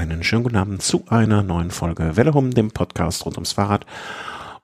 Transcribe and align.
einen 0.00 0.24
schönen 0.24 0.44
guten 0.44 0.56
Abend 0.56 0.80
zu 0.80 1.04
einer 1.08 1.42
neuen 1.42 1.70
Folge 1.70 2.16
Welle 2.16 2.32
Hum, 2.32 2.52
dem 2.52 2.70
Podcast 2.70 3.26
rund 3.26 3.36
ums 3.36 3.52
Fahrrad. 3.52 3.84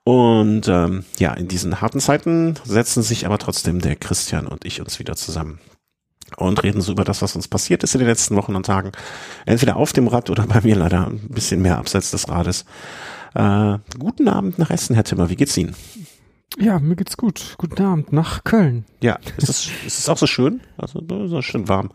Und 0.03 0.67
ähm, 0.67 1.05
ja, 1.19 1.33
in 1.33 1.47
diesen 1.47 1.79
harten 1.79 1.99
Zeiten 1.99 2.55
setzen 2.63 3.03
sich 3.03 3.27
aber 3.27 3.37
trotzdem 3.37 3.79
der 3.79 3.95
Christian 3.95 4.47
und 4.47 4.65
ich 4.65 4.81
uns 4.81 4.97
wieder 4.97 5.15
zusammen 5.15 5.59
und 6.37 6.63
reden 6.63 6.81
so 6.81 6.91
über 6.91 7.03
das, 7.03 7.21
was 7.21 7.35
uns 7.35 7.47
passiert 7.47 7.83
ist 7.83 7.93
in 7.93 7.99
den 7.99 8.07
letzten 8.07 8.35
Wochen 8.35 8.55
und 8.55 8.65
Tagen. 8.65 8.93
Entweder 9.45 9.75
auf 9.75 9.93
dem 9.93 10.07
Rad 10.07 10.31
oder 10.31 10.47
bei 10.47 10.61
mir 10.61 10.75
leider 10.75 11.05
ein 11.05 11.29
bisschen 11.29 11.61
mehr 11.61 11.77
abseits 11.77 12.09
des 12.09 12.27
Rades. 12.29 12.65
Äh, 13.35 13.77
guten 13.99 14.27
Abend 14.29 14.57
nach 14.57 14.71
Essen, 14.71 14.95
Herr 14.95 15.03
Timmer. 15.03 15.29
Wie 15.29 15.35
geht's 15.35 15.55
Ihnen? 15.55 15.75
Ja, 16.57 16.79
mir 16.79 16.95
geht's 16.95 17.15
gut. 17.15 17.53
Guten 17.59 17.83
Abend 17.83 18.11
nach 18.11 18.43
Köln. 18.43 18.85
Ja, 19.01 19.19
ist 19.37 19.49
es, 19.49 19.69
ist 19.85 19.99
es 19.99 20.09
auch 20.09 20.17
so 20.17 20.25
schön? 20.25 20.61
Also, 20.77 21.03
so 21.27 21.41
schön 21.43 21.67
warm. 21.67 21.91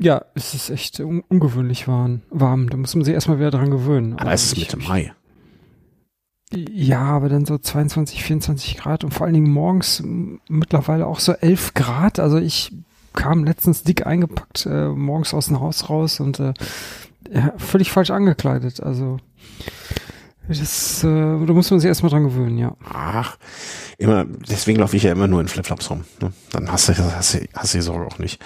Ja, 0.00 0.24
es 0.34 0.54
ist 0.54 0.70
echt 0.70 1.00
un 1.00 1.22
ungewöhnlich 1.28 1.88
warm. 1.88 2.22
warm. 2.30 2.70
Da 2.70 2.76
muss 2.76 2.94
man 2.94 3.04
sich 3.04 3.14
erstmal 3.14 3.38
wieder 3.38 3.50
dran 3.50 3.70
gewöhnen. 3.70 4.14
Aber, 4.14 4.22
aber 4.22 4.32
es 4.32 4.44
ist 4.44 4.58
Mitte 4.58 4.76
Mai. 4.76 5.12
Ja, 6.52 7.02
aber 7.02 7.28
dann 7.28 7.44
so 7.44 7.58
22, 7.58 8.22
24 8.22 8.76
Grad 8.78 9.04
und 9.04 9.12
vor 9.12 9.26
allen 9.26 9.34
Dingen 9.34 9.50
morgens 9.50 10.02
mittlerweile 10.48 11.06
auch 11.06 11.20
so 11.20 11.32
11 11.32 11.74
Grad. 11.74 12.18
Also 12.18 12.38
ich 12.38 12.72
kam 13.12 13.44
letztens 13.44 13.82
dick 13.82 14.06
eingepackt 14.06 14.66
äh, 14.66 14.88
morgens 14.88 15.34
aus 15.34 15.46
dem 15.48 15.60
Haus 15.60 15.90
raus 15.90 16.20
und 16.20 16.40
äh, 16.40 16.54
ja, 17.30 17.52
völlig 17.58 17.90
falsch 17.90 18.10
angekleidet. 18.10 18.82
Also 18.82 19.18
das, 20.48 21.04
äh, 21.04 21.06
da 21.06 21.52
muss 21.52 21.70
man 21.70 21.80
sich 21.80 21.88
erstmal 21.88 22.10
dran 22.10 22.24
gewöhnen, 22.24 22.56
ja. 22.58 22.74
Ach, 22.84 23.36
immer, 23.98 24.24
deswegen 24.24 24.80
laufe 24.80 24.96
ich 24.96 25.02
ja 25.02 25.12
immer 25.12 25.28
nur 25.28 25.40
in 25.40 25.48
Flipflops 25.48 25.90
rum. 25.90 26.04
Ne? 26.20 26.32
Dann 26.52 26.70
hast 26.72 26.88
du, 26.88 26.96
hast 26.96 27.34
du, 27.34 27.40
hast 27.54 27.74
du 27.74 27.78
die 27.78 27.82
Sorge 27.82 28.06
auch 28.06 28.18
nicht. 28.18 28.40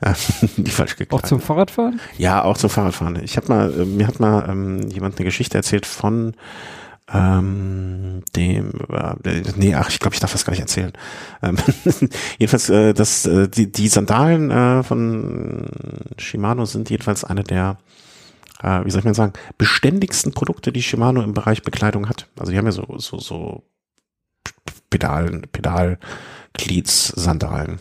Die 0.56 0.70
falsch 0.70 0.96
gekleidet. 0.96 1.24
Auch 1.24 1.28
zum 1.28 1.40
Fahrradfahren? 1.40 2.00
Ja, 2.16 2.42
auch 2.42 2.56
zum 2.56 2.70
Fahrradfahren. 2.70 3.22
Ich 3.22 3.36
habe 3.36 3.48
mal, 3.48 3.80
äh, 3.80 3.84
mir 3.84 4.06
hat 4.06 4.20
mal 4.20 4.48
ähm, 4.48 4.80
jemand 4.88 5.18
eine 5.18 5.24
Geschichte 5.24 5.56
erzählt 5.58 5.86
von 5.86 6.34
ähm, 7.12 8.22
dem, 8.34 8.72
äh, 8.90 9.42
nee, 9.56 9.74
ach, 9.74 9.90
ich 9.90 9.98
glaube, 9.98 10.14
ich 10.14 10.20
darf 10.20 10.32
das 10.32 10.44
gar 10.44 10.52
nicht 10.52 10.60
erzählen. 10.60 10.92
Ähm, 11.42 11.56
jedenfalls, 12.38 12.70
äh, 12.70 12.94
das, 12.94 13.26
äh, 13.26 13.48
die, 13.48 13.70
die 13.70 13.88
Sandalen 13.88 14.50
äh, 14.50 14.82
von 14.82 15.66
Shimano 16.16 16.64
sind 16.64 16.88
jedenfalls 16.90 17.24
eine 17.24 17.44
der 17.44 17.76
äh, 18.62 18.84
wie 18.84 18.90
soll 18.90 19.00
ich 19.00 19.04
mal 19.04 19.14
sagen, 19.14 19.32
beständigsten 19.58 20.32
Produkte, 20.32 20.72
die 20.72 20.82
Shimano 20.82 21.22
im 21.22 21.34
Bereich 21.34 21.62
Bekleidung 21.62 22.08
hat. 22.08 22.28
Also 22.38 22.52
die 22.52 22.58
haben 22.58 22.66
ja 22.66 22.72
so, 22.72 22.86
so, 22.98 23.18
so 23.18 23.62
Pedalen, 24.90 25.46
Pedalglieds, 25.52 27.08
Sandalen. 27.08 27.78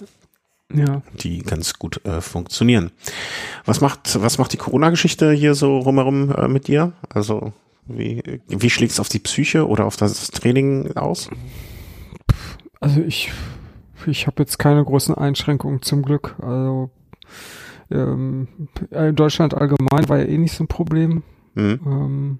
Ja. 0.74 1.02
Die 1.20 1.40
ganz 1.40 1.74
gut 1.74 2.04
äh, 2.06 2.22
funktionieren. 2.22 2.92
Was 3.66 3.82
macht, 3.82 4.22
was 4.22 4.38
macht 4.38 4.54
die 4.54 4.58
Corona-Geschichte 4.58 5.32
hier 5.32 5.54
so 5.54 5.80
rumherum 5.80 6.34
äh, 6.34 6.48
mit 6.48 6.68
dir? 6.68 6.94
Also, 7.10 7.52
wie, 7.88 8.42
wie 8.48 8.70
schlägt 8.70 8.94
es 8.94 9.00
auf 9.02 9.10
die 9.10 9.20
Psyche 9.20 9.68
oder 9.68 9.86
auf 9.86 9.98
das 9.98 10.32
Training 10.32 10.96
aus? 10.96 11.30
Also 12.80 13.02
ich, 13.02 13.32
ich 14.08 14.28
habe 14.28 14.42
jetzt 14.42 14.60
keine 14.60 14.84
großen 14.84 15.14
Einschränkungen 15.14 15.82
zum 15.82 16.04
Glück. 16.04 16.36
Also 16.42 16.90
ähm, 17.92 18.48
in 18.92 19.16
Deutschland 19.16 19.54
allgemein 19.54 20.10
war 20.10 20.20
ja 20.20 20.26
eh 20.26 20.38
nicht 20.38 20.54
so 20.54 20.64
ein 20.64 20.68
Problem. 20.68 21.24
Mhm. 21.56 21.80
Ähm, 21.86 22.40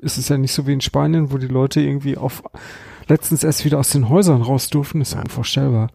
ist 0.00 0.18
es 0.18 0.28
ja 0.28 0.38
nicht 0.38 0.52
so 0.52 0.66
wie 0.66 0.72
in 0.72 0.80
Spanien, 0.80 1.32
wo 1.32 1.38
die 1.38 1.48
Leute 1.48 1.80
irgendwie 1.80 2.16
auf 2.16 2.42
letztens 3.08 3.42
erst 3.42 3.64
wieder 3.64 3.78
aus 3.78 3.90
den 3.90 4.08
Häusern 4.08 4.42
raus 4.42 4.70
durften. 4.70 5.00
Ist 5.00 5.14
ja 5.14 5.20
unvorstellbar. 5.20 5.90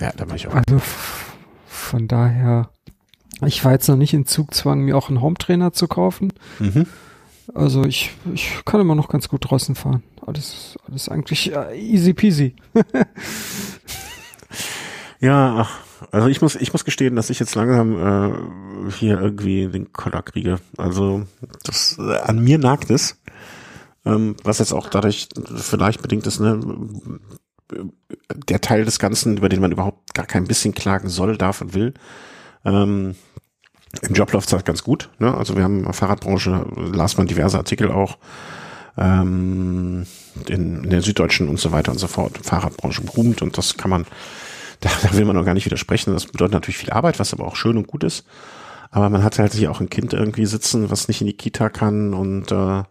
Ja, 0.00 0.12
da 0.16 0.28
war 0.28 0.36
ich 0.36 0.48
auch. 0.48 0.54
Also 0.54 0.80
von 1.66 2.08
daher, 2.08 2.70
ich 3.46 3.64
war 3.64 3.72
jetzt 3.72 3.88
noch 3.88 3.96
nicht 3.96 4.14
in 4.14 4.26
Zugzwang, 4.26 4.80
mir 4.80 4.96
auch 4.96 5.08
einen 5.08 5.20
Hometrainer 5.20 5.72
zu 5.72 5.88
kaufen. 5.88 6.32
Mhm. 6.58 6.86
Also 7.54 7.84
ich, 7.84 8.12
ich 8.32 8.60
kann 8.64 8.80
immer 8.80 8.94
noch 8.94 9.08
ganz 9.08 9.28
gut 9.28 9.50
draußen 9.50 9.74
fahren. 9.74 10.02
Alles, 10.24 10.76
alles 10.88 11.08
eigentlich 11.08 11.54
uh, 11.54 11.72
easy 11.74 12.14
peasy. 12.14 12.54
ja, 15.20 15.56
ach, 15.58 15.80
also 16.10 16.28
ich 16.28 16.40
muss, 16.40 16.56
ich 16.56 16.72
muss 16.72 16.84
gestehen, 16.84 17.16
dass 17.16 17.30
ich 17.30 17.38
jetzt 17.38 17.54
langsam 17.54 17.94
äh, 17.96 18.90
hier 18.92 19.20
irgendwie 19.20 19.68
den 19.68 19.92
Koller 19.92 20.22
kriege. 20.22 20.58
Also 20.76 21.26
das 21.64 21.98
äh, 21.98 22.16
an 22.18 22.42
mir 22.42 22.58
nagt 22.58 22.90
es. 22.90 23.18
Ähm, 24.04 24.36
was 24.42 24.58
jetzt 24.58 24.72
auch 24.72 24.88
dadurch 24.88 25.28
vielleicht 25.54 26.02
bedingt 26.02 26.26
ist, 26.26 26.40
ne, 26.40 26.58
der 28.48 28.60
Teil 28.60 28.84
des 28.84 28.98
Ganzen, 28.98 29.36
über 29.36 29.48
den 29.48 29.60
man 29.60 29.72
überhaupt 29.72 30.14
gar 30.14 30.26
kein 30.26 30.44
bisschen 30.44 30.74
klagen 30.74 31.08
soll, 31.08 31.36
darf 31.36 31.60
und 31.60 31.74
will. 31.74 31.94
Ähm, 32.64 33.14
Im 34.02 34.14
Job 34.14 34.32
läuft 34.32 34.48
es 34.48 34.52
halt 34.52 34.64
ganz 34.64 34.82
gut. 34.82 35.10
Ne? 35.18 35.34
Also 35.34 35.56
wir 35.56 35.64
haben 35.64 35.92
Fahrradbranche, 35.92 36.66
las 36.76 37.16
man 37.16 37.26
diverse 37.26 37.58
Artikel 37.58 37.90
auch, 37.90 38.18
ähm, 38.96 40.06
in, 40.48 40.84
in 40.84 40.90
der 40.90 41.02
Süddeutschen 41.02 41.48
und 41.48 41.60
so 41.60 41.72
weiter 41.72 41.92
und 41.92 41.98
so 41.98 42.08
fort. 42.08 42.38
Fahrradbranche 42.42 43.02
boomt 43.02 43.42
und 43.42 43.56
das 43.56 43.76
kann 43.76 43.90
man 43.90 44.06
da, 44.82 44.90
da 45.02 45.16
will 45.16 45.24
man 45.24 45.36
noch 45.36 45.44
gar 45.44 45.54
nicht 45.54 45.64
widersprechen. 45.66 46.12
Das 46.12 46.26
bedeutet 46.26 46.52
natürlich 46.52 46.78
viel 46.78 46.90
Arbeit, 46.90 47.18
was 47.18 47.32
aber 47.32 47.46
auch 47.46 47.56
schön 47.56 47.78
und 47.78 47.86
gut 47.86 48.04
ist. 48.04 48.26
Aber 48.90 49.08
man 49.08 49.24
hat 49.24 49.38
halt 49.38 49.54
hier 49.54 49.70
auch 49.70 49.80
ein 49.80 49.88
Kind 49.88 50.12
irgendwie 50.12 50.44
sitzen, 50.44 50.90
was 50.90 51.08
nicht 51.08 51.22
in 51.22 51.26
die 51.26 51.36
Kita 51.36 51.70
kann 51.70 52.12
und 52.12 52.52
äh, 52.52 52.82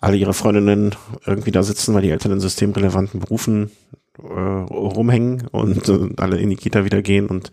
alle 0.00 0.16
ihre 0.16 0.32
Freundinnen 0.32 0.94
irgendwie 1.26 1.50
da 1.50 1.62
sitzen, 1.62 1.94
weil 1.94 2.02
die 2.02 2.10
Eltern 2.10 2.32
in 2.32 2.40
systemrelevanten 2.40 3.20
Berufen 3.20 3.70
äh, 4.18 4.22
rumhängen 4.22 5.46
und 5.48 5.88
äh, 5.88 6.08
alle 6.16 6.38
in 6.38 6.48
die 6.48 6.56
Kita 6.56 6.86
wieder 6.86 7.02
gehen 7.02 7.26
und 7.26 7.52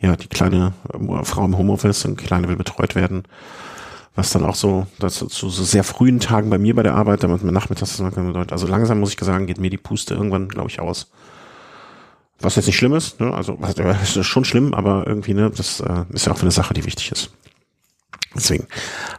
ja, 0.00 0.16
die 0.16 0.28
kleine 0.28 0.74
äh, 0.92 1.24
Frau 1.24 1.46
im 1.46 1.56
Homeoffice 1.56 2.04
und 2.04 2.16
kleine 2.16 2.48
will 2.48 2.56
betreut 2.56 2.94
werden. 2.94 3.22
Was 4.14 4.30
dann 4.30 4.44
auch 4.44 4.56
so, 4.56 4.86
das 4.98 5.14
zu 5.14 5.26
so, 5.26 5.48
sehr 5.48 5.84
frühen 5.84 6.18
Tagen 6.18 6.50
bei 6.50 6.58
mir 6.58 6.74
bei 6.74 6.82
der 6.82 6.94
Arbeit, 6.94 7.22
damit 7.22 7.44
man 7.44 7.54
nachmittags. 7.54 8.00
Also 8.00 8.66
langsam 8.66 8.98
muss 8.98 9.14
ich 9.14 9.20
sagen, 9.20 9.46
geht 9.46 9.60
mir 9.60 9.70
die 9.70 9.76
Puste 9.76 10.14
irgendwann, 10.14 10.48
glaube 10.48 10.68
ich, 10.68 10.80
aus. 10.80 11.10
Was 12.40 12.56
jetzt 12.56 12.66
nicht 12.66 12.76
schlimm 12.76 12.94
ist, 12.94 13.20
ne? 13.20 13.34
also 13.34 13.58
es 13.60 14.16
ist 14.16 14.26
schon 14.26 14.44
schlimm, 14.44 14.72
aber 14.72 15.06
irgendwie, 15.06 15.34
ne, 15.34 15.50
das 15.50 15.80
äh, 15.80 16.04
ist 16.10 16.26
ja 16.26 16.32
auch 16.32 16.40
eine 16.40 16.52
Sache, 16.52 16.72
die 16.72 16.84
wichtig 16.84 17.10
ist. 17.10 17.30
Deswegen 18.34 18.66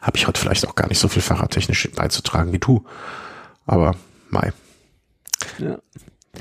habe 0.01 0.17
ich 0.17 0.27
heute 0.27 0.39
vielleicht 0.39 0.65
auch 0.67 0.75
gar 0.75 0.87
nicht 0.87 0.99
so 0.99 1.09
viel 1.09 1.21
fahrradtechnisch 1.21 1.89
beizutragen 1.95 2.53
wie 2.53 2.59
du. 2.59 2.85
Aber 3.65 3.95
Mai. 4.29 4.53
Ja. 5.57 5.79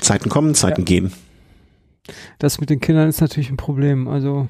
Zeiten 0.01 0.29
kommen, 0.29 0.55
Zeiten 0.55 0.83
ja. 0.83 0.85
gehen. 0.85 1.13
Das 2.39 2.61
mit 2.61 2.71
den 2.71 2.81
Kindern 2.81 3.09
ist 3.09 3.21
natürlich 3.21 3.51
ein 3.51 3.57
Problem. 3.57 4.07
Also, 4.07 4.49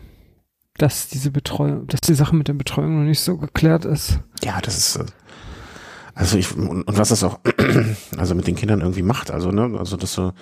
dass 0.76 1.08
diese 1.08 1.30
Betreuung, 1.30 1.86
dass 1.86 2.00
die 2.00 2.14
Sache 2.14 2.36
mit 2.36 2.48
der 2.48 2.54
Betreuung 2.54 2.98
noch 2.98 3.08
nicht 3.08 3.20
so 3.20 3.36
geklärt 3.36 3.84
ist. 3.84 4.20
Ja, 4.42 4.60
das 4.60 4.76
ist. 4.76 4.96
Äh, 4.96 5.06
also 6.14 6.36
ich 6.36 6.54
und, 6.56 6.82
und 6.82 6.98
was 6.98 7.10
das 7.10 7.22
auch 7.22 7.38
also 8.16 8.34
mit 8.34 8.46
den 8.46 8.56
Kindern 8.56 8.80
irgendwie 8.80 9.02
macht, 9.02 9.30
also 9.30 9.52
ne, 9.52 9.78
also 9.78 9.96
dass 9.96 10.12
so 10.12 10.32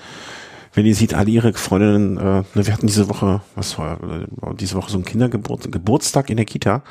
wenn 0.74 0.86
ihr 0.86 0.94
sieht, 0.94 1.14
alle 1.14 1.30
ihre 1.30 1.52
Freundinnen, 1.54 2.16
äh, 2.18 2.42
ne, 2.54 2.66
wir 2.66 2.72
hatten 2.72 2.86
diese 2.86 3.08
Woche, 3.08 3.40
was 3.54 3.78
war, 3.78 3.98
äh, 4.02 4.26
diese 4.58 4.74
Woche 4.74 4.90
so 4.90 4.98
ein 4.98 5.04
Kindergeburt, 5.04 5.70
Geburtstag 5.72 6.30
in 6.30 6.36
der 6.36 6.46
Kita, 6.46 6.82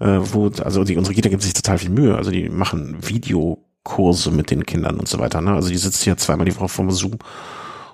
äh, 0.00 0.18
wo, 0.20 0.48
also 0.48 0.84
die, 0.84 0.96
unsere 0.96 1.14
Kita 1.14 1.28
gibt 1.28 1.42
sich 1.42 1.52
total 1.52 1.78
viel 1.78 1.90
Mühe, 1.90 2.16
also 2.16 2.30
die 2.30 2.48
machen 2.48 2.96
Videokurse 3.00 4.30
mit 4.30 4.50
den 4.50 4.66
Kindern 4.66 4.98
und 4.98 5.08
so 5.08 5.18
weiter, 5.18 5.40
ne? 5.40 5.52
Also 5.52 5.68
die 5.68 5.76
sitzt 5.76 6.02
hier 6.02 6.16
zweimal 6.16 6.46
die 6.46 6.56
Woche 6.56 6.68
vor 6.68 6.90
Zoom 6.90 7.18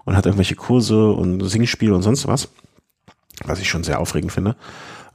und 0.05 0.17
hat 0.17 0.27
irgendwelche 0.27 0.57
Kurse 0.57 1.11
und 1.11 1.47
Singspiele 1.47 1.95
und 1.95 2.03
sonst 2.03 2.27
was, 2.27 2.49
was 3.45 3.61
ich 3.61 3.69
schon 3.69 3.85
sehr 3.85 4.01
aufregend 4.01 4.33
finde. 4.33 4.57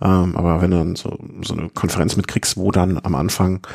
Ähm, 0.02 0.36
aber 0.36 0.62
wenn 0.62 0.72
du 0.72 0.78
dann 0.78 0.96
so, 0.96 1.18
so 1.42 1.56
eine 1.56 1.70
Konferenz 1.70 2.16
mitkriegst, 2.16 2.58
wo 2.58 2.72
dann 2.72 3.00
am 3.02 3.16
Anfang 3.16 3.66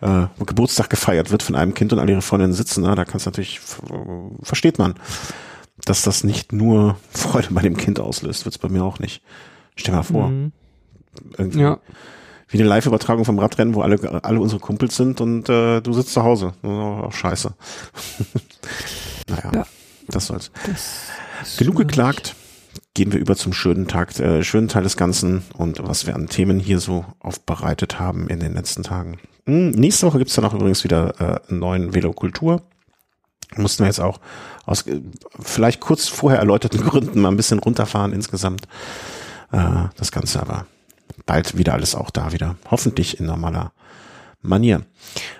äh, 0.00 0.26
Geburtstag 0.44 0.88
gefeiert 0.90 1.30
wird 1.30 1.42
von 1.42 1.56
einem 1.56 1.74
Kind 1.74 1.92
und 1.92 1.98
alle 1.98 2.12
ihre 2.12 2.22
Freundinnen 2.22 2.52
sitzen, 2.52 2.84
na, 2.84 2.94
da 2.94 3.04
kannst 3.04 3.26
du 3.26 3.30
natürlich, 3.30 3.60
versteht 4.42 4.78
man 4.78 4.94
dass 5.84 6.02
das 6.02 6.24
nicht 6.24 6.52
nur 6.52 6.96
Freude 7.10 7.48
bei 7.50 7.62
dem 7.62 7.76
Kind 7.76 8.00
auslöst, 8.00 8.44
wird's 8.44 8.58
bei 8.58 8.68
mir 8.68 8.84
auch 8.84 8.98
nicht. 8.98 9.22
Stell 9.76 9.94
mal 9.94 10.02
vor. 10.02 10.28
Mhm. 10.28 10.52
ja. 11.54 11.78
Wie 12.48 12.58
eine 12.58 12.68
Live-Übertragung 12.68 13.24
vom 13.24 13.38
Radrennen, 13.38 13.74
wo 13.74 13.80
alle, 13.80 14.22
alle 14.24 14.38
unsere 14.38 14.60
Kumpels 14.60 14.96
sind 14.96 15.22
und 15.22 15.48
äh, 15.48 15.80
du 15.80 15.92
sitzt 15.94 16.12
zu 16.12 16.22
Hause. 16.22 16.52
Oh, 16.62 17.10
scheiße. 17.10 17.54
naja, 19.28 19.50
ja. 19.54 19.66
das 20.08 20.26
soll's. 20.26 20.50
Das 20.66 21.56
Genug 21.56 21.76
geklagt. 21.76 22.36
Gehen 22.94 23.10
wir 23.10 23.20
über 23.20 23.36
zum 23.36 23.54
schönen 23.54 23.88
Tag, 23.88 24.18
äh, 24.20 24.44
schönen 24.44 24.68
Teil 24.68 24.82
des 24.82 24.98
Ganzen 24.98 25.42
und 25.56 25.82
was 25.82 26.06
wir 26.06 26.14
an 26.14 26.28
Themen 26.28 26.60
hier 26.60 26.78
so 26.78 27.06
aufbereitet 27.20 27.98
haben 27.98 28.28
in 28.28 28.38
den 28.38 28.52
letzten 28.52 28.82
Tagen. 28.82 29.18
Hm, 29.46 29.70
nächste 29.70 30.06
Woche 30.06 30.18
gibt's 30.18 30.34
dann 30.34 30.44
auch 30.44 30.52
übrigens 30.52 30.84
wieder 30.84 31.14
äh, 31.20 31.50
einen 31.50 31.58
neuen 31.58 31.94
Velokultur 31.94 32.60
mussten 33.56 33.84
wir 33.84 33.88
jetzt 33.88 34.00
auch 34.00 34.20
aus 34.64 34.84
vielleicht 35.40 35.80
kurz 35.80 36.08
vorher 36.08 36.40
erläuterten 36.40 36.80
Gründen 36.84 37.20
mal 37.20 37.28
ein 37.28 37.36
bisschen 37.36 37.58
runterfahren 37.58 38.12
insgesamt. 38.12 38.66
Äh, 39.50 39.84
das 39.96 40.12
Ganze 40.12 40.40
aber 40.40 40.66
bald 41.26 41.56
wieder 41.56 41.74
alles 41.74 41.94
auch 41.94 42.10
da 42.10 42.32
wieder. 42.32 42.56
Hoffentlich 42.70 43.20
in 43.20 43.26
normaler 43.26 43.72
Manier. 44.40 44.82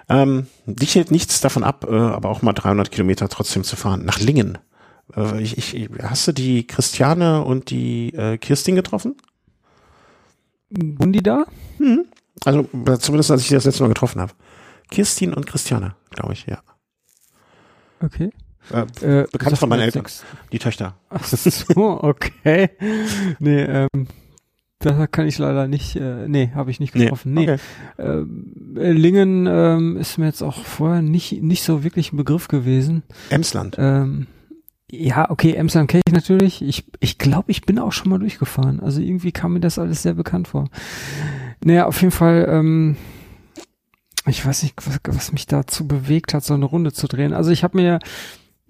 Ähm, 0.09 0.47
dich 0.67 0.95
hält 0.95 1.11
nichts 1.11 1.41
davon 1.41 1.65
ab, 1.65 1.87
äh, 1.89 1.95
aber 1.95 2.29
auch 2.29 2.43
mal 2.43 2.53
300 2.53 2.91
Kilometer 2.91 3.29
trotzdem 3.29 3.65
zu 3.65 3.77
fahren. 3.77 4.05
Nach 4.05 4.21
Lingen. 4.21 4.59
Äh, 5.17 5.43
ich, 5.43 5.59
ich, 5.59 5.91
hast 6.03 6.29
du 6.29 6.33
die 6.33 6.67
Christiane 6.67 7.43
und 7.45 7.71
die 7.71 8.15
äh, 8.15 8.39
Kirstin 8.39 8.77
getroffen? 8.77 9.17
Die 10.71 11.23
da? 11.23 11.45
Hm. 11.79 12.07
Also 12.45 12.69
zumindest 12.99 13.31
als 13.31 13.43
ich 13.43 13.51
das 13.51 13.65
letzte 13.65 13.83
Mal 13.83 13.89
getroffen 13.89 14.21
habe. 14.21 14.33
Kirstin 14.91 15.35
und 15.35 15.47
Christiane, 15.47 15.95
glaube 16.11 16.33
ich, 16.33 16.47
ja. 16.47 16.63
Okay. 18.03 18.31
Äh, 18.71 19.23
äh, 19.23 19.27
bekannt 19.31 19.59
von 19.59 19.69
meinen 19.69 19.81
Eltern, 19.81 20.05
die 20.53 20.59
Töchter. 20.59 20.95
Ach 21.11 21.25
so, 21.25 22.03
okay. 22.03 22.71
nee, 23.41 23.63
ähm, 23.63 24.07
da 24.79 25.07
kann 25.07 25.27
ich 25.27 25.39
leider 25.39 25.69
nicht, 25.69 25.97
äh, 25.97 26.29
nee, 26.29 26.51
habe 26.55 26.71
ich 26.71 26.81
nicht 26.81 26.93
getroffen. 26.93 27.35
Nee. 27.35 27.43
Okay. 27.43 27.59
Äh, 28.77 28.93
Lingen 28.93 29.47
ähm, 29.49 29.97
ist 29.97 30.19
mir 30.19 30.27
jetzt 30.27 30.43
auch 30.43 30.65
vorher 30.65 31.03
nicht, 31.03 31.43
nicht 31.43 31.63
so 31.63 31.85
wirklich 31.85 32.13
ein 32.13 32.17
Begriff 32.17 32.49
gewesen. 32.49 33.03
Emsland. 33.31 33.77
Ähm, 33.79 34.27
ja, 34.91 35.31
okay, 35.31 35.55
Emsland 35.55 35.89
kenne 35.89 36.03
ich 36.07 36.13
natürlich. 36.13 36.63
Ich, 36.63 36.85
ich 37.01 37.19
glaube, 37.19 37.51
ich 37.51 37.63
bin 37.63 37.79
auch 37.79 37.93
schon 37.93 38.11
mal 38.11 38.19
durchgefahren. 38.19 38.81
Also 38.81 39.01
irgendwie 39.01 39.33
kam 39.33 39.55
mir 39.55 39.61
das 39.61 39.79
alles 39.79 40.03
sehr 40.03 40.15
bekannt 40.15 40.49
vor. 40.49 40.69
Naja, 41.65 41.87
auf 41.87 42.01
jeden 42.01 42.13
Fall, 42.13 42.47
ähm, 42.49 42.97
ich 44.27 44.45
weiß 44.45 44.63
nicht, 44.63 44.75
was, 44.87 45.01
was 45.07 45.33
mich 45.33 45.47
dazu 45.47 45.87
bewegt 45.87 46.35
hat, 46.35 46.45
so 46.45 46.55
eine 46.55 46.65
Runde 46.65 46.93
zu 46.93 47.09
drehen. 47.09 47.33
Also 47.33 47.51
ich 47.51 47.65
habe 47.65 47.77
mir 47.77 47.99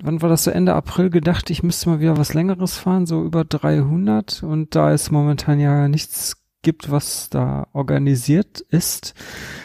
wann 0.03 0.21
war 0.21 0.29
das 0.29 0.45
so 0.45 0.51
Ende 0.51 0.75
April 0.75 1.11
gedacht, 1.11 1.49
ich 1.51 1.63
müsste 1.63 1.89
mal 1.89 2.01
wieder 2.01 2.19
was 2.19 2.35
längeres 2.35 2.77
fahren, 2.77 3.07
so 3.07 3.25
über 3.25 3.45
300 3.45 4.43
und 4.43 4.75
da 4.75 4.93
es 4.93 5.11
momentan 5.11 5.61
ja 5.61 5.89
nichts 5.89 6.43
gibt, 6.63 6.91
was 6.91 7.29
da 7.29 7.67
organisiert 7.73 8.61
ist, 8.61 9.15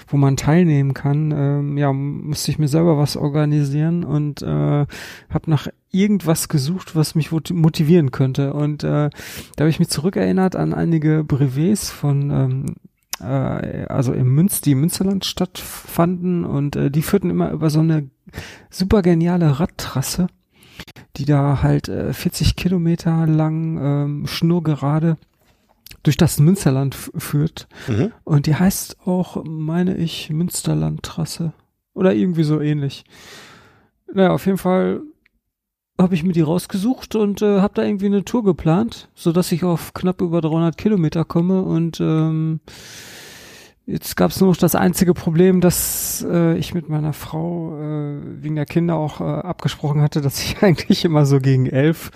wo 0.08 0.18
man 0.18 0.36
teilnehmen 0.36 0.96
kann, 0.96 1.32
ähm, 1.32 1.78
ja, 1.78 1.94
musste 1.94 2.50
ich 2.50 2.58
mir 2.58 2.68
selber 2.68 2.98
was 2.98 3.18
organisieren 3.18 4.04
und 4.04 4.42
äh, 4.42 4.46
habe 4.46 5.50
nach 5.50 5.68
irgendwas 5.92 6.50
gesucht, 6.50 6.96
was 6.96 7.14
mich 7.14 7.32
motivieren 7.32 8.12
könnte 8.12 8.54
und 8.54 8.84
äh, 8.84 9.10
da 9.10 9.60
habe 9.60 9.70
ich 9.70 9.80
mich 9.80 9.90
zurückerinnert 9.90 10.56
an 10.56 10.74
einige 10.74 11.24
Brevets 11.24 11.90
von 11.92 12.32
ähm, 12.32 12.76
äh, 13.20 13.86
also 13.88 14.14
im 14.14 14.34
Münz, 14.34 14.62
die 14.62 14.72
im 14.72 14.82
Münsterland 14.82 15.26
stattfanden 15.26 16.46
und 16.46 16.76
äh, 16.76 16.92
die 16.92 17.02
führten 17.02 17.30
immer 17.30 17.52
über 17.52 17.70
so 17.70 17.80
eine 17.80 18.10
super 18.70 19.02
geniale 19.02 19.60
Radtrasse, 19.60 20.28
die 21.18 21.26
da 21.26 21.62
halt 21.62 21.90
äh, 21.90 22.14
40 22.14 22.56
Kilometer 22.56 23.26
lang 23.26 23.78
ähm, 23.82 24.28
schnurgerade 24.28 25.18
durch 26.04 26.18
das 26.18 26.40
Münsterland 26.40 26.96
führt. 26.96 27.68
Mhm. 27.88 28.12
Und 28.24 28.46
die 28.46 28.56
heißt 28.56 28.98
auch, 29.06 29.44
meine 29.46 29.98
ich, 29.98 30.30
Münsterlandtrasse. 30.30 31.54
Oder 31.94 32.14
irgendwie 32.14 32.44
so 32.44 32.62
ähnlich. 32.62 33.04
Naja, 34.14 34.32
auf 34.32 34.46
jeden 34.46 34.58
Fall 34.58 35.02
habe 36.00 36.16
ich 36.16 36.24
mir 36.24 36.34
die 36.34 36.42
rausgesucht 36.42 37.16
und 37.16 37.42
äh, 37.42 37.62
habe 37.62 37.74
da 37.74 37.84
irgendwie 37.84 38.06
eine 38.06 38.24
Tour 38.24 38.44
geplant, 38.44 39.10
so 39.16 39.32
dass 39.32 39.52
ich 39.52 39.64
auf 39.64 39.94
knapp 39.94 40.22
über 40.22 40.42
300 40.42 40.78
Kilometer 40.78 41.26
komme 41.26 41.64
und 41.64 42.00
ähm, 42.00 42.60
jetzt 43.88 44.16
gab 44.16 44.32
es 44.32 44.40
nur 44.40 44.50
noch 44.50 44.58
das 44.58 44.76
einzige 44.76 45.14
Problem, 45.14 45.60
dass 45.62 46.26
äh, 46.30 46.56
ich 46.58 46.74
mit 46.74 46.90
meiner 46.90 47.14
Frau 47.14 47.78
äh, 47.80 48.44
wegen 48.44 48.56
der 48.56 48.66
Kinder 48.66 48.96
auch 48.96 49.22
äh, 49.22 49.24
abgesprochen 49.24 50.02
hatte, 50.02 50.22
dass 50.22 50.40
ich 50.40 50.58
eigentlich 50.62 51.04
immer 51.04 51.26
so 51.26 51.40
gegen 51.40 51.66
elf, 51.66 52.12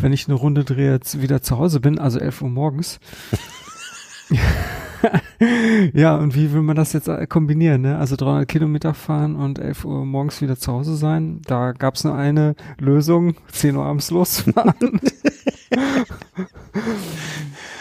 wenn 0.00 0.12
ich 0.12 0.28
eine 0.28 0.34
Runde 0.36 0.64
drehe, 0.64 1.00
wieder 1.14 1.42
zu 1.42 1.58
Hause 1.58 1.80
bin, 1.80 1.98
also 1.98 2.18
elf 2.20 2.42
Uhr 2.42 2.50
morgens. 2.50 3.00
ja, 5.92 6.16
und 6.16 6.34
wie 6.34 6.52
will 6.52 6.62
man 6.62 6.76
das 6.76 6.92
jetzt 6.92 7.08
äh, 7.08 7.26
kombinieren? 7.26 7.82
Ne? 7.82 7.98
Also 7.98 8.16
300 8.16 8.48
Kilometer 8.48 8.94
fahren 8.94 9.36
und 9.36 9.58
11 9.58 9.84
Uhr 9.84 10.04
morgens 10.04 10.40
wieder 10.40 10.56
zu 10.56 10.72
Hause 10.72 10.96
sein. 10.96 11.40
Da 11.46 11.72
gab 11.72 11.94
es 11.94 12.04
nur 12.04 12.14
eine 12.14 12.54
Lösung, 12.78 13.36
10 13.52 13.76
Uhr 13.76 13.84
abends 13.84 14.10
losfahren. 14.10 15.00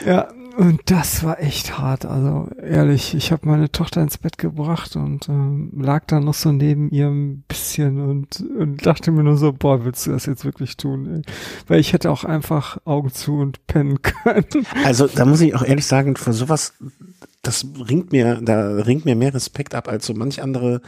ja, 0.06 0.27
und 0.57 0.81
das 0.86 1.24
war 1.24 1.40
echt 1.40 1.78
hart. 1.78 2.06
Also 2.06 2.48
ehrlich, 2.62 3.13
ich 3.13 3.31
habe 3.31 3.48
meine 3.48 3.72
Tochter 3.72 4.02
ins 4.02 4.18
Bett 4.18 4.38
gebracht 4.38 4.96
und 4.96 5.28
ähm, 5.28 5.72
lag 5.75 6.06
da 6.07 6.19
noch 6.19 6.34
so 6.34 6.52
neben 6.52 6.90
ihr 6.92 7.07
ein 7.07 7.44
bisschen 7.48 8.00
und, 8.00 8.44
und 8.57 8.86
dachte 8.86 9.12
mir 9.12 9.24
nur 9.24 9.38
so, 9.38 9.52
boah, 9.52 9.84
willst 9.84 10.07
du 10.07 10.12
das 10.12 10.25
jetzt 10.25 10.46
wirklich 10.46 10.78
tun? 10.78 11.24
Weil 11.68 11.80
ich 11.80 11.94
hätte 11.94 12.10
auch 12.10 12.24
einfach 12.24 12.78
Augen 12.86 13.12
zu 13.12 13.38
und 13.40 13.68
pennen 13.68 14.02
können. 14.02 14.46
Also 14.84 15.07
da 15.07 15.25
muss 15.25 15.42
ich 15.42 15.56
auch 15.56 15.63
ehrlich 15.63 15.86
sagen, 15.86 16.16
für 16.16 16.34
sowas, 16.34 16.74
das 17.42 17.66
ringt 17.88 18.12
mir, 18.12 18.40
da 18.42 18.75
ringt 18.75 19.06
mir 19.06 19.16
mehr 19.16 19.34
Respekt 19.34 19.75
ab 19.75 19.88
als 19.90 20.06
so 20.06 20.13
manch 20.13 20.42
andere 20.42 20.81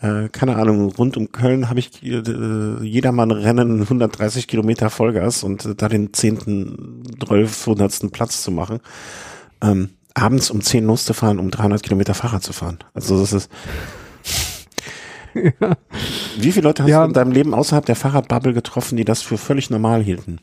äh, 0.00 0.28
keine 0.28 0.56
Ahnung, 0.56 0.90
rund 0.90 1.16
um 1.16 1.32
Köln 1.32 1.68
habe 1.68 1.78
ich 1.78 2.02
äh, 2.02 2.82
jedermann 2.82 3.30
Rennen 3.30 3.82
130 3.82 4.48
Kilometer 4.48 4.90
Vollgas 4.90 5.42
und 5.42 5.64
äh, 5.64 5.74
da 5.74 5.88
den 5.88 6.12
zehnten, 6.12 7.02
zwölfhundertsten 7.24 8.10
Platz 8.10 8.42
zu 8.42 8.50
machen. 8.50 8.80
Ähm, 9.62 9.90
abends 10.14 10.50
um 10.50 10.60
10 10.60 10.84
loszufahren, 10.84 11.38
um 11.38 11.50
300 11.50 11.82
Kilometer 11.82 12.14
Fahrrad 12.14 12.42
zu 12.42 12.52
fahren. 12.52 12.78
Also 12.92 13.20
das 13.20 13.32
ist 13.32 13.50
ja. 15.34 15.76
Wie 16.38 16.52
viele 16.52 16.68
Leute 16.68 16.82
hast 16.84 16.90
ja. 16.90 17.02
du 17.02 17.08
in 17.08 17.12
deinem 17.14 17.32
Leben 17.32 17.54
außerhalb 17.54 17.84
der 17.84 17.96
Fahrradbubble 17.96 18.52
getroffen, 18.52 18.96
die 18.96 19.04
das 19.04 19.22
für 19.22 19.38
völlig 19.38 19.70
normal 19.70 20.02
hielten? 20.02 20.40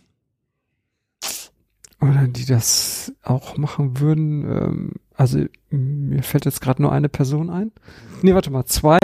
Oder 2.01 2.27
die 2.27 2.45
das 2.45 3.13
auch 3.21 3.57
machen 3.57 3.99
würden. 3.99 4.43
Ähm, 4.43 4.91
also 5.13 5.45
mir 5.69 6.23
fällt 6.23 6.45
jetzt 6.45 6.61
gerade 6.61 6.81
nur 6.81 6.91
eine 6.91 7.09
Person 7.09 7.49
ein. 7.49 7.71
Nee, 8.21 8.33
warte 8.33 8.49
mal, 8.49 8.65
zwei. 8.65 8.97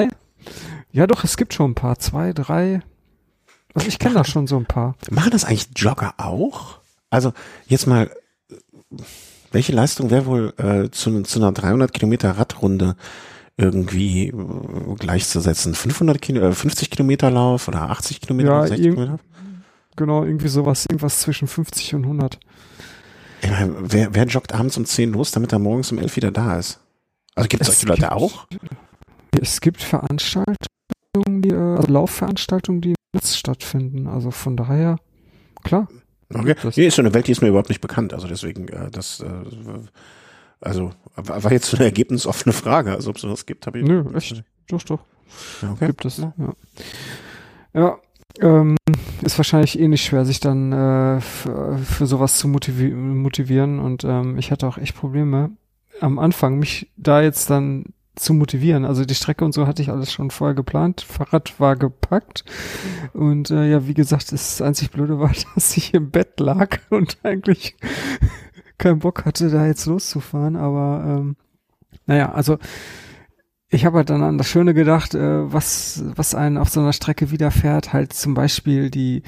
Ja, 0.92 1.07
doch, 1.07 1.24
es 1.24 1.38
gibt 1.38 1.54
schon 1.54 1.72
ein 1.72 1.75
paar. 1.75 2.00
Zwei, 2.00 2.34
drei. 2.34 2.81
Also 3.74 3.88
ich 3.88 4.00
kenne 4.00 4.16
da 4.16 4.24
schon 4.24 4.48
so 4.48 4.57
ein 4.57 4.66
paar. 4.66 4.95
Machen 5.12 5.31
das 5.31 5.45
eigentlich 5.45 5.69
Jogger 5.75 6.16
auch? 6.18 6.80
Also 7.10 7.34
jetzt 7.68 7.86
mal, 7.88 8.10
welche 9.51 9.72
Leistung 9.74 10.10
wäre 10.10 10.25
wohl 10.25 10.54
äh, 10.57 10.89
zu, 10.89 11.22
zu 11.24 11.39
einer 11.39 11.51
300 11.51 11.94
Kilometer 11.94 12.31
Radrunde 12.31 12.95
irgendwie 13.57 14.30
äh, 14.30 14.95
gleichzusetzen? 14.98 15.75
500 15.75 16.22
Kilo, 16.22 16.42
äh, 16.42 16.54
50 16.54 16.89
Kilometer 16.89 17.30
Lauf 17.30 17.68
oder 17.68 17.89
80 17.89 18.22
Kilometer, 18.22 18.50
ja, 18.50 18.68
60 18.68 18.86
Kilometer? 18.88 19.19
Genau, 19.95 20.24
irgendwie 20.24 20.48
sowas, 20.48 20.86
irgendwas 20.86 21.19
zwischen 21.19 21.48
50 21.48 21.95
und 21.95 22.04
100. 22.04 22.39
Ich 23.42 23.50
meine, 23.50 23.75
wer, 23.80 24.13
wer 24.13 24.25
joggt 24.25 24.54
abends 24.54 24.78
um 24.78 24.86
10 24.86 25.13
los, 25.13 25.31
damit 25.31 25.51
er 25.51 25.60
morgens 25.60 25.92
um 25.92 26.00
11 26.00 26.16
wieder 26.16 26.31
da 26.31 26.57
ist? 26.57 26.80
Also 27.36 27.48
gibt 27.48 27.62
es 27.62 27.68
solche 27.68 27.88
Leute 27.88 28.12
auch? 28.12 28.48
Es 29.39 29.62
gibt 29.62 29.81
Veranstaltungen, 29.81 30.56
die, 31.25 31.49
äh, 31.49 31.75
also 31.75 31.91
Laufveranstaltungen, 31.91 32.81
die 32.81 32.89
im 32.91 32.95
Netz 33.13 33.35
stattfinden. 33.35 34.07
Also 34.07 34.31
von 34.31 34.57
daher, 34.57 34.97
klar. 35.63 35.87
Okay. 36.33 36.55
Nee, 36.75 36.87
ist 36.87 36.95
so 36.95 37.01
eine 37.01 37.13
Welt, 37.13 37.27
die 37.27 37.31
ist 37.31 37.41
mir 37.41 37.47
überhaupt 37.47 37.69
nicht 37.69 37.81
bekannt. 37.81 38.13
Also 38.13 38.27
deswegen, 38.27 38.67
äh, 38.67 38.91
das, 38.91 39.21
äh, 39.21 39.27
also 40.59 40.91
war 41.15 41.51
jetzt 41.51 41.69
so 41.69 41.77
eine 41.77 41.85
ergebnisoffene 41.85 42.53
Frage. 42.53 42.93
Also 42.93 43.09
ob 43.09 43.15
es 43.15 43.21
sowas 43.21 43.45
gibt, 43.45 43.67
habe 43.67 43.79
ich. 43.79 43.85
Nö, 43.85 44.03
echt. 44.13 44.43
Doch, 44.67 44.83
doch. 44.83 44.99
Okay. 45.62 45.88
Gibt 45.88 46.05
es. 46.05 46.17
Ja. 46.17 46.33
Ja, 47.74 47.97
ähm, 48.39 48.75
ist 49.21 49.38
wahrscheinlich 49.38 49.79
eh 49.79 49.88
nicht 49.88 50.03
schwer, 50.03 50.25
sich 50.25 50.39
dann 50.39 50.71
äh, 50.71 51.21
für, 51.21 51.77
für 51.77 52.07
sowas 52.07 52.38
zu 52.38 52.47
motivi 52.47 52.89
motivieren. 52.89 53.79
Und 53.79 54.03
ähm, 54.03 54.38
ich 54.38 54.51
hatte 54.51 54.67
auch 54.67 54.77
echt 54.77 54.95
Probleme 54.95 55.51
am 56.01 56.19
Anfang, 56.19 56.59
mich 56.59 56.91
da 56.97 57.21
jetzt 57.21 57.50
dann 57.50 57.86
zu 58.19 58.33
motivieren. 58.33 58.86
Also 58.86 59.05
die 59.05 59.15
Strecke 59.15 59.45
und 59.45 59.53
so 59.53 59.67
hatte 59.67 59.81
ich 59.81 59.89
alles 59.89 60.12
schon 60.12 60.31
vorher 60.31 60.55
geplant. 60.55 61.01
Fahrrad 61.01 61.59
war 61.59 61.75
gepackt. 61.75 62.43
Und 63.13 63.51
äh, 63.51 63.69
ja, 63.69 63.88
wie 63.88 63.93
gesagt, 63.93 64.31
das 64.31 64.62
einzig 64.62 64.91
Blöde 64.91 65.19
war, 65.19 65.31
dass 65.55 65.77
ich 65.77 65.93
im 65.93 66.12
Bett 66.12 66.39
lag 66.39 66.79
und 66.89 67.17
eigentlich 67.24 67.75
keinen 68.77 69.00
Bock 69.00 69.25
hatte, 69.25 69.50
da 69.50 69.65
jetzt 69.65 69.86
loszufahren. 69.86 70.55
Aber 70.55 71.03
ähm, 71.05 71.36
naja, 72.05 72.31
also 72.31 72.57
ich 73.69 73.86
habe 73.86 73.97
halt 73.97 74.09
dann 74.09 74.24
an 74.24 74.38
das 74.38 74.47
Schöne 74.47 74.74
gedacht, 74.74 75.13
äh, 75.13 75.51
was, 75.51 76.03
was 76.15 76.36
einen 76.36 76.57
auf 76.57 76.69
so 76.69 76.79
einer 76.79 76.93
Strecke 76.93 77.31
widerfährt, 77.31 77.93
halt 77.93 78.13
zum 78.13 78.33
Beispiel 78.33 78.89
die 78.89 79.24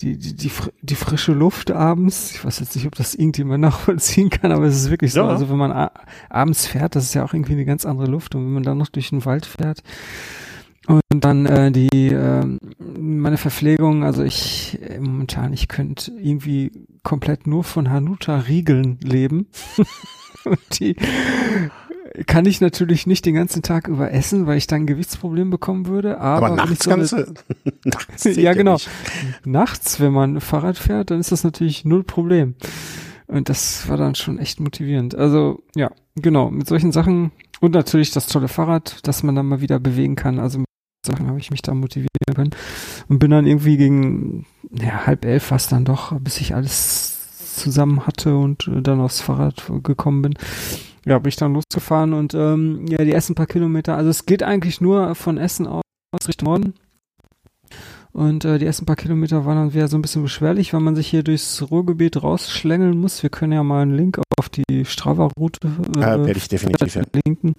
die, 0.00 0.18
die, 0.18 0.34
die, 0.34 0.50
die 0.82 0.94
frische 0.94 1.32
Luft 1.32 1.70
abends. 1.70 2.32
Ich 2.32 2.44
weiß 2.44 2.58
jetzt 2.60 2.74
nicht, 2.74 2.86
ob 2.86 2.94
das 2.94 3.14
irgendjemand 3.14 3.60
nachvollziehen 3.62 4.30
kann, 4.30 4.52
aber 4.52 4.64
es 4.64 4.76
ist 4.76 4.90
wirklich 4.90 5.12
so. 5.12 5.20
Ja. 5.20 5.28
Also 5.28 5.48
wenn 5.48 5.56
man 5.56 5.90
abends 6.28 6.66
fährt, 6.66 6.96
das 6.96 7.04
ist 7.04 7.14
ja 7.14 7.24
auch 7.24 7.32
irgendwie 7.32 7.52
eine 7.52 7.64
ganz 7.64 7.86
andere 7.86 8.10
Luft. 8.10 8.34
Und 8.34 8.44
wenn 8.44 8.52
man 8.52 8.62
dann 8.62 8.78
noch 8.78 8.88
durch 8.88 9.10
den 9.10 9.24
Wald 9.24 9.46
fährt 9.46 9.82
und 10.86 11.00
dann 11.10 11.46
äh, 11.46 11.72
die 11.72 12.08
äh, 12.08 12.44
meine 12.98 13.38
Verpflegung, 13.38 14.04
also 14.04 14.22
ich 14.22 14.78
äh, 14.82 14.98
momentan, 15.00 15.52
ich 15.52 15.68
könnte 15.68 16.12
irgendwie 16.12 16.72
komplett 17.02 17.46
nur 17.46 17.64
von 17.64 17.90
Hanuta 17.90 18.36
Riegeln 18.36 18.98
leben. 19.02 19.46
und 20.50 20.58
die 20.78 20.96
kann 22.26 22.46
ich 22.46 22.60
natürlich 22.60 23.06
nicht 23.06 23.26
den 23.26 23.34
ganzen 23.34 23.62
Tag 23.62 23.88
über 23.88 24.12
essen, 24.12 24.46
weil 24.46 24.56
ich 24.56 24.66
dann 24.66 24.82
ein 24.82 24.86
Gewichtsproblem 24.86 25.50
bekommen 25.50 25.86
würde. 25.86 26.20
Aber, 26.20 26.46
aber 26.46 26.56
nachts 26.56 26.84
so 26.84 26.90
kannst 26.90 27.12
du. 27.12 27.34
nachts 27.84 28.24
ja, 28.24 28.52
genau. 28.52 28.74
Nicht. 28.74 28.90
Nachts, 29.44 30.00
wenn 30.00 30.12
man 30.12 30.40
Fahrrad 30.40 30.78
fährt, 30.78 31.10
dann 31.10 31.18
ist 31.18 31.32
das 31.32 31.42
natürlich 31.42 31.84
null 31.84 32.04
Problem. 32.04 32.54
Und 33.26 33.48
das 33.48 33.88
war 33.88 33.96
dann 33.96 34.14
schon 34.14 34.38
echt 34.38 34.60
motivierend. 34.60 35.14
Also, 35.14 35.64
ja, 35.74 35.90
genau, 36.14 36.50
mit 36.50 36.68
solchen 36.68 36.92
Sachen 36.92 37.32
und 37.60 37.72
natürlich 37.72 38.10
das 38.12 38.26
tolle 38.26 38.48
Fahrrad, 38.48 39.06
dass 39.06 39.22
man 39.22 39.34
dann 39.34 39.46
mal 39.46 39.60
wieder 39.60 39.80
bewegen 39.80 40.14
kann. 40.14 40.38
Also 40.38 40.58
mit 40.58 40.68
Sachen 41.04 41.26
habe 41.26 41.38
ich 41.38 41.50
mich 41.50 41.62
da 41.62 41.74
motivieren 41.74 42.08
können 42.34 42.50
und 43.08 43.18
bin 43.18 43.30
dann 43.30 43.46
irgendwie 43.46 43.76
gegen 43.76 44.46
ja, 44.70 45.06
halb 45.06 45.24
elf 45.24 45.44
fast 45.44 45.72
dann 45.72 45.84
doch, 45.84 46.18
bis 46.20 46.40
ich 46.40 46.54
alles 46.54 47.13
zusammen 47.54 48.06
hatte 48.06 48.36
und 48.36 48.70
dann 48.72 49.00
aufs 49.00 49.20
Fahrrad 49.20 49.70
gekommen 49.82 50.22
bin 50.22 50.34
ja, 51.06 51.18
bin 51.18 51.28
ich 51.28 51.36
dann 51.36 51.54
losgefahren 51.54 52.12
und 52.12 52.34
ähm, 52.34 52.86
ja, 52.88 52.98
die 53.04 53.12
ersten 53.12 53.34
paar 53.34 53.46
Kilometer, 53.46 53.96
also 53.96 54.10
es 54.10 54.26
geht 54.26 54.42
eigentlich 54.42 54.80
nur 54.80 55.14
von 55.14 55.38
Essen 55.38 55.66
aus 55.66 55.82
Richtung 56.28 56.48
Norden. 56.48 56.74
Und 58.12 58.44
äh, 58.44 58.58
die 58.58 58.66
ersten 58.66 58.86
paar 58.86 58.94
Kilometer 58.94 59.44
waren 59.44 59.56
dann 59.56 59.74
wieder 59.74 59.88
so 59.88 59.98
ein 59.98 60.02
bisschen 60.02 60.22
beschwerlich, 60.22 60.72
weil 60.72 60.80
man 60.80 60.94
sich 60.94 61.08
hier 61.08 61.24
durchs 61.24 61.68
Ruhrgebiet 61.68 62.22
rausschlängeln 62.22 62.96
muss. 62.96 63.24
Wir 63.24 63.30
können 63.30 63.52
ja 63.52 63.64
mal 63.64 63.82
einen 63.82 63.96
Link 63.96 64.20
auf 64.38 64.48
die 64.48 64.84
Strava-Route 64.84 65.58
äh, 65.96 66.00
ja, 66.00 66.24
werde 66.24 66.38
ich 66.38 66.48
definitiv 66.48 66.96
linken. 67.26 67.54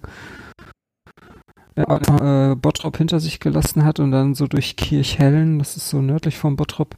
Ja, 1.76 2.50
äh, 2.52 2.56
Bottrop 2.56 2.96
hinter 2.96 3.20
sich 3.20 3.38
gelassen 3.38 3.84
hat 3.84 4.00
und 4.00 4.12
dann 4.12 4.34
so 4.34 4.46
durch 4.46 4.76
Kirchhellen, 4.76 5.58
das 5.58 5.76
ist 5.76 5.90
so 5.90 6.00
nördlich 6.00 6.38
von 6.38 6.56
Bottrop, 6.56 6.96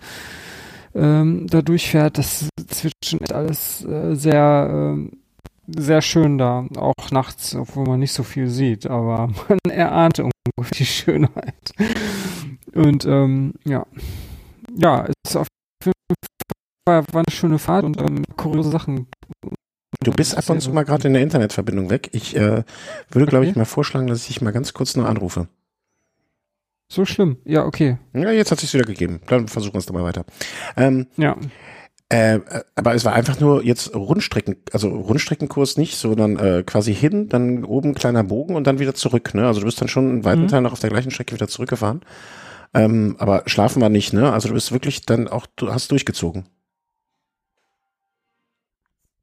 ähm, 0.95 1.47
da 1.49 1.63
durchfährt, 1.63 2.19
das, 2.19 2.49
das 2.69 2.85
wird 2.85 2.95
schon 3.05 3.21
alles 3.31 3.85
äh, 3.85 4.15
sehr 4.15 4.97
äh, 4.99 5.17
sehr 5.77 6.01
schön 6.01 6.39
da, 6.39 6.67
auch 6.77 7.11
nachts, 7.11 7.55
obwohl 7.55 7.87
man 7.87 8.01
nicht 8.01 8.13
so 8.13 8.23
viel 8.23 8.49
sieht, 8.49 8.87
aber 8.87 9.29
man 9.49 9.59
erahnt 9.71 10.19
ungefähr 10.19 10.79
die 10.79 10.87
Schönheit. 10.87 11.73
Und 12.75 13.05
ähm, 13.05 13.55
ja, 13.65 13.87
ja, 14.77 15.05
es 15.07 15.31
ist 15.31 15.37
auf 15.37 15.47
jeden 15.85 15.93
Fall 16.89 17.05
war 17.13 17.23
eine 17.27 17.35
schöne 17.35 17.59
Fahrt 17.59 17.85
und 17.85 18.01
ähm, 18.01 18.25
kuriose 18.37 18.71
Sachen. 18.71 19.07
Du 20.01 20.13
bist 20.13 20.37
ab 20.37 20.49
und 20.49 20.61
zu 20.61 20.73
mal 20.73 20.85
gerade 20.85 21.09
in 21.09 21.15
der 21.15 21.23
Internetverbindung 21.23 21.91
weg. 21.91 22.11
Ich 22.13 22.37
äh, 22.37 22.63
würde, 23.11 23.27
glaube 23.27 23.47
ich, 23.47 23.57
mal 23.57 23.65
vorschlagen, 23.65 24.07
dass 24.07 24.21
ich 24.23 24.29
dich 24.29 24.41
mal 24.41 24.53
ganz 24.53 24.73
kurz 24.73 24.97
noch 24.97 25.07
anrufe. 25.07 25.49
So 26.89 27.05
schlimm? 27.05 27.37
Ja, 27.45 27.65
okay. 27.65 27.99
Ja, 28.15 28.31
jetzt 28.31 28.51
hat 28.51 28.59
es 28.59 28.71
sich 28.71 28.75
wieder 28.75 28.87
gegeben. 28.87 29.21
Dann 29.27 29.47
versuchen 29.49 29.75
wir 29.75 29.79
es 29.79 29.87
doch 29.87 29.95
mal 29.95 30.05
weiter. 30.05 30.25
Ähm, 30.77 31.07
ja. 31.17 31.37
Äh, 32.09 32.41
aber 32.75 32.95
es 32.95 33.05
war 33.05 33.13
einfach 33.13 33.39
nur 33.39 33.63
jetzt 33.63 33.95
Rundstrecken, 33.95 34.57
also 34.73 34.89
Rundstreckenkurs 34.89 35.77
nicht, 35.77 35.97
sondern 35.97 36.39
äh, 36.39 36.63
quasi 36.65 36.95
hin, 36.95 37.29
dann 37.29 37.65
oben 37.65 37.95
kleiner 37.95 38.25
Bogen 38.25 38.57
und 38.57 38.67
dann 38.67 38.79
wieder 38.79 38.95
zurück. 38.95 39.35
Ne? 39.35 39.47
Also 39.47 39.61
du 39.61 39.67
bist 39.67 39.81
dann 39.83 39.89
schon 39.89 40.09
einen 40.09 40.25
weiten 40.25 40.43
mhm. 40.43 40.49
Teil 40.49 40.63
noch 40.63 40.73
auf 40.73 40.81
der 40.81 40.89
gleichen 40.89 41.11
Strecke 41.11 41.35
wieder 41.35 41.49
zurückgefahren. 41.49 42.01
Ähm, 42.73 43.17
aber 43.19 43.43
schlafen 43.47 43.83
war 43.83 43.91
nicht, 43.91 44.13
ne? 44.13 44.33
Also 44.33 44.49
du 44.49 44.55
bist 44.55 44.73
wirklich 44.73 45.05
dann 45.07 45.29
auch, 45.29 45.47
du 45.57 45.73
hast 45.73 45.91
durchgezogen. 45.91 46.47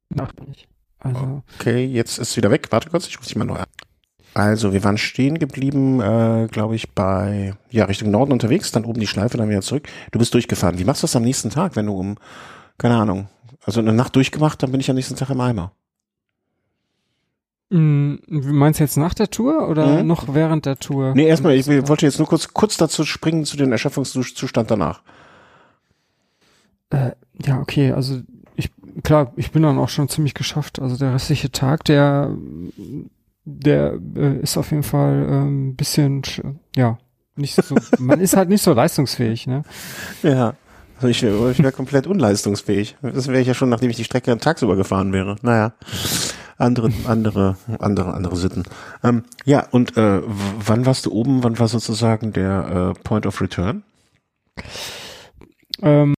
Noch 0.08 0.32
nicht. 0.46 0.68
Also. 0.98 1.42
Okay, 1.58 1.84
jetzt 1.84 2.18
ist 2.18 2.30
es 2.30 2.36
wieder 2.36 2.50
weg. 2.50 2.68
Warte 2.70 2.90
kurz, 2.90 3.06
ich 3.06 3.18
rufe 3.18 3.26
dich 3.26 3.36
mal 3.36 3.44
neu 3.44 3.56
an. 3.56 3.66
Also, 4.36 4.74
wir 4.74 4.84
waren 4.84 4.98
stehen 4.98 5.38
geblieben, 5.38 6.00
äh, 6.00 6.46
glaube 6.50 6.74
ich, 6.76 6.92
bei, 6.92 7.54
ja, 7.70 7.86
Richtung 7.86 8.10
Norden 8.10 8.32
unterwegs, 8.32 8.70
dann 8.70 8.84
oben 8.84 9.00
die 9.00 9.06
Schleife, 9.06 9.38
dann 9.38 9.48
wieder 9.48 9.62
zurück. 9.62 9.88
Du 10.10 10.18
bist 10.18 10.34
durchgefahren. 10.34 10.78
Wie 10.78 10.84
machst 10.84 11.02
du 11.02 11.06
das 11.06 11.16
am 11.16 11.22
nächsten 11.22 11.48
Tag, 11.48 11.74
wenn 11.74 11.86
du 11.86 11.94
um 11.94 12.16
keine 12.78 12.96
Ahnung. 12.96 13.28
Also 13.64 13.80
eine 13.80 13.92
Nacht 13.92 14.14
durchgemacht, 14.16 14.62
dann 14.62 14.70
bin 14.70 14.80
ich 14.80 14.90
am 14.90 14.96
nächsten 14.96 15.16
Tag 15.16 15.30
im 15.30 15.40
Eimer. 15.40 15.72
Mm, 17.70 18.16
meinst 18.28 18.78
du 18.78 18.84
jetzt 18.84 18.96
nach 18.96 19.14
der 19.14 19.28
Tour 19.28 19.68
oder 19.68 20.02
mhm. 20.02 20.06
noch 20.06 20.34
während 20.34 20.66
der 20.66 20.78
Tour? 20.78 21.14
Nee, 21.14 21.26
erstmal, 21.26 21.54
ich 21.54 21.66
wollte 21.66 22.06
jetzt 22.06 22.18
nur 22.18 22.28
kurz, 22.28 22.52
kurz 22.52 22.76
dazu 22.76 23.04
springen 23.04 23.44
zu 23.44 23.56
den 23.56 23.72
Erschöpfungszustand 23.72 24.70
danach. 24.70 25.02
Äh, 26.90 27.12
ja, 27.44 27.58
okay, 27.58 27.92
also 27.92 28.20
ich, 28.54 28.70
klar, 29.02 29.32
ich 29.36 29.50
bin 29.50 29.62
dann 29.62 29.78
auch 29.78 29.88
schon 29.88 30.08
ziemlich 30.08 30.34
geschafft. 30.34 30.78
Also 30.78 30.96
der 30.96 31.14
restliche 31.14 31.50
Tag, 31.50 31.84
der, 31.84 32.36
der 33.46 33.98
äh, 34.16 34.38
ist 34.40 34.58
auf 34.58 34.70
jeden 34.70 34.82
Fall 34.82 35.24
ein 35.24 35.32
ähm, 35.32 35.76
bisschen, 35.76 36.22
ja, 36.74 36.98
nicht 37.36 37.54
so, 37.54 37.76
man 37.98 38.20
ist 38.20 38.36
halt 38.36 38.48
nicht 38.48 38.62
so 38.62 38.72
leistungsfähig, 38.72 39.46
ne? 39.46 39.62
Ja. 40.22 40.54
Also 40.96 41.08
ich 41.08 41.22
wäre 41.22 41.50
ich 41.50 41.62
wär 41.62 41.72
komplett 41.72 42.06
unleistungsfähig. 42.06 42.96
Das 43.02 43.28
wäre 43.28 43.40
ich 43.40 43.46
ja 43.46 43.52
schon, 43.52 43.68
nachdem 43.68 43.90
ich 43.90 43.96
die 43.96 44.04
Strecke 44.04 44.36
tagsüber 44.38 44.76
gefahren 44.76 45.12
wäre. 45.12 45.36
Naja, 45.42 45.74
andere, 46.56 46.90
andere, 47.06 47.58
andere, 47.78 48.14
andere 48.14 48.36
Sitten. 48.36 48.62
Ähm, 49.04 49.24
ja, 49.44 49.66
und 49.70 49.98
äh, 49.98 50.22
wann 50.24 50.86
warst 50.86 51.04
du 51.04 51.12
oben? 51.12 51.44
Wann 51.44 51.58
war 51.58 51.68
sozusagen 51.68 52.32
der 52.32 52.94
äh, 52.96 53.00
Point 53.02 53.26
of 53.26 53.42
Return? 53.42 53.82
Ähm, 55.82 56.14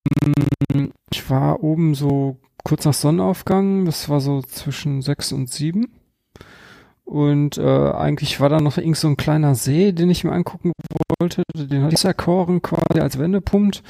ich 1.11 1.29
war 1.29 1.65
oben 1.65 1.97
so 1.97 2.39
kurz 2.63 2.85
nach 2.85 2.95
Sonnenaufgang. 2.95 3.85
Das 3.85 4.09
war 4.09 4.21
so 4.21 4.43
zwischen 4.43 5.03
sechs 5.03 5.33
und 5.33 5.51
sieben. 5.51 5.98
Und 7.09 7.57
äh, 7.57 7.63
eigentlich 7.63 8.39
war 8.39 8.51
da 8.51 8.61
noch 8.61 8.77
irgend 8.77 8.99
so 8.99 9.09
ein 9.09 9.17
kleiner 9.17 9.55
See, 9.55 9.93
den 9.93 10.11
ich 10.11 10.25
mir 10.25 10.33
angucken 10.33 10.73
wollte. 11.19 11.43
Den 11.55 11.83
hatte 11.83 11.95
ich 11.95 12.05
erkoren 12.05 12.61
quasi 12.61 13.01
als 13.01 13.19
Wendepunkt. 13.19 13.83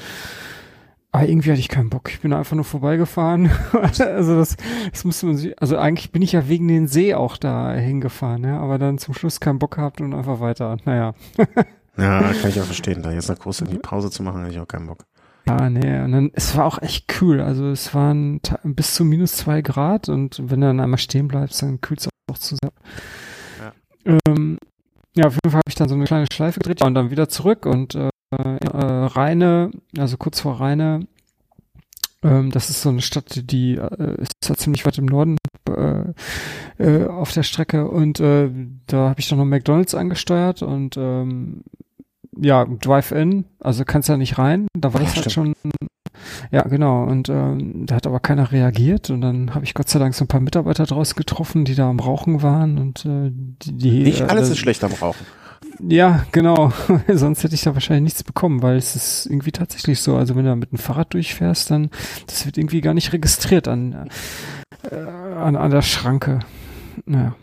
Aber 1.11 1.27
irgendwie 1.27 1.51
hatte 1.51 1.59
ich 1.59 1.67
keinen 1.67 1.89
Bock. 1.89 2.09
Ich 2.09 2.21
bin 2.21 2.31
einfach 2.31 2.55
nur 2.55 2.63
vorbeigefahren. 2.63 3.51
also 3.73 4.37
das, 4.37 4.55
das 4.89 5.03
musste 5.03 5.25
man 5.25 5.35
sich, 5.35 5.61
also 5.61 5.77
eigentlich 5.77 6.13
bin 6.13 6.21
ich 6.21 6.31
ja 6.31 6.47
wegen 6.47 6.69
den 6.69 6.87
See 6.87 7.13
auch 7.13 7.35
da 7.35 7.73
hingefahren, 7.73 8.45
ja, 8.45 8.57
aber 8.57 8.77
dann 8.77 8.99
zum 8.99 9.13
Schluss 9.13 9.41
keinen 9.41 9.59
Bock 9.59 9.75
gehabt 9.75 9.99
und 9.99 10.13
einfach 10.13 10.39
weiter. 10.39 10.77
Naja. 10.85 11.13
ja, 11.97 12.21
kann 12.21 12.49
ich 12.49 12.61
auch 12.61 12.65
verstehen. 12.65 13.03
Da 13.03 13.11
jetzt 13.11 13.29
eine 13.29 13.37
große 13.37 13.65
Pause 13.65 14.11
zu 14.11 14.23
machen, 14.23 14.43
hatte 14.43 14.51
ich 14.51 14.59
auch 14.61 14.67
keinen 14.67 14.87
Bock. 14.87 15.03
Ja, 15.49 15.69
nee, 15.69 15.99
und 16.01 16.11
dann, 16.11 16.31
es 16.33 16.55
war 16.55 16.65
auch 16.65 16.79
echt 16.81 17.07
kühl. 17.07 17.41
Also 17.41 17.69
es 17.69 17.95
waren 17.95 18.39
bis 18.63 18.93
zu 18.93 19.03
minus 19.03 19.33
zwei 19.33 19.61
Grad 19.61 20.07
und 20.07 20.39
wenn 20.43 20.61
du 20.61 20.67
dann 20.67 20.79
einmal 20.79 20.99
stehen 20.99 21.27
bleibst, 21.27 21.61
dann 21.63 21.81
kühlt 21.81 22.01
es 22.01 22.09
auch 22.31 22.37
zusammen. 22.37 22.75
Ja. 24.05 24.19
Ähm, 24.27 24.59
ja, 25.15 25.25
auf 25.25 25.33
jeden 25.33 25.49
Fall 25.49 25.59
habe 25.59 25.69
ich 25.69 25.75
dann 25.75 25.89
so 25.89 25.95
eine 25.95 26.05
kleine 26.05 26.27
Schleife 26.31 26.59
gedreht 26.59 26.83
und 26.83 26.93
dann 26.93 27.09
wieder 27.09 27.29
zurück 27.29 27.65
und 27.65 27.95
äh, 27.95 28.09
äh, 28.31 28.55
Rheine, 28.71 29.71
also 29.97 30.17
kurz 30.17 30.39
vor 30.39 30.59
Rheine. 30.59 31.07
Ähm, 32.21 32.51
das 32.51 32.69
ist 32.69 32.83
so 32.83 32.89
eine 32.89 33.01
Stadt, 33.01 33.51
die 33.51 33.75
äh, 33.75 34.21
ist 34.21 34.33
ja 34.47 34.55
ziemlich 34.55 34.85
weit 34.85 34.99
im 34.99 35.05
Norden 35.05 35.37
äh, 35.67 36.13
äh, 36.77 37.07
auf 37.07 37.31
der 37.31 37.43
Strecke 37.43 37.89
und 37.89 38.19
äh, 38.19 38.51
da 38.85 39.09
habe 39.09 39.19
ich 39.19 39.29
dann 39.29 39.39
noch 39.39 39.45
McDonalds 39.45 39.95
angesteuert 39.95 40.61
und 40.61 40.95
ähm, 40.97 41.63
ja, 42.41 42.65
Drive-In, 42.65 43.45
also 43.59 43.85
kannst 43.85 44.09
ja 44.09 44.17
nicht 44.17 44.37
rein. 44.37 44.67
Da 44.77 44.93
war 44.93 45.01
ja, 45.01 45.07
das 45.07 45.15
halt 45.17 45.31
schon 45.31 45.53
ja, 46.51 46.63
genau. 46.63 47.03
Und 47.03 47.29
ähm, 47.29 47.85
da 47.85 47.95
hat 47.95 48.07
aber 48.07 48.19
keiner 48.19 48.51
reagiert. 48.51 49.09
Und 49.09 49.21
dann 49.21 49.53
habe 49.53 49.65
ich 49.65 49.73
Gott 49.73 49.89
sei 49.89 49.99
Dank 49.99 50.13
so 50.15 50.25
ein 50.25 50.27
paar 50.27 50.41
Mitarbeiter 50.41 50.85
draus 50.85 51.15
getroffen, 51.15 51.65
die 51.65 51.75
da 51.75 51.89
am 51.89 51.99
Rauchen 51.99 52.41
waren. 52.41 52.77
Und 52.77 53.05
äh, 53.05 53.31
die, 53.31 53.77
die 53.77 54.03
nicht 54.03 54.21
alles 54.23 54.49
äh, 54.49 54.53
ist 54.53 54.57
schlecht 54.59 54.83
am 54.83 54.93
Rauchen. 54.93 55.25
Ja, 55.87 56.25
genau. 56.31 56.71
Sonst 57.07 57.43
hätte 57.43 57.55
ich 57.55 57.61
da 57.61 57.73
wahrscheinlich 57.73 58.03
nichts 58.03 58.23
bekommen, 58.23 58.61
weil 58.61 58.77
es 58.77 58.95
ist 58.95 59.25
irgendwie 59.27 59.51
tatsächlich 59.51 60.01
so. 60.01 60.15
Also 60.15 60.35
wenn 60.35 60.45
du 60.45 60.55
mit 60.55 60.71
dem 60.71 60.77
Fahrrad 60.77 61.13
durchfährst, 61.13 61.71
dann 61.71 61.89
das 62.27 62.45
wird 62.45 62.57
irgendwie 62.57 62.81
gar 62.81 62.93
nicht 62.93 63.13
registriert 63.13 63.67
an 63.67 64.09
äh, 64.89 64.95
an, 64.95 65.55
an 65.55 65.71
der 65.71 65.81
Schranke. 65.81 66.39
Naja. 67.05 67.35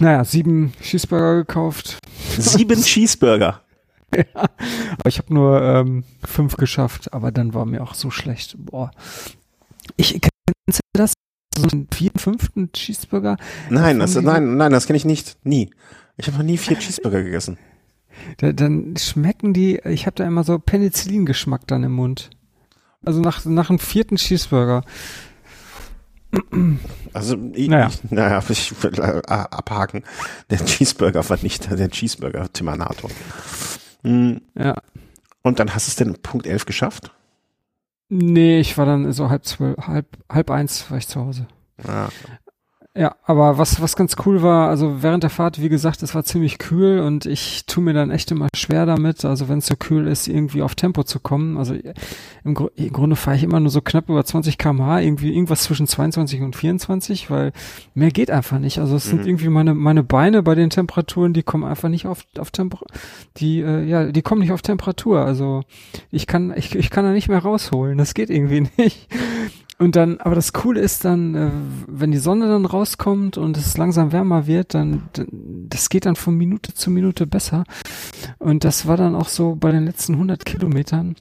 Naja, 0.00 0.24
sieben 0.24 0.72
Cheeseburger 0.82 1.36
gekauft. 1.36 1.98
Sieben 2.38 2.80
Cheeseburger. 2.82 3.62
ja, 4.16 4.24
aber 4.34 5.08
ich 5.08 5.18
habe 5.18 5.32
nur 5.32 5.62
ähm, 5.62 6.04
fünf 6.24 6.56
geschafft, 6.56 7.12
aber 7.12 7.30
dann 7.30 7.54
war 7.54 7.66
mir 7.66 7.82
auch 7.82 7.94
so 7.94 8.10
schlecht. 8.10 8.56
Boah. 8.58 8.90
Ich 9.96 10.12
kennst 10.20 10.80
du 10.80 10.98
das? 10.98 11.12
so 11.56 11.68
einen 11.72 11.88
vierten, 11.92 12.18
fünften 12.18 12.72
Cheeseburger? 12.72 13.36
Nein, 13.68 13.98
das, 13.98 14.14
nein, 14.14 14.56
nein, 14.56 14.72
das 14.72 14.86
kenne 14.86 14.96
ich 14.96 15.04
nicht. 15.04 15.36
Nie. 15.44 15.70
Ich 16.16 16.26
habe 16.26 16.38
noch 16.38 16.44
nie 16.44 16.58
vier 16.58 16.78
Cheeseburger 16.78 17.22
gegessen. 17.22 17.58
Da, 18.38 18.52
dann 18.52 18.96
schmecken 18.96 19.52
die, 19.52 19.80
ich 19.84 20.06
habe 20.06 20.16
da 20.16 20.26
immer 20.26 20.44
so 20.44 20.58
Penicillin-Geschmack 20.58 21.66
dann 21.66 21.84
im 21.84 21.92
Mund. 21.92 22.30
Also 23.04 23.20
nach, 23.20 23.44
nach 23.44 23.70
einem 23.70 23.78
vierten 23.78 24.16
Cheeseburger. 24.16 24.84
Also, 27.12 27.36
ich, 27.54 27.68
naja, 27.68 27.88
ich, 27.88 28.10
naja, 28.10 28.42
ich 28.48 28.82
will 28.82 28.98
äh, 29.00 29.22
abhaken. 29.26 30.04
Der 30.48 30.64
Cheeseburger 30.64 31.28
war 31.28 31.38
nicht 31.42 31.70
der 31.70 31.90
Cheeseburger-Timanator. 31.90 33.10
Mhm. 34.02 34.40
Ja. 34.56 34.76
Und 35.42 35.58
dann 35.58 35.74
hast 35.74 35.88
du 35.88 35.90
es 35.90 35.96
denn 35.96 36.22
Punkt 36.22 36.46
11 36.46 36.66
geschafft? 36.66 37.12
Nee, 38.08 38.60
ich 38.60 38.76
war 38.78 38.86
dann 38.86 39.12
so 39.12 39.30
halb 39.30 39.44
zwölf, 39.44 39.76
halb, 39.78 40.06
halb 40.28 40.50
eins 40.50 40.90
war 40.90 40.98
ich 40.98 41.08
zu 41.08 41.20
Hause. 41.20 41.46
Ja. 41.86 42.08
Ja, 42.98 43.14
aber 43.22 43.56
was, 43.56 43.80
was 43.80 43.94
ganz 43.94 44.16
cool 44.26 44.42
war, 44.42 44.68
also 44.68 45.00
während 45.00 45.22
der 45.22 45.30
Fahrt, 45.30 45.62
wie 45.62 45.68
gesagt, 45.68 46.02
es 46.02 46.12
war 46.16 46.24
ziemlich 46.24 46.58
kühl 46.58 46.98
und 46.98 47.24
ich 47.24 47.64
tue 47.66 47.84
mir 47.84 47.92
dann 47.92 48.10
echt 48.10 48.32
immer 48.32 48.48
schwer 48.52 48.84
damit, 48.84 49.24
also 49.24 49.48
wenn 49.48 49.58
es 49.58 49.66
so 49.66 49.76
kühl 49.76 50.08
ist, 50.08 50.26
irgendwie 50.26 50.60
auf 50.60 50.74
Tempo 50.74 51.04
zu 51.04 51.20
kommen. 51.20 51.56
Also 51.56 51.76
im, 52.42 52.54
Gru 52.54 52.66
im 52.74 52.92
Grunde 52.92 53.14
fahre 53.14 53.36
ich 53.36 53.44
immer 53.44 53.60
nur 53.60 53.70
so 53.70 53.80
knapp 53.80 54.08
über 54.08 54.24
20 54.24 54.58
km/h, 54.58 55.02
irgendwie 55.02 55.32
irgendwas 55.32 55.62
zwischen 55.62 55.86
22 55.86 56.42
und 56.42 56.56
24, 56.56 57.30
weil 57.30 57.52
mehr 57.94 58.10
geht 58.10 58.32
einfach 58.32 58.58
nicht. 58.58 58.80
Also 58.80 58.96
es 58.96 59.06
mhm. 59.06 59.10
sind 59.10 59.26
irgendwie 59.26 59.50
meine, 59.50 59.74
meine 59.74 60.02
Beine 60.02 60.42
bei 60.42 60.56
den 60.56 60.70
Temperaturen, 60.70 61.32
die 61.32 61.44
kommen 61.44 61.62
einfach 61.62 61.88
nicht 61.88 62.06
auf, 62.06 62.24
auf 62.38 62.50
Temperatur, 62.50 62.88
die, 63.36 63.60
äh, 63.60 63.84
ja, 63.84 64.10
die 64.10 64.22
kommen 64.22 64.40
nicht 64.40 64.50
auf 64.50 64.62
Temperatur. 64.62 65.20
Also 65.24 65.62
ich 66.10 66.26
kann, 66.26 66.52
ich, 66.56 66.74
ich 66.74 66.90
kann 66.90 67.04
da 67.04 67.12
nicht 67.12 67.28
mehr 67.28 67.38
rausholen. 67.38 67.98
Das 67.98 68.14
geht 68.14 68.30
irgendwie 68.30 68.66
nicht. 68.76 69.06
Und 69.80 69.96
dann, 69.96 70.20
aber 70.20 70.34
das 70.34 70.52
Coole 70.52 70.78
ist 70.78 71.06
dann, 71.06 71.34
äh, 71.34 71.50
wenn 71.86 72.10
die 72.10 72.18
Sonne 72.18 72.48
dann 72.48 72.66
rauskommt 72.66 73.38
und 73.38 73.56
es 73.56 73.78
langsam 73.78 74.12
wärmer 74.12 74.46
wird, 74.46 74.74
dann, 74.74 75.08
das 75.70 75.88
geht 75.88 76.04
dann 76.04 76.16
von 76.16 76.36
Minute 76.36 76.74
zu 76.74 76.90
Minute 76.90 77.26
besser. 77.26 77.64
Und 78.38 78.64
das 78.64 78.86
war 78.86 78.98
dann 78.98 79.14
auch 79.14 79.28
so 79.28 79.56
bei 79.56 79.72
den 79.72 79.86
letzten 79.86 80.12
100 80.12 80.44
Kilometern. 80.44 81.16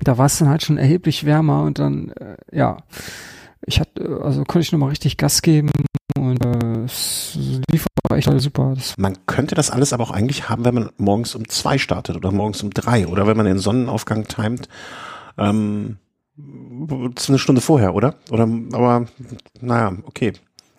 Da 0.00 0.18
war 0.18 0.26
es 0.26 0.36
dann 0.36 0.48
halt 0.48 0.64
schon 0.64 0.78
erheblich 0.78 1.24
wärmer 1.24 1.62
und 1.62 1.78
dann, 1.78 2.10
äh, 2.18 2.36
ja, 2.50 2.78
ich 3.64 3.78
hatte, 3.78 4.20
also 4.20 4.42
konnte 4.42 4.66
ich 4.66 4.72
nochmal 4.72 4.88
richtig 4.88 5.16
Gas 5.16 5.40
geben 5.40 5.70
und 6.18 6.44
äh, 6.44 6.84
es 6.84 7.38
lief 7.70 7.86
aber 8.02 8.16
echt 8.16 8.28
super. 8.40 8.72
Das 8.74 8.98
man 8.98 9.14
könnte 9.26 9.54
das 9.54 9.70
alles 9.70 9.92
aber 9.92 10.02
auch 10.02 10.10
eigentlich 10.10 10.48
haben, 10.48 10.64
wenn 10.64 10.74
man 10.74 10.90
morgens 10.96 11.36
um 11.36 11.48
zwei 11.48 11.78
startet 11.78 12.16
oder 12.16 12.32
morgens 12.32 12.64
um 12.64 12.70
drei 12.70 13.06
oder 13.06 13.28
wenn 13.28 13.36
man 13.36 13.46
den 13.46 13.60
Sonnenaufgang 13.60 14.26
timet. 14.26 14.68
Ähm, 15.38 15.98
eine 17.28 17.38
Stunde 17.38 17.60
vorher, 17.60 17.94
oder? 17.94 18.16
Oder 18.30 18.48
aber 18.72 19.06
naja, 19.60 19.96
okay. 20.04 20.32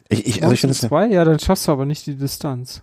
Ich, 0.10 0.26
ich, 0.28 0.44
also 0.44 0.54
ich 0.54 0.62
finde 0.62 0.76
zwei, 0.76 1.08
ja, 1.08 1.24
dann 1.26 1.40
schaffst 1.40 1.68
du 1.68 1.72
aber 1.72 1.86
nicht 1.86 2.06
die 2.06 2.16
Distanz. 2.16 2.82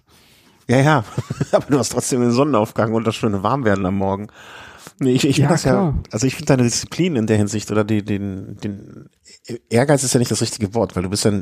Ja, 0.66 0.80
ja, 0.80 1.04
aber 1.52 1.66
du 1.66 1.78
hast 1.78 1.90
trotzdem 1.90 2.20
den 2.20 2.32
Sonnenaufgang 2.32 2.92
und 2.92 3.06
das 3.06 3.16
schöne 3.16 3.42
Warmwerden 3.42 3.87
am 3.87 3.96
Morgen. 3.96 4.28
Nee, 4.99 5.12
ich, 5.12 5.26
ich 5.26 5.38
ja, 5.38 5.49
das 5.49 5.64
ja, 5.64 5.94
also 6.10 6.26
ich 6.26 6.34
finde 6.34 6.46
deine 6.46 6.62
Disziplin 6.62 7.16
in 7.16 7.26
der 7.26 7.37
Hinsicht 7.37 7.70
oder 7.70 7.84
die, 7.84 8.04
den, 8.04 8.56
den 8.62 9.08
Ehrgeiz 9.68 10.02
ist 10.02 10.12
ja 10.14 10.18
nicht 10.18 10.30
das 10.30 10.42
richtige 10.42 10.75
Wort, 10.75 10.94
weil 10.94 11.02
du 11.02 11.08
bist 11.08 11.25
ja 11.25 11.32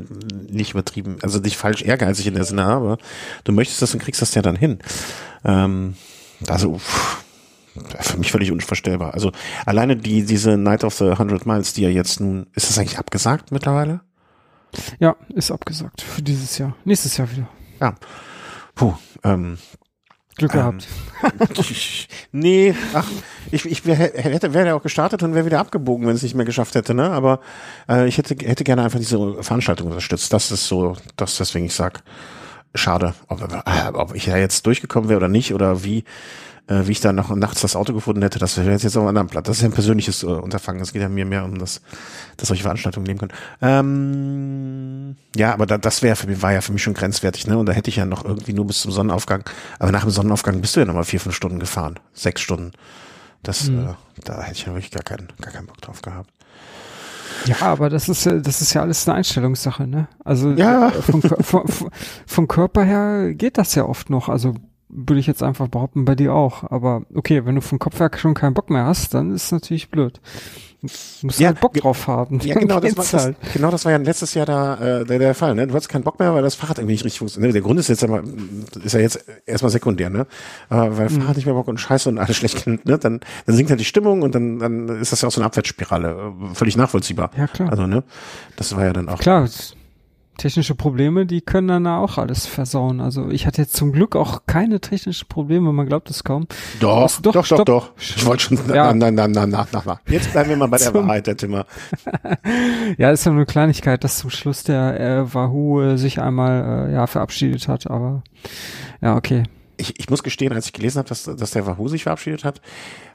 nicht 0.49 0.71
übertrieben, 0.71 1.17
also 1.21 1.39
nicht 1.39 1.57
falsch 1.57 1.81
ehrgeizig 1.81 2.27
in 2.27 2.35
der 2.35 2.45
Sinne, 2.45 2.65
aber 2.65 2.97
du 3.43 3.51
möchtest 3.51 3.81
das 3.81 3.93
und 3.93 4.01
kriegst 4.01 4.21
das 4.21 4.33
ja 4.33 4.41
dann 4.41 4.55
hin. 4.55 4.79
Ähm, 5.43 5.95
also 6.47 6.77
pff, 6.77 7.23
für 7.99 8.17
mich 8.17 8.31
völlig 8.31 8.51
unvorstellbar. 8.51 9.13
Also 9.13 9.31
alleine 9.65 9.95
die 9.97 10.23
diese 10.23 10.57
Night 10.57 10.83
of 10.83 10.95
the 10.95 11.17
Hundred 11.17 11.45
Miles, 11.45 11.73
die 11.73 11.81
ja 11.83 11.89
jetzt 11.89 12.19
nun, 12.19 12.47
ist 12.55 12.69
das 12.69 12.77
eigentlich 12.77 12.99
abgesagt 12.99 13.51
mittlerweile? 13.51 14.01
Ja, 14.99 15.15
ist 15.29 15.51
abgesagt 15.51 16.01
für 16.01 16.21
dieses 16.21 16.57
Jahr. 16.57 16.75
Nächstes 16.85 17.17
Jahr 17.17 17.31
wieder. 17.31 17.47
Ja. 17.79 17.95
Puh, 18.75 18.93
ähm, 19.23 19.57
Glück 20.39 20.53
gehabt. 20.53 20.87
Ähm, 21.23 21.47
nee, 22.31 22.75
ach, 22.93 23.07
ich, 23.51 23.65
ich 23.65 23.85
hätte, 23.85 24.53
wäre 24.53 24.67
ja 24.67 24.75
auch 24.75 24.81
gestartet 24.81 25.21
und 25.21 25.35
wäre 25.35 25.45
wieder 25.45 25.59
abgebogen, 25.59 26.07
wenn 26.07 26.15
es 26.15 26.23
nicht 26.23 26.35
mehr 26.35 26.45
geschafft 26.45 26.75
hätte, 26.75 26.93
ne? 26.93 27.11
Aber 27.11 27.41
äh, 27.87 28.07
ich 28.07 28.17
hätte, 28.17 28.35
hätte 28.45 28.63
gerne 28.63 28.83
einfach 28.83 28.99
diese 28.99 29.43
Veranstaltung 29.43 29.87
unterstützt. 29.87 30.33
Das 30.33 30.51
ist 30.51 30.67
so, 30.67 30.95
das 31.17 31.37
deswegen 31.37 31.65
ich 31.65 31.75
sag, 31.75 32.03
schade, 32.73 33.13
ob, 33.27 33.41
ob 33.93 34.15
ich 34.15 34.25
da 34.25 34.37
jetzt 34.37 34.65
durchgekommen 34.65 35.09
wäre 35.09 35.17
oder 35.17 35.27
nicht 35.27 35.53
oder 35.53 35.83
wie 35.83 36.03
äh, 36.69 36.87
wie 36.87 36.91
ich 36.91 37.01
da 37.01 37.11
noch 37.11 37.35
nachts 37.35 37.61
das 37.61 37.75
Auto 37.75 37.93
gefunden 37.93 38.21
hätte, 38.21 38.37
das 38.37 38.57
wäre 38.57 38.71
jetzt 38.71 38.85
auf 38.85 38.97
einem 38.97 39.07
anderen 39.07 39.27
Blatt. 39.27 39.47
Das 39.47 39.57
ist 39.57 39.63
ja 39.63 39.69
ein 39.69 39.73
persönliches 39.73 40.23
äh, 40.23 40.27
Unterfangen. 40.27 40.81
Es 40.81 40.93
geht 40.93 41.01
ja 41.01 41.09
mir 41.09 41.25
mehr 41.25 41.43
um 41.43 41.57
das, 41.57 41.81
dass 42.37 42.47
solche 42.47 42.63
Veranstaltungen 42.63 43.07
nehmen 43.07 43.19
können. 43.19 43.33
Ähm, 43.61 45.15
ja, 45.35 45.53
aber 45.53 45.65
da, 45.65 45.77
das 45.77 46.03
wäre 46.03 46.15
für 46.15 46.27
mich, 46.27 46.41
war 46.41 46.53
ja 46.53 46.61
für 46.61 46.71
mich 46.71 46.83
schon 46.83 46.93
grenzwertig, 46.93 47.47
ne? 47.47 47.57
Und 47.57 47.65
da 47.65 47.73
hätte 47.73 47.89
ich 47.89 47.95
ja 47.95 48.05
noch 48.05 48.23
irgendwie 48.23 48.53
nur 48.53 48.67
bis 48.67 48.81
zum 48.81 48.91
Sonnenaufgang. 48.91 49.43
Aber 49.79 49.91
nach 49.91 50.03
dem 50.03 50.11
Sonnenaufgang 50.11 50.61
bist 50.61 50.75
du 50.75 50.81
ja 50.81 50.85
nochmal 50.85 51.05
vier, 51.05 51.19
fünf 51.19 51.35
Stunden 51.35 51.59
gefahren. 51.59 51.99
Sechs 52.13 52.41
Stunden. 52.41 52.71
Das, 53.41 53.69
mhm. 53.69 53.87
äh, 53.87 53.93
da 54.23 54.41
hätte 54.41 54.53
ich 54.53 54.65
ja 54.65 54.73
wirklich 54.73 54.91
gar 54.91 55.03
keinen, 55.03 55.29
gar 55.41 55.51
keinen 55.51 55.65
Bock 55.65 55.81
drauf 55.81 56.01
gehabt. 56.01 56.29
Ja, 57.45 57.61
aber 57.61 57.89
das 57.89 58.09
ist 58.09 58.25
das 58.25 58.61
ist 58.61 58.73
ja 58.73 58.81
alles 58.81 59.07
eine 59.07 59.17
Einstellungssache, 59.17 59.87
ne? 59.87 60.07
Also 60.23 60.51
ja. 60.51 60.89
Äh, 60.89 61.01
vom, 61.01 61.21
vom, 61.21 61.63
vom 62.27 62.47
Körper 62.47 62.83
her 62.83 63.33
geht 63.33 63.57
das 63.57 63.75
ja 63.75 63.85
oft 63.85 64.09
noch. 64.09 64.29
Also 64.29 64.55
würde 64.89 65.19
ich 65.19 65.27
jetzt 65.27 65.43
einfach 65.43 65.67
behaupten, 65.67 66.05
bei 66.05 66.15
dir 66.15 66.33
auch. 66.33 66.69
Aber 66.69 67.03
okay, 67.13 67.45
wenn 67.45 67.55
du 67.55 67.61
vom 67.61 67.79
Kopfwerk 67.79 68.19
schon 68.19 68.33
keinen 68.33 68.53
Bock 68.53 68.69
mehr 68.69 68.85
hast, 68.85 69.13
dann 69.13 69.33
ist 69.33 69.45
es 69.45 69.51
natürlich 69.51 69.89
blöd. 69.89 70.19
Du 70.81 70.87
musst 71.23 71.39
ja, 71.41 71.49
halt 71.49 71.59
Bock 71.59 71.73
drauf 71.73 72.07
haben. 72.07 72.39
Ja, 72.39 72.55
genau 72.59 72.79
das, 72.79 72.95
war, 72.95 73.21
halt. 73.21 73.35
das, 73.41 73.53
genau 73.53 73.69
das 73.69 73.83
war 73.83 73.91
ja 73.91 73.97
letztes 73.97 74.33
Jahr 74.33 74.45
da 74.45 75.01
äh, 75.01 75.05
der, 75.05 75.19
der 75.19 75.35
Fall. 75.35 75.53
Ne? 75.53 75.67
Du 75.67 75.73
hattest 75.73 75.89
keinen 75.89 76.03
Bock 76.03 76.19
mehr, 76.19 76.33
weil 76.33 76.41
das 76.41 76.55
Fahrrad 76.55 76.77
irgendwie 76.77 76.93
nicht 76.93 77.03
richtig 77.03 77.19
funktioniert. 77.19 77.53
Der 77.53 77.61
Grund 77.61 77.79
ist 77.79 77.89
jetzt 77.89 78.03
aber, 78.03 78.23
ist 78.81 78.93
ja 78.93 79.01
jetzt 79.01 79.25
erstmal 79.45 79.71
sekundär, 79.71 80.09
ne? 80.09 80.25
Aber 80.69 80.97
weil 80.97 81.09
mhm. 81.09 81.21
Fahrrad 81.21 81.35
nicht 81.35 81.45
mehr 81.45 81.55
Bock 81.55 81.67
und 81.67 81.79
Scheiße 81.79 82.07
und 82.07 82.17
alles 82.17 82.37
schlecht 82.37 82.63
kennt, 82.63 82.85
ne? 82.85 82.97
Dann, 82.97 83.19
dann 83.45 83.55
sinkt 83.55 83.71
halt 83.71 83.81
die 83.81 83.85
Stimmung 83.85 84.21
und 84.21 84.35
dann, 84.35 84.59
dann 84.59 84.87
ist 85.01 85.11
das 85.11 85.21
ja 85.21 85.27
auch 85.27 85.33
so 85.33 85.41
eine 85.41 85.47
Abwärtsspirale. 85.47 86.33
Völlig 86.53 86.77
nachvollziehbar. 86.77 87.31
Ja, 87.37 87.47
klar. 87.47 87.69
Also, 87.69 87.85
ne? 87.85 88.03
Das 88.55 88.73
war 88.75 88.85
ja 88.85 88.93
dann 88.93 89.09
auch. 89.09 89.19
Klar, 89.19 89.49
technische 90.39 90.73
Probleme, 90.73 91.25
die 91.25 91.41
können 91.41 91.67
dann 91.67 91.87
auch 91.87 92.17
alles 92.17 92.45
versauen. 92.47 93.01
Also 93.01 93.29
ich 93.29 93.45
hatte 93.45 93.61
jetzt 93.61 93.75
zum 93.75 93.91
Glück 93.91 94.15
auch 94.15 94.43
keine 94.47 94.79
technischen 94.79 95.27
Probleme, 95.27 95.71
man 95.71 95.85
glaubt 95.85 96.09
es 96.09 96.23
kaum. 96.23 96.47
Doch, 96.79 97.03
Was, 97.03 97.21
doch, 97.21 97.33
doch, 97.33 97.45
stopp. 97.45 97.65
doch, 97.65 97.91
Ich 97.99 98.25
wollte 98.25 98.43
schon, 98.43 98.57
ja. 98.73 98.93
na, 98.93 99.11
na, 99.11 99.27
na, 99.27 99.45
na, 99.45 99.67
na, 99.71 99.83
na. 99.85 99.99
Jetzt 100.07 100.31
bleiben 100.31 100.49
wir 100.49 100.57
mal 100.57 100.67
bei 100.67 100.77
der 100.77 100.93
Wahrheit, 100.93 101.27
der 101.27 101.37
Timmer. 101.37 101.65
ja, 102.97 103.11
ist 103.11 103.25
ja 103.25 103.31
nur 103.31 103.39
eine 103.39 103.45
Kleinigkeit, 103.45 104.03
dass 104.03 104.17
zum 104.17 104.29
Schluss 104.29 104.63
der 104.63 104.99
äh, 104.99 105.33
Wahoo 105.33 105.81
äh, 105.81 105.97
sich 105.97 106.19
einmal 106.19 106.87
äh, 106.89 106.93
ja 106.93 107.05
verabschiedet 107.05 107.67
hat, 107.67 107.89
aber 107.89 108.23
ja, 109.01 109.15
okay. 109.15 109.43
Ich, 109.77 109.99
ich 109.99 110.09
muss 110.09 110.23
gestehen, 110.23 110.51
als 110.53 110.65
ich 110.65 110.73
gelesen 110.73 110.99
habe, 110.99 111.09
dass, 111.09 111.23
dass 111.23 111.51
der 111.51 111.65
Wahoo 111.67 111.87
sich 111.87 112.03
verabschiedet 112.03 112.43
hat, 112.43 112.61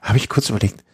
habe 0.02 0.18
ich 0.18 0.28
kurz 0.28 0.50
überlegt, 0.50 0.84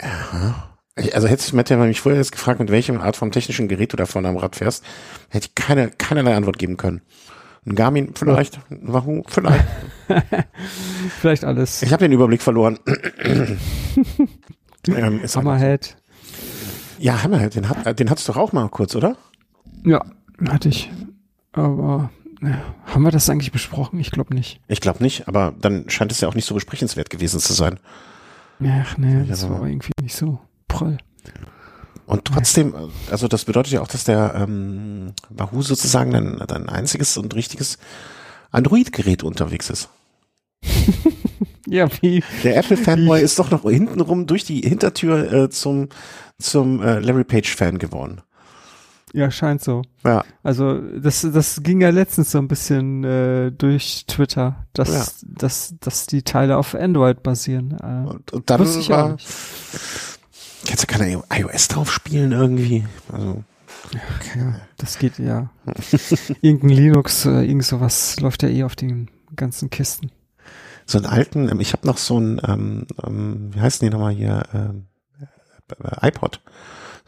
aha, 0.00 0.71
also 1.12 1.28
hättest 1.28 1.52
du 1.52 1.56
mich 1.56 2.00
vorher 2.00 2.20
jetzt 2.20 2.32
gefragt, 2.32 2.60
mit 2.60 2.70
welchem 2.70 3.00
Art 3.00 3.16
von 3.16 3.32
technischen 3.32 3.68
Gerät 3.68 3.92
du 3.92 3.96
da 3.96 4.06
vorne 4.06 4.28
am 4.28 4.36
Rad 4.36 4.56
fährst, 4.56 4.84
hätte 5.30 5.48
ich 5.48 5.54
keine, 5.54 5.90
keinerlei 5.90 6.34
Antwort 6.36 6.58
geben 6.58 6.76
können. 6.76 7.00
Ein 7.64 7.76
Garmin 7.76 8.12
vielleicht, 8.14 8.58
ein 8.70 8.92
Wahoo 8.92 9.22
vielleicht. 9.28 9.64
vielleicht 11.20 11.44
alles. 11.44 11.82
Ich 11.82 11.92
habe 11.92 12.04
den 12.04 12.12
Überblick 12.12 12.42
verloren. 12.42 12.78
ähm, 14.88 15.20
Hammerhead. 15.34 15.96
Ja, 16.98 17.22
Hammerhead, 17.22 17.54
den, 17.54 17.68
hat, 17.68 17.98
den 17.98 18.10
hattest 18.10 18.28
du 18.28 18.32
doch 18.32 18.40
auch 18.40 18.52
mal 18.52 18.68
kurz, 18.68 18.94
oder? 18.96 19.16
Ja, 19.84 20.04
hatte 20.48 20.68
ich. 20.68 20.90
Aber 21.52 22.10
haben 22.86 23.02
wir 23.02 23.12
das 23.12 23.30
eigentlich 23.30 23.52
besprochen? 23.52 24.00
Ich 24.00 24.10
glaube 24.10 24.34
nicht. 24.34 24.60
Ich 24.66 24.80
glaube 24.80 25.02
nicht, 25.02 25.28
aber 25.28 25.54
dann 25.60 25.88
scheint 25.88 26.10
es 26.10 26.20
ja 26.20 26.28
auch 26.28 26.34
nicht 26.34 26.46
so 26.46 26.54
besprechenswert 26.54 27.10
gewesen 27.10 27.38
zu 27.38 27.52
sein. 27.52 27.78
Ach 28.64 28.98
nee, 28.98 29.24
das 29.28 29.48
war 29.48 29.66
irgendwie 29.66 29.92
nicht 30.00 30.16
so 30.16 30.40
prall. 30.72 30.98
Und 32.06 32.24
trotzdem, 32.26 32.74
also 33.10 33.28
das 33.28 33.44
bedeutet 33.44 33.72
ja 33.72 33.80
auch, 33.80 33.88
dass 33.88 34.04
der 34.04 34.34
ähm, 34.34 35.12
Wahoo 35.30 35.62
sozusagen 35.62 36.10
dann 36.10 36.42
ein 36.50 36.68
einziges 36.68 37.16
und 37.16 37.34
richtiges 37.34 37.78
Android-Gerät 38.50 39.22
unterwegs 39.22 39.70
ist. 39.70 39.88
ja, 41.66 41.88
wie? 42.00 42.22
Der 42.44 42.56
Apple-Fanboy 42.56 43.22
ist 43.22 43.38
doch 43.38 43.50
noch 43.50 43.62
hintenrum 43.62 44.26
durch 44.26 44.44
die 44.44 44.60
Hintertür 44.60 45.32
äh, 45.32 45.50
zum, 45.50 45.88
zum 46.38 46.82
äh, 46.82 46.98
Larry 46.98 47.24
Page-Fan 47.24 47.78
geworden. 47.78 48.20
Ja, 49.14 49.30
scheint 49.30 49.62
so. 49.62 49.82
Ja. 50.04 50.24
Also 50.42 50.80
das, 50.80 51.26
das 51.32 51.62
ging 51.62 51.82
ja 51.82 51.90
letztens 51.90 52.30
so 52.30 52.38
ein 52.38 52.48
bisschen 52.48 53.04
äh, 53.04 53.52
durch 53.52 54.06
Twitter, 54.06 54.66
dass, 54.72 54.90
ja. 55.22 55.28
dass, 55.38 55.74
dass 55.80 56.06
die 56.06 56.22
Teile 56.22 56.56
auf 56.56 56.74
Android 56.74 57.22
basieren. 57.22 57.76
Äh, 57.82 58.10
und, 58.10 58.32
und 58.32 58.50
dann 58.50 58.60
war, 58.88 59.16
Kannst 60.66 60.82
du 60.82 60.86
keine 60.86 61.22
iOS 61.32 61.68
drauf 61.68 61.92
spielen 61.92 62.32
irgendwie? 62.32 62.86
Also. 63.10 63.44
Okay, 63.92 64.54
das 64.78 64.98
geht 64.98 65.18
ja. 65.18 65.50
Irgendein 66.40 66.70
Linux, 66.70 67.26
äh, 67.26 67.42
irgend 67.42 67.64
sowas 67.64 68.20
läuft 68.20 68.42
ja 68.42 68.48
eh 68.48 68.64
auf 68.64 68.76
den 68.76 69.10
ganzen 69.34 69.70
Kisten. 69.70 70.10
So 70.86 70.98
einen 70.98 71.06
alten, 71.06 71.48
ähm, 71.48 71.60
ich 71.60 71.72
habe 71.72 71.86
noch 71.86 71.98
so 71.98 72.16
einen, 72.16 72.40
ähm, 72.46 72.86
ähm, 73.04 73.50
wie 73.52 73.60
heißen 73.60 73.84
die 73.84 73.90
nochmal 73.90 74.12
hier, 74.12 74.42
ähm, 74.54 74.86
äh, 75.20 76.08
iPod. 76.08 76.40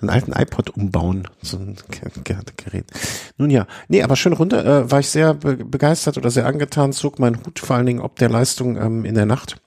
So 0.01 0.07
einen 0.07 0.11
alten 0.11 0.33
iPod 0.33 0.71
umbauen, 0.71 1.29
so 1.40 1.59
ein 1.59 1.77
Gerät. 2.25 2.90
Nun 3.38 3.51
ja, 3.51 3.67
nee, 3.88 4.03
aber 4.03 4.17
schön 4.17 4.33
runter, 4.33 4.64
äh, 4.64 4.90
war 4.90 5.01
ich 5.01 5.09
sehr 5.09 5.35
be 5.35 5.57
begeistert 5.57 6.19
oder 6.19 6.31
sehr 6.31 6.47
angetan, 6.47 6.93
zog 6.93 7.19
meinen 7.19 7.38
Hut 7.45 7.61
vor 7.61 7.77
allen 7.77 7.87
Dingen 7.87 8.01
ob 8.01 8.17
der 8.17 8.29
Leistung 8.29 8.77
ähm, 8.77 9.05
in 9.05 9.14
der 9.14 9.27
Nacht. 9.27 9.61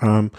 Ähm, 0.00 0.30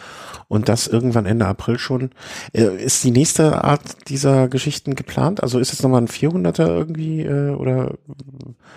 und 0.47 0.69
das 0.69 0.87
irgendwann 0.87 1.25
Ende 1.25 1.45
April 1.45 1.79
schon. 1.79 2.11
Äh, 2.53 2.83
ist 2.83 3.03
die 3.03 3.11
nächste 3.11 3.63
Art 3.63 4.09
dieser 4.09 4.47
Geschichten 4.47 4.95
geplant? 4.95 5.41
Also 5.41 5.59
ist 5.59 5.71
jetzt 5.71 5.83
nochmal 5.83 6.01
ein 6.01 6.07
400er 6.07 6.67
irgendwie 6.67 7.21
äh, 7.21 7.51
oder? 7.51 7.95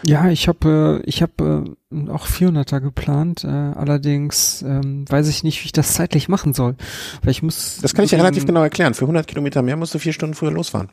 Ja, 0.06 0.28
ich 0.28 0.48
habe 0.48 1.02
äh, 1.02 1.08
ich 1.08 1.22
habe 1.22 1.64
äh, 1.92 2.10
auch 2.10 2.26
400er 2.26 2.80
geplant. 2.80 3.44
Äh, 3.44 3.48
allerdings 3.48 4.62
ähm, 4.62 5.04
weiß 5.08 5.28
ich 5.28 5.42
nicht, 5.44 5.62
wie 5.62 5.66
ich 5.66 5.72
das 5.72 5.94
zeitlich 5.94 6.28
machen 6.28 6.52
soll, 6.52 6.76
weil 7.22 7.30
ich 7.30 7.42
muss. 7.42 7.78
Das 7.82 7.94
kann 7.94 8.04
ich 8.04 8.10
dir 8.10 8.18
relativ 8.18 8.46
genau 8.46 8.62
erklären. 8.62 8.94
Für 8.94 9.04
100 9.04 9.26
Kilometer 9.26 9.62
mehr 9.62 9.76
musst 9.76 9.94
du 9.94 9.98
vier 9.98 10.12
Stunden 10.12 10.34
früher 10.34 10.52
losfahren. 10.52 10.90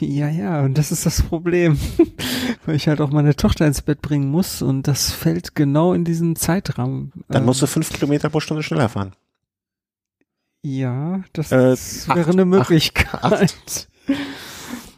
Ja, 0.00 0.28
ja, 0.28 0.62
und 0.62 0.76
das 0.78 0.92
ist 0.92 1.06
das 1.06 1.22
Problem, 1.22 1.78
weil 2.66 2.76
ich 2.76 2.88
halt 2.88 3.00
auch 3.00 3.10
meine 3.10 3.34
Tochter 3.36 3.66
ins 3.66 3.82
Bett 3.82 4.02
bringen 4.02 4.28
muss 4.28 4.62
und 4.62 4.86
das 4.86 5.12
fällt 5.12 5.54
genau 5.54 5.92
in 5.94 6.04
diesen 6.04 6.36
Zeitrahmen. 6.36 7.12
Dann 7.28 7.44
musst 7.44 7.62
du 7.62 7.66
fünf 7.66 7.92
Kilometer 7.92 8.28
pro 8.28 8.40
Stunde 8.40 8.62
schneller 8.62 8.88
fahren. 8.88 9.12
Ja, 10.62 11.22
das 11.32 11.50
äh, 11.50 11.76
wäre 12.08 12.20
acht, 12.20 12.30
eine 12.30 12.44
Möglichkeit. 12.44 13.24
Acht, 13.24 13.32
acht. 13.32 13.88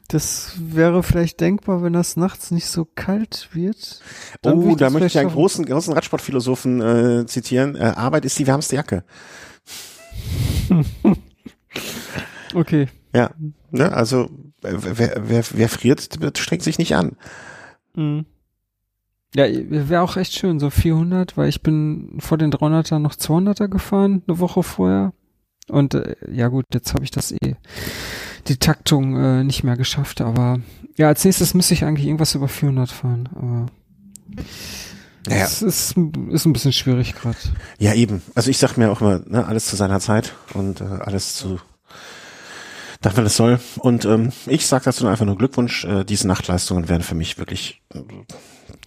Das 0.09 0.53
wäre 0.59 1.03
vielleicht 1.03 1.41
denkbar, 1.41 1.83
wenn 1.83 1.95
das 1.95 2.17
nachts 2.17 2.51
nicht 2.51 2.67
so 2.67 2.85
kalt 2.85 3.49
wird. 3.53 4.01
oh, 4.45 4.77
da 4.77 4.91
möchte 4.91 5.07
ich 5.07 5.19
einen 5.19 5.31
großen, 5.31 5.65
großen 5.65 5.93
Radsportphilosophen 5.93 6.81
äh, 7.23 7.27
zitieren. 7.27 7.75
Äh, 7.75 7.95
Arbeit 7.97 8.25
ist 8.25 8.39
die 8.39 8.47
wärmste 8.47 8.77
Jacke. 8.77 9.03
okay. 12.55 12.89
Ja, 13.13 13.31
ne, 13.71 13.93
also 13.93 14.29
wer, 14.65 15.29
wer, 15.29 15.45
wer 15.53 15.69
friert, 15.69 16.09
strengt 16.37 16.63
sich 16.63 16.79
nicht 16.79 16.95
an. 16.97 17.17
Mhm. 17.95 18.27
Ja, 19.35 19.47
wäre 19.49 20.03
auch 20.03 20.17
echt 20.17 20.35
schön, 20.35 20.61
so 20.61 20.71
400, 20.71 21.37
weil 21.37 21.49
ich 21.49 21.61
bin 21.61 22.19
vor 22.21 22.39
den 22.39 22.53
300er 22.53 23.01
noch 23.01 23.15
200er 23.15 23.67
gefahren, 23.67 24.23
eine 24.29 24.39
Woche 24.39 24.63
vorher. 24.63 25.13
Und 25.69 25.95
äh, 25.95 26.15
ja 26.31 26.49
gut, 26.49 26.67
jetzt 26.73 26.95
habe 26.95 27.05
ich 27.05 27.11
das 27.11 27.33
eh 27.33 27.57
die 28.47 28.59
Taktung 28.59 29.17
äh, 29.17 29.43
nicht 29.43 29.65
mehr 29.65 29.77
geschafft, 29.77 30.21
aber 30.21 30.61
ja, 30.97 31.09
als 31.09 31.25
nächstes 31.25 31.55
müsste 31.55 31.75
ich 31.75 31.85
eigentlich 31.85 32.07
irgendwas 32.07 32.35
über 32.35 32.47
400 32.47 32.91
fahren, 32.91 33.29
aber 33.35 33.67
naja. 35.27 35.45
es 35.45 35.63
ist, 35.63 35.97
ist 36.31 36.45
ein 36.45 36.53
bisschen 36.53 36.73
schwierig 36.73 37.15
gerade. 37.15 37.39
Ja, 37.79 37.95
eben. 37.95 38.23
Also 38.35 38.51
ich 38.51 38.59
sag 38.59 38.77
mir 38.77 38.91
auch 38.91 39.01
immer, 39.01 39.21
ne, 39.27 39.47
alles 39.47 39.67
zu 39.67 39.77
seiner 39.77 40.01
Zeit 40.01 40.35
und 40.53 40.81
äh, 40.81 40.85
alles 40.85 41.37
zu 41.37 41.59
das, 43.05 43.17
wenn 43.17 43.27
es 43.27 43.37
soll. 43.37 43.61
Und 43.79 44.05
ähm, 44.05 44.33
ich 44.47 44.67
sage 44.67 44.85
dazu 44.85 45.07
einfach 45.07 45.27
nur 45.27 45.37
Glückwunsch. 45.37 45.85
Äh, 45.85 46.05
diese 46.05 46.27
Nachtleistungen 46.27 46.89
wären 46.89 47.03
für 47.03 47.15
mich 47.15 47.39
wirklich 47.39 47.83
äh, 47.95 48.01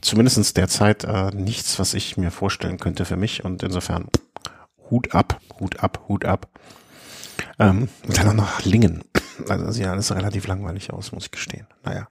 zumindestens 0.01 0.53
derzeit 0.53 1.03
äh, 1.03 1.31
nichts, 1.31 1.77
was 1.79 1.93
ich 1.93 2.17
mir 2.17 2.31
vorstellen 2.31 2.79
könnte 2.79 3.05
für 3.05 3.15
mich. 3.15 3.45
Und 3.45 3.63
insofern 3.63 4.07
Hut 4.89 5.13
ab, 5.13 5.39
Hut 5.59 5.79
ab, 5.81 6.05
Hut 6.07 6.25
ab. 6.25 6.47
Ähm, 7.59 7.89
und 8.07 8.17
dann 8.17 8.29
auch 8.29 8.33
noch 8.33 8.65
Lingen. 8.65 9.03
Also 9.47 9.65
das 9.65 9.75
sieht 9.75 9.85
ja 9.85 9.91
alles 9.91 10.13
relativ 10.13 10.47
langweilig 10.47 10.91
aus, 10.91 11.11
muss 11.11 11.25
ich 11.25 11.31
gestehen. 11.31 11.67
Naja. 11.83 12.07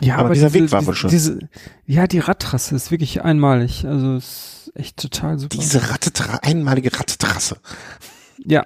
Ja, 0.00 0.14
aber, 0.14 0.26
aber 0.26 0.34
dieser 0.34 0.50
diese, 0.50 0.64
Weg 0.64 0.72
war 0.72 0.86
wohl 0.86 0.94
schon. 0.94 1.10
Diese, 1.10 1.40
ja, 1.86 2.06
die 2.06 2.20
Radtrasse 2.20 2.76
ist 2.76 2.92
wirklich 2.92 3.22
einmalig. 3.24 3.84
Also 3.84 4.16
ist 4.16 4.70
echt 4.74 4.96
total 4.96 5.40
super. 5.40 5.56
Diese 5.58 5.90
Ratte, 5.90 6.12
einmalige 6.44 6.96
Radtrasse. 6.96 7.56
Ja, 8.44 8.64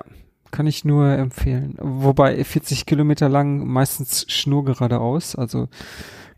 kann 0.52 0.66
ich 0.68 0.84
nur 0.84 1.08
empfehlen. 1.08 1.76
Wobei 1.80 2.44
40 2.44 2.86
Kilometer 2.86 3.28
lang 3.28 3.66
meistens 3.66 4.26
schnurgeradeaus, 4.28 5.34
also 5.34 5.68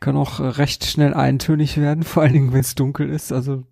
kann 0.00 0.16
auch 0.16 0.40
recht 0.40 0.86
schnell 0.86 1.12
eintönig 1.12 1.76
werden, 1.76 2.02
vor 2.04 2.22
allen 2.22 2.32
Dingen, 2.32 2.52
wenn 2.54 2.60
es 2.60 2.74
dunkel 2.74 3.10
ist. 3.10 3.32
Also 3.32 3.64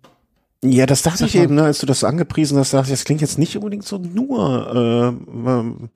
ja, 0.63 0.85
das 0.85 1.01
dachte 1.01 1.25
ich 1.25 1.35
eben, 1.35 1.55
ne, 1.55 1.63
als 1.63 1.79
du 1.79 1.85
das 1.85 2.01
so 2.01 2.07
angepriesen 2.07 2.57
hast, 2.57 2.73
dachte 2.73 2.87
ich, 2.87 2.93
das 2.93 3.03
klingt 3.03 3.19
jetzt 3.19 3.37
nicht 3.37 3.57
unbedingt 3.57 3.83
so 3.83 3.97
nur. 3.97 4.73
Äh, 4.73 5.07
ähm, 5.49 5.89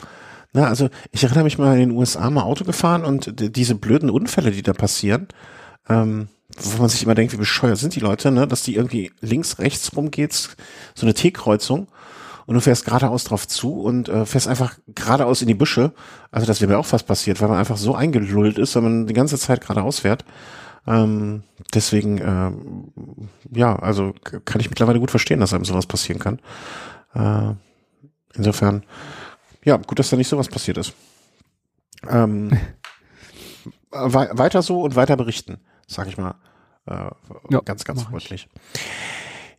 na, 0.52 0.68
also 0.68 0.90
ich 1.12 1.24
erinnere 1.24 1.46
mich 1.46 1.58
mal 1.58 1.74
in 1.74 1.90
den 1.90 1.98
USA 1.98 2.30
mal 2.30 2.44
Auto 2.44 2.66
gefahren 2.66 3.06
und 3.06 3.34
diese 3.56 3.76
blöden 3.76 4.10
Unfälle, 4.10 4.52
die 4.52 4.64
da 4.64 4.74
passieren, 4.74 5.28
ähm, 5.88 6.28
wo 6.58 6.82
man 6.82 6.90
sich 6.90 7.04
immer 7.04 7.16
denkt, 7.16 7.32
wie 7.32 7.38
bescheuert 7.38 7.78
sind 7.78 7.96
die 7.96 8.02
Leute, 8.02 8.30
ne, 8.32 8.46
dass 8.46 8.64
die 8.64 8.76
irgendwie 8.76 9.12
links, 9.22 9.60
rechts 9.60 9.96
rumgeht, 9.96 10.34
so 10.34 11.06
eine 11.06 11.14
T-Kreuzung 11.14 11.88
und 12.48 12.56
du 12.56 12.62
fährst 12.62 12.86
geradeaus 12.86 13.26
drauf 13.26 13.46
zu 13.46 13.82
und 13.82 14.08
äh, 14.08 14.26
fährst 14.26 14.48
einfach 14.48 14.80
geradeaus 14.88 15.42
in 15.42 15.50
die 15.50 15.54
Büsche. 15.54 15.92
Also 16.32 16.48
das 16.48 16.62
wäre 16.62 16.72
mir 16.72 16.80
auch 16.80 16.86
fast 16.86 17.06
passiert, 17.06 17.42
weil 17.42 17.50
man 17.50 17.60
einfach 17.60 17.76
so 17.76 17.94
eingelullt 17.94 18.58
ist, 18.58 18.74
wenn 18.76 18.84
man 18.84 19.08
die 19.08 19.14
ganze 19.14 19.38
Zeit 19.38 19.60
geradeaus 19.62 20.00
fährt. 20.00 20.24
Ähm, 20.88 21.44
deswegen, 21.74 22.18
äh, 22.20 22.52
ja, 23.52 23.76
also 23.76 24.14
kann 24.46 24.62
ich 24.62 24.70
mittlerweile 24.70 25.02
gut 25.02 25.12
verstehen, 25.12 25.42
dass 25.42 25.54
einem 25.54 25.66
sowas 25.66 25.88
passieren 25.88 26.20
kann. 26.20 26.40
Äh, 27.14 27.56
insofern, 28.34 28.84
ja, 29.66 29.76
gut, 29.76 30.00
dass 30.00 30.10
da 30.10 30.16
nicht 30.16 30.30
sowas 30.30 30.48
passiert 30.48 30.78
ist. 30.78 30.94
Ähm, 32.08 32.58
we 33.92 34.30
weiter 34.32 34.62
so 34.62 34.84
und 34.84 34.96
weiter 34.96 35.18
berichten, 35.18 35.58
sag 35.86 36.08
ich 36.08 36.18
mal. 36.18 36.36
Äh, 36.86 37.10
ja, 37.50 37.60
ganz, 37.66 37.84
ganz 37.84 38.04
freundlich. 38.04 38.48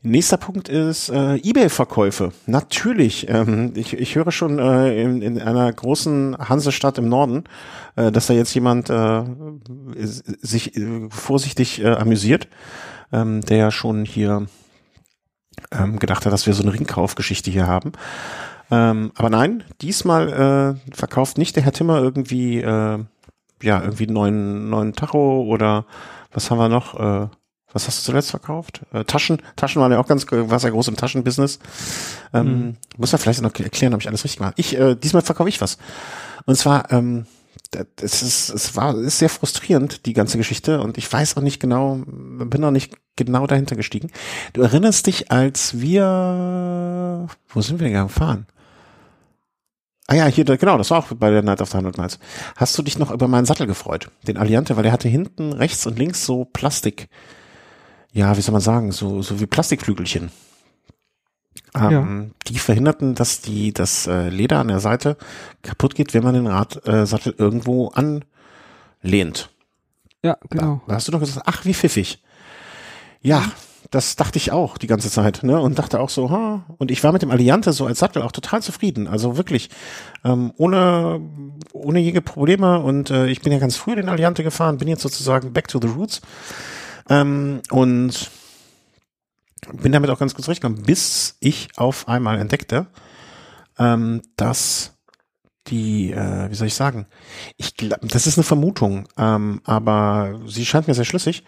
Nächster 0.02 0.36
Punkt 0.36 0.68
ist 0.68 1.08
äh, 1.08 1.36
Ebay-Verkäufe. 1.36 2.32
Natürlich. 2.46 3.28
Ähm, 3.28 3.72
ich, 3.74 3.94
ich 3.94 4.14
höre 4.14 4.30
schon 4.30 4.60
äh, 4.60 5.02
in, 5.02 5.22
in 5.22 5.42
einer 5.42 5.72
großen 5.72 6.36
Hansestadt 6.38 6.98
im 6.98 7.08
Norden, 7.08 7.44
äh, 7.96 8.12
dass 8.12 8.28
da 8.28 8.34
jetzt 8.34 8.54
jemand 8.54 8.90
äh, 8.90 9.24
sich 9.96 10.76
äh, 10.76 11.08
vorsichtig 11.10 11.82
äh, 11.82 11.88
amüsiert, 11.88 12.46
ähm, 13.12 13.40
der 13.40 13.56
ja 13.56 13.70
schon 13.72 14.04
hier 14.04 14.46
ähm, 15.72 15.98
gedacht 15.98 16.24
hat, 16.24 16.32
dass 16.32 16.46
wir 16.46 16.54
so 16.54 16.62
eine 16.62 16.74
Ringkaufgeschichte 16.74 17.50
hier 17.50 17.66
haben. 17.66 17.90
Ähm, 18.70 19.10
aber 19.16 19.30
nein, 19.30 19.64
diesmal 19.80 20.76
äh, 20.88 20.94
verkauft 20.94 21.38
nicht 21.38 21.56
der 21.56 21.64
Herr 21.64 21.72
Timmer 21.72 22.00
irgendwie 22.00 22.58
äh, 22.58 22.98
ja 23.62 23.82
irgendwie 23.82 24.04
einen 24.04 24.14
neuen 24.14 24.70
neuen 24.70 24.92
Tacho 24.92 25.42
oder 25.42 25.86
was 26.32 26.50
haben 26.50 26.58
wir 26.58 26.68
noch? 26.68 26.94
Äh, 27.00 27.28
was 27.72 27.86
hast 27.86 28.00
du 28.00 28.04
zuletzt 28.04 28.30
verkauft? 28.30 28.82
Äh, 28.92 29.04
Taschen. 29.04 29.42
Taschen 29.56 29.82
waren 29.82 29.92
ja 29.92 29.98
auch 29.98 30.06
ganz, 30.06 30.26
war 30.30 30.58
ja 30.58 30.70
groß 30.70 30.88
im 30.88 30.96
Taschenbusiness. 30.96 31.58
Ähm, 32.32 32.46
mhm. 32.46 32.76
Muss 32.96 33.12
man 33.12 33.20
vielleicht 33.20 33.42
noch 33.42 33.54
erklären, 33.54 33.94
ob 33.94 34.00
ich 34.00 34.08
alles 34.08 34.24
richtig 34.24 34.40
mache. 34.40 34.54
Ich, 34.56 34.78
äh, 34.78 34.94
diesmal 34.94 35.22
verkaufe 35.22 35.48
ich 35.48 35.60
was. 35.60 35.78
Und 36.46 36.56
zwar, 36.56 36.90
ähm, 36.92 37.26
es 38.00 38.22
ist, 38.22 38.48
es 38.48 38.76
war, 38.76 38.96
ist 38.96 39.18
sehr 39.18 39.28
frustrierend, 39.28 40.06
die 40.06 40.14
ganze 40.14 40.38
Geschichte. 40.38 40.80
Und 40.80 40.96
ich 40.96 41.12
weiß 41.12 41.36
auch 41.36 41.42
nicht 41.42 41.60
genau, 41.60 42.00
bin 42.06 42.60
noch 42.60 42.70
nicht 42.70 42.96
genau 43.16 43.46
dahinter 43.46 43.76
gestiegen. 43.76 44.10
Du 44.54 44.62
erinnerst 44.62 45.06
dich, 45.06 45.30
als 45.30 45.78
wir, 45.78 47.28
wo 47.48 47.60
sind 47.60 47.80
wir 47.80 47.88
denn 47.88 48.02
gefahren? 48.06 48.46
Ah 50.06 50.14
ja, 50.14 50.26
hier, 50.26 50.46
genau, 50.46 50.78
das 50.78 50.90
war 50.90 51.00
auch 51.00 51.12
bei 51.12 51.30
der 51.30 51.42
Night 51.42 51.60
of 51.60 51.68
the 51.68 51.76
100 51.76 51.98
Miles. 51.98 52.18
Hast 52.56 52.78
du 52.78 52.82
dich 52.82 52.98
noch 52.98 53.10
über 53.10 53.28
meinen 53.28 53.44
Sattel 53.44 53.66
gefreut? 53.66 54.10
Den 54.26 54.38
Alliante, 54.38 54.74
weil 54.76 54.84
der 54.84 54.92
hatte 54.92 55.08
hinten 55.08 55.52
rechts 55.52 55.86
und 55.86 55.98
links 55.98 56.24
so 56.24 56.46
Plastik, 56.46 57.10
ja, 58.12 58.36
wie 58.36 58.40
soll 58.40 58.52
man 58.52 58.60
sagen, 58.60 58.92
so, 58.92 59.22
so 59.22 59.40
wie 59.40 59.46
Plastikflügelchen. 59.46 60.30
Ähm, 61.74 61.90
ja. 61.90 62.34
Die 62.46 62.58
verhinderten, 62.58 63.14
dass 63.14 63.40
die, 63.40 63.72
das 63.72 64.06
äh, 64.06 64.28
Leder 64.28 64.58
an 64.58 64.68
der 64.68 64.80
Seite 64.80 65.16
kaputt 65.62 65.94
geht, 65.94 66.14
wenn 66.14 66.24
man 66.24 66.34
den 66.34 66.46
Radsattel 66.46 67.32
äh, 67.32 67.36
irgendwo 67.38 67.88
anlehnt. 67.88 69.50
Ja, 70.22 70.36
genau. 70.48 70.80
Da, 70.86 70.92
da, 70.92 70.94
hast 70.94 71.08
du 71.08 71.12
doch 71.12 71.20
gesagt, 71.20 71.46
ach, 71.46 71.64
wie 71.64 71.74
pfiffig. 71.74 72.22
Ja, 73.20 73.40
mhm. 73.40 73.52
das 73.90 74.16
dachte 74.16 74.38
ich 74.38 74.50
auch 74.50 74.78
die 74.78 74.86
ganze 74.86 75.10
Zeit, 75.10 75.42
ne? 75.42 75.60
Und 75.60 75.78
dachte 75.78 76.00
auch 76.00 76.10
so, 76.10 76.30
ha. 76.30 76.64
Und 76.78 76.90
ich 76.90 77.04
war 77.04 77.12
mit 77.12 77.22
dem 77.22 77.30
Alliante 77.30 77.72
so 77.72 77.86
als 77.86 77.98
Sattel 77.98 78.22
auch 78.22 78.32
total 78.32 78.62
zufrieden. 78.62 79.06
Also 79.06 79.36
wirklich, 79.36 79.70
ähm, 80.24 80.52
ohne, 80.56 81.20
ohne 81.72 82.00
jede 82.00 82.22
Probleme. 82.22 82.80
Und 82.80 83.10
äh, 83.10 83.26
ich 83.26 83.42
bin 83.42 83.52
ja 83.52 83.58
ganz 83.58 83.76
früh 83.76 83.94
den 83.94 84.08
Alliante 84.08 84.42
gefahren, 84.42 84.78
bin 84.78 84.88
jetzt 84.88 85.02
sozusagen 85.02 85.52
back 85.52 85.68
to 85.68 85.80
the 85.80 85.88
roots. 85.88 86.20
Ähm, 87.08 87.60
und 87.70 88.30
bin 89.72 89.92
damit 89.92 90.10
auch 90.10 90.18
ganz 90.18 90.34
gut 90.34 90.44
zurechtgekommen, 90.44 90.82
bis 90.82 91.36
ich 91.40 91.68
auf 91.76 92.08
einmal 92.08 92.38
entdeckte, 92.38 92.86
ähm, 93.78 94.22
dass 94.36 94.94
die, 95.66 96.12
äh, 96.12 96.50
wie 96.50 96.54
soll 96.54 96.68
ich 96.68 96.74
sagen, 96.74 97.06
ich 97.56 97.76
glaube, 97.76 98.06
das 98.06 98.26
ist 98.26 98.38
eine 98.38 98.44
Vermutung, 98.44 99.08
ähm, 99.18 99.60
aber 99.64 100.40
sie 100.46 100.64
scheint 100.64 100.88
mir 100.88 100.94
sehr 100.94 101.04
schlüssig. 101.04 101.44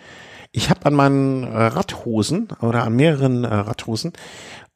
Ich 0.53 0.69
habe 0.69 0.85
an 0.87 0.95
meinen 0.95 1.45
Radhosen 1.45 2.49
oder 2.61 2.85
an 2.85 2.97
mehreren 2.97 3.45
äh, 3.45 3.55
Radhosen 3.55 4.13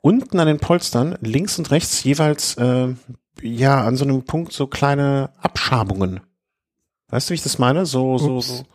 unten 0.00 0.38
an 0.38 0.46
den 0.46 0.60
Polstern 0.60 1.16
links 1.20 1.58
und 1.58 1.70
rechts 1.70 2.04
jeweils 2.04 2.56
äh, 2.58 2.94
ja 3.40 3.84
an 3.84 3.96
so 3.96 4.04
einem 4.04 4.24
Punkt 4.24 4.52
so 4.52 4.66
kleine 4.66 5.30
Abschabungen. 5.40 6.20
Weißt 7.08 7.28
du, 7.28 7.30
wie 7.32 7.36
ich 7.36 7.42
das 7.42 7.58
meine? 7.58 7.86
So, 7.86 8.18
so, 8.18 8.40
so. 8.40 8.66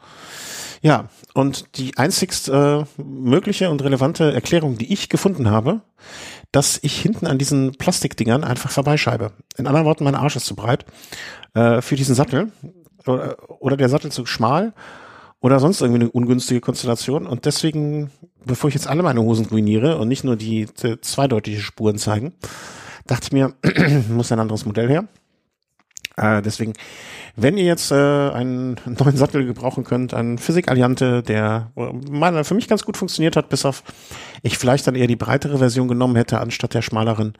Ja, 0.82 1.10
und 1.34 1.78
die 1.78 1.98
einzigst 1.98 2.50
äh, 2.50 2.84
mögliche 2.98 3.70
und 3.70 3.84
relevante 3.84 4.34
Erklärung, 4.34 4.78
die 4.78 4.92
ich 4.92 5.10
gefunden 5.10 5.50
habe, 5.50 5.82
dass 6.52 6.80
ich 6.82 7.00
hinten 7.00 7.28
an 7.28 7.38
diesen 7.38 7.74
Plastikdingern 7.74 8.44
einfach 8.44 8.72
vorbeischeibe. 8.72 9.32
In 9.58 9.68
anderen 9.68 9.86
Worten, 9.86 10.04
mein 10.04 10.16
Arsch 10.16 10.36
ist 10.36 10.46
zu 10.46 10.56
breit 10.56 10.86
äh, 11.54 11.82
für 11.82 11.96
diesen 11.96 12.16
Sattel 12.16 12.52
oder, 13.06 13.38
oder 13.62 13.78
der 13.78 13.90
Sattel 13.90 14.12
zu 14.12 14.26
schmal 14.26 14.74
oder 15.42 15.60
sonst 15.60 15.82
irgendwie 15.82 16.02
eine 16.02 16.12
ungünstige 16.12 16.62
Konstellation. 16.62 17.28
Und 17.28 17.46
deswegen, 17.46 18.12
bevor 18.46 18.68
ich 18.68 18.74
jetzt 18.74 18.88
alle 18.88 19.04
meine 19.04 19.22
Hosen 19.22 19.46
ruiniere 19.46 19.98
und 19.98 20.08
nicht 20.08 20.24
nur 20.24 20.36
die, 20.36 20.68
die 20.82 21.00
zweideutige 21.02 21.62
Spuren 21.62 21.98
zeigen, 21.98 22.34
dachte 23.08 23.28
ich 23.28 23.32
mir, 23.32 23.54
muss 24.10 24.32
ein 24.32 24.40
anderes 24.40 24.66
Modell 24.66 24.90
her. 24.90 25.08
Äh, 26.20 26.42
deswegen 26.42 26.74
wenn 27.42 27.58
ihr 27.58 27.66
jetzt 27.66 27.92
äh, 27.92 27.96
einen 27.96 28.80
neuen 28.86 29.16
Sattel 29.16 29.46
gebrauchen 29.46 29.84
könnt, 29.84 30.14
einen 30.14 30.38
Physik-Alliante, 30.38 31.24
der 31.24 31.72
meiner 31.76 32.44
für 32.44 32.54
mich 32.54 32.68
ganz 32.68 32.84
gut 32.84 32.98
funktioniert 32.98 33.36
hat, 33.36 33.50
bis 33.50 33.66
auf 33.66 33.84
ich 34.42 34.58
vielleicht 34.58 34.88
dann 34.88 34.96
eher 34.96 35.08
die 35.08 35.16
breitere 35.16 35.58
Version 35.58 35.88
genommen 35.88 36.16
hätte, 36.16 36.40
anstatt 36.40 36.74
der 36.74 36.82
schmaleren, 36.82 37.38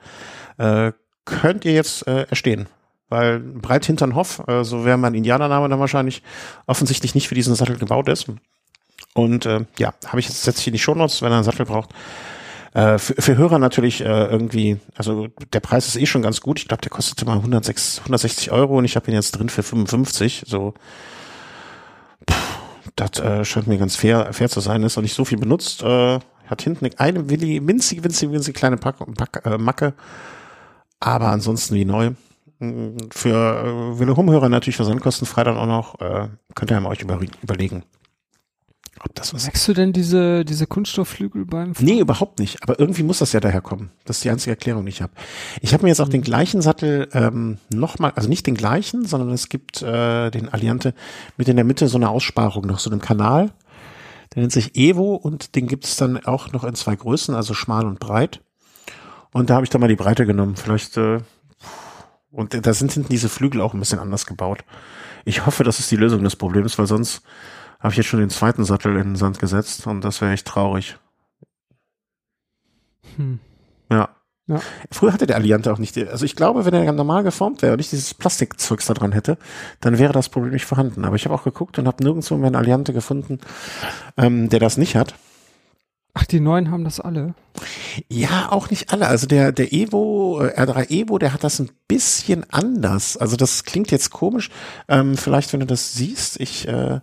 äh, 0.58 0.92
könnt 1.24 1.64
ihr 1.64 1.72
jetzt 1.72 2.06
äh, 2.06 2.22
erstehen. 2.24 2.66
Weil 3.08 3.40
breit 3.40 3.84
hintern 3.84 4.14
Hoff, 4.14 4.42
äh, 4.46 4.64
so 4.64 4.84
wäre 4.84 4.96
mein 4.96 5.14
Indianername 5.14 5.68
dann 5.68 5.80
wahrscheinlich, 5.80 6.22
offensichtlich 6.66 7.14
nicht 7.14 7.28
für 7.28 7.34
diesen 7.34 7.54
Sattel 7.54 7.76
gebaut 7.76 8.08
ist. 8.08 8.26
Und 9.14 9.46
äh, 9.46 9.64
ja, 9.78 9.92
habe 10.06 10.20
ich 10.20 10.28
jetzt 10.28 10.44
setze 10.44 10.60
ich 10.60 10.66
in 10.68 10.72
die 10.72 10.78
Shownotes, 10.78 11.20
wenn 11.20 11.32
er 11.32 11.36
einen 11.36 11.44
Sattel 11.44 11.66
braucht. 11.66 11.90
Äh, 12.72 12.98
für, 12.98 13.20
für 13.20 13.36
Hörer 13.36 13.58
natürlich 13.58 14.00
äh, 14.00 14.26
irgendwie, 14.26 14.78
also 14.96 15.28
der 15.52 15.60
Preis 15.60 15.88
ist 15.88 15.96
eh 15.96 16.06
schon 16.06 16.22
ganz 16.22 16.40
gut. 16.40 16.60
Ich 16.60 16.68
glaube, 16.68 16.82
der 16.82 16.90
kostete 16.90 17.24
mal 17.24 17.36
106, 17.36 17.98
160 18.00 18.52
Euro 18.52 18.78
und 18.78 18.84
ich 18.84 18.96
habe 18.96 19.10
ihn 19.10 19.14
jetzt 19.14 19.32
drin 19.32 19.48
für 19.48 19.62
55. 19.62 20.44
So, 20.46 20.74
pff, 22.30 22.58
das 22.96 23.18
äh, 23.18 23.44
scheint 23.44 23.66
mir 23.66 23.78
ganz 23.78 23.96
fair, 23.96 24.32
fair 24.32 24.48
zu 24.48 24.60
sein. 24.60 24.82
Ist 24.82 24.98
auch 24.98 25.02
nicht 25.02 25.14
so 25.14 25.24
viel 25.24 25.38
benutzt. 25.38 25.82
Äh, 25.82 26.20
hat 26.46 26.62
hinten 26.62 26.90
eine 26.96 27.28
winzige, 27.28 27.66
winzige, 27.66 28.04
winzige, 28.04 28.32
winzige 28.32 28.58
kleine 28.58 28.76
Pack, 28.76 28.96
Pack, 29.16 29.46
äh, 29.46 29.58
Macke. 29.58 29.94
Aber 31.00 31.28
ansonsten 31.28 31.74
wie 31.74 31.84
neu. 31.84 32.12
Für 33.10 33.94
äh, 33.94 33.98
Wille 33.98 34.16
Humhörer 34.16 34.48
natürlich 34.48 34.76
versandkostenfrei 34.76 35.44
dann 35.44 35.56
auch 35.56 35.66
noch. 35.66 36.00
Äh, 36.00 36.28
könnt 36.54 36.70
ihr 36.70 36.80
mal 36.80 36.90
euch 36.90 37.00
über, 37.00 37.18
überlegen. 37.42 37.84
Ob 39.02 39.14
das 39.14 39.32
was 39.32 39.44
Merkst 39.44 39.66
du 39.66 39.72
denn 39.72 39.92
diese, 39.92 40.44
diese 40.44 40.66
Kunststoffflügel 40.66 41.46
beim 41.46 41.74
Fahren? 41.74 41.86
Nee, 41.86 42.00
überhaupt 42.00 42.38
nicht. 42.38 42.62
Aber 42.62 42.78
irgendwie 42.78 43.02
muss 43.02 43.18
das 43.18 43.32
ja 43.32 43.40
daherkommen. 43.40 43.90
Das 44.04 44.18
ist 44.18 44.24
die 44.24 44.30
einzige 44.30 44.50
Erklärung, 44.50 44.84
die 44.84 44.90
ich 44.90 45.00
habe. 45.00 45.12
Ich 45.62 45.72
habe 45.72 45.84
mir 45.84 45.88
jetzt 45.88 46.00
auch 46.00 46.06
mhm. 46.08 46.12
den 46.12 46.22
gleichen 46.22 46.60
Sattel 46.60 47.08
ähm, 47.14 47.58
nochmal, 47.72 48.12
also 48.14 48.28
nicht 48.28 48.46
den 48.46 48.54
gleichen, 48.54 49.06
sondern 49.06 49.30
es 49.30 49.48
gibt 49.48 49.80
äh, 49.80 50.30
den 50.30 50.50
Alliante 50.50 50.94
mit 51.38 51.48
in 51.48 51.56
der 51.56 51.64
Mitte 51.64 51.88
so 51.88 51.96
eine 51.96 52.10
Aussparung, 52.10 52.66
noch 52.66 52.78
so 52.78 52.90
einem 52.90 53.00
Kanal. 53.00 53.52
Der 54.34 54.42
nennt 54.42 54.52
sich 54.52 54.76
Evo 54.76 55.14
und 55.14 55.54
den 55.56 55.66
gibt 55.66 55.86
es 55.86 55.96
dann 55.96 56.24
auch 56.26 56.52
noch 56.52 56.64
in 56.64 56.74
zwei 56.74 56.94
Größen, 56.94 57.34
also 57.34 57.54
schmal 57.54 57.86
und 57.86 58.00
breit. 58.00 58.42
Und 59.32 59.48
da 59.48 59.54
habe 59.54 59.64
ich 59.64 59.70
dann 59.70 59.80
mal 59.80 59.88
die 59.88 59.96
Breite 59.96 60.26
genommen. 60.26 60.56
Vielleicht, 60.56 60.98
äh, 60.98 61.20
und 62.30 62.66
da 62.66 62.74
sind 62.74 62.92
hinten 62.92 63.08
diese 63.08 63.30
Flügel 63.30 63.62
auch 63.62 63.72
ein 63.72 63.80
bisschen 63.80 63.98
anders 63.98 64.26
gebaut. 64.26 64.62
Ich 65.24 65.46
hoffe, 65.46 65.64
das 65.64 65.80
ist 65.80 65.90
die 65.90 65.96
Lösung 65.96 66.22
des 66.22 66.36
Problems, 66.36 66.78
weil 66.78 66.86
sonst 66.86 67.22
habe 67.80 67.92
ich 67.92 67.96
jetzt 67.96 68.06
schon 68.06 68.20
den 68.20 68.30
zweiten 68.30 68.64
Sattel 68.64 68.96
in 68.96 69.08
den 69.08 69.16
Sand 69.16 69.38
gesetzt 69.38 69.86
und 69.86 70.02
das 70.02 70.20
wäre 70.20 70.32
echt 70.32 70.46
traurig. 70.46 70.98
Hm. 73.16 73.40
Ja. 73.90 74.10
ja. 74.46 74.60
Früher 74.90 75.12
hatte 75.12 75.26
der 75.26 75.36
Alliante 75.36 75.72
auch 75.72 75.78
nicht, 75.78 75.96
also 75.96 76.24
ich 76.24 76.36
glaube, 76.36 76.64
wenn 76.64 76.74
er 76.74 76.92
normal 76.92 77.24
geformt 77.24 77.62
wäre 77.62 77.72
und 77.72 77.78
nicht 77.78 77.92
dieses 77.92 78.14
Plastikzeugs 78.14 78.86
da 78.86 78.94
dran 78.94 79.12
hätte, 79.12 79.38
dann 79.80 79.98
wäre 79.98 80.12
das 80.12 80.28
Problem 80.28 80.52
nicht 80.52 80.66
vorhanden. 80.66 81.04
Aber 81.04 81.16
ich 81.16 81.24
habe 81.24 81.34
auch 81.34 81.44
geguckt 81.44 81.78
und 81.78 81.86
habe 81.86 82.04
nirgendwo 82.04 82.36
mehr 82.36 82.48
einen 82.48 82.56
Alliante 82.56 82.92
gefunden, 82.92 83.40
ähm, 84.16 84.48
der 84.50 84.60
das 84.60 84.76
nicht 84.76 84.94
hat. 84.96 85.14
Ach, 86.12 86.26
die 86.26 86.40
neuen 86.40 86.70
haben 86.70 86.84
das 86.84 86.98
alle? 86.98 87.34
Ja, 88.08 88.50
auch 88.50 88.68
nicht 88.68 88.92
alle. 88.92 89.06
Also 89.06 89.26
der, 89.26 89.52
der 89.52 89.72
Evo, 89.72 90.40
äh, 90.42 90.60
R3 90.60 90.90
Evo, 90.90 91.18
der 91.18 91.32
hat 91.32 91.44
das 91.44 91.60
ein 91.60 91.70
bisschen 91.86 92.44
anders. 92.50 93.16
Also 93.16 93.36
das 93.36 93.64
klingt 93.64 93.90
jetzt 93.92 94.10
komisch. 94.10 94.50
Ähm, 94.88 95.16
vielleicht, 95.16 95.52
wenn 95.52 95.60
du 95.60 95.66
das 95.66 95.94
siehst, 95.94 96.40
ich 96.40 96.66
äh, 96.66 97.00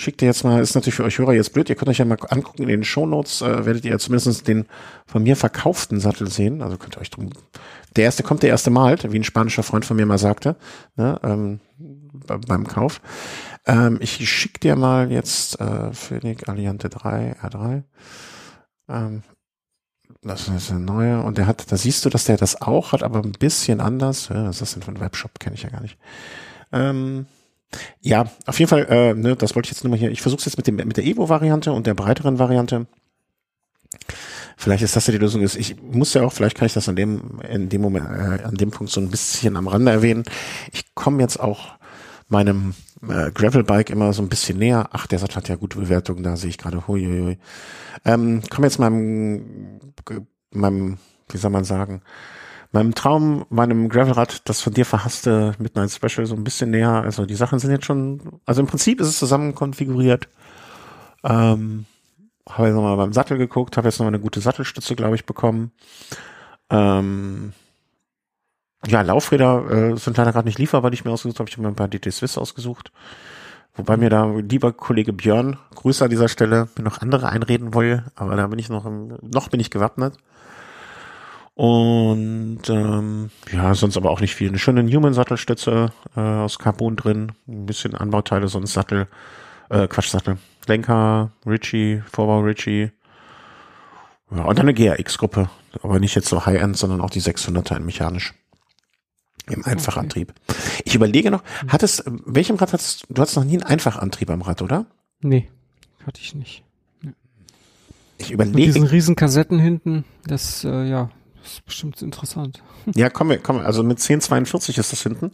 schick 0.00 0.16
dir 0.16 0.26
jetzt 0.26 0.44
mal, 0.44 0.60
ist 0.60 0.74
natürlich 0.74 0.94
für 0.94 1.04
euch 1.04 1.18
Hörer 1.18 1.34
jetzt 1.34 1.52
blöd, 1.52 1.68
ihr 1.68 1.76
könnt 1.76 1.90
euch 1.90 1.98
ja 1.98 2.04
mal 2.04 2.18
angucken, 2.30 2.62
in 2.62 2.68
den 2.68 2.84
Shownotes 2.84 3.42
äh, 3.42 3.66
werdet 3.66 3.84
ihr 3.84 3.98
zumindest 3.98 4.48
den 4.48 4.66
von 5.06 5.22
mir 5.22 5.36
verkauften 5.36 6.00
Sattel 6.00 6.30
sehen, 6.30 6.62
also 6.62 6.78
könnt 6.78 6.96
ihr 6.96 7.00
euch 7.02 7.10
drum, 7.10 7.30
der 7.96 8.04
erste 8.04 8.22
kommt, 8.22 8.42
der 8.42 8.48
erste 8.48 8.70
malt, 8.70 9.12
wie 9.12 9.18
ein 9.18 9.24
spanischer 9.24 9.62
Freund 9.62 9.84
von 9.84 9.96
mir 9.96 10.06
mal 10.06 10.18
sagte, 10.18 10.56
ne, 10.96 11.20
ähm, 11.22 11.60
beim 12.46 12.66
Kauf. 12.66 13.00
Ähm, 13.66 13.98
ich 14.00 14.28
schick 14.28 14.60
dir 14.60 14.74
mal 14.74 15.12
jetzt 15.12 15.60
äh, 15.60 15.92
Phoenix 15.92 16.44
Alliante 16.44 16.88
3, 16.88 17.36
R3, 17.42 17.82
ähm, 18.88 19.22
das 20.22 20.48
ist 20.48 20.70
ein 20.70 20.84
neuer 20.84 21.24
und 21.24 21.38
der 21.38 21.46
hat, 21.46 21.70
da 21.70 21.76
siehst 21.76 22.04
du, 22.04 22.10
dass 22.10 22.24
der 22.24 22.36
das 22.36 22.60
auch 22.60 22.92
hat, 22.92 23.02
aber 23.02 23.22
ein 23.22 23.32
bisschen 23.32 23.80
anders. 23.80 24.28
Ja, 24.28 24.44
was 24.44 24.56
ist 24.56 24.62
das 24.62 24.72
denn 24.74 24.82
für 24.82 24.90
ein 24.90 25.00
Webshop? 25.00 25.38
Kenne 25.38 25.54
ich 25.54 25.62
ja 25.62 25.70
gar 25.70 25.80
nicht. 25.80 25.98
Ähm, 26.72 27.26
ja, 28.00 28.26
auf 28.46 28.58
jeden 28.58 28.68
Fall, 28.68 28.86
äh, 28.88 29.14
ne, 29.14 29.36
das 29.36 29.54
wollte 29.54 29.66
ich 29.66 29.72
jetzt 29.72 29.84
nur 29.84 29.90
mal 29.90 29.98
hier. 29.98 30.10
Ich 30.10 30.22
versuche 30.22 30.40
es 30.40 30.44
jetzt 30.46 30.56
mit, 30.56 30.66
dem, 30.66 30.76
mit 30.76 30.96
der 30.96 31.04
Evo-Variante 31.04 31.72
und 31.72 31.86
der 31.86 31.94
breiteren 31.94 32.38
Variante. 32.38 32.86
Vielleicht 34.56 34.82
ist 34.82 34.94
das 34.94 35.06
ja 35.06 35.12
die 35.12 35.18
Lösung. 35.18 35.42
Ich 35.42 35.76
muss 35.80 36.12
ja 36.14 36.22
auch, 36.22 36.32
vielleicht 36.32 36.56
kann 36.56 36.66
ich 36.66 36.74
das 36.74 36.88
an 36.88 36.96
dem, 36.96 37.40
in 37.48 37.68
dem 37.68 37.80
Moment, 37.80 38.06
äh, 38.06 38.42
an 38.44 38.56
dem 38.56 38.70
Punkt 38.70 38.92
so 38.92 39.00
ein 39.00 39.10
bisschen 39.10 39.56
am 39.56 39.68
Rande 39.68 39.90
erwähnen. 39.90 40.24
Ich 40.72 40.94
komme 40.94 41.22
jetzt 41.22 41.40
auch 41.40 41.78
meinem 42.28 42.74
äh, 43.08 43.30
Gravelbike 43.30 43.90
immer 43.90 44.12
so 44.12 44.22
ein 44.22 44.28
bisschen 44.28 44.58
näher. 44.58 44.88
Ach, 44.92 45.06
der 45.06 45.18
Sattel 45.18 45.36
hat 45.36 45.48
ja 45.48 45.56
gute 45.56 45.78
Bewertungen, 45.78 46.22
da 46.22 46.36
sehe 46.36 46.50
ich 46.50 46.58
gerade. 46.58 46.86
Huiuiui. 46.86 47.38
Ähm, 48.04 48.42
komme 48.50 48.66
jetzt 48.66 48.78
meinem, 48.78 49.80
meinem, 50.52 50.98
wie 51.30 51.38
soll 51.38 51.50
man 51.50 51.64
sagen, 51.64 52.02
meinem 52.72 52.94
Traum, 52.94 53.46
meinem 53.50 53.88
Gravelrad, 53.88 54.48
das 54.48 54.60
von 54.60 54.72
dir 54.72 54.86
verhasste 54.86 55.54
Midnight 55.58 55.90
Special 55.90 56.26
so 56.26 56.34
ein 56.34 56.44
bisschen 56.44 56.70
näher. 56.70 56.90
Also 56.90 57.26
die 57.26 57.34
Sachen 57.34 57.58
sind 57.58 57.70
jetzt 57.70 57.84
schon, 57.84 58.40
also 58.46 58.60
im 58.60 58.66
Prinzip 58.66 59.00
ist 59.00 59.08
es 59.08 59.18
zusammen 59.18 59.54
konfiguriert. 59.54 60.28
Ähm, 61.24 61.86
habe 62.48 62.68
jetzt 62.68 62.76
nochmal 62.76 62.96
beim 62.96 63.12
Sattel 63.12 63.38
geguckt, 63.38 63.76
habe 63.76 63.88
jetzt 63.88 63.98
nochmal 63.98 64.14
eine 64.14 64.22
gute 64.22 64.40
Sattelstütze, 64.40 64.96
glaube 64.96 65.16
ich, 65.16 65.26
bekommen. 65.26 65.72
Ähm, 66.70 67.52
ja, 68.86 69.02
Laufräder 69.02 69.70
äh, 69.70 69.96
sind 69.96 70.16
leider 70.16 70.32
gerade 70.32 70.48
nicht 70.48 70.58
lieferbar, 70.58 70.90
die 70.90 70.94
ich 70.94 71.04
mir 71.04 71.10
ausgesucht 71.10 71.38
habe. 71.38 71.48
Ich 71.48 71.56
habe 71.56 71.62
mir 71.62 71.68
ein 71.68 71.76
paar 71.76 71.88
DT 71.88 72.12
Swiss 72.12 72.38
ausgesucht. 72.38 72.92
Wobei 73.74 73.96
mir 73.96 74.10
da 74.10 74.26
lieber 74.26 74.72
Kollege 74.72 75.12
Björn, 75.12 75.58
Grüße 75.74 76.04
an 76.04 76.10
dieser 76.10 76.28
Stelle, 76.28 76.68
mir 76.76 76.84
noch 76.84 77.00
andere 77.00 77.28
einreden 77.28 77.72
wolle, 77.72 78.06
aber 78.16 78.36
da 78.36 78.46
bin 78.48 78.58
ich 78.58 78.68
noch, 78.68 78.84
noch 79.22 79.48
bin 79.48 79.60
ich 79.60 79.70
gewappnet. 79.70 80.16
Und 81.60 82.70
ähm, 82.70 83.28
ja, 83.52 83.74
sonst 83.74 83.98
aber 83.98 84.08
auch 84.08 84.22
nicht 84.22 84.34
viel. 84.34 84.48
Eine 84.48 84.58
schöne 84.58 84.82
Newman-Sattelstütze 84.82 85.92
äh, 86.16 86.18
aus 86.18 86.58
Carbon 86.58 86.96
drin, 86.96 87.32
ein 87.46 87.66
bisschen 87.66 87.94
Anbauteile, 87.94 88.48
sonst 88.48 88.72
Sattel, 88.72 89.08
äh, 89.68 89.86
Quatsch, 89.86 90.08
Sattel, 90.08 90.38
Lenker, 90.66 91.32
Ritchie, 91.44 92.02
Vorbau 92.10 92.40
Ritchie. 92.40 92.92
Ja, 94.34 94.44
und 94.44 94.58
dann 94.58 94.70
eine 94.70 94.72
GRX-Gruppe, 94.72 95.50
aber 95.82 96.00
nicht 96.00 96.14
jetzt 96.14 96.30
so 96.30 96.46
High-End, 96.46 96.78
sondern 96.78 97.02
auch 97.02 97.10
die 97.10 97.20
600er 97.20 97.76
in 97.76 97.84
mechanisch. 97.84 98.32
Im 99.50 99.62
Einfachantrieb. 99.62 100.32
Okay. 100.48 100.82
Ich 100.86 100.94
überlege 100.94 101.30
noch, 101.30 101.42
hattest, 101.68 102.04
welchem 102.06 102.56
Rad 102.56 102.72
hattest 102.72 103.04
du? 103.10 103.20
hattest 103.20 103.36
noch 103.36 103.44
nie 103.44 103.58
einen 103.58 103.64
Einfachantrieb 103.64 104.30
am 104.30 104.40
Rad, 104.40 104.62
oder? 104.62 104.86
Nee, 105.20 105.50
hatte 106.06 106.22
ich 106.22 106.34
nicht. 106.34 106.64
Ich 108.16 108.30
überlege. 108.30 108.56
Mit 108.56 108.66
diesen 108.66 108.84
riesen 108.84 109.14
Kassetten 109.14 109.58
hinten, 109.58 110.06
das, 110.24 110.64
äh, 110.64 110.84
ja, 110.88 111.10
das 111.50 111.58
ist 111.58 111.64
bestimmt 111.64 112.00
interessant. 112.02 112.62
Ja, 112.94 113.10
komm, 113.10 113.32
komm, 113.42 113.58
also 113.58 113.82
mit 113.82 113.98
1042 113.98 114.78
ist 114.78 114.92
das 114.92 115.02
hinten. 115.02 115.32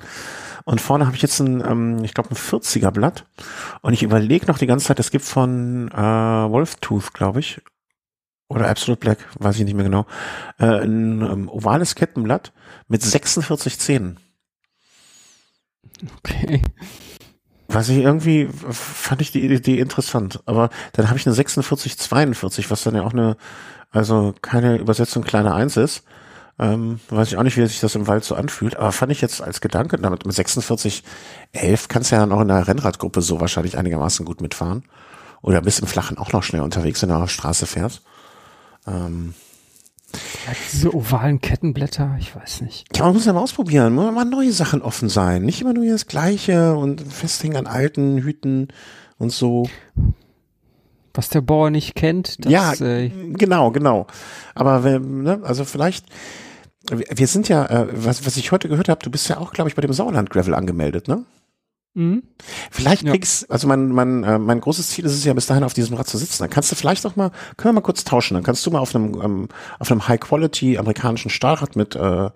Und 0.65 0.81
vorne 0.81 1.07
habe 1.07 1.15
ich 1.15 1.23
jetzt 1.23 1.39
ein, 1.41 1.61
ähm, 1.61 2.03
ich 2.05 2.13
glaube, 2.13 2.31
ein 2.31 2.37
40er 2.37 2.91
Blatt. 2.91 3.27
Und 3.83 3.93
ich 3.93 4.03
überlege 4.03 4.47
noch 4.47 4.59
die 4.59 4.67
ganze 4.67 4.87
Zeit, 4.87 4.99
es 4.99 5.11
gibt 5.11 5.25
von 5.25 5.89
äh, 5.89 5.95
Wolftooth, 5.95 7.13
glaube 7.13 7.41
ich, 7.41 7.61
oder 8.49 8.69
Absolute 8.69 9.01
Black, 9.01 9.19
weiß 9.39 9.59
ich 9.59 9.65
nicht 9.65 9.75
mehr 9.75 9.85
genau, 9.85 10.07
äh, 10.59 10.65
ein 10.67 11.21
ähm, 11.23 11.49
ovales 11.49 11.95
Kettenblatt 11.95 12.53
mit 12.89 13.03
46 13.03 13.79
Zähnen. 13.79 14.19
Okay. 16.19 16.63
Was 17.69 17.89
ich 17.89 17.99
irgendwie, 17.99 18.49
fand 18.71 19.21
ich 19.21 19.33
die 19.33 19.45
Idee 19.45 19.79
interessant. 19.79 20.41
Aber 20.47 20.71
dann 20.93 21.09
habe 21.09 21.19
ich 21.19 21.27
eine 21.27 21.35
4642, 21.35 22.71
was 22.71 22.83
dann 22.83 22.95
ja 22.95 23.03
auch 23.03 23.13
eine 23.13 23.37
also 23.97 24.35
keine 24.43 24.77
Übersetzung 24.77 25.25
kleiner 25.25 25.55
Eins 25.55 25.77
ist. 25.77 26.05
Ähm, 26.59 27.01
weiß 27.11 27.29
ich 27.29 27.37
auch 27.37 27.43
nicht, 27.43 27.57
wie 27.57 27.67
sich 27.67 27.81
das 27.81 27.95
im 27.95 28.07
Wald 28.07 28.25
so 28.25 28.35
anfühlt, 28.35 28.77
aber 28.77 28.93
fand 28.93 29.13
ich 29.13 29.21
jetzt 29.21 29.43
als 29.43 29.61
Gedanke, 29.61 29.99
damit 29.99 30.25
mit 30.25 30.35
46, 30.35 31.03
11 31.53 31.89
kannst 31.89 32.11
du 32.11 32.17
ja 32.17 32.21
dann 32.21 32.33
auch 32.33 32.41
in 32.41 32.49
der 32.49 32.67
Rennradgruppe 32.67 33.21
so 33.21 33.41
wahrscheinlich 33.41 33.77
einigermaßen 33.77 34.25
gut 34.25 34.41
mitfahren. 34.41 34.85
Oder 35.43 35.61
bist 35.61 35.81
im 35.81 35.87
Flachen 35.87 36.17
auch 36.19 36.33
noch 36.33 36.43
schnell 36.43 36.63
unterwegs, 36.63 37.03
wenn 37.03 37.11
du 37.11 37.15
auf 37.15 37.23
der 37.23 37.29
Straße 37.29 37.67
fährst. 37.67 38.03
Ähm, 38.87 39.35
ja, 40.47 40.53
diese 40.73 40.95
ovalen 40.95 41.41
Kettenblätter, 41.41 42.17
ich 42.19 42.35
weiß 42.35 42.63
nicht. 42.63 42.97
Ja, 42.97 43.05
man 43.05 43.15
muss 43.15 43.27
ja 43.27 43.33
mal 43.35 43.41
ausprobieren, 43.41 43.95
muss 43.95 44.13
mal 44.13 44.25
neue 44.25 44.53
Sachen 44.53 44.81
offen 44.81 45.09
sein. 45.11 45.43
Nicht 45.43 45.61
immer 45.61 45.75
nur 45.75 45.87
das 45.87 46.07
Gleiche 46.07 46.75
und 46.75 47.01
festhängen 47.01 47.59
an 47.59 47.67
alten 47.67 48.19
Hüten 48.19 48.69
und 49.19 49.31
so. 49.31 49.69
Was 51.17 51.29
der 51.29 51.41
Bauer 51.41 51.71
nicht 51.71 51.95
kennt. 51.95 52.45
Das, 52.45 52.53
ja, 52.53 52.73
äh, 52.75 53.09
genau, 53.09 53.71
genau. 53.71 54.07
Aber 54.55 54.81
ne, 54.99 55.41
also 55.43 55.65
vielleicht, 55.65 56.07
wir 56.91 57.27
sind 57.27 57.49
ja, 57.49 57.65
äh, 57.67 57.87
was, 57.93 58.27
was 58.27 58.37
ich 58.37 58.53
heute 58.53 58.69
gehört 58.69 58.89
habe, 58.89 59.03
du 59.03 59.11
bist 59.11 59.29
ja 59.29 59.39
auch, 59.39 59.53
glaube 59.53 59.69
ich, 59.69 59.77
bei 59.77 59.83
dem 59.83 59.93
Sauerland 59.93 60.31
Gravel 60.31 60.55
angemeldet, 60.55 61.09
ne? 61.09 61.25
Mhm. 61.95 62.25
Vielleicht 62.71 63.07
kriegst, 63.07 63.43
ja. 63.43 63.49
also 63.49 63.67
mein, 63.67 63.89
mein, 63.89 64.23
äh, 64.23 64.39
mein 64.39 64.61
großes 64.61 64.91
Ziel 64.91 65.07
ist 65.07 65.15
es 65.15 65.25
ja 65.25 65.33
bis 65.33 65.47
dahin 65.47 65.65
auf 65.65 65.73
diesem 65.73 65.97
Rad 65.97 66.07
zu 66.07 66.19
sitzen. 66.19 66.43
Dann 66.43 66.51
kannst 66.51 66.71
du 66.71 66.77
vielleicht 66.77 67.07
auch 67.07 67.17
mal, 67.17 67.31
können 67.57 67.71
wir 67.71 67.81
mal 67.81 67.81
kurz 67.81 68.05
tauschen. 68.05 68.35
Dann 68.35 68.43
kannst 68.43 68.67
du 68.67 68.71
mal 68.71 68.81
auf 68.81 68.95
einem, 68.95 69.19
ähm, 69.23 69.49
auf 69.79 69.91
einem 69.91 70.07
High-Quality 70.07 70.77
amerikanischen 70.77 71.31
Stahlrad 71.31 71.75
mit, 71.75 71.97
äh, 71.97 72.29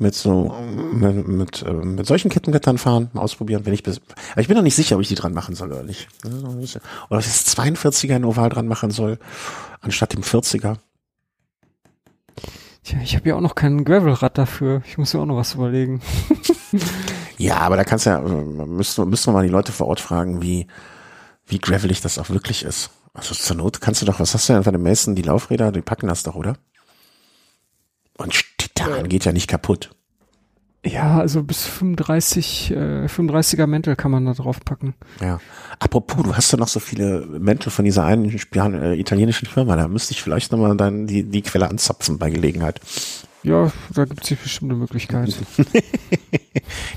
mit 0.00 0.14
so 0.14 0.54
mit, 0.92 1.28
mit, 1.28 1.62
äh, 1.62 1.72
mit 1.72 2.06
solchen 2.06 2.30
Kettenblättern 2.30 2.78
fahren, 2.78 3.10
mal 3.12 3.20
ausprobieren, 3.20 3.66
wenn 3.66 3.74
ich 3.74 3.82
bis. 3.82 4.00
Aber 4.32 4.40
ich 4.40 4.48
bin 4.48 4.56
noch 4.56 4.62
nicht 4.62 4.74
sicher, 4.74 4.96
ob 4.96 5.02
ich 5.02 5.08
die 5.08 5.14
dran 5.14 5.34
machen 5.34 5.54
soll 5.54 5.70
oder 5.70 5.82
nicht. 5.82 6.08
Oder 6.24 6.48
ob 6.48 6.60
ich 7.20 7.26
das 7.26 7.56
42er 7.56 8.16
in 8.16 8.24
Oval 8.24 8.48
dran 8.48 8.66
machen 8.66 8.90
soll, 8.90 9.18
anstatt 9.82 10.14
dem 10.14 10.22
40er. 10.22 10.78
Tja, 12.82 12.98
ich 13.02 13.14
habe 13.14 13.28
ja 13.28 13.36
auch 13.36 13.42
noch 13.42 13.54
kein 13.54 13.84
Gravelrad 13.84 14.38
dafür. 14.38 14.82
Ich 14.86 14.96
muss 14.96 15.12
ja 15.12 15.20
auch 15.20 15.26
noch 15.26 15.36
was 15.36 15.54
überlegen. 15.54 16.00
ja, 17.38 17.58
aber 17.58 17.76
da 17.76 17.84
kannst 17.84 18.06
du 18.06 18.10
ja, 18.10 18.20
müssen, 18.20 19.08
müssen 19.08 19.28
wir 19.28 19.32
mal 19.34 19.44
die 19.44 19.52
Leute 19.52 19.72
vor 19.72 19.86
Ort 19.86 20.00
fragen, 20.00 20.40
wie, 20.40 20.66
wie 21.46 21.58
gravelig 21.58 22.00
das 22.00 22.18
auch 22.18 22.30
wirklich 22.30 22.64
ist. 22.64 22.88
Also 23.12 23.34
zur 23.34 23.56
Not 23.56 23.82
kannst 23.82 24.00
du 24.00 24.06
doch, 24.06 24.18
was 24.18 24.32
hast 24.32 24.48
du 24.48 24.54
denn 24.54 24.64
von 24.64 24.72
den 24.72 24.82
Mason, 24.82 25.14
die 25.14 25.22
Laufräder, 25.22 25.72
die 25.72 25.82
packen 25.82 26.08
das 26.08 26.22
doch, 26.22 26.36
oder? 26.36 26.56
Und 28.16 28.34
Titan 28.84 29.08
geht 29.08 29.24
ja 29.24 29.32
nicht 29.32 29.48
kaputt. 29.48 29.90
Ja, 30.84 31.18
also 31.18 31.42
bis 31.42 31.66
35, 31.66 32.70
äh, 32.70 33.04
35er 33.06 33.66
Mäntel 33.66 33.96
kann 33.96 34.10
man 34.10 34.24
da 34.24 34.32
drauf 34.32 34.60
packen. 34.64 34.94
Ja. 35.20 35.38
Apropos, 35.78 36.22
du 36.22 36.34
hast 36.34 36.52
ja 36.52 36.58
noch 36.58 36.68
so 36.68 36.80
viele 36.80 37.26
Mäntel 37.26 37.70
von 37.70 37.84
dieser 37.84 38.04
einen 38.04 38.38
Spian, 38.38 38.72
äh, 38.72 38.94
italienischen 38.94 39.46
Firma, 39.46 39.76
da 39.76 39.88
müsste 39.88 40.12
ich 40.12 40.22
vielleicht 40.22 40.52
nochmal 40.52 40.76
dann 40.78 41.06
die, 41.06 41.24
die 41.24 41.42
Quelle 41.42 41.68
anzapfen 41.68 42.18
bei 42.18 42.30
Gelegenheit. 42.30 42.80
Ja, 43.42 43.72
da 43.94 44.04
gibt 44.04 44.30
es 44.30 44.38
bestimmte 44.38 44.74
Möglichkeiten. 44.74 45.32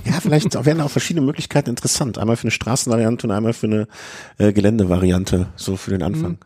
ja, 0.05 0.19
vielleicht 0.19 0.53
werden 0.65 0.81
auch 0.81 0.89
verschiedene 0.89 1.25
Möglichkeiten 1.25 1.69
interessant. 1.69 2.17
Einmal 2.17 2.35
für 2.35 2.43
eine 2.43 2.51
Straßenvariante 2.51 3.27
und 3.27 3.31
einmal 3.31 3.53
für 3.53 3.67
eine 3.67 3.87
äh, 4.37 4.51
Geländevariante, 4.51 5.47
so 5.55 5.77
für 5.77 5.91
den 5.91 6.03
Anfang. 6.03 6.37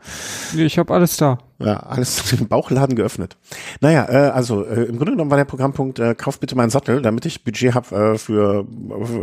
Nee, 0.53 0.65
ich 0.65 0.77
habe 0.77 0.93
alles 0.93 1.17
da. 1.17 1.39
Ja, 1.57 1.77
alles 1.77 2.31
im 2.33 2.47
Bauchladen 2.47 2.95
geöffnet. 2.95 3.37
Naja, 3.81 4.07
äh, 4.07 4.29
also 4.29 4.63
äh, 4.63 4.83
im 4.83 4.97
Grunde 4.97 5.13
genommen 5.13 5.31
war 5.31 5.37
der 5.37 5.45
Programmpunkt, 5.45 5.97
äh, 5.97 6.13
kauf 6.13 6.39
bitte 6.39 6.55
meinen 6.55 6.69
Sattel, 6.69 7.01
damit 7.01 7.25
ich 7.25 7.43
Budget 7.43 7.73
habe 7.73 8.13
äh, 8.13 8.17
für, 8.19 8.67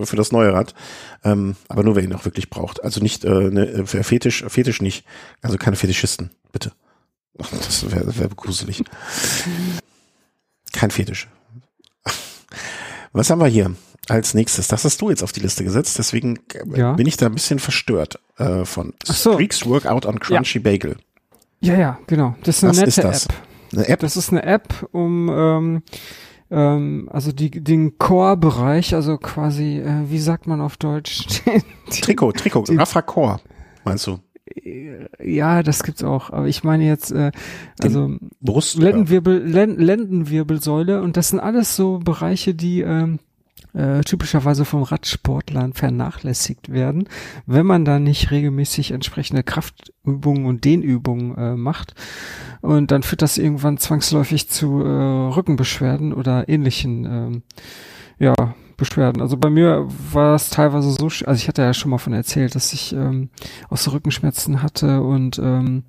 für 0.02 0.16
das 0.16 0.32
neue 0.32 0.52
Rad. 0.52 0.74
Ähm, 1.22 1.54
aber 1.68 1.84
nur, 1.84 1.94
wer 1.94 2.02
ihn 2.02 2.12
auch 2.14 2.24
wirklich 2.24 2.50
braucht. 2.50 2.82
Also 2.82 3.00
nicht, 3.00 3.24
äh, 3.24 3.50
ne, 3.50 3.86
Fetisch, 3.86 4.44
Fetisch 4.48 4.82
nicht. 4.82 5.06
Also 5.40 5.56
keine 5.56 5.76
Fetischisten, 5.76 6.30
bitte. 6.50 6.72
Das 7.38 7.90
wäre 7.90 8.18
wär 8.18 8.28
gruselig. 8.28 8.82
Kein 10.74 10.90
Fetisch. 10.90 11.28
Was 13.12 13.30
haben 13.30 13.40
wir 13.40 13.46
hier 13.46 13.74
als 14.08 14.34
nächstes? 14.34 14.68
Das 14.68 14.84
hast 14.84 15.00
du 15.00 15.08
jetzt 15.08 15.22
auf 15.22 15.32
die 15.32 15.40
Liste 15.40 15.64
gesetzt, 15.64 15.98
deswegen 15.98 16.40
ja. 16.74 16.92
bin 16.92 17.06
ich 17.06 17.16
da 17.16 17.26
ein 17.26 17.34
bisschen 17.34 17.60
verstört 17.60 18.18
äh, 18.38 18.64
von 18.64 18.92
so. 19.04 19.32
Streaks 19.32 19.64
Workout 19.66 20.04
on 20.04 20.18
Crunchy 20.18 20.58
ja. 20.58 20.62
Bagel. 20.62 20.96
Ja, 21.60 21.78
ja, 21.78 21.98
genau. 22.06 22.34
Das 22.42 22.58
ist 22.58 22.64
eine 22.64 22.72
Was 22.72 22.76
nette 22.78 22.88
ist 22.88 22.98
das? 22.98 23.26
App. 23.26 23.34
Eine 23.72 23.88
App? 23.88 24.00
Das 24.00 24.16
ist 24.16 24.30
eine 24.30 24.42
App, 24.42 24.88
um 24.92 25.28
ähm, 25.30 25.82
ähm, 26.50 27.08
also 27.12 27.32
die, 27.32 27.50
den 27.50 27.98
Core-Bereich, 27.98 28.94
also 28.94 29.16
quasi, 29.16 29.78
äh, 29.78 30.10
wie 30.10 30.18
sagt 30.18 30.46
man 30.46 30.60
auf 30.60 30.76
Deutsch? 30.76 31.26
Trikot, 31.90 32.32
Trikot, 32.32 32.64
Rafa 32.70 33.02
Core, 33.02 33.40
meinst 33.84 34.06
du? 34.06 34.18
Ja, 35.22 35.62
das 35.62 35.82
gibt's 35.82 36.04
auch. 36.04 36.30
Aber 36.30 36.46
ich 36.46 36.64
meine 36.64 36.84
jetzt, 36.86 37.10
äh, 37.12 37.32
also 37.82 38.16
Brust, 38.40 38.76
Lendenwirbel, 38.76 39.42
Lend 39.42 39.78
Lendenwirbelsäule 39.80 41.00
und 41.00 41.16
das 41.16 41.30
sind 41.30 41.40
alles 41.40 41.76
so 41.76 41.98
Bereiche, 41.98 42.54
die 42.54 42.82
ähm, 42.82 43.20
äh, 43.72 44.02
typischerweise 44.02 44.64
vom 44.64 44.82
Radsportlern 44.82 45.72
vernachlässigt 45.72 46.70
werden, 46.70 47.08
wenn 47.46 47.66
man 47.66 47.84
da 47.84 47.98
nicht 47.98 48.30
regelmäßig 48.30 48.90
entsprechende 48.90 49.42
Kraftübungen 49.42 50.46
und 50.46 50.64
Dehnübungen 50.64 51.36
äh, 51.36 51.56
macht. 51.56 51.94
Und 52.60 52.90
dann 52.90 53.02
führt 53.02 53.22
das 53.22 53.38
irgendwann 53.38 53.78
zwangsläufig 53.78 54.48
zu 54.48 54.80
äh, 54.82 55.34
Rückenbeschwerden 55.34 56.12
oder 56.12 56.48
ähnlichen 56.48 57.04
ähm, 57.04 57.42
ja, 58.18 58.34
Beschwerden. 58.76 59.22
Also 59.22 59.36
bei 59.36 59.50
mir 59.50 59.86
war 60.12 60.34
es 60.34 60.50
teilweise 60.50 60.90
so, 60.90 61.06
also 61.06 61.32
ich 61.32 61.48
hatte 61.48 61.62
ja 61.62 61.74
schon 61.74 61.90
mal 61.90 61.98
von 61.98 62.12
erzählt, 62.12 62.54
dass 62.54 62.72
ich 62.72 62.92
ähm, 62.92 63.30
auch 63.68 63.76
so 63.76 63.90
Rückenschmerzen 63.90 64.62
hatte 64.62 65.02
und 65.02 65.38
ähm, 65.38 65.84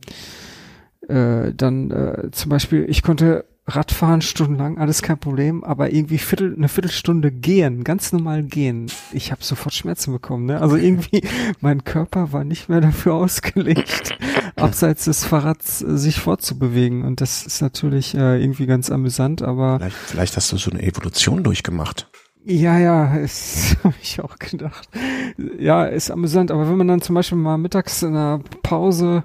äh, 1.07 1.53
dann 1.53 1.91
äh, 1.91 2.31
zum 2.31 2.49
Beispiel, 2.49 2.85
ich 2.89 3.03
konnte 3.03 3.45
Radfahren 3.67 4.21
stundenlang, 4.21 4.77
alles 4.77 5.01
kein 5.01 5.17
Problem, 5.17 5.63
aber 5.63 5.91
irgendwie 5.91 6.19
Viertel, 6.19 6.53
eine 6.55 6.69
Viertelstunde 6.69 7.31
gehen, 7.31 7.83
ganz 7.83 8.11
normal 8.11 8.43
gehen. 8.43 8.91
Ich 9.11 9.31
habe 9.31 9.43
sofort 9.43 9.73
Schmerzen 9.73 10.13
bekommen. 10.13 10.45
Ne? 10.45 10.61
Also 10.61 10.75
irgendwie, 10.75 11.23
mein 11.61 11.83
Körper 11.83 12.31
war 12.31 12.43
nicht 12.43 12.69
mehr 12.69 12.81
dafür 12.81 13.15
ausgelegt, 13.15 14.17
abseits 14.55 15.05
des 15.05 15.25
Fahrrads 15.25 15.81
äh, 15.81 15.97
sich 15.97 16.19
fortzubewegen. 16.19 17.03
Und 17.03 17.21
das 17.21 17.43
ist 17.43 17.61
natürlich 17.61 18.13
äh, 18.13 18.39
irgendwie 18.39 18.67
ganz 18.67 18.91
amüsant, 18.91 19.41
aber. 19.41 19.79
Vielleicht, 19.79 19.97
vielleicht 19.97 20.37
hast 20.37 20.51
du 20.51 20.57
so 20.57 20.69
eine 20.69 20.83
Evolution 20.83 21.43
durchgemacht. 21.43 22.07
Ja, 22.47 22.77
ja, 22.77 23.15
ist, 23.15 23.77
habe 23.83 23.95
ich 24.01 24.21
auch 24.21 24.37
gedacht. 24.37 24.87
Ja, 25.57 25.85
ist 25.85 26.11
amüsant, 26.11 26.51
aber 26.51 26.69
wenn 26.69 26.77
man 26.77 26.87
dann 26.87 27.01
zum 27.01 27.15
Beispiel 27.15 27.37
mal 27.37 27.57
mittags 27.57 28.03
in 28.03 28.09
einer 28.09 28.39
Pause 28.61 29.23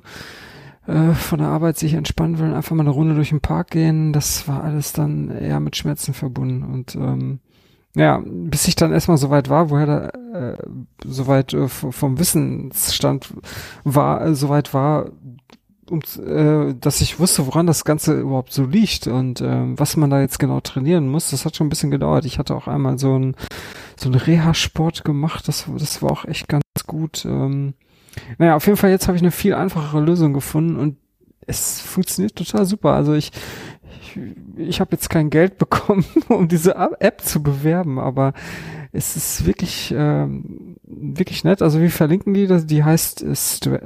äh, 0.86 1.12
von 1.12 1.38
der 1.38 1.48
Arbeit 1.48 1.76
sich 1.76 1.92
entspannen 1.92 2.38
will, 2.38 2.54
einfach 2.54 2.74
mal 2.74 2.82
eine 2.82 2.90
Runde 2.90 3.14
durch 3.14 3.28
den 3.28 3.42
Park 3.42 3.72
gehen, 3.72 4.14
das 4.14 4.48
war 4.48 4.64
alles 4.64 4.94
dann 4.94 5.30
eher 5.30 5.60
mit 5.60 5.76
Schmerzen 5.76 6.14
verbunden 6.14 6.62
und 6.62 6.94
ähm, 6.94 7.40
ja, 7.96 8.22
bis 8.24 8.68
ich 8.68 8.76
dann 8.76 8.92
erstmal 8.92 9.16
so 9.16 9.30
weit 9.30 9.50
war, 9.50 9.68
woher 9.68 9.86
da 9.86 10.08
äh, 10.32 10.56
soweit 11.04 11.52
äh, 11.52 11.68
vom 11.68 12.18
Wissensstand 12.20 13.34
war, 13.82 14.24
äh, 14.24 14.34
soweit 14.34 14.72
war, 14.72 15.10
um, 15.90 16.00
äh, 16.24 16.74
dass 16.74 17.00
ich 17.00 17.18
wusste, 17.18 17.46
woran 17.46 17.66
das 17.66 17.84
Ganze 17.84 18.18
überhaupt 18.20 18.52
so 18.52 18.64
liegt 18.64 19.06
und 19.06 19.40
äh, 19.40 19.78
was 19.78 19.96
man 19.96 20.10
da 20.10 20.20
jetzt 20.20 20.38
genau 20.38 20.60
trainieren 20.60 21.08
muss. 21.08 21.30
Das 21.30 21.44
hat 21.44 21.56
schon 21.56 21.66
ein 21.66 21.70
bisschen 21.70 21.90
gedauert. 21.90 22.24
Ich 22.24 22.38
hatte 22.38 22.54
auch 22.54 22.68
einmal 22.68 22.98
so 22.98 23.18
ein 23.18 23.36
so 23.96 24.08
ein 24.08 24.14
Reha-Sport 24.14 25.04
gemacht. 25.04 25.46
Das, 25.48 25.66
das 25.76 26.02
war 26.02 26.10
auch 26.10 26.24
echt 26.24 26.48
ganz 26.48 26.62
gut. 26.86 27.24
Ähm, 27.24 27.74
naja, 28.38 28.56
auf 28.56 28.66
jeden 28.66 28.78
Fall 28.78 28.90
jetzt 28.90 29.08
habe 29.08 29.16
ich 29.16 29.22
eine 29.22 29.30
viel 29.30 29.54
einfachere 29.54 30.00
Lösung 30.00 30.32
gefunden 30.32 30.76
und 30.76 30.96
es 31.46 31.80
funktioniert 31.80 32.36
total 32.36 32.64
super. 32.64 32.92
Also 32.92 33.14
ich, 33.14 33.30
ich, 34.02 34.20
ich 34.56 34.80
habe 34.80 34.92
jetzt 34.92 35.10
kein 35.10 35.30
Geld 35.30 35.58
bekommen, 35.58 36.04
um 36.28 36.48
diese 36.48 36.74
App 36.74 37.20
zu 37.20 37.42
bewerben, 37.42 37.98
aber 37.98 38.32
es 38.92 39.16
ist 39.16 39.46
wirklich, 39.46 39.94
ähm, 39.96 40.76
wirklich 40.82 41.44
nett. 41.44 41.62
Also 41.62 41.80
wir 41.80 41.90
verlinken 41.90 42.34
die, 42.34 42.46
die 42.66 42.84
heißt 42.84 43.24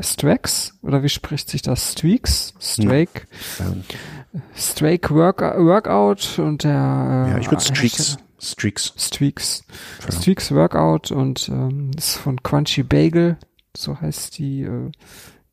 Strax 0.01 0.79
oder 0.83 1.03
wie 1.03 1.09
spricht 1.09 1.51
sich 1.51 1.63
das? 1.63 1.93
Streaks? 1.93 2.55
Strake? 2.59 3.23
Ja. 3.59 4.41
Strake 4.57 5.15
Work, 5.15 5.41
Workout 5.41 6.39
und 6.39 6.65
der 6.65 7.27
äh, 7.29 7.31
Ja, 7.33 7.39
ich 7.39 7.51
würde 7.51 7.63
Streaks. 7.63 8.17
Streaks. 8.39 8.95
Streaks. 8.97 9.65
Streaks 10.11 10.53
Workout 10.53 11.11
und 11.11 11.49
ähm, 11.49 11.91
ist 11.97 12.17
von 12.17 12.43
Crunchy 12.43 12.83
Bagel, 12.83 13.37
so 13.77 14.01
heißt 14.01 14.39
die 14.39 14.63
äh, 14.63 14.91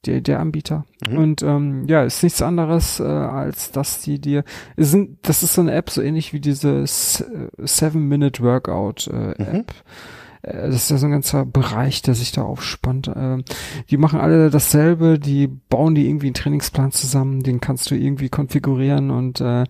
der, 0.05 0.21
der 0.21 0.39
Anbieter. 0.39 0.85
Mhm. 1.07 1.17
Und 1.17 1.43
ähm, 1.43 1.85
ja, 1.87 2.03
ist 2.03 2.23
nichts 2.23 2.41
anderes, 2.41 2.99
äh, 2.99 3.03
als 3.03 3.71
dass 3.71 4.01
die 4.01 4.19
dir, 4.19 4.43
sind, 4.77 5.19
das 5.23 5.43
ist 5.43 5.53
so 5.53 5.61
eine 5.61 5.73
App, 5.73 5.89
so 5.89 6.01
ähnlich 6.01 6.33
wie 6.33 6.39
diese 6.39 6.83
Seven-Minute 6.85 8.43
Workout 8.43 9.07
äh, 9.07 9.31
App. 9.33 9.73
Mhm. 9.73 10.41
Das 10.43 10.75
ist 10.75 10.89
ja 10.89 10.97
so 10.97 11.05
ein 11.05 11.11
ganzer 11.11 11.45
Bereich, 11.45 12.01
der 12.01 12.15
sich 12.15 12.31
da 12.31 12.41
aufspannt. 12.41 13.07
Äh, 13.07 13.43
die 13.89 13.97
machen 13.97 14.19
alle 14.19 14.49
dasselbe, 14.49 15.19
die 15.19 15.47
bauen 15.47 15.93
die 15.93 16.07
irgendwie 16.07 16.27
einen 16.27 16.33
Trainingsplan 16.33 16.91
zusammen, 16.91 17.43
den 17.43 17.61
kannst 17.61 17.91
du 17.91 17.95
irgendwie 17.95 18.29
konfigurieren 18.29 19.11
und 19.11 19.39
äh, 19.39 19.65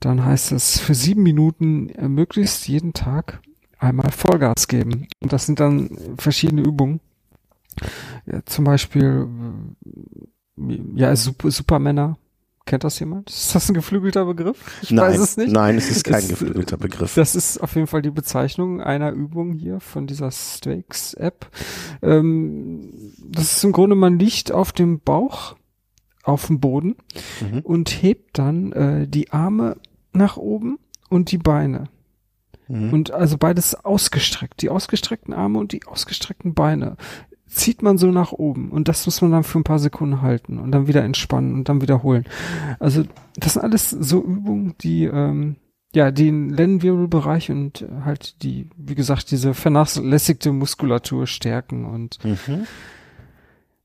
dann 0.00 0.24
heißt 0.24 0.52
es 0.52 0.78
für 0.78 0.94
sieben 0.94 1.22
Minuten 1.22 1.90
äh, 1.90 2.08
möglichst 2.08 2.68
jeden 2.68 2.92
Tag 2.94 3.40
einmal 3.78 4.10
Vollgas 4.10 4.68
geben. 4.68 5.08
Und 5.20 5.32
das 5.32 5.46
sind 5.46 5.60
dann 5.60 5.90
verschiedene 6.16 6.62
Übungen. 6.62 7.00
Ja, 8.26 8.44
zum 8.44 8.64
Beispiel, 8.64 9.28
ja, 10.94 11.14
Super, 11.16 11.50
Supermänner. 11.50 12.18
Kennt 12.66 12.84
das 12.84 12.98
jemand? 12.98 13.30
Ist 13.30 13.54
das 13.54 13.70
ein 13.70 13.74
geflügelter 13.74 14.26
Begriff? 14.26 14.78
Ich 14.82 14.90
nein, 14.90 15.12
weiß 15.12 15.20
es 15.20 15.36
nicht. 15.38 15.50
Nein, 15.50 15.78
es 15.78 15.90
ist 15.90 16.04
kein 16.04 16.22
es, 16.22 16.28
geflügelter 16.28 16.76
Begriff. 16.76 17.14
Das 17.14 17.34
ist 17.34 17.56
auf 17.62 17.74
jeden 17.74 17.86
Fall 17.86 18.02
die 18.02 18.10
Bezeichnung 18.10 18.82
einer 18.82 19.10
Übung 19.10 19.54
hier 19.54 19.80
von 19.80 20.06
dieser 20.06 20.30
Stakes-App. 20.30 21.46
Ähm, 22.02 22.92
das 23.26 23.56
ist 23.56 23.64
im 23.64 23.72
Grunde, 23.72 23.96
man 23.96 24.18
liegt 24.18 24.52
auf 24.52 24.72
dem 24.72 25.00
Bauch 25.00 25.56
auf 26.24 26.48
dem 26.48 26.60
Boden 26.60 26.96
mhm. 27.40 27.60
und 27.60 28.02
hebt 28.02 28.38
dann 28.38 28.72
äh, 28.72 29.08
die 29.08 29.32
Arme 29.32 29.78
nach 30.12 30.36
oben 30.36 30.78
und 31.08 31.32
die 31.32 31.38
Beine. 31.38 31.84
Mhm. 32.68 32.92
Und 32.92 33.10
also 33.12 33.38
beides 33.38 33.74
ausgestreckt, 33.74 34.60
die 34.60 34.68
ausgestreckten 34.68 35.32
Arme 35.32 35.58
und 35.58 35.72
die 35.72 35.86
ausgestreckten 35.86 36.52
Beine 36.52 36.96
zieht 37.48 37.82
man 37.82 37.98
so 37.98 38.10
nach 38.10 38.32
oben 38.32 38.70
und 38.70 38.88
das 38.88 39.06
muss 39.06 39.20
man 39.22 39.32
dann 39.32 39.44
für 39.44 39.58
ein 39.58 39.64
paar 39.64 39.78
Sekunden 39.78 40.22
halten 40.22 40.58
und 40.58 40.70
dann 40.72 40.86
wieder 40.86 41.02
entspannen 41.02 41.54
und 41.54 41.68
dann 41.68 41.80
wiederholen. 41.80 42.24
Also 42.78 43.04
das 43.36 43.54
sind 43.54 43.62
alles 43.62 43.90
so 43.90 44.22
Übungen, 44.22 44.74
die 44.80 45.04
ähm, 45.04 45.56
ja 45.94 46.10
den 46.10 46.50
Lendenwirbelbereich 46.50 47.50
und 47.50 47.86
halt 48.04 48.42
die, 48.42 48.68
wie 48.76 48.94
gesagt, 48.94 49.30
diese 49.30 49.54
vernachlässigte 49.54 50.52
Muskulatur 50.52 51.26
stärken 51.26 51.86
und 51.86 52.22
mhm. 52.24 52.66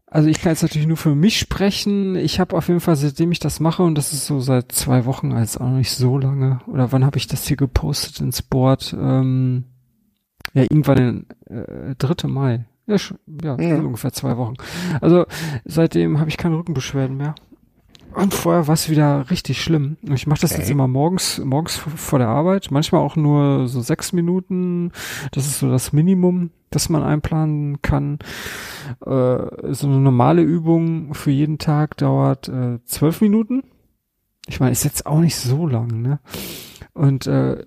also 0.07 0.27
ich 0.27 0.41
kann 0.41 0.51
jetzt 0.51 0.63
natürlich 0.63 0.87
nur 0.87 0.97
für 0.97 1.15
mich 1.15 1.39
sprechen. 1.39 2.15
Ich 2.15 2.39
habe 2.39 2.57
auf 2.57 2.67
jeden 2.67 2.81
Fall, 2.81 2.97
seitdem 2.97 3.31
ich 3.31 3.39
das 3.39 3.59
mache, 3.59 3.83
und 3.83 3.95
das 3.95 4.11
ist 4.13 4.25
so 4.25 4.41
seit 4.41 4.71
zwei 4.73 5.05
Wochen, 5.05 5.31
als 5.31 5.57
auch 5.57 5.67
noch 5.67 5.77
nicht 5.77 5.91
so 5.91 6.17
lange, 6.17 6.59
oder 6.67 6.91
wann 6.91 7.05
habe 7.05 7.17
ich 7.17 7.27
das 7.27 7.47
hier 7.47 7.57
gepostet 7.57 8.19
ins 8.19 8.41
Board? 8.41 8.93
Ähm, 8.99 9.63
ja, 10.53 10.63
irgendwann 10.63 10.97
den 10.97 11.25
äh, 11.57 11.95
3. 11.95 12.27
Mai. 12.27 12.65
Ja, 12.85 12.97
schon, 12.97 13.17
ja, 13.41 13.55
ja. 13.59 13.75
ungefähr 13.77 14.11
zwei 14.11 14.37
Wochen. 14.37 14.55
Also 14.99 15.25
seitdem 15.65 16.19
habe 16.19 16.29
ich 16.29 16.37
keine 16.37 16.57
Rückenbeschwerden 16.57 17.15
mehr. 17.15 17.35
Und 18.13 18.33
vorher 18.33 18.67
war 18.67 18.75
es 18.75 18.89
wieder 18.89 19.29
richtig 19.31 19.61
schlimm. 19.61 19.97
Ich 20.03 20.27
mache 20.27 20.41
das 20.41 20.51
okay. 20.51 20.61
jetzt 20.61 20.69
immer 20.69 20.87
morgens, 20.87 21.39
morgens 21.43 21.77
vor 21.77 22.19
der 22.19 22.27
Arbeit, 22.27 22.69
manchmal 22.69 23.01
auch 23.01 23.15
nur 23.15 23.67
so 23.67 23.81
sechs 23.81 24.13
Minuten. 24.13 24.91
Das 25.31 25.47
ist 25.47 25.59
so 25.59 25.69
das 25.69 25.93
Minimum, 25.93 26.51
das 26.69 26.89
man 26.89 27.03
einplanen 27.03 27.81
kann. 27.81 28.19
Äh, 29.03 29.73
so 29.73 29.87
eine 29.87 29.99
normale 29.99 30.43
Übung 30.43 31.15
für 31.15 31.31
jeden 31.31 31.57
Tag 31.57 31.97
dauert 31.97 32.49
äh, 32.49 32.83
zwölf 32.85 33.21
Minuten. 33.21 33.63
Ich 34.47 34.59
meine, 34.59 34.73
ist 34.73 34.83
jetzt 34.83 35.05
auch 35.05 35.19
nicht 35.19 35.37
so 35.37 35.65
lang, 35.65 36.01
ne? 36.01 36.19
Und 36.93 37.25
äh, 37.25 37.65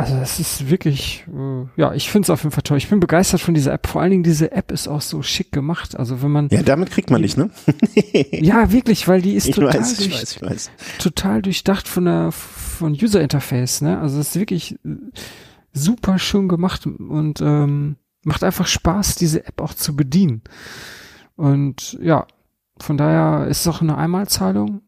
also 0.00 0.16
das 0.16 0.40
ist 0.40 0.70
wirklich, 0.70 1.26
äh, 1.28 1.66
ja, 1.76 1.92
ich 1.92 2.10
finde 2.10 2.26
es 2.26 2.30
auf 2.30 2.42
jeden 2.42 2.52
Fall 2.52 2.62
toll. 2.62 2.78
Ich 2.78 2.88
bin 2.88 3.00
begeistert 3.00 3.40
von 3.40 3.54
dieser 3.54 3.72
App. 3.72 3.86
Vor 3.86 4.00
allen 4.00 4.10
Dingen 4.10 4.22
diese 4.22 4.52
App 4.52 4.72
ist 4.72 4.88
auch 4.88 5.00
so 5.00 5.22
schick 5.22 5.52
gemacht. 5.52 5.96
Also 5.96 6.22
wenn 6.22 6.30
man 6.30 6.48
ja, 6.48 6.62
damit 6.62 6.90
kriegt 6.90 7.10
man 7.10 7.20
nicht, 7.20 7.36
ne? 7.36 7.50
ja, 8.32 8.72
wirklich, 8.72 9.06
weil 9.08 9.22
die 9.22 9.34
ist 9.34 9.48
ich 9.48 9.54
total, 9.54 9.80
weiß, 9.80 9.96
durch, 9.96 10.08
ich 10.08 10.14
weiß, 10.14 10.36
ich 10.36 10.42
weiß. 10.42 10.70
total 10.98 11.42
durchdacht 11.42 11.86
von 11.86 12.06
der 12.06 12.32
von 12.32 12.92
User 12.92 13.20
Interface. 13.20 13.82
Ne, 13.82 14.00
also 14.00 14.18
es 14.18 14.28
ist 14.28 14.36
wirklich 14.40 14.78
super 15.72 16.18
schön 16.18 16.48
gemacht 16.48 16.86
und 16.86 17.40
ähm, 17.40 17.96
macht 18.24 18.42
einfach 18.42 18.66
Spaß, 18.66 19.16
diese 19.16 19.46
App 19.46 19.60
auch 19.60 19.74
zu 19.74 19.94
bedienen. 19.94 20.42
Und 21.36 21.98
ja, 22.02 22.26
von 22.78 22.96
daher 22.96 23.46
ist 23.48 23.60
es 23.60 23.66
auch 23.66 23.80
eine 23.80 23.96
Einmalzahlung 23.96 24.82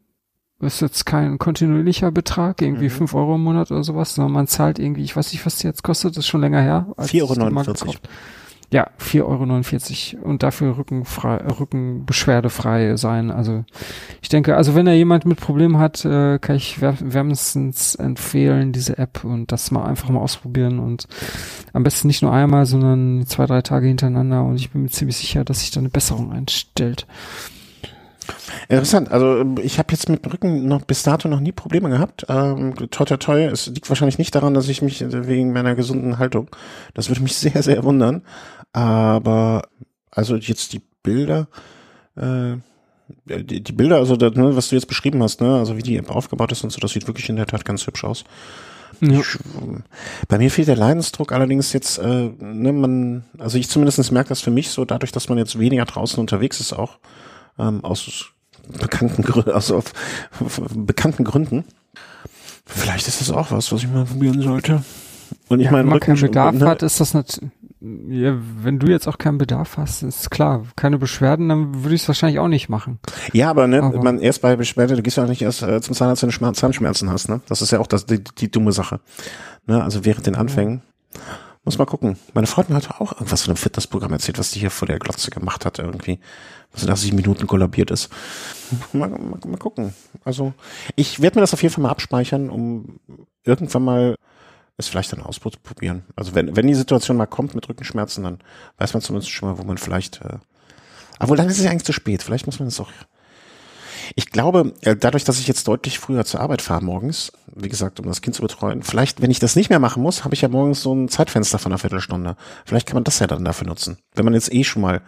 ist 0.62 0.80
jetzt 0.80 1.06
kein 1.06 1.38
kontinuierlicher 1.38 2.10
Betrag, 2.10 2.62
irgendwie 2.62 2.84
mhm. 2.84 2.90
5 2.90 3.14
Euro 3.14 3.34
im 3.34 3.44
Monat 3.44 3.70
oder 3.70 3.84
sowas, 3.84 4.14
sondern 4.14 4.32
man 4.32 4.46
zahlt 4.46 4.78
irgendwie, 4.78 5.02
ich 5.02 5.16
weiß 5.16 5.32
nicht, 5.32 5.44
was 5.44 5.56
die 5.56 5.66
jetzt 5.66 5.82
kostet, 5.82 6.12
das 6.12 6.24
ist 6.24 6.28
schon 6.28 6.40
länger 6.40 6.60
her. 6.60 6.86
4,49 6.98 7.86
Euro. 7.86 7.94
Ja, 8.72 8.88
4,49 8.98 10.16
Euro 10.16 10.30
und 10.30 10.42
dafür 10.42 10.78
rückenfrei, 10.78 11.36
rückenbeschwerdefrei 11.60 12.96
sein. 12.96 13.30
Also 13.30 13.66
ich 14.22 14.30
denke, 14.30 14.56
also 14.56 14.74
wenn 14.74 14.86
da 14.86 14.92
jemand 14.92 15.26
mit 15.26 15.38
Problemen 15.38 15.76
hat, 15.76 16.06
äh, 16.06 16.38
kann 16.38 16.56
ich 16.56 16.80
wärmstens 16.80 17.96
empfehlen, 17.96 18.72
diese 18.72 18.96
App 18.96 19.24
und 19.24 19.52
das 19.52 19.72
mal 19.72 19.84
einfach 19.84 20.08
mal 20.08 20.20
ausprobieren 20.20 20.78
und 20.78 21.06
am 21.74 21.82
besten 21.82 22.08
nicht 22.08 22.22
nur 22.22 22.32
einmal, 22.32 22.64
sondern 22.64 23.26
zwei, 23.26 23.44
drei 23.44 23.60
Tage 23.60 23.88
hintereinander 23.88 24.42
und 24.42 24.56
ich 24.56 24.70
bin 24.70 24.84
mir 24.84 24.88
ziemlich 24.88 25.18
sicher, 25.18 25.44
dass 25.44 25.60
sich 25.60 25.70
da 25.70 25.80
eine 25.80 25.90
Besserung 25.90 26.32
einstellt. 26.32 27.06
Interessant. 28.68 29.10
Also 29.10 29.44
ich 29.62 29.78
habe 29.78 29.92
jetzt 29.92 30.08
mit 30.08 30.30
Rücken 30.32 30.66
noch 30.68 30.82
bis 30.82 31.02
dato 31.02 31.28
noch 31.28 31.40
nie 31.40 31.52
Probleme 31.52 31.88
gehabt. 31.88 32.26
Ähm, 32.28 32.74
toi, 32.90 33.04
toi, 33.04 33.16
toi. 33.16 33.44
Es 33.44 33.66
liegt 33.66 33.88
wahrscheinlich 33.88 34.18
nicht 34.18 34.34
daran, 34.34 34.54
dass 34.54 34.68
ich 34.68 34.82
mich 34.82 35.04
wegen 35.08 35.52
meiner 35.52 35.74
gesunden 35.74 36.18
Haltung, 36.18 36.48
das 36.94 37.08
würde 37.08 37.22
mich 37.22 37.36
sehr, 37.36 37.62
sehr 37.62 37.84
wundern. 37.84 38.22
Aber 38.72 39.62
also 40.10 40.36
jetzt 40.36 40.72
die 40.72 40.82
Bilder, 41.02 41.48
äh, 42.16 42.56
die, 43.26 43.62
die 43.62 43.72
Bilder, 43.72 43.96
also 43.96 44.16
das, 44.16 44.34
ne, 44.34 44.54
was 44.56 44.68
du 44.68 44.76
jetzt 44.76 44.86
beschrieben 44.86 45.22
hast, 45.22 45.40
ne, 45.40 45.56
also 45.56 45.76
wie 45.76 45.82
die 45.82 45.96
App 45.96 46.10
aufgebaut 46.10 46.52
ist 46.52 46.64
und 46.64 46.70
so, 46.70 46.80
das 46.80 46.92
sieht 46.92 47.06
wirklich 47.06 47.28
in 47.28 47.36
der 47.36 47.46
Tat 47.46 47.64
ganz 47.64 47.86
hübsch 47.86 48.04
aus. 48.04 48.24
Ja. 49.00 49.18
Ich, 49.18 49.38
bei 50.28 50.38
mir 50.38 50.50
fehlt 50.50 50.68
der 50.68 50.76
Leidensdruck 50.76 51.32
allerdings 51.32 51.72
jetzt, 51.72 51.98
äh, 51.98 52.30
ne, 52.38 52.72
man, 52.72 53.24
also 53.38 53.58
ich 53.58 53.68
zumindest 53.68 54.12
merke 54.12 54.28
das 54.28 54.40
für 54.40 54.50
mich 54.50 54.70
so, 54.70 54.84
dadurch, 54.84 55.12
dass 55.12 55.28
man 55.28 55.38
jetzt 55.38 55.58
weniger 55.58 55.84
draußen 55.84 56.20
unterwegs 56.20 56.60
ist 56.60 56.72
auch, 56.72 56.98
ähm, 57.62 57.84
aus 57.84 58.26
bekannten 58.78 59.22
Gründen, 59.22 59.50
also 59.50 59.76
auf, 59.76 59.92
auf, 60.40 60.60
bekannten 60.74 61.24
Gründen. 61.24 61.64
Vielleicht 62.64 63.08
ist 63.08 63.20
das 63.20 63.30
auch 63.30 63.50
was, 63.50 63.72
was 63.72 63.82
ich 63.82 63.88
mal 63.88 64.04
probieren 64.04 64.40
sollte. 64.40 64.82
Und 65.48 65.60
ich 65.60 65.66
ja, 65.66 65.72
meine, 65.72 65.84
wenn 65.84 65.90
man 65.90 66.00
keinen 66.00 66.20
Bedarf 66.20 66.54
ne? 66.54 66.66
hat, 66.66 66.82
ist 66.82 67.00
das 67.00 67.14
nicht, 67.14 67.40
ja, 67.80 68.38
wenn 68.62 68.78
du 68.78 68.86
jetzt 68.86 69.08
auch 69.08 69.18
keinen 69.18 69.38
Bedarf 69.38 69.76
hast, 69.76 70.02
ist 70.02 70.30
klar, 70.30 70.64
keine 70.76 70.98
Beschwerden, 70.98 71.48
dann 71.48 71.82
würde 71.82 71.94
ich 71.94 72.02
es 72.02 72.08
wahrscheinlich 72.08 72.38
auch 72.38 72.48
nicht 72.48 72.68
machen. 72.68 73.00
Ja, 73.32 73.50
aber 73.50 73.66
ne, 73.66 73.82
aber 73.82 74.02
man 74.02 74.20
erst 74.20 74.42
bei 74.42 74.54
Beschwerde, 74.56 74.94
du 74.94 75.02
gehst 75.02 75.16
ja 75.16 75.24
auch 75.24 75.28
nicht 75.28 75.42
erst 75.42 75.62
äh, 75.62 75.80
zum 75.80 75.94
Zahnarzt, 75.94 76.22
wenn 76.22 76.30
du 76.30 76.52
Zahnschmerzen 76.52 77.10
hast, 77.10 77.28
ne? 77.28 77.40
Das 77.48 77.60
ist 77.60 77.72
ja 77.72 77.80
auch 77.80 77.86
das, 77.86 78.06
die, 78.06 78.22
die 78.22 78.50
dumme 78.50 78.72
Sache. 78.72 79.00
Ne? 79.66 79.82
Also 79.82 80.04
während 80.04 80.26
den 80.26 80.36
Anfängen. 80.36 80.82
Ja. 81.14 81.20
Muss 81.64 81.78
mal 81.78 81.84
gucken. 81.84 82.16
Meine 82.34 82.48
Freundin 82.48 82.74
hat 82.74 82.90
auch 83.00 83.12
irgendwas 83.12 83.42
von 83.42 83.50
einem 83.50 83.56
Fitnessprogramm 83.56 84.12
erzählt, 84.12 84.38
was 84.38 84.50
die 84.50 84.58
hier 84.58 84.70
vor 84.70 84.88
der 84.88 84.98
Glotze 84.98 85.30
gemacht 85.30 85.64
hat 85.64 85.78
irgendwie. 85.78 86.18
Was 86.72 86.86
nach 86.86 86.96
sieben 86.96 87.16
Minuten 87.16 87.46
kollabiert 87.46 87.90
ist. 87.90 88.08
Mal, 88.92 89.08
mal, 89.10 89.38
mal 89.46 89.58
gucken. 89.58 89.92
Also 90.24 90.54
ich 90.96 91.20
werde 91.20 91.36
mir 91.36 91.40
das 91.42 91.52
auf 91.52 91.62
jeden 91.62 91.74
Fall 91.74 91.82
mal 91.82 91.90
abspeichern, 91.90 92.48
um 92.48 92.98
irgendwann 93.44 93.84
mal 93.84 94.16
es 94.78 94.88
vielleicht 94.88 95.12
dann 95.12 95.20
ausprobieren. 95.22 96.04
Also 96.16 96.34
wenn, 96.34 96.56
wenn 96.56 96.66
die 96.66 96.74
Situation 96.74 97.18
mal 97.18 97.26
kommt 97.26 97.54
mit 97.54 97.68
Rückenschmerzen, 97.68 98.24
dann 98.24 98.38
weiß 98.78 98.94
man 98.94 99.02
zumindest 99.02 99.30
schon 99.30 99.50
mal, 99.50 99.58
wo 99.58 99.64
man 99.64 99.76
vielleicht. 99.76 100.22
Äh, 100.22 100.38
obwohl 101.18 101.36
dann 101.36 101.48
ist 101.48 101.58
es 101.58 101.64
ja 101.64 101.70
eigentlich 101.70 101.84
zu 101.84 101.92
spät. 101.92 102.22
Vielleicht 102.22 102.46
muss 102.46 102.58
man 102.58 102.68
das 102.68 102.80
auch 102.80 102.90
ich 104.14 104.30
glaube, 104.30 104.74
äh, 104.82 104.96
dadurch, 104.96 105.24
dass 105.24 105.38
ich 105.38 105.46
jetzt 105.46 105.66
deutlich 105.68 105.98
früher 105.98 106.24
zur 106.24 106.40
Arbeit 106.40 106.62
fahre 106.62 106.84
morgens, 106.84 107.32
wie 107.54 107.68
gesagt, 107.68 108.00
um 108.00 108.06
das 108.06 108.22
Kind 108.22 108.36
zu 108.36 108.42
betreuen, 108.42 108.82
vielleicht, 108.82 109.22
wenn 109.22 109.30
ich 109.30 109.38
das 109.38 109.56
nicht 109.56 109.70
mehr 109.70 109.78
machen 109.78 110.02
muss, 110.02 110.24
habe 110.24 110.34
ich 110.34 110.42
ja 110.42 110.48
morgens 110.48 110.82
so 110.82 110.94
ein 110.94 111.08
Zeitfenster 111.08 111.58
von 111.58 111.72
einer 111.72 111.78
Viertelstunde. 111.78 112.36
Vielleicht 112.64 112.86
kann 112.86 112.94
man 112.94 113.04
das 113.04 113.18
ja 113.18 113.26
dann 113.26 113.44
dafür 113.44 113.66
nutzen. 113.66 113.98
Wenn 114.14 114.24
man 114.24 114.34
jetzt 114.34 114.52
eh 114.52 114.64
schon 114.64 114.82
mal 114.82 115.02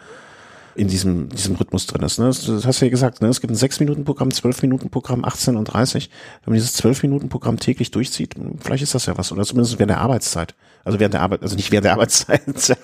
in 0.74 0.88
diesem, 0.88 1.28
diesem 1.28 1.56
Rhythmus 1.56 1.86
drin 1.86 2.02
ist. 2.02 2.18
Ne? 2.18 2.26
Das, 2.26 2.44
das 2.44 2.66
hast 2.66 2.80
du 2.80 2.86
ja 2.86 2.90
gesagt, 2.90 3.22
ne? 3.22 3.28
es 3.28 3.40
gibt 3.40 3.52
ein 3.52 3.56
6-Minuten-Programm, 3.56 4.30
12-Minuten-Programm, 4.30 5.24
18 5.24 5.56
und 5.56 5.64
30. 5.64 6.10
Wenn 6.44 6.52
man 6.52 6.54
dieses 6.54 6.82
12-Minuten-Programm 6.82 7.58
täglich 7.58 7.90
durchzieht, 7.90 8.34
vielleicht 8.60 8.82
ist 8.82 8.94
das 8.94 9.06
ja 9.06 9.16
was. 9.16 9.32
Oder 9.32 9.44
zumindest 9.44 9.78
während 9.78 9.90
der 9.90 10.00
Arbeitszeit. 10.00 10.54
Also 10.84 11.00
während 11.00 11.14
der 11.14 11.22
Arbeit, 11.22 11.42
also 11.42 11.56
nicht 11.56 11.70
während 11.70 11.84
der 11.84 11.92
Arbeitszeit, 11.94 12.76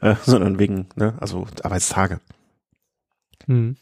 äh, 0.00 0.14
sondern 0.24 0.58
wegen, 0.58 0.86
ne? 0.96 1.14
also 1.20 1.46
Arbeitstage. 1.62 2.20
Hm. 3.46 3.76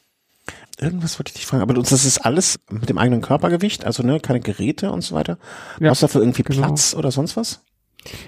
Irgendwas 0.79 1.19
wollte 1.19 1.31
ich 1.31 1.35
dich 1.35 1.47
fragen, 1.47 1.63
aber 1.63 1.75
das 1.75 1.93
ist 1.93 2.19
alles 2.19 2.59
mit 2.71 2.89
dem 2.89 2.97
eigenen 2.97 3.21
Körpergewicht, 3.21 3.85
also 3.85 4.03
ne, 4.03 4.19
keine 4.19 4.41
Geräte 4.41 4.91
und 4.91 5.03
so 5.03 5.15
weiter. 5.15 5.39
Ja, 5.79 5.91
Hast 5.91 6.03
du 6.03 6.07
dafür 6.07 6.23
irgendwie 6.23 6.43
genau. 6.43 6.67
Platz 6.67 6.95
oder 6.95 7.11
sonst 7.11 7.37
was? 7.37 7.63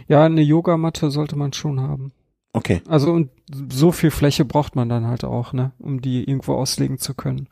Ja, 0.07 0.25
eine 0.25 0.43
Yogamatte 0.43 1.11
sollte 1.11 1.37
man 1.37 1.55
schon 1.55 1.81
haben. 1.81 2.13
Okay. 2.55 2.83
Also 2.87 3.13
und 3.13 3.31
so 3.71 3.93
viel 3.93 4.11
Fläche 4.11 4.45
braucht 4.45 4.77
man 4.77 4.89
dann 4.89 5.07
halt 5.07 5.25
auch, 5.25 5.55
ne, 5.55 5.73
um 5.79 6.03
die 6.03 6.29
irgendwo 6.29 6.55
auslegen 6.55 6.99
zu 6.99 7.15
können. 7.15 7.49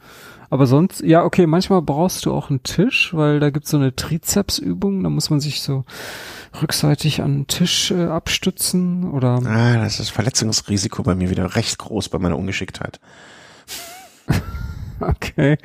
Aber 0.50 0.66
sonst, 0.66 1.00
ja, 1.00 1.24
okay, 1.24 1.46
manchmal 1.46 1.80
brauchst 1.80 2.26
du 2.26 2.34
auch 2.34 2.50
einen 2.50 2.62
Tisch, 2.64 3.14
weil 3.14 3.40
da 3.40 3.50
gibt's 3.50 3.70
so 3.70 3.78
eine 3.78 3.96
Trizepsübung, 3.96 5.02
da 5.02 5.08
muss 5.08 5.30
man 5.30 5.40
sich 5.40 5.62
so 5.62 5.84
rückseitig 6.60 7.22
an 7.22 7.38
den 7.38 7.46
Tisch 7.46 7.92
äh, 7.92 8.06
abstützen 8.06 9.10
oder. 9.10 9.40
Ah, 9.46 9.76
das 9.76 9.92
ist 9.92 10.00
das 10.00 10.08
Verletzungsrisiko 10.10 11.02
bei 11.02 11.14
mir 11.14 11.30
wieder 11.30 11.54
recht 11.56 11.78
groß 11.78 12.10
bei 12.10 12.18
meiner 12.18 12.36
Ungeschicktheit. 12.36 13.00
Okay. 15.10 15.56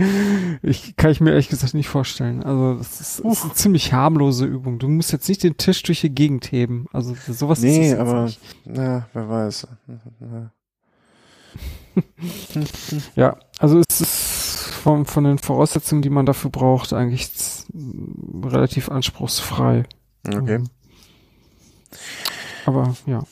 Ich 0.61 0.95
kann 0.95 1.11
ich 1.11 1.19
mir 1.19 1.31
ehrlich 1.31 1.49
gesagt 1.49 1.73
nicht 1.73 1.89
vorstellen. 1.89 2.43
Also 2.43 2.75
das 2.75 3.01
ist, 3.01 3.19
ist 3.19 3.43
eine 3.43 3.53
ziemlich 3.53 3.93
harmlose 3.93 4.45
Übung. 4.45 4.79
Du 4.79 4.87
musst 4.87 5.11
jetzt 5.11 5.27
nicht 5.27 5.43
den 5.43 5.57
Tisch 5.57 5.83
durch 5.83 6.01
die 6.01 6.09
Gegend 6.09 6.51
heben. 6.51 6.85
Also 6.93 7.15
sowas 7.27 7.59
nee, 7.59 7.89
ist 7.89 7.93
Nee, 7.93 7.99
aber 7.99 8.23
nicht. 8.23 8.39
na, 8.65 9.07
wer 9.13 9.29
weiß. 9.29 9.67
ja, 13.15 13.37
also 13.59 13.81
es 13.87 14.01
ist 14.01 14.67
von, 14.83 15.05
von 15.05 15.23
den 15.23 15.37
Voraussetzungen, 15.37 16.01
die 16.01 16.09
man 16.09 16.25
dafür 16.25 16.51
braucht, 16.51 16.93
eigentlich 16.93 17.29
relativ 18.43 18.89
anspruchsfrei. 18.89 19.83
Okay. 20.27 20.55
Ähm, 20.55 20.69
aber 22.65 22.95
ja. 23.05 23.23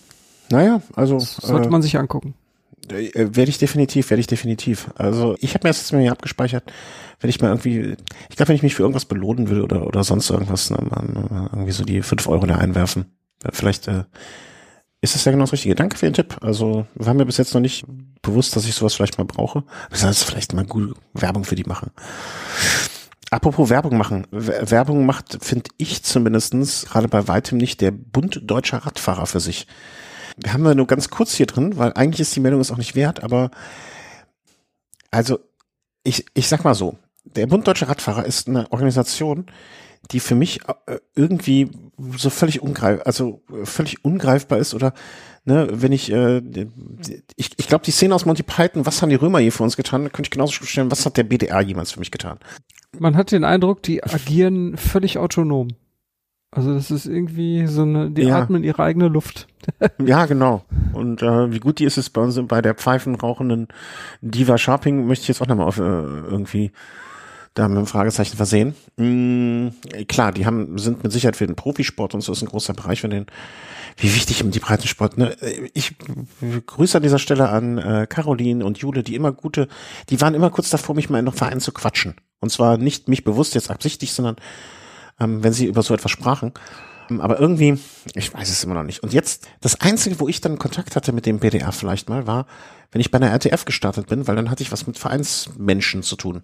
Naja, 0.50 0.82
also. 0.96 1.20
Sollte 1.20 1.68
äh, 1.68 1.72
man 1.72 1.82
sich 1.82 1.98
angucken. 1.98 2.36
Äh, 2.92 3.36
werde 3.36 3.50
ich 3.50 3.58
definitiv, 3.58 4.10
werde 4.10 4.22
ich 4.22 4.28
definitiv. 4.28 4.90
Also 4.96 5.36
ich 5.40 5.54
habe 5.54 5.66
mir 5.66 5.70
das 5.70 5.80
jetzt 5.80 5.94
mir 5.94 6.12
abgespeichert, 6.12 6.72
wenn 7.20 7.30
ich 7.30 7.42
mal 7.42 7.50
irgendwie, 7.50 7.96
ich 8.30 8.36
glaube, 8.36 8.50
wenn 8.50 8.56
ich 8.56 8.64
mich 8.64 8.76
für 8.76 8.84
irgendwas 8.84 9.06
belohnen 9.06 9.50
will 9.50 9.62
oder 9.62 9.88
oder 9.88 10.04
sonst 10.04 10.30
irgendwas, 10.30 10.70
ne, 10.70 10.78
man, 10.82 11.50
irgendwie 11.52 11.72
so 11.72 11.84
die 11.84 12.02
fünf 12.02 12.28
Euro 12.28 12.46
da 12.46 12.56
einwerfen. 12.56 13.06
Vielleicht 13.52 13.88
äh, 13.88 14.04
ist 15.02 15.16
das 15.16 15.26
ja 15.26 15.32
genau 15.32 15.44
das 15.44 15.54
Richtige. 15.54 15.76
Danke 15.76 15.98
für 15.98 16.06
den 16.06 16.14
Tipp. 16.14 16.38
Also 16.42 16.88
war 16.96 17.14
mir 17.14 17.26
bis 17.26 17.38
jetzt 17.38 17.54
noch 17.54 17.62
nicht 17.62 17.86
bewusst, 18.22 18.56
dass 18.56 18.66
ich 18.66 18.74
sowas 18.74 18.94
vielleicht 18.94 19.18
mal 19.18 19.26
brauche. 19.26 19.64
Das 19.90 20.04
heißt, 20.04 20.24
vielleicht 20.24 20.54
mal 20.54 20.66
gut 20.66 20.96
Werbung 21.14 21.44
für 21.44 21.56
die 21.56 21.66
machen. 21.66 21.92
Apropos 23.30 23.70
Werbung 23.70 23.98
machen. 23.98 24.28
Werbung 24.32 25.06
macht, 25.06 25.44
finde 25.44 25.72
ich 25.78 26.04
zumindestens 26.04 26.86
gerade 26.86 27.08
bei 27.08 27.28
weitem 27.28 27.58
nicht 27.58 27.82
der 27.82 27.92
Bund 27.92 28.42
deutscher 28.44 28.78
Radfahrer 28.78 29.26
für 29.26 29.40
sich. 29.40 29.68
Wir 30.38 30.54
haben 30.54 30.64
wir 30.64 30.76
nur 30.76 30.88
ganz 30.88 31.10
kurz 31.10 31.34
hier 31.34 31.46
drin, 31.46 31.78
weil 31.78 31.94
eigentlich 31.94 32.22
ist 32.22 32.36
die 32.36 32.40
Meldung 32.40 32.62
es 32.62 32.72
auch 32.72 32.78
nicht 32.78 32.96
wert, 32.96 33.24
aber 33.24 33.52
also 35.12 35.40
ich, 36.04 36.26
ich 36.34 36.48
sag 36.48 36.64
mal 36.64 36.74
so, 36.74 36.98
der 37.24 37.48
Bund 37.48 37.68
Deutscher 37.68 37.88
Radfahrer 37.88 38.26
ist 38.26 38.48
eine 38.48 38.72
Organisation, 38.72 39.46
die 40.12 40.20
für 40.20 40.36
mich 40.36 40.60
äh, 40.88 40.98
irgendwie 41.16 41.72
so 42.18 42.30
völlig 42.30 42.62
ungreif, 42.62 43.02
also 43.06 43.42
völlig 43.64 44.04
ungreifbar 44.04 44.58
ist 44.58 44.74
oder 44.74 44.94
ne, 45.46 45.68
wenn 45.72 45.92
ich 45.92 46.12
äh, 46.12 46.42
ich, 47.36 47.52
ich 47.58 47.68
glaube 47.68 47.86
die 47.86 47.92
Szene 47.92 48.14
aus 48.14 48.26
Monty 48.26 48.44
Python, 48.44 48.86
was 48.86 49.02
haben 49.02 49.10
die 49.10 49.16
Römer 49.16 49.40
hier 49.40 49.52
für 49.52 49.64
uns 49.64 49.78
getan, 49.78 50.12
könnte 50.12 50.28
ich 50.28 50.32
genauso 50.32 50.52
stellen, 50.66 50.92
was 50.92 51.06
hat 51.06 51.16
der 51.16 51.24
BDR 51.24 51.62
jemals 51.62 51.92
für 51.92 52.00
mich 52.00 52.12
getan? 52.12 52.40
Man 53.00 53.16
hat 53.16 53.32
den 53.32 53.44
Eindruck, 53.44 53.82
die 53.84 54.04
agieren 54.04 54.78
völlig 54.78 55.18
autonom. 55.18 55.70
Also 56.56 56.74
das 56.74 56.92
ist 56.92 57.06
irgendwie 57.06 57.68
so 57.68 57.84
eine, 57.84 58.12
die 58.12 58.24
ja. 58.24 58.40
atmen 58.40 58.64
ihre 58.64 58.84
eigene 58.84 59.08
Luft. 59.08 59.48
ja, 60.06 60.26
genau. 60.26 60.64
Und 60.94 61.22
äh, 61.22 61.52
wie 61.52 61.60
gut 61.60 61.80
die 61.80 61.86
ist 61.86 61.98
es 61.98 62.10
bei 62.10 62.22
uns 62.22 62.40
bei 62.48 62.62
der 62.62 62.76
pfeifenrauchenden 62.76 63.68
Diva 64.22 64.58
Sharping, 64.58 65.08
möchte 65.08 65.24
ich 65.24 65.28
jetzt 65.30 65.42
auch 65.42 65.48
nochmal 65.48 65.68
auf 65.68 65.78
äh, 65.78 65.82
irgendwie 65.82 66.72
da 67.54 67.68
mit 67.68 67.78
einem 67.78 67.88
Fragezeichen 67.88 68.36
versehen. 68.36 68.76
Mm, 68.98 69.68
klar, 70.08 70.32
die 70.32 70.46
haben, 70.46 70.78
sind 70.80 71.04
mit 71.04 71.12
Sicherheit 71.12 71.36
für 71.36 71.46
den 71.46 71.56
Profisport 71.56 72.16
und 72.16 72.22
so 72.22 72.32
ist 72.32 72.42
ein 72.42 72.48
großer 72.48 72.74
Bereich 72.74 73.02
für 73.02 73.10
den, 73.10 73.28
wie 73.98 74.14
wichtig 74.14 74.44
die 74.44 74.60
Breitensport, 74.60 75.18
ne? 75.18 75.36
Ich 75.74 75.96
grüße 76.66 76.98
an 76.98 77.04
dieser 77.04 77.20
Stelle 77.20 77.50
an 77.50 77.78
äh, 77.78 78.08
Caroline 78.10 78.66
und 78.66 78.80
Jule, 78.80 79.04
die 79.04 79.16
immer 79.16 79.32
gute, 79.32 79.68
die 80.10 80.20
waren 80.20 80.34
immer 80.34 80.50
kurz 80.50 80.72
davor, 80.72 80.96
mich 80.96 81.10
mal 81.12 81.20
in 81.20 81.28
einem 81.28 81.38
Verein 81.38 81.60
zu 81.60 81.72
quatschen. 81.72 82.16
Und 82.40 82.50
zwar 82.50 82.78
nicht 82.78 83.08
mich 83.08 83.24
bewusst 83.24 83.54
jetzt 83.54 83.70
absichtlich, 83.70 84.14
sondern 84.14 84.36
ähm, 85.20 85.44
wenn 85.44 85.54
sie 85.54 85.66
über 85.66 85.82
so 85.82 85.94
etwas 85.94 86.12
sprachen. 86.12 86.54
Aber 87.20 87.40
irgendwie, 87.40 87.78
ich 88.16 88.34
weiß 88.34 88.50
es 88.50 88.64
immer 88.64 88.76
noch 88.76 88.84
nicht. 88.84 89.04
Und 89.04 89.14
jetzt, 89.14 89.48
das 89.62 89.82
Einzige, 89.82 90.20
wo 90.20 90.28
ich 90.28 90.42
dann 90.42 90.58
Kontakt 90.58 90.96
hatte 90.96 91.12
mit 91.12 91.26
dem 91.26 91.40
BDR 91.40 91.72
vielleicht 91.72 92.10
mal, 92.10 92.28
war, 92.28 92.46
wenn 92.92 93.02
ich 93.02 93.12
bei 93.12 93.18
einer 93.18 93.30
RTF 93.30 93.66
gestartet 93.66 94.08
bin, 94.08 94.28
weil 94.28 94.36
dann 94.36 94.50
hatte 94.50 94.64
ich 94.64 94.72
was 94.72 94.88
mit 94.88 94.98
Vereinsmenschen 94.98 96.04
zu 96.04 96.16
tun. 96.16 96.44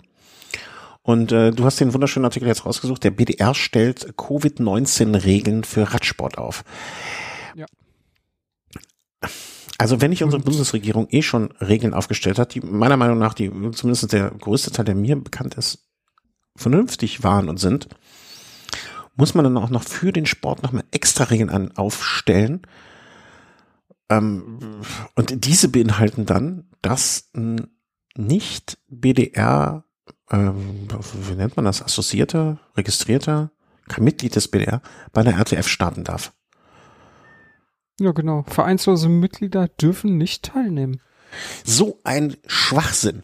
Und 1.01 1.32
äh, 1.32 1.51
du 1.51 1.63
hast 1.63 1.80
den 1.80 1.93
wunderschönen 1.93 2.26
Artikel 2.26 2.47
jetzt 2.47 2.65
rausgesucht. 2.65 3.03
Der 3.03 3.11
BDR 3.11 3.55
stellt 3.55 4.17
Covid-19-Regeln 4.17 5.63
für 5.63 5.93
Radsport 5.93 6.38
auf. 6.38 6.63
Ja. 7.55 7.65
Also 9.78 10.01
wenn 10.01 10.09
nicht 10.09 10.24
unsere 10.24 10.43
Bundesregierung 10.43 11.07
eh 11.09 11.22
schon 11.22 11.51
Regeln 11.61 11.93
aufgestellt 11.93 12.38
hat, 12.38 12.53
die 12.53 12.59
meiner 12.59 12.97
Meinung 12.97 13.17
nach, 13.17 13.34
die 13.34 13.49
zumindest 13.72 14.11
der 14.11 14.32
größte 14.32 14.72
Teil, 14.72 14.86
der 14.86 14.95
mir 14.95 15.15
bekannt 15.15 15.55
ist, 15.55 15.88
vernünftig 16.57 17.24
waren 17.24 17.47
und 17.47 17.57
sind, 17.57 17.88
muss 19.20 19.36
man 19.36 19.43
dann 19.43 19.57
auch 19.57 19.70
noch 19.70 19.84
für 19.84 20.13
den 20.13 20.26
Sport 20.26 20.63
nochmal 20.63 20.86
extra 20.91 21.26
Regeln 21.26 21.49
an, 21.49 21.76
aufstellen. 21.76 22.61
Ähm, 24.09 24.59
und 25.15 25.45
diese 25.45 25.67
beinhalten 25.67 26.26
dann, 26.26 26.70
dass 26.82 27.30
nicht 28.15 28.78
BDR, 28.88 29.84
ähm, 30.32 30.88
wie 31.28 31.36
nennt 31.36 31.57
man 31.57 31.65
das, 31.65 31.84
assoziierter, 31.84 32.59
registrierter, 32.78 33.51
kein 33.89 34.05
Mitglied 34.05 34.38
des 34.38 34.47
BDR 34.47 34.82
bei 35.11 35.20
einer 35.20 35.38
RTF 35.38 35.67
starten 35.67 36.05
darf. 36.05 36.32
Ja, 37.99 38.13
genau. 38.13 38.45
Vereinslose 38.47 39.09
Mitglieder 39.09 39.67
dürfen 39.67 40.17
nicht 40.17 40.45
teilnehmen. 40.45 41.01
So 41.65 41.99
ein 42.05 42.38
Schwachsinn. 42.47 43.24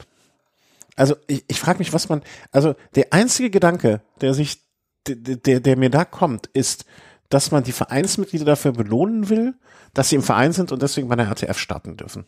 Also 0.98 1.16
ich, 1.28 1.46
ich 1.48 1.60
frage 1.60 1.80
mich, 1.80 1.94
was 1.94 2.10
man, 2.10 2.22
also 2.52 2.76
der 2.96 3.14
einzige 3.14 3.50
Gedanke, 3.50 4.02
der 4.20 4.34
sich, 4.34 4.65
der, 5.08 5.38
der, 5.38 5.60
der 5.60 5.78
mir 5.78 5.90
da 5.90 6.06
kommt, 6.06 6.48
ist, 6.48 6.86
dass 7.30 7.52
man 7.52 7.64
die 7.64 7.72
Vereinsmitglieder 7.72 8.46
dafür 8.46 8.72
belohnen 8.72 9.30
will, 9.30 9.56
dass 9.94 10.10
sie 10.10 10.16
im 10.16 10.22
Verein 10.24 10.52
sind 10.52 10.72
und 10.72 10.82
deswegen 10.82 11.08
bei 11.08 11.16
der 11.16 11.28
RTF 11.28 11.58
starten 11.58 11.98
dürfen. 11.98 12.26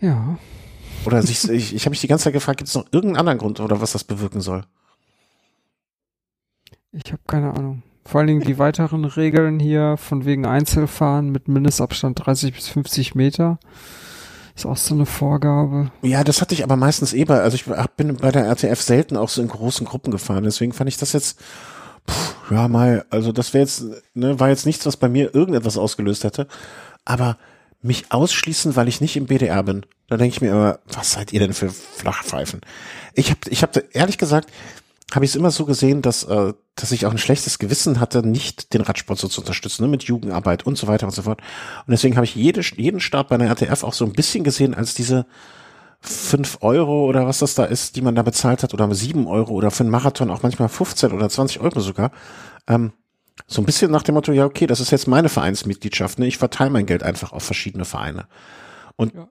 Ja. 0.00 0.38
Oder 1.04 1.22
sich, 1.22 1.48
ich, 1.50 1.74
ich 1.74 1.84
habe 1.84 1.90
mich 1.90 2.00
die 2.00 2.08
ganze 2.08 2.24
Zeit 2.24 2.32
gefragt, 2.32 2.58
gibt 2.58 2.68
es 2.68 2.74
noch 2.74 2.86
irgendeinen 2.92 3.20
anderen 3.20 3.38
Grund 3.38 3.60
oder 3.60 3.80
was 3.80 3.92
das 3.92 4.04
bewirken 4.04 4.40
soll? 4.40 4.64
Ich 6.92 7.12
habe 7.12 7.22
keine 7.26 7.52
Ahnung. 7.52 7.82
Vor 8.04 8.20
allen 8.20 8.28
Dingen 8.28 8.40
die 8.40 8.58
weiteren 8.58 9.04
Regeln 9.04 9.60
hier 9.60 9.98
von 9.98 10.24
wegen 10.24 10.46
Einzelfahren 10.46 11.30
mit 11.30 11.46
Mindestabstand 11.46 12.24
30 12.24 12.54
bis 12.54 12.68
50 12.68 13.14
Meter. 13.14 13.58
Ist 14.58 14.66
auch 14.66 14.76
so 14.76 14.92
eine 14.92 15.06
Vorgabe. 15.06 15.92
Ja, 16.02 16.24
das 16.24 16.40
hatte 16.40 16.52
ich 16.52 16.64
aber 16.64 16.74
meistens 16.74 17.14
eh 17.14 17.24
bei, 17.24 17.40
also 17.40 17.54
ich 17.54 17.66
bin 17.96 18.16
bei 18.16 18.32
der 18.32 18.46
RTF 18.46 18.82
selten 18.82 19.16
auch 19.16 19.28
so 19.28 19.40
in 19.40 19.46
großen 19.46 19.86
Gruppen 19.86 20.10
gefahren, 20.10 20.42
deswegen 20.42 20.72
fand 20.72 20.88
ich 20.88 20.96
das 20.96 21.12
jetzt, 21.12 21.38
pff, 22.10 22.34
ja 22.50 22.66
mal, 22.66 23.04
also 23.08 23.30
das 23.30 23.54
wäre 23.54 23.62
jetzt, 23.62 23.84
ne, 24.14 24.40
war 24.40 24.48
jetzt 24.48 24.66
nichts, 24.66 24.84
was 24.84 24.96
bei 24.96 25.08
mir 25.08 25.32
irgendetwas 25.32 25.78
ausgelöst 25.78 26.24
hätte, 26.24 26.48
aber 27.04 27.38
mich 27.82 28.10
ausschließen, 28.10 28.74
weil 28.74 28.88
ich 28.88 29.00
nicht 29.00 29.16
im 29.16 29.26
BDR 29.26 29.62
bin, 29.62 29.86
da 30.08 30.16
denke 30.16 30.34
ich 30.34 30.40
mir 30.40 30.50
immer, 30.50 30.80
was 30.88 31.12
seid 31.12 31.32
ihr 31.32 31.38
denn 31.38 31.52
für 31.52 31.70
Flachpfeifen? 31.70 32.60
Ich 33.14 33.30
habe 33.30 33.38
ich 33.50 33.62
hab 33.62 33.80
ehrlich 33.94 34.18
gesagt, 34.18 34.50
habe 35.14 35.24
ich 35.24 35.30
es 35.30 35.36
immer 35.36 35.50
so 35.50 35.64
gesehen, 35.64 36.02
dass, 36.02 36.24
äh, 36.24 36.52
dass 36.74 36.92
ich 36.92 37.06
auch 37.06 37.10
ein 37.10 37.18
schlechtes 37.18 37.58
Gewissen 37.58 37.98
hatte, 37.98 38.26
nicht 38.26 38.74
den 38.74 38.82
Radsport 38.82 39.18
so 39.18 39.28
zu 39.28 39.40
unterstützen, 39.40 39.82
ne, 39.82 39.88
mit 39.88 40.04
Jugendarbeit 40.04 40.66
und 40.66 40.76
so 40.76 40.86
weiter 40.86 41.06
und 41.06 41.12
so 41.12 41.22
fort. 41.22 41.40
Und 41.86 41.90
deswegen 41.90 42.16
habe 42.16 42.26
ich 42.26 42.34
jede, 42.34 42.60
jeden 42.76 43.00
Start 43.00 43.28
bei 43.28 43.36
einer 43.36 43.46
RTF 43.46 43.84
auch 43.84 43.94
so 43.94 44.04
ein 44.04 44.12
bisschen 44.12 44.44
gesehen 44.44 44.74
als 44.74 44.94
diese 44.94 45.26
fünf 46.00 46.58
Euro 46.60 47.06
oder 47.06 47.26
was 47.26 47.38
das 47.38 47.54
da 47.54 47.64
ist, 47.64 47.96
die 47.96 48.02
man 48.02 48.14
da 48.14 48.22
bezahlt 48.22 48.62
hat, 48.62 48.74
oder 48.74 48.94
sieben 48.94 49.26
Euro 49.26 49.52
oder 49.54 49.70
für 49.70 49.82
einen 49.82 49.90
Marathon 49.90 50.30
auch 50.30 50.42
manchmal 50.42 50.68
15 50.68 51.12
oder 51.12 51.28
20 51.28 51.60
Euro 51.60 51.80
sogar. 51.80 52.12
Ähm, 52.66 52.92
so 53.46 53.62
ein 53.62 53.64
bisschen 53.64 53.90
nach 53.90 54.02
dem 54.02 54.14
Motto, 54.14 54.32
ja, 54.32 54.44
okay, 54.44 54.66
das 54.66 54.80
ist 54.80 54.90
jetzt 54.90 55.06
meine 55.06 55.28
Vereinsmitgliedschaft, 55.28 56.18
ne? 56.18 56.26
Ich 56.26 56.38
verteile 56.38 56.70
mein 56.70 56.86
Geld 56.86 57.02
einfach 57.02 57.32
auf 57.32 57.42
verschiedene 57.42 57.84
Vereine. 57.84 58.26
Und 58.96 59.14
ja. 59.14 59.28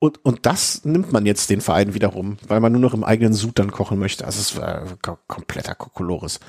Und, 0.00 0.24
und 0.24 0.46
das 0.46 0.84
nimmt 0.86 1.12
man 1.12 1.26
jetzt 1.26 1.50
den 1.50 1.60
Verein 1.60 1.92
wiederum, 1.92 2.38
weil 2.48 2.60
man 2.60 2.72
nur 2.72 2.80
noch 2.80 2.94
im 2.94 3.04
eigenen 3.04 3.34
Sud 3.34 3.58
dann 3.58 3.70
kochen 3.70 3.98
möchte. 3.98 4.24
Also 4.24 4.40
es 4.40 4.56
war 4.56 4.96
kompletter 5.28 5.74
Kokolores. 5.74 6.40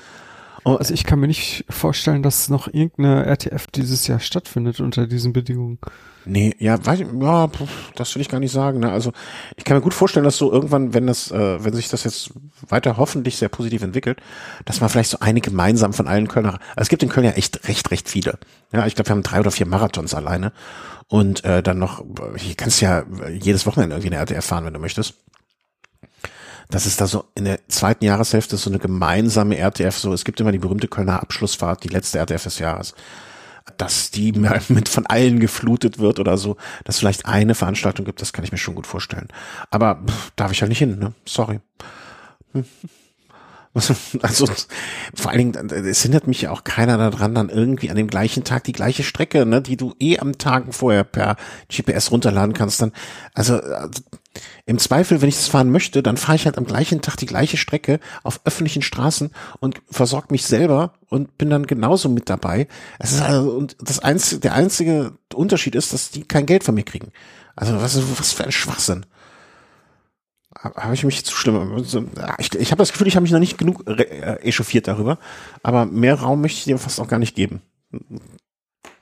Also 0.64 0.94
ich 0.94 1.04
kann 1.04 1.20
mir 1.20 1.26
nicht 1.26 1.66
vorstellen, 1.68 2.22
dass 2.22 2.48
noch 2.48 2.66
irgendeine 2.66 3.26
RTF 3.26 3.66
dieses 3.66 4.06
Jahr 4.06 4.20
stattfindet 4.20 4.80
unter 4.80 5.06
diesen 5.06 5.34
Bedingungen. 5.34 5.78
Nee, 6.24 6.54
ja, 6.58 6.84
weiß 6.84 7.00
ich, 7.00 7.06
ja, 7.20 7.50
das 7.96 8.14
will 8.14 8.22
ich 8.22 8.28
gar 8.28 8.38
nicht 8.38 8.52
sagen. 8.52 8.80
Ne? 8.80 8.92
Also 8.92 9.12
ich 9.56 9.64
kann 9.64 9.76
mir 9.76 9.82
gut 9.82 9.94
vorstellen, 9.94 10.24
dass 10.24 10.36
so 10.36 10.52
irgendwann, 10.52 10.94
wenn 10.94 11.06
das, 11.06 11.30
äh, 11.30 11.64
wenn 11.64 11.74
sich 11.74 11.88
das 11.88 12.04
jetzt 12.04 12.30
weiter 12.68 12.96
hoffentlich 12.96 13.36
sehr 13.36 13.48
positiv 13.48 13.82
entwickelt, 13.82 14.20
dass 14.64 14.80
man 14.80 14.88
vielleicht 14.88 15.10
so 15.10 15.18
eine 15.20 15.40
gemeinsam 15.40 15.92
von 15.92 16.06
allen 16.06 16.28
Kölner, 16.28 16.60
also 16.70 16.82
es 16.82 16.88
gibt 16.88 17.02
in 17.02 17.08
Köln 17.08 17.26
ja 17.26 17.32
echt 17.32 17.68
recht, 17.68 17.90
recht 17.90 18.08
viele. 18.08 18.38
Ja, 18.72 18.86
ich 18.86 18.94
glaube, 18.94 19.08
wir 19.08 19.16
haben 19.16 19.22
drei 19.22 19.40
oder 19.40 19.50
vier 19.50 19.66
Marathons 19.66 20.14
alleine 20.14 20.52
und 21.08 21.44
äh, 21.44 21.62
dann 21.62 21.78
noch, 21.78 22.04
hier 22.36 22.54
kannst 22.54 22.80
du 22.80 22.86
ja 22.86 23.04
jedes 23.28 23.66
Wochenende 23.66 23.96
irgendwie 23.96 24.14
eine 24.14 24.22
RTF 24.22 24.44
fahren, 24.44 24.64
wenn 24.64 24.74
du 24.74 24.80
möchtest. 24.80 25.14
Das 26.70 26.86
ist 26.86 27.00
da 27.00 27.06
so 27.06 27.24
in 27.34 27.44
der 27.44 27.58
zweiten 27.68 28.04
Jahreshälfte 28.04 28.56
so 28.56 28.70
eine 28.70 28.78
gemeinsame 28.78 29.58
RTF, 29.58 29.98
so 29.98 30.12
es 30.12 30.24
gibt 30.24 30.40
immer 30.40 30.52
die 30.52 30.58
berühmte 30.58 30.88
Kölner 30.88 31.20
Abschlussfahrt, 31.20 31.84
die 31.84 31.88
letzte 31.88 32.18
RTF 32.18 32.44
des 32.44 32.58
Jahres 32.60 32.94
dass 33.78 34.10
die 34.10 34.32
mit 34.68 34.88
von 34.88 35.06
allen 35.06 35.40
geflutet 35.40 35.98
wird 35.98 36.18
oder 36.18 36.36
so, 36.36 36.56
dass 36.84 36.98
vielleicht 36.98 37.26
eine 37.26 37.54
Veranstaltung 37.54 38.04
gibt, 38.04 38.20
das 38.20 38.32
kann 38.32 38.44
ich 38.44 38.52
mir 38.52 38.58
schon 38.58 38.74
gut 38.74 38.86
vorstellen. 38.86 39.28
Aber 39.70 40.02
pff, 40.06 40.32
darf 40.36 40.52
ich 40.52 40.58
ja 40.58 40.62
halt 40.62 40.70
nicht 40.70 40.78
hin, 40.78 40.98
ne? 40.98 41.12
Sorry. 41.24 41.60
Hm. 42.52 42.64
Also 44.22 44.46
vor 45.14 45.30
allen 45.30 45.52
Dingen, 45.52 45.70
es 45.70 46.02
hindert 46.02 46.26
mich 46.26 46.42
ja 46.42 46.50
auch 46.50 46.64
keiner 46.64 46.98
daran, 46.98 47.34
dann 47.34 47.48
irgendwie 47.48 47.90
an 47.90 47.96
dem 47.96 48.08
gleichen 48.08 48.44
Tag 48.44 48.64
die 48.64 48.72
gleiche 48.72 49.02
Strecke, 49.02 49.46
ne, 49.46 49.62
die 49.62 49.76
du 49.76 49.94
eh 49.98 50.18
am 50.18 50.38
Tag 50.38 50.74
vorher 50.74 51.04
per 51.04 51.36
GPS 51.68 52.10
runterladen 52.10 52.54
kannst, 52.54 52.82
dann, 52.82 52.92
also, 53.34 53.54
also 53.54 54.02
im 54.64 54.78
Zweifel, 54.78 55.20
wenn 55.20 55.28
ich 55.28 55.36
das 55.36 55.48
fahren 55.48 55.70
möchte, 55.70 56.02
dann 56.02 56.16
fahre 56.16 56.36
ich 56.36 56.46
halt 56.46 56.56
am 56.56 56.64
gleichen 56.64 57.02
Tag 57.02 57.16
die 57.16 57.26
gleiche 57.26 57.56
Strecke 57.56 58.00
auf 58.22 58.40
öffentlichen 58.44 58.82
Straßen 58.82 59.30
und 59.60 59.82
versorge 59.90 60.28
mich 60.30 60.44
selber 60.44 60.94
und 61.08 61.36
bin 61.36 61.50
dann 61.50 61.66
genauso 61.66 62.08
mit 62.08 62.30
dabei. 62.30 62.68
Es 62.98 63.12
ist 63.12 63.20
also, 63.20 63.50
und 63.52 63.76
das 63.80 63.98
einzige, 63.98 64.40
der 64.40 64.54
einzige 64.54 65.12
Unterschied 65.34 65.74
ist, 65.74 65.92
dass 65.92 66.10
die 66.10 66.22
kein 66.22 66.46
Geld 66.46 66.64
von 66.64 66.74
mir 66.74 66.84
kriegen. 66.84 67.12
Also 67.56 67.74
was, 67.80 68.00
was 68.18 68.32
für 68.32 68.44
ein 68.44 68.52
Schwachsinn 68.52 69.04
habe 70.62 70.94
ich 70.94 71.04
mich 71.04 71.24
zu 71.24 71.34
schlimm. 71.34 71.84
Ich, 72.38 72.54
ich 72.54 72.70
habe 72.70 72.78
das 72.78 72.92
Gefühl, 72.92 73.08
ich 73.08 73.16
habe 73.16 73.22
mich 73.22 73.32
noch 73.32 73.40
nicht 73.40 73.58
genug 73.58 73.86
äh, 73.88 74.36
echauffiert 74.42 74.86
darüber, 74.86 75.18
aber 75.62 75.86
mehr 75.86 76.14
Raum 76.14 76.40
möchte 76.40 76.58
ich 76.58 76.64
dem 76.64 76.78
fast 76.78 77.00
auch 77.00 77.08
gar 77.08 77.18
nicht 77.18 77.34
geben. 77.34 77.62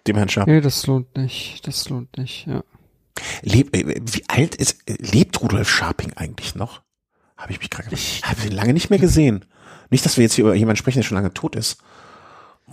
Dem 0.06 0.16
Herrn 0.16 0.28
Schaap. 0.28 0.46
Nee, 0.46 0.60
das 0.60 0.86
lohnt 0.86 1.16
nicht. 1.16 1.66
Das 1.66 1.88
lohnt 1.88 2.16
nicht, 2.16 2.46
ja. 2.46 2.62
Leb, 3.42 3.76
äh, 3.76 4.00
wie 4.00 4.24
alt 4.28 4.54
ist, 4.54 4.78
lebt 4.88 5.40
Rudolf 5.42 5.68
Scharping 5.68 6.14
eigentlich 6.16 6.54
noch? 6.54 6.82
Habe 7.36 7.52
ich 7.52 7.58
mich 7.58 7.70
gerade 7.70 7.88
Ich 7.92 8.22
habe 8.24 8.46
ihn 8.46 8.52
lange 8.52 8.72
nicht 8.72 8.90
mehr 8.90 8.98
gesehen. 8.98 9.44
Nicht, 9.90 10.04
dass 10.04 10.16
wir 10.16 10.22
jetzt 10.22 10.34
hier 10.34 10.44
über 10.44 10.54
jemanden 10.54 10.78
sprechen, 10.78 10.98
der 10.98 11.04
schon 11.04 11.16
lange 11.16 11.34
tot 11.34 11.56
ist. 11.56 11.82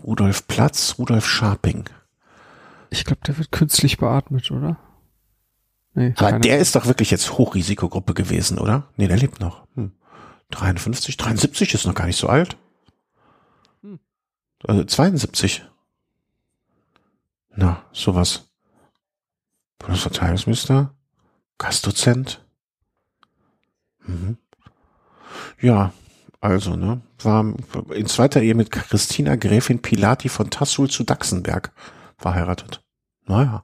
Rudolf 0.03 0.47
Platz, 0.47 0.95
Rudolf 0.97 1.27
Scharping. 1.27 1.85
Ich 2.89 3.03
glaube, 3.03 3.21
der 3.25 3.37
wird 3.37 3.51
künstlich 3.51 3.97
beatmet, 3.97 4.51
oder? 4.51 4.77
Nee, 5.97 6.13
Aber 6.17 6.37
der 6.37 6.59
ist 6.59 6.75
doch 6.75 6.85
wirklich 6.85 7.09
jetzt 7.09 7.39
Hochrisikogruppe 7.39 8.13
gewesen, 8.13 8.59
oder? 8.59 8.87
Nee, 8.97 9.07
der 9.07 9.17
lebt 9.17 9.39
noch. 9.39 9.65
Hm. 9.73 9.93
53, 10.51 11.17
73 11.17 11.73
ist 11.73 11.87
noch 11.87 11.95
gar 11.95 12.05
nicht 12.05 12.17
so 12.19 12.27
alt. 12.27 12.55
Hm. 13.81 13.97
Also 14.67 14.83
72. 14.83 15.65
Na, 17.55 17.81
sowas. 17.93 18.51
Bundesverteidigungsminister, 19.79 20.93
Gastdozent. 21.57 22.45
Mhm. 24.05 24.37
Ja, 25.59 25.93
also, 26.39 26.75
ne, 26.75 27.01
war 27.23 27.55
in 27.89 28.05
zweiter 28.05 28.43
Ehe 28.43 28.53
mit 28.53 28.69
Christina 28.69 29.35
Gräfin 29.35 29.81
Pilati 29.81 30.29
von 30.29 30.51
Tassul 30.51 30.91
zu 30.91 31.03
Dachsenberg 31.03 31.71
verheiratet. 32.17 32.83
Naja. 33.25 33.63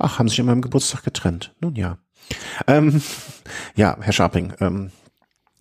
Ach, 0.00 0.18
haben 0.18 0.28
sich 0.28 0.40
an 0.40 0.46
meinem 0.46 0.62
Geburtstag 0.62 1.04
getrennt. 1.04 1.54
Nun 1.60 1.76
ja. 1.76 1.98
Ähm, 2.66 3.02
ja, 3.76 3.96
Herr 4.00 4.12
Scharping, 4.12 4.54
ähm, 4.60 4.90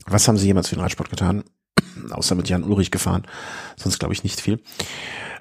was 0.06 0.28
haben 0.28 0.38
Sie 0.38 0.48
jemals 0.48 0.70
für 0.70 0.76
den 0.76 0.82
Radsport 0.82 1.10
getan? 1.10 1.44
Außer 2.10 2.36
mit 2.36 2.48
Jan 2.48 2.64
Ulrich 2.64 2.90
gefahren. 2.90 3.24
Sonst 3.76 4.00
glaube 4.00 4.14
ich 4.14 4.24
nicht 4.24 4.40
viel. 4.40 4.62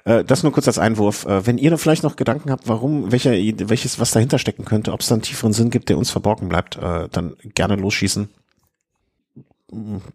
Äh, 0.03 0.25
das 0.25 0.43
nur 0.43 0.51
kurz 0.51 0.67
als 0.67 0.77
Einwurf. 0.77 1.25
Äh, 1.25 1.47
wenn 1.47 1.57
ihr 1.57 1.77
vielleicht 1.77 2.03
noch 2.03 2.17
Gedanken 2.17 2.51
habt, 2.51 2.67
warum, 2.67 3.11
welcher, 3.11 3.31
welches, 3.31 3.99
was 3.99 4.11
dahinter 4.11 4.37
stecken 4.37 4.65
könnte, 4.65 4.91
ob 4.91 4.99
es 4.99 5.07
da 5.07 5.15
einen 5.15 5.21
tieferen 5.21 5.53
Sinn 5.53 5.69
gibt, 5.69 5.87
der 5.87 5.97
uns 5.97 6.11
verborgen 6.11 6.49
bleibt, 6.49 6.75
äh, 6.75 7.07
dann 7.09 7.37
gerne 7.55 7.77
losschießen. 7.77 8.29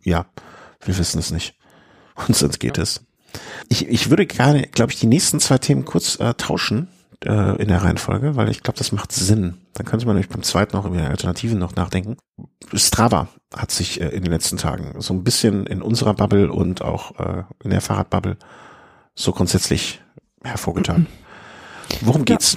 Ja, 0.03 0.27
wir 0.85 0.99
wissen 0.99 1.19
es 1.19 1.31
nicht. 1.31 1.57
Und 2.29 2.37
sonst 2.37 2.59
geht 2.59 2.77
ja. 2.77 2.83
es. 2.83 3.03
Ich, 3.71 3.89
ich 3.89 4.11
würde 4.11 4.27
gerne, 4.27 4.67
glaube 4.69 4.93
ich, 4.93 5.01
die 5.01 5.07
nächsten 5.07 5.41
zwei 5.41 5.59
Themen 5.59 5.87
kurz 5.87 6.21
äh, 6.21 6.35
tauschen 6.35 6.89
äh, 7.25 7.57
in 7.61 7.69
der 7.69 7.83
Reihenfolge, 7.83 8.37
weil 8.37 8.51
ich 8.51 8.63
glaube, 8.63 8.79
das 8.79 8.93
macht 8.93 9.13
Sinn. 9.13 9.55
Dann 9.75 9.87
könnte 9.87 10.07
man 10.07 10.17
nämlich 10.17 10.31
beim 10.31 10.43
zweiten 10.43 10.77
auch 10.77 10.85
über 10.85 11.01
Alternativen 11.01 11.59
noch 11.59 11.75
nachdenken. 11.75 12.17
Strava 12.73 13.29
hat 13.55 13.71
sich 13.71 14.01
äh, 14.01 14.09
in 14.09 14.23
den 14.23 14.33
letzten 14.33 14.57
Tagen 14.57 15.01
so 15.01 15.15
ein 15.15 15.25
bisschen 15.25 15.67
in 15.67 15.83
unserer 15.83 16.15
Bubble 16.15 16.53
und 16.53 16.83
auch 16.83 17.19
äh, 17.19 17.43
in 17.63 17.71
der 17.71 17.81
Fahrradbubble 17.81 18.37
so 19.15 19.33
grundsätzlich 19.33 20.03
hervorgetan. 20.43 21.07
Worum 22.01 22.25
geht's? 22.25 22.55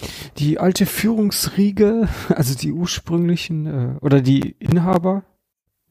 Ja. 0.00 0.08
Die 0.38 0.58
alte 0.58 0.86
Führungsriege, 0.86 2.08
also 2.28 2.54
die 2.54 2.72
ursprünglichen 2.72 3.66
äh, 3.66 3.98
oder 4.00 4.20
die 4.20 4.56
Inhaber 4.58 5.24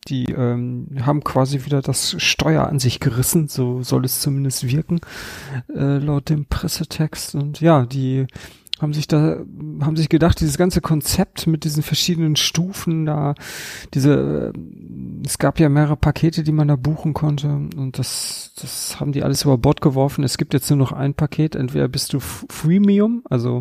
die 0.08 0.26
ähm, 0.26 0.88
haben 1.02 1.24
quasi 1.24 1.66
wieder 1.66 1.82
das 1.82 2.16
Steuer 2.22 2.68
an 2.68 2.80
sich 2.80 3.00
gerissen, 3.00 3.47
so 3.47 3.84
soll 3.84 4.06
es 4.06 4.22
zumindest 4.22 4.68
wirken, 4.68 5.02
äh, 5.76 5.97
laut 5.97 6.30
dem 6.30 6.45
Pressetext. 6.45 7.36
Und 7.36 7.62
ja, 7.62 7.86
die 7.86 8.28
haben 8.80 8.93
sich 8.93 9.08
da, 9.08 9.38
haben 9.82 9.97
sich 9.97 10.10
gedacht, 10.10 10.39
dieses 10.39 10.58
ganze 10.58 10.82
Konzept 10.82 11.47
mit 11.47 11.64
diesen 11.64 11.84
verschiedenen 11.84 12.36
Stufen 12.36 13.06
da, 13.06 13.36
diese, 13.93 14.54
äh, 14.56 14.60
es 15.26 15.38
gab 15.38 15.60
ja 15.60 15.70
mehrere 15.70 15.97
Pakete, 15.97 16.43
die 16.43 16.52
man 16.52 16.70
da 16.70 16.76
buchen 16.76 17.14
konnte 17.14 17.47
und 17.47 18.00
das, 18.00 18.54
das 18.60 19.00
haben 19.00 19.12
die 19.12 19.24
alles 19.24 19.43
über 19.43 19.58
Bord 19.58 19.82
geworfen. 19.82 20.24
Es 20.24 20.38
gibt 20.38 20.54
jetzt 20.54 20.70
nur 20.70 20.78
noch 20.78 20.91
ein 20.93 21.14
Paket, 21.14 21.56
entweder 21.56 21.88
bist 21.88 22.14
du 22.14 22.20
Freemium, 22.20 23.22
also 23.30 23.60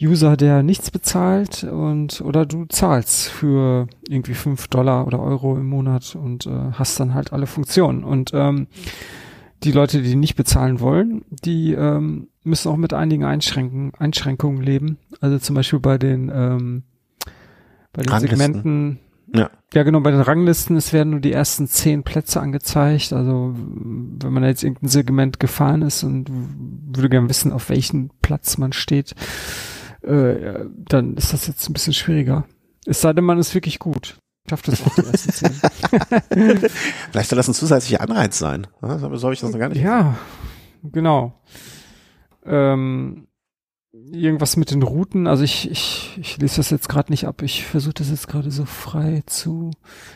User, 0.00 0.36
der 0.36 0.62
nichts 0.62 0.90
bezahlt 0.90 1.64
und 1.64 2.20
oder 2.20 2.44
du 2.44 2.66
zahlst 2.66 3.28
für 3.28 3.88
irgendwie 4.08 4.34
fünf 4.34 4.68
Dollar 4.68 5.06
oder 5.06 5.20
Euro 5.20 5.56
im 5.56 5.66
Monat 5.66 6.16
und 6.16 6.46
äh, 6.46 6.72
hast 6.72 7.00
dann 7.00 7.14
halt 7.14 7.32
alle 7.32 7.46
Funktionen. 7.46 8.04
Und 8.04 8.32
ähm, 8.34 8.66
die 9.62 9.72
Leute, 9.72 10.02
die 10.02 10.16
nicht 10.16 10.36
bezahlen 10.36 10.80
wollen, 10.80 11.24
die 11.30 11.72
ähm, 11.72 12.28
müssen 12.44 12.70
auch 12.70 12.76
mit 12.76 12.92
einigen 12.92 13.24
Einschränken, 13.24 13.92
Einschränkungen 13.98 14.62
leben. 14.62 14.98
Also 15.20 15.38
zum 15.38 15.56
Beispiel 15.56 15.80
bei 15.80 15.96
den 15.96 16.30
ähm, 16.32 16.82
bei 17.92 18.02
den 18.02 18.10
Ranglisten. 18.10 18.38
Segmenten. 18.38 18.98
Ja. 19.34 19.50
ja, 19.74 19.82
genau, 19.82 20.00
bei 20.00 20.12
den 20.12 20.20
Ranglisten, 20.20 20.76
es 20.76 20.92
werden 20.92 21.10
nur 21.10 21.20
die 21.20 21.32
ersten 21.32 21.66
zehn 21.66 22.04
Plätze 22.04 22.40
angezeigt. 22.40 23.12
Also 23.12 23.54
wenn 23.56 24.32
man 24.32 24.44
jetzt 24.44 24.62
irgendein 24.62 24.88
Segment 24.88 25.40
gefahren 25.40 25.82
ist 25.82 26.04
und 26.04 26.30
würde 26.30 27.08
gerne 27.08 27.28
wissen, 27.28 27.50
auf 27.50 27.68
welchen 27.68 28.10
Platz 28.22 28.56
man 28.56 28.72
steht, 28.72 29.14
äh, 30.06 30.66
dann 30.88 31.14
ist 31.14 31.32
das 31.32 31.46
jetzt 31.46 31.68
ein 31.68 31.72
bisschen 31.72 31.92
schwieriger. 31.92 32.44
Es 32.86 33.00
sei 33.00 33.12
denn, 33.12 33.24
man 33.24 33.38
ist 33.38 33.54
wirklich 33.54 33.78
gut. 33.78 34.16
Schafft 34.48 34.68
das 34.68 34.86
auch 34.86 34.94
die 34.94 35.04
ersten 35.04 35.32
zehn. 35.32 35.50
Vielleicht 37.10 37.30
soll 37.30 37.36
das 37.36 37.48
ein 37.48 37.54
zusätzlicher 37.54 38.00
Anreiz 38.00 38.38
sein. 38.38 38.68
Aber 38.80 39.16
so 39.16 39.24
habe 39.24 39.34
ich 39.34 39.40
das 39.40 39.50
noch 39.50 39.58
gar 39.58 39.68
nicht. 39.68 39.82
Ja, 39.82 40.16
genau. 40.84 41.34
Ähm, 42.44 43.26
irgendwas 43.92 44.56
mit 44.56 44.70
den 44.70 44.84
Routen. 44.84 45.26
Also 45.26 45.42
ich, 45.42 45.68
ich, 45.68 46.16
ich 46.20 46.38
lese 46.38 46.58
das 46.58 46.70
jetzt 46.70 46.88
gerade 46.88 47.10
nicht 47.10 47.26
ab. 47.26 47.42
Ich 47.42 47.66
versuche 47.66 47.94
das 47.94 48.10
jetzt 48.10 48.28
gerade 48.28 48.52
so 48.52 48.64
frei 48.64 49.24
zu. 49.26 49.72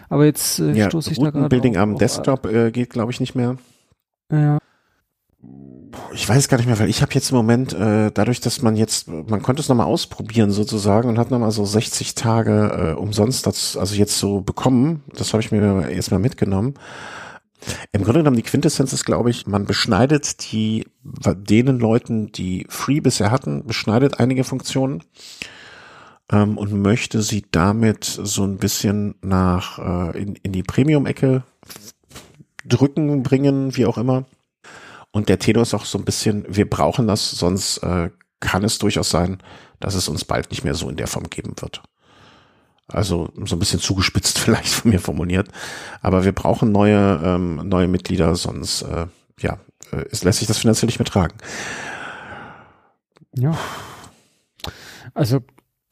Aber 0.08 0.26
jetzt 0.26 0.60
äh, 0.60 0.72
ja, 0.74 0.86
stoße 0.86 1.10
ich 1.10 1.18
da 1.18 1.30
gerade. 1.30 1.48
Building 1.48 1.76
am 1.76 1.96
Desktop 1.96 2.46
äh, 2.46 2.70
geht, 2.70 2.90
glaube 2.90 3.10
ich, 3.10 3.18
nicht 3.18 3.34
mehr. 3.34 3.56
Ja 4.30 4.60
ich 6.12 6.28
weiß 6.28 6.48
gar 6.48 6.56
nicht 6.56 6.66
mehr, 6.66 6.78
weil 6.78 6.88
ich 6.88 7.02
habe 7.02 7.12
jetzt 7.14 7.30
im 7.30 7.36
Moment, 7.36 7.72
äh, 7.72 8.10
dadurch, 8.12 8.40
dass 8.40 8.62
man 8.62 8.76
jetzt, 8.76 9.08
man 9.08 9.42
konnte 9.42 9.60
es 9.60 9.68
nochmal 9.68 9.86
ausprobieren 9.86 10.50
sozusagen 10.50 11.08
und 11.08 11.18
hat 11.18 11.30
nochmal 11.30 11.50
so 11.50 11.64
60 11.64 12.14
Tage 12.14 12.94
äh, 12.96 13.00
umsonst, 13.00 13.46
das, 13.46 13.76
also 13.76 13.94
jetzt 13.94 14.18
so 14.18 14.40
bekommen, 14.40 15.02
das 15.14 15.32
habe 15.32 15.42
ich 15.42 15.50
mir 15.50 15.88
erstmal 15.88 16.20
mitgenommen. 16.20 16.74
Im 17.92 18.04
Grunde 18.04 18.20
genommen, 18.20 18.36
die 18.36 18.42
Quintessenz 18.42 18.92
ist, 18.92 19.04
glaube 19.04 19.30
ich, 19.30 19.46
man 19.46 19.66
beschneidet 19.66 20.50
die, 20.50 20.86
denen 21.02 21.78
Leuten, 21.78 22.32
die 22.32 22.66
Free 22.68 23.00
bisher 23.00 23.30
hatten, 23.30 23.66
beschneidet 23.66 24.18
einige 24.18 24.44
Funktionen 24.44 25.02
ähm, 26.32 26.56
und 26.56 26.72
möchte 26.72 27.22
sie 27.22 27.44
damit 27.50 28.04
so 28.04 28.44
ein 28.44 28.56
bisschen 28.56 29.16
nach 29.20 29.78
äh, 30.14 30.22
in, 30.22 30.36
in 30.36 30.52
die 30.52 30.62
Premium-Ecke 30.62 31.42
drücken, 32.64 33.22
bringen, 33.22 33.76
wie 33.76 33.86
auch 33.86 33.98
immer. 33.98 34.24
Und 35.12 35.28
der 35.28 35.38
Tenor 35.38 35.62
ist 35.62 35.74
auch 35.74 35.84
so 35.84 35.98
ein 35.98 36.04
bisschen, 36.04 36.44
wir 36.48 36.68
brauchen 36.68 37.06
das, 37.06 37.30
sonst 37.30 37.78
äh, 37.78 38.10
kann 38.38 38.64
es 38.64 38.78
durchaus 38.78 39.10
sein, 39.10 39.38
dass 39.80 39.94
es 39.94 40.08
uns 40.08 40.24
bald 40.24 40.50
nicht 40.50 40.64
mehr 40.64 40.74
so 40.74 40.88
in 40.88 40.96
der 40.96 41.06
Form 41.06 41.28
geben 41.28 41.54
wird. 41.60 41.82
Also 42.86 43.30
so 43.44 43.56
ein 43.56 43.58
bisschen 43.58 43.80
zugespitzt 43.80 44.38
vielleicht 44.40 44.68
von 44.68 44.90
mir 44.90 45.00
formuliert. 45.00 45.48
Aber 46.00 46.24
wir 46.24 46.32
brauchen 46.32 46.72
neue, 46.72 47.20
ähm, 47.24 47.56
neue 47.68 47.88
Mitglieder, 47.88 48.34
sonst 48.36 48.82
äh, 48.82 49.06
ja, 49.40 49.58
äh, 49.92 50.04
es 50.10 50.24
lässt 50.24 50.38
sich 50.38 50.48
das 50.48 50.58
finanziell 50.58 50.86
nicht 50.86 50.98
mehr 50.98 51.06
tragen. 51.06 51.36
Ja. 53.34 53.56
Also 55.14 55.40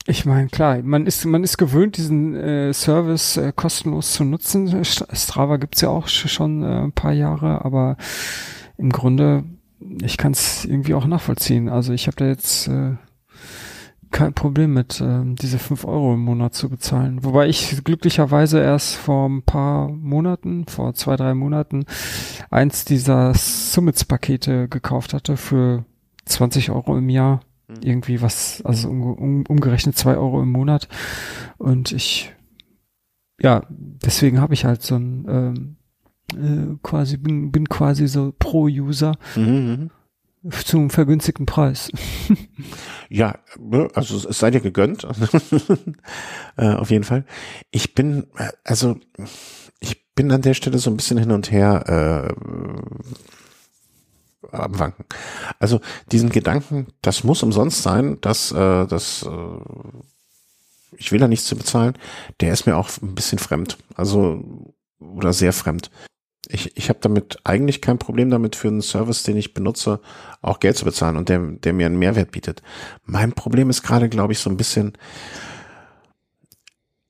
ich 0.06 0.24
meine, 0.24 0.48
klar, 0.48 0.80
man 0.82 1.06
ist, 1.06 1.24
man 1.26 1.44
ist 1.44 1.58
gewöhnt, 1.58 1.96
diesen 1.98 2.34
äh, 2.34 2.72
Service 2.72 3.36
äh, 3.36 3.52
kostenlos 3.54 4.14
zu 4.14 4.24
nutzen. 4.24 4.84
Strava 4.84 5.58
gibt's 5.58 5.82
ja 5.82 5.90
auch 5.90 6.08
schon 6.08 6.62
äh, 6.62 6.84
ein 6.84 6.92
paar 6.92 7.12
Jahre, 7.12 7.64
aber 7.64 7.96
im 8.78 8.90
Grunde, 8.90 9.44
ich 10.02 10.16
kann 10.16 10.32
es 10.32 10.64
irgendwie 10.64 10.94
auch 10.94 11.06
nachvollziehen. 11.06 11.68
Also 11.68 11.92
ich 11.92 12.06
habe 12.06 12.16
da 12.16 12.26
jetzt 12.26 12.68
äh, 12.68 12.94
kein 14.10 14.32
Problem 14.32 14.72
mit, 14.72 15.00
äh, 15.00 15.22
diese 15.24 15.58
fünf 15.58 15.84
Euro 15.84 16.14
im 16.14 16.20
Monat 16.20 16.54
zu 16.54 16.70
bezahlen. 16.70 17.24
Wobei 17.24 17.48
ich 17.48 17.82
glücklicherweise 17.84 18.60
erst 18.60 18.94
vor 18.94 19.28
ein 19.28 19.42
paar 19.42 19.88
Monaten, 19.88 20.66
vor 20.66 20.94
zwei, 20.94 21.16
drei 21.16 21.34
Monaten, 21.34 21.84
eins 22.50 22.84
dieser 22.84 23.34
Summits-Pakete 23.34 24.68
gekauft 24.68 25.12
hatte 25.12 25.36
für 25.36 25.84
20 26.24 26.70
Euro 26.70 26.96
im 26.96 27.08
Jahr. 27.08 27.40
Mhm. 27.68 27.76
Irgendwie 27.82 28.22
was, 28.22 28.62
also 28.64 28.88
um, 28.88 29.02
um, 29.02 29.46
umgerechnet 29.46 29.96
zwei 29.96 30.16
Euro 30.16 30.42
im 30.42 30.52
Monat. 30.52 30.88
Und 31.58 31.92
ich, 31.92 32.34
ja, 33.40 33.64
deswegen 33.68 34.40
habe 34.40 34.54
ich 34.54 34.64
halt 34.64 34.82
so 34.82 34.96
ein 34.96 35.26
ähm, 35.28 35.77
äh, 36.34 36.76
quasi 36.82 37.16
bin, 37.16 37.50
bin 37.50 37.68
quasi 37.68 38.06
so 38.08 38.32
Pro-User 38.38 39.16
mhm, 39.36 39.90
mhm. 40.42 40.50
zum 40.64 40.90
vergünstigten 40.90 41.46
Preis. 41.46 41.90
ja, 43.08 43.38
ne, 43.58 43.88
also 43.94 44.28
es 44.28 44.38
sei 44.38 44.50
dir 44.50 44.60
gegönnt. 44.60 45.06
äh, 46.56 46.74
auf 46.74 46.90
jeden 46.90 47.04
Fall. 47.04 47.24
Ich 47.70 47.94
bin, 47.94 48.26
äh, 48.36 48.50
also 48.64 48.96
ich 49.80 50.14
bin 50.14 50.30
an 50.32 50.42
der 50.42 50.54
Stelle 50.54 50.78
so 50.78 50.90
ein 50.90 50.96
bisschen 50.96 51.18
hin 51.18 51.30
und 51.30 51.50
her 51.50 51.84
äh, 51.88 52.34
am 54.50 54.78
Wanken. 54.78 55.04
Also 55.58 55.80
diesen 56.12 56.30
Gedanken, 56.30 56.88
das 57.02 57.24
muss 57.24 57.42
umsonst 57.42 57.82
sein, 57.82 58.18
dass 58.20 58.52
äh, 58.52 58.86
das 58.86 59.24
äh, 59.24 59.58
ich 60.96 61.12
will 61.12 61.20
da 61.20 61.28
nichts 61.28 61.46
zu 61.46 61.56
bezahlen, 61.56 61.94
der 62.40 62.52
ist 62.52 62.66
mir 62.66 62.76
auch 62.76 62.90
ein 63.02 63.14
bisschen 63.14 63.38
fremd. 63.38 63.78
Also 63.94 64.72
oder 64.98 65.32
sehr 65.32 65.52
fremd 65.52 65.90
ich, 66.48 66.76
ich 66.76 66.88
habe 66.88 66.98
damit 67.02 67.38
eigentlich 67.44 67.80
kein 67.80 67.98
Problem 67.98 68.30
damit 68.30 68.56
für 68.56 68.68
einen 68.68 68.82
Service, 68.82 69.22
den 69.22 69.36
ich 69.36 69.54
benutze, 69.54 70.00
auch 70.40 70.60
Geld 70.60 70.76
zu 70.76 70.84
bezahlen 70.84 71.16
und 71.16 71.28
der, 71.28 71.38
der 71.38 71.72
mir 71.72 71.86
einen 71.86 71.98
Mehrwert 71.98 72.30
bietet. 72.30 72.62
Mein 73.04 73.32
Problem 73.32 73.70
ist 73.70 73.82
gerade, 73.82 74.08
glaube 74.08 74.32
ich, 74.32 74.38
so 74.38 74.50
ein 74.50 74.56
bisschen, 74.56 74.92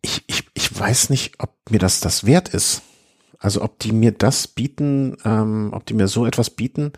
ich, 0.03 0.25
ich, 0.27 0.49
ich 0.55 0.79
weiß 0.79 1.11
nicht, 1.11 1.35
ob 1.39 1.55
mir 1.71 1.79
das 1.79 2.01
das 2.01 2.27
wert 2.27 2.49
ist. 2.49 2.83
Also 3.39 3.63
ob 3.63 3.79
die 3.79 3.93
mir 3.93 4.13
das 4.13 4.49
bieten, 4.49 5.17
ähm, 5.25 5.71
ob 5.73 5.87
die 5.87 5.95
mir 5.95 6.09
so 6.09 6.27
etwas 6.27 6.51
bieten, 6.51 6.93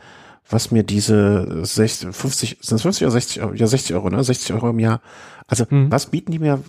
was 0.48 0.70
mir 0.70 0.82
diese 0.82 1.64
60, 1.64 2.14
50, 2.14 2.58
sind 2.60 2.76
es 2.76 2.82
50 2.82 3.04
oder 3.04 3.12
60 3.12 3.42
Euro? 3.42 3.54
Ja, 3.54 3.66
60 3.66 3.94
Euro, 3.94 4.10
ne? 4.10 4.24
60 4.24 4.52
Euro 4.54 4.70
im 4.70 4.78
Jahr. 4.78 5.00
Also 5.46 5.66
hm. 5.68 5.90
was 5.92 6.06
bieten 6.06 6.32
die 6.32 6.38
mir? 6.38 6.62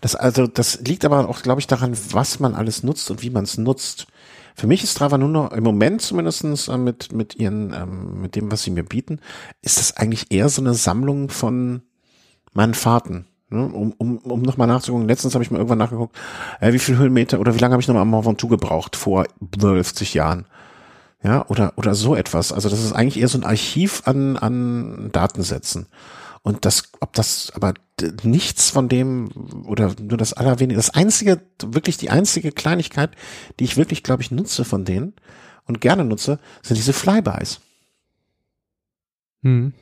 Das, 0.00 0.16
also, 0.16 0.46
das 0.46 0.80
liegt 0.80 1.04
aber 1.04 1.28
auch, 1.28 1.42
glaube 1.42 1.60
ich, 1.60 1.66
daran, 1.66 1.96
was 2.10 2.40
man 2.40 2.54
alles 2.54 2.82
nutzt 2.82 3.10
und 3.10 3.22
wie 3.22 3.30
man 3.30 3.44
es 3.44 3.56
nutzt. 3.56 4.06
Für 4.54 4.66
mich 4.66 4.82
ist 4.82 4.92
Strava 4.92 5.18
nur 5.18 5.28
noch 5.28 5.52
im 5.52 5.64
Moment 5.64 6.02
zumindestens 6.02 6.68
äh, 6.68 6.78
mit, 6.78 7.12
mit 7.12 7.36
ihren, 7.36 7.72
ähm, 7.72 8.20
mit 8.20 8.36
dem, 8.36 8.50
was 8.50 8.62
sie 8.62 8.70
mir 8.70 8.84
bieten, 8.84 9.20
ist 9.62 9.78
das 9.78 9.96
eigentlich 9.96 10.30
eher 10.30 10.48
so 10.48 10.62
eine 10.62 10.74
Sammlung 10.74 11.28
von 11.28 11.82
meinen 12.52 12.74
Fahrten. 12.74 13.26
Ne? 13.50 13.64
Um, 13.66 13.92
um, 13.98 14.18
um 14.18 14.42
nochmal 14.42 14.68
nachzugucken, 14.68 15.08
letztens 15.08 15.34
habe 15.34 15.44
ich 15.44 15.50
mal 15.50 15.58
irgendwann 15.58 15.78
nachgeguckt, 15.78 16.16
äh, 16.60 16.72
wie 16.72 16.78
viel 16.78 16.96
Höhenmeter 16.96 17.40
oder 17.40 17.54
wie 17.54 17.58
lange 17.58 17.72
habe 17.72 17.82
ich 17.82 17.88
nochmal 17.88 18.02
am 18.02 18.10
Mont 18.10 18.26
Ventoux 18.26 18.48
gebraucht 18.48 18.96
vor 18.96 19.26
50 19.58 20.14
Jahren. 20.14 20.46
Ja, 21.22 21.44
oder, 21.48 21.74
oder 21.76 21.94
so 21.94 22.14
etwas. 22.14 22.50
Also 22.50 22.70
das 22.70 22.82
ist 22.82 22.92
eigentlich 22.92 23.20
eher 23.20 23.28
so 23.28 23.36
ein 23.36 23.44
Archiv 23.44 24.02
an, 24.06 24.38
an 24.38 25.10
Datensätzen. 25.12 25.86
Und 26.42 26.64
das, 26.64 26.84
ob 27.00 27.12
das, 27.12 27.52
aber 27.54 27.74
nichts 28.22 28.70
von 28.70 28.88
dem 28.88 29.30
oder 29.66 29.94
nur 30.00 30.16
das 30.16 30.32
allerwenige, 30.32 30.76
das 30.76 30.90
einzige, 30.90 31.42
wirklich 31.62 31.98
die 31.98 32.10
einzige 32.10 32.50
Kleinigkeit, 32.50 33.10
die 33.58 33.64
ich 33.64 33.76
wirklich, 33.76 34.02
glaube 34.02 34.22
ich, 34.22 34.30
nutze 34.30 34.64
von 34.64 34.84
denen 34.86 35.12
und 35.66 35.80
gerne 35.82 36.04
nutze, 36.04 36.38
sind 36.62 36.76
diese 36.76 36.94
Flybys. 36.94 37.60
Hm. 39.42 39.74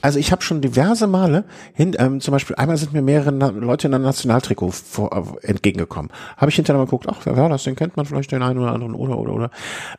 Also 0.00 0.18
ich 0.18 0.32
habe 0.32 0.42
schon 0.42 0.60
diverse 0.60 1.06
Male 1.06 1.44
hin, 1.74 1.94
ähm, 1.98 2.20
zum 2.20 2.32
Beispiel 2.32 2.56
einmal 2.56 2.76
sind 2.76 2.92
mir 2.92 3.02
mehrere 3.02 3.30
Na 3.30 3.50
Leute 3.50 3.86
in 3.86 3.94
einem 3.94 4.04
Nationaltrikot 4.04 4.72
vor, 4.72 5.12
äh, 5.12 5.46
entgegengekommen. 5.46 6.10
Habe 6.36 6.50
ich 6.50 6.56
hinterher 6.56 6.78
mal 6.78 6.86
geguckt, 6.86 7.06
ach, 7.08 7.20
wer 7.24 7.36
war 7.36 7.48
das? 7.48 7.62
Den 7.62 7.76
kennt 7.76 7.96
man 7.96 8.04
vielleicht 8.04 8.32
den 8.32 8.42
einen 8.42 8.58
oder 8.58 8.72
anderen 8.72 8.94
oder 8.94 9.16
oder 9.16 9.32
oder. 9.32 9.50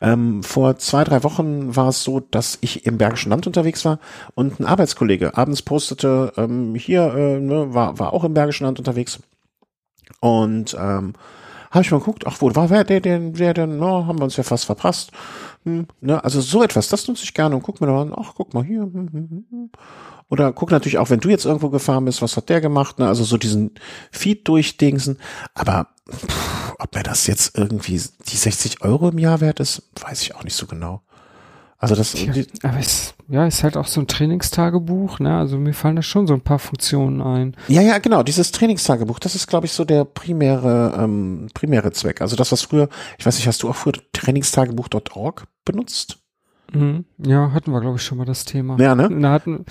Ähm, 0.02 0.44
vor 0.44 0.78
zwei 0.78 1.06
drei 1.06 1.24
Wochen 1.24 1.76
war 1.76 1.88
es 1.88 2.04
so, 2.04 2.20
dass 2.20 2.58
ich 2.60 2.86
im 2.86 2.98
Bergischen 2.98 3.30
Land 3.30 3.48
unterwegs 3.48 3.86
war 3.86 4.00
und 4.36 4.60
ein 4.60 4.66
Arbeitskollege 4.66 5.38
abends 5.38 5.62
postete, 5.62 6.34
ähm, 6.36 6.76
hier 6.76 7.14
äh, 7.14 7.40
ne, 7.40 7.74
war 7.74 7.98
war 7.98 8.12
auch 8.14 8.26
im 8.26 8.34
Bergischen 8.34 8.66
Land 8.66 8.80
unterwegs 8.80 9.20
und 10.20 10.76
ähm, 10.78 11.14
habe 11.74 11.84
ich 11.84 11.92
mal 11.92 12.00
geguckt, 12.00 12.28
ach, 12.28 12.38
wo 12.40 12.54
war 12.54 12.70
wer, 12.70 12.84
der, 12.84 13.00
der, 13.00 13.18
der, 13.20 13.54
der, 13.54 13.68
no, 13.68 14.06
haben 14.06 14.20
wir 14.20 14.26
uns 14.26 14.38
ja 14.38 14.44
fast 14.44 14.66
verpasst. 14.66 15.12
Hm, 15.66 15.88
ne, 16.02 16.24
also 16.24 16.42
so 16.42 16.62
etwas, 16.64 16.90
das 16.90 17.08
nutze 17.08 17.24
ich 17.24 17.34
gerne 17.34 17.56
und 17.56 17.64
guck 17.64 17.80
mir 17.80 17.88
da 17.88 18.02
an, 18.02 18.14
ach, 18.16 18.34
guck 18.36 18.54
mal 18.54 18.64
hier. 18.64 18.82
Hm, 18.82 19.10
hm, 19.12 19.46
hm. 19.50 19.70
Oder 20.30 20.52
guck 20.52 20.72
natürlich 20.72 20.98
auch, 20.98 21.10
wenn 21.10 21.20
du 21.20 21.30
jetzt 21.30 21.46
irgendwo 21.46 21.70
gefahren 21.70 22.06
bist, 22.06 22.22
was 22.22 22.36
hat 22.38 22.50
der 22.50 22.60
gemacht, 22.62 23.00
ne, 23.00 23.08
also 23.08 23.24
so 23.24 23.38
diesen 23.38 23.72
Feed 24.12 24.48
durchdingsen. 24.48 25.20
Aber 25.54 25.88
pff, 26.10 26.76
ob 26.80 26.96
mir 26.96 27.04
das 27.04 27.28
jetzt 27.28 27.58
irgendwie 27.58 28.02
die 28.28 28.36
60 28.36 28.82
Euro 28.82 29.10
im 29.10 29.20
Jahr 29.20 29.42
wert 29.42 29.60
ist, 29.60 29.84
weiß 30.02 30.22
ich 30.22 30.36
auch 30.36 30.44
nicht 30.44 30.56
so 30.56 30.66
genau. 30.68 31.02
Also 31.84 31.96
das. 31.96 32.14
Ja, 32.14 32.32
aber 32.64 32.80
es, 32.80 33.14
ja, 33.28 33.46
ist 33.46 33.62
halt 33.62 33.76
auch 33.76 33.88
so 33.88 34.00
ein 34.00 34.08
Trainingstagebuch, 34.08 35.20
ne? 35.20 35.38
Also 35.38 35.58
mir 35.58 35.74
fallen 35.74 35.98
da 35.98 36.02
schon 36.02 36.28
so 36.28 36.34
ein 36.34 36.40
paar 36.40 36.58
Funktionen 36.60 37.22
ein. 37.22 37.58
Ja, 37.68 37.82
ja, 37.82 37.98
genau. 37.98 38.24
Dieses 38.24 38.54
Trainingstagebuch, 38.54 39.20
das 39.20 39.36
ist, 39.36 39.48
glaube 39.48 39.66
ich, 39.66 39.74
so 39.74 39.84
der 39.84 40.06
primäre, 40.06 40.98
ähm, 40.98 41.50
primäre 41.54 41.92
Zweck. 41.92 42.22
Also 42.22 42.38
das, 42.38 42.54
was 42.54 42.62
früher, 42.62 42.88
ich 43.18 43.26
weiß 43.26 43.36
nicht, 43.36 43.48
hast 43.48 43.64
du 43.64 43.70
auch 43.70 43.76
früher 43.76 43.96
Trainingstagebuch.org 44.14 45.44
benutzt? 45.66 46.20
Mhm. 46.72 47.04
Ja, 47.18 47.52
hatten 47.52 47.74
wir, 47.74 47.82
glaube 47.82 47.98
ich, 47.98 48.04
schon 48.04 48.18
mal 48.18 48.24
das 48.24 48.46
Thema. 48.46 48.78
Ja, 48.80 48.96
ne? 48.96 49.10
Da 49.20 49.32
hatten, 49.34 49.66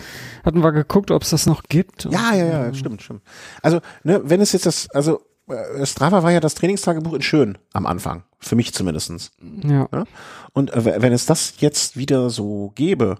hatten 0.45 0.63
wir 0.63 0.73
geguckt, 0.73 1.11
ob 1.11 1.23
es 1.23 1.31
das 1.31 1.47
noch 1.47 1.63
gibt. 1.63 2.05
Ja, 2.05 2.35
ja, 2.35 2.45
ja, 2.45 2.75
stimmt, 2.75 3.01
stimmt. 3.01 3.23
Also, 3.63 3.81
ne, 4.05 4.21
wenn 4.23 4.43
es 4.43 4.53
jetzt 4.53 4.67
das, 4.67 4.91
also 4.91 5.23
äh, 5.49 5.87
Strava 5.87 6.23
war 6.23 6.31
ja 6.31 6.41
das 6.41 6.55
Trainingstagebuch 6.55 7.15
in 7.15 7.23
schön 7.23 7.59
am 7.73 7.87
Anfang, 7.87 8.25
für 8.39 8.57
mich 8.57 8.73
zumindestens. 8.75 9.33
Ja. 9.65 9.89
ja? 9.93 10.05
Und 10.53 10.73
äh, 10.73 11.03
wenn 11.03 11.13
es 11.13 11.27
das 11.27 11.55
jetzt 11.59 11.97
wieder 11.97 12.31
so 12.31 12.73
gäbe, 12.75 13.17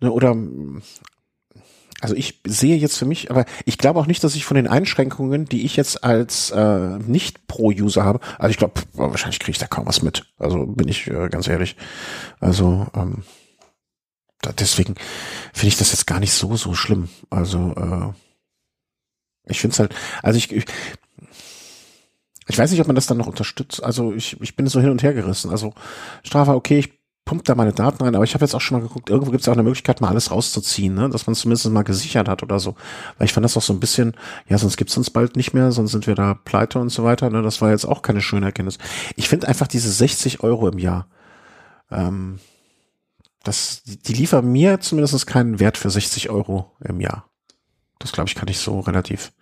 ne, 0.00 0.10
oder 0.12 0.36
also 2.00 2.14
ich 2.14 2.40
sehe 2.46 2.76
jetzt 2.76 2.96
für 2.96 3.04
mich, 3.04 3.30
aber 3.30 3.44
ich 3.66 3.76
glaube 3.76 4.00
auch 4.00 4.06
nicht, 4.06 4.24
dass 4.24 4.34
ich 4.34 4.46
von 4.46 4.54
den 4.54 4.66
Einschränkungen, 4.66 5.44
die 5.44 5.64
ich 5.66 5.76
jetzt 5.76 6.02
als 6.02 6.50
äh, 6.50 6.98
Nicht-Pro-User 6.98 8.04
habe, 8.04 8.20
also 8.38 8.50
ich 8.50 8.56
glaube, 8.56 8.80
wahrscheinlich 8.94 9.38
kriege 9.38 9.52
ich 9.52 9.58
da 9.58 9.66
kaum 9.66 9.86
was 9.86 10.02
mit. 10.02 10.24
Also 10.38 10.64
bin 10.64 10.88
ich 10.88 11.06
äh, 11.08 11.28
ganz 11.28 11.46
ehrlich. 11.46 11.76
Also 12.40 12.86
ähm, 12.94 13.22
da, 14.40 14.52
deswegen 14.52 14.94
finde 15.52 15.68
ich 15.68 15.76
das 15.76 15.92
jetzt 15.92 16.06
gar 16.06 16.20
nicht 16.20 16.32
so 16.32 16.56
so 16.56 16.72
schlimm. 16.74 17.10
Also 17.28 17.74
äh, 17.76 18.12
ich 19.50 19.60
finde 19.60 19.74
es 19.74 19.78
halt, 19.78 19.94
also 20.22 20.38
ich, 20.38 20.52
ich 20.52 20.64
ich 22.50 22.58
weiß 22.58 22.70
nicht, 22.70 22.80
ob 22.80 22.86
man 22.86 22.96
das 22.96 23.06
dann 23.06 23.18
noch 23.18 23.26
unterstützt. 23.26 23.82
Also 23.82 24.12
ich, 24.12 24.40
ich 24.40 24.56
bin 24.56 24.66
so 24.66 24.80
hin 24.80 24.90
und 24.90 25.02
her 25.02 25.14
gerissen. 25.14 25.50
Also 25.50 25.72
Strava, 26.22 26.54
okay, 26.54 26.78
ich 26.78 27.00
pumpt 27.24 27.48
da 27.48 27.54
meine 27.54 27.72
Daten 27.72 28.02
rein, 28.02 28.14
aber 28.14 28.24
ich 28.24 28.34
habe 28.34 28.44
jetzt 28.44 28.54
auch 28.54 28.60
schon 28.60 28.78
mal 28.78 28.86
geguckt, 28.86 29.08
irgendwo 29.08 29.30
gibt 29.30 29.42
es 29.42 29.48
auch 29.48 29.52
eine 29.52 29.62
Möglichkeit, 29.62 30.00
mal 30.00 30.08
alles 30.08 30.30
rauszuziehen, 30.30 30.94
ne? 30.94 31.08
dass 31.10 31.26
man 31.26 31.32
es 31.32 31.40
zumindest 31.40 31.68
mal 31.70 31.82
gesichert 31.82 32.28
hat 32.28 32.42
oder 32.42 32.58
so. 32.58 32.74
Weil 33.18 33.26
ich 33.26 33.32
fand 33.32 33.44
das 33.44 33.56
auch 33.56 33.62
so 33.62 33.72
ein 33.72 33.80
bisschen, 33.80 34.16
ja, 34.48 34.58
sonst 34.58 34.76
gibt's 34.76 34.96
uns 34.96 35.10
bald 35.10 35.36
nicht 35.36 35.54
mehr, 35.54 35.70
sonst 35.70 35.92
sind 35.92 36.06
wir 36.06 36.16
da 36.16 36.34
pleite 36.34 36.80
und 36.80 36.88
so 36.88 37.04
weiter. 37.04 37.30
Ne? 37.30 37.42
Das 37.42 37.60
war 37.60 37.70
jetzt 37.70 37.84
auch 37.84 38.02
keine 38.02 38.20
schöne 38.20 38.46
Erkenntnis. 38.46 38.78
Ich 39.16 39.28
finde 39.28 39.48
einfach 39.48 39.68
diese 39.68 39.92
60 39.92 40.42
Euro 40.42 40.68
im 40.68 40.78
Jahr, 40.78 41.08
ähm, 41.90 42.40
das, 43.42 43.82
die 43.84 44.12
liefern 44.12 44.50
mir 44.50 44.80
zumindest 44.80 45.26
keinen 45.26 45.60
Wert 45.60 45.78
für 45.78 45.90
60 45.90 46.30
Euro 46.30 46.72
im 46.80 47.00
Jahr. 47.00 47.30
Das 47.98 48.12
glaube 48.12 48.28
ich, 48.28 48.34
kann 48.34 48.48
ich 48.48 48.58
so 48.58 48.80
relativ 48.80 49.32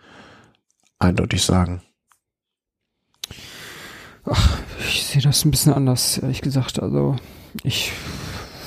eindeutig 0.98 1.42
sagen. 1.42 1.82
Ach, 4.30 4.58
ich 4.80 5.06
sehe 5.06 5.22
das 5.22 5.44
ein 5.44 5.50
bisschen 5.50 5.72
anders, 5.72 6.18
ehrlich 6.18 6.42
gesagt. 6.42 6.80
Also 6.80 7.16
ich 7.62 7.92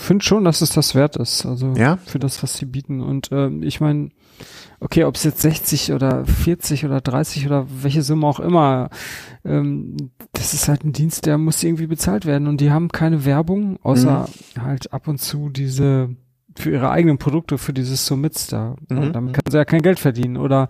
finde 0.02 0.26
schon, 0.26 0.44
dass 0.44 0.62
es 0.62 0.72
das 0.72 0.96
wert 0.96 1.16
ist. 1.16 1.46
Also 1.46 1.74
ja? 1.76 1.98
für 2.06 2.20
das, 2.20 2.42
was 2.44 2.58
sie 2.58 2.66
bieten. 2.66 3.02
Und 3.02 3.30
ähm, 3.32 3.64
ich 3.64 3.80
meine, 3.80 4.10
okay, 4.80 5.04
ob 5.04 5.16
es 5.16 5.24
jetzt 5.24 5.42
60 5.42 5.94
oder 5.94 6.26
40 6.26 6.86
oder 6.86 7.02
30 7.02 7.46
oder 7.46 7.68
welche 7.70 8.02
Summe 8.02 8.28
auch 8.28 8.40
immer, 8.40 8.90
ähm, 9.46 9.96
das 10.34 10.54
ist 10.54 10.68
halt 10.68 10.84
ein 10.84 10.94
Dienst, 10.94 11.26
der 11.26 11.38
muss 11.38 11.64
irgendwie 11.64 11.88
bezahlt 11.88 12.26
werden. 12.26 12.48
Und 12.48 12.60
die 12.60 12.72
haben 12.72 12.90
keine 12.90 13.26
Werbung, 13.26 13.78
außer 13.84 14.28
mhm. 14.56 14.62
halt 14.62 14.92
ab 14.92 15.08
und 15.08 15.20
zu 15.20 15.50
diese 15.50 16.10
für 16.58 16.72
ihre 16.72 16.90
eigenen 16.90 17.18
Produkte, 17.18 17.58
für 17.58 17.74
dieses 17.74 18.06
Summits 18.06 18.48
da. 18.48 18.76
Mhm. 18.90 19.14
Damit 19.14 19.34
kann 19.34 19.44
sie 19.50 19.58
ja 19.58 19.66
kein 19.66 19.82
Geld 19.82 20.00
verdienen. 20.00 20.38
Oder 20.38 20.70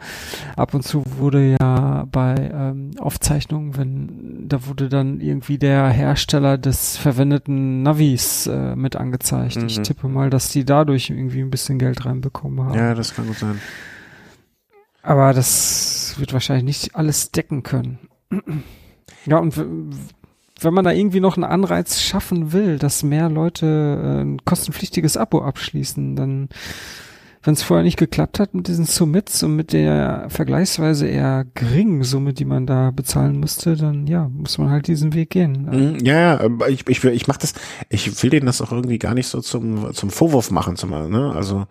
ab 0.55 0.73
und 0.73 0.83
zu 0.83 1.03
wurde 1.17 1.55
ja 1.59 2.07
bei 2.11 2.51
ähm, 2.53 2.91
Aufzeichnungen, 2.99 3.77
wenn 3.77 4.47
da 4.47 4.65
wurde 4.67 4.89
dann 4.89 5.21
irgendwie 5.21 5.57
der 5.57 5.89
Hersteller 5.89 6.57
des 6.57 6.97
verwendeten 6.97 7.83
Navis 7.83 8.47
äh, 8.47 8.75
mit 8.75 8.95
angezeigt. 8.95 9.57
Mhm. 9.57 9.67
Ich 9.67 9.79
tippe 9.81 10.07
mal, 10.07 10.29
dass 10.29 10.49
die 10.49 10.65
dadurch 10.65 11.09
irgendwie 11.09 11.41
ein 11.41 11.51
bisschen 11.51 11.79
Geld 11.79 12.05
reinbekommen 12.05 12.65
haben. 12.65 12.77
Ja, 12.77 12.93
das 12.93 13.15
kann 13.15 13.27
gut 13.27 13.37
sein. 13.37 13.59
Aber 15.03 15.33
das 15.33 16.15
wird 16.17 16.33
wahrscheinlich 16.33 16.65
nicht 16.65 16.95
alles 16.95 17.31
decken 17.31 17.63
können. 17.63 17.99
Ja, 19.27 19.37
und 19.37 19.53
wenn 20.61 20.73
man 20.73 20.85
da 20.85 20.91
irgendwie 20.91 21.19
noch 21.19 21.35
einen 21.35 21.43
Anreiz 21.43 22.01
schaffen 22.01 22.53
will, 22.53 22.77
dass 22.77 23.03
mehr 23.03 23.29
Leute 23.29 23.65
äh, 23.65 24.21
ein 24.21 24.45
kostenpflichtiges 24.45 25.17
Abo 25.17 25.41
abschließen, 25.41 26.15
dann, 26.15 26.49
wenn 27.43 27.53
es 27.53 27.63
vorher 27.63 27.83
nicht 27.83 27.97
geklappt 27.97 28.39
hat 28.39 28.53
mit 28.53 28.67
diesen 28.67 28.85
Summits 28.85 29.41
und 29.41 29.55
mit 29.55 29.73
der 29.73 30.27
vergleichsweise 30.29 31.07
eher 31.07 31.45
geringen 31.55 32.03
Summe, 32.03 32.33
die 32.33 32.45
man 32.45 32.67
da 32.67 32.91
bezahlen 32.91 33.39
musste, 33.39 33.75
dann 33.75 34.05
ja, 34.05 34.29
muss 34.29 34.57
man 34.57 34.69
halt 34.69 34.87
diesen 34.87 35.13
Weg 35.13 35.31
gehen. 35.31 35.67
Mhm, 35.71 36.05
ja, 36.05 36.37
ja, 36.37 36.67
ich, 36.67 36.87
ich, 36.87 37.03
will, 37.03 37.13
ich 37.13 37.27
mach 37.27 37.37
das, 37.37 37.53
ich 37.89 38.21
will 38.21 38.29
denen 38.29 38.45
das 38.45 38.61
auch 38.61 38.71
irgendwie 38.71 38.99
gar 38.99 39.15
nicht 39.15 39.27
so 39.27 39.41
zum, 39.41 39.93
zum 39.93 40.09
Vorwurf 40.11 40.51
machen, 40.51 40.75
zum, 40.75 40.91
ne? 40.91 41.33
Also 41.35 41.65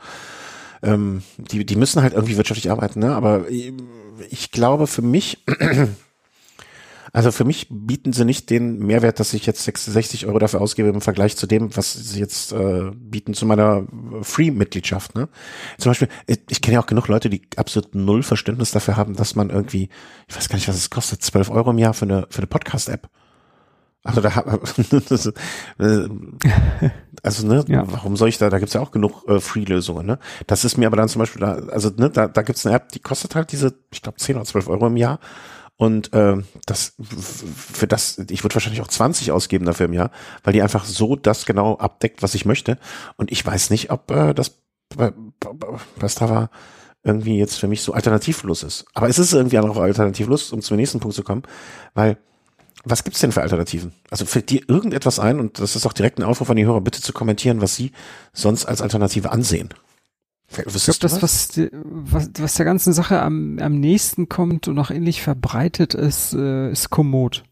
ähm, 0.82 1.22
die, 1.36 1.64
die 1.64 1.76
müssen 1.76 2.02
halt 2.02 2.14
irgendwie 2.14 2.36
wirtschaftlich 2.36 2.70
arbeiten, 2.70 3.00
ne? 3.00 3.14
Aber 3.14 3.48
ich, 3.48 3.72
ich 4.30 4.50
glaube 4.50 4.86
für 4.86 5.02
mich 5.02 5.44
also 7.12 7.32
für 7.32 7.44
mich 7.44 7.66
bieten 7.70 8.12
sie 8.12 8.24
nicht 8.24 8.50
den 8.50 8.78
Mehrwert, 8.78 9.18
dass 9.20 9.34
ich 9.34 9.46
jetzt 9.46 9.64
60 9.64 10.26
Euro 10.26 10.38
dafür 10.38 10.60
ausgebe 10.60 10.88
im 10.88 11.00
Vergleich 11.00 11.36
zu 11.36 11.46
dem, 11.46 11.76
was 11.76 11.92
sie 11.92 12.20
jetzt 12.20 12.52
äh, 12.52 12.90
bieten 12.94 13.34
zu 13.34 13.46
meiner 13.46 13.86
Free-Mitgliedschaft. 14.22 15.14
Ne? 15.14 15.28
Zum 15.78 15.90
Beispiel, 15.90 16.08
ich, 16.26 16.40
ich 16.48 16.60
kenne 16.60 16.74
ja 16.74 16.82
auch 16.82 16.86
genug 16.86 17.08
Leute, 17.08 17.28
die 17.30 17.42
absolut 17.56 17.94
null 17.94 18.22
Verständnis 18.22 18.70
dafür 18.70 18.96
haben, 18.96 19.16
dass 19.16 19.34
man 19.34 19.50
irgendwie, 19.50 19.88
ich 20.28 20.36
weiß 20.36 20.48
gar 20.48 20.56
nicht, 20.56 20.68
was 20.68 20.76
es 20.76 20.90
kostet, 20.90 21.22
12 21.22 21.50
Euro 21.50 21.70
im 21.70 21.78
Jahr 21.78 21.94
für 21.94 22.04
eine, 22.04 22.26
für 22.30 22.38
eine 22.38 22.46
Podcast-App. 22.46 23.08
Also 24.02 24.22
da 24.22 24.58
äh, 25.78 26.08
also 27.22 27.46
ne, 27.46 27.64
ja. 27.68 27.84
warum 27.86 28.16
soll 28.16 28.30
ich 28.30 28.38
da, 28.38 28.48
da 28.48 28.58
gibt's 28.58 28.72
ja 28.72 28.80
auch 28.80 28.92
genug 28.92 29.28
äh, 29.28 29.40
Free-Lösungen, 29.40 30.06
ne? 30.06 30.18
Das 30.46 30.64
ist 30.64 30.78
mir 30.78 30.86
aber 30.86 30.96
dann 30.96 31.10
zum 31.10 31.18
Beispiel 31.18 31.40
da, 31.40 31.54
also 31.70 31.90
ne, 31.94 32.08
da, 32.08 32.26
da 32.26 32.40
gibt's 32.40 32.64
eine 32.64 32.74
App, 32.74 32.92
die 32.92 33.00
kostet 33.00 33.34
halt 33.34 33.52
diese, 33.52 33.74
ich 33.92 34.00
glaube, 34.00 34.16
10 34.16 34.36
oder 34.36 34.46
12 34.46 34.68
Euro 34.68 34.86
im 34.86 34.96
Jahr 34.96 35.20
und 35.80 36.12
äh, 36.12 36.36
das 36.66 36.92
für 37.56 37.86
das, 37.86 38.18
ich 38.28 38.44
würde 38.44 38.54
wahrscheinlich 38.54 38.82
auch 38.82 38.88
20 38.88 39.32
ausgeben 39.32 39.64
dafür 39.64 39.86
im 39.86 39.94
Jahr, 39.94 40.10
weil 40.44 40.52
die 40.52 40.60
einfach 40.60 40.84
so 40.84 41.16
das 41.16 41.46
genau 41.46 41.78
abdeckt, 41.78 42.22
was 42.22 42.34
ich 42.34 42.44
möchte. 42.44 42.76
Und 43.16 43.32
ich 43.32 43.46
weiß 43.46 43.70
nicht, 43.70 43.90
ob 43.90 44.10
äh, 44.10 44.34
das 44.34 44.58
bei, 44.94 45.10
bei 45.98 46.08
Strava 46.08 46.50
irgendwie 47.02 47.38
jetzt 47.38 47.58
für 47.58 47.66
mich 47.66 47.80
so 47.80 47.94
alternativlos 47.94 48.62
ist. 48.62 48.84
Aber 48.92 49.08
es 49.08 49.18
ist 49.18 49.32
irgendwie 49.32 49.58
auch 49.58 49.76
alternativlos, 49.78 50.52
um 50.52 50.60
zum 50.60 50.76
nächsten 50.76 51.00
Punkt 51.00 51.16
zu 51.16 51.22
kommen, 51.22 51.44
weil 51.94 52.18
was 52.84 53.02
gibt's 53.02 53.20
denn 53.20 53.32
für 53.32 53.40
Alternativen? 53.40 53.94
Also 54.10 54.26
fällt 54.26 54.50
dir 54.50 54.60
irgendetwas 54.68 55.18
ein, 55.18 55.40
und 55.40 55.60
das 55.60 55.76
ist 55.76 55.86
auch 55.86 55.94
direkt 55.94 56.18
ein 56.18 56.24
Aufruf 56.24 56.50
an 56.50 56.56
die 56.56 56.66
Hörer, 56.66 56.82
bitte 56.82 57.00
zu 57.00 57.14
kommentieren, 57.14 57.62
was 57.62 57.74
sie 57.74 57.92
sonst 58.34 58.66
als 58.66 58.82
Alternative 58.82 59.32
ansehen. 59.32 59.70
Ich 60.50 60.56
glaube, 60.56 60.72
das, 61.00 61.22
was, 61.22 61.60
was, 61.84 62.30
was 62.38 62.54
der 62.54 62.64
ganzen 62.64 62.92
Sache 62.92 63.22
am, 63.22 63.58
am 63.60 63.78
nächsten 63.78 64.28
kommt 64.28 64.66
und 64.66 64.78
auch 64.78 64.90
ähnlich 64.90 65.22
verbreitet 65.22 65.94
ist, 65.94 66.34
äh, 66.34 66.72
ist 66.72 66.90
Komoot. 66.90 67.44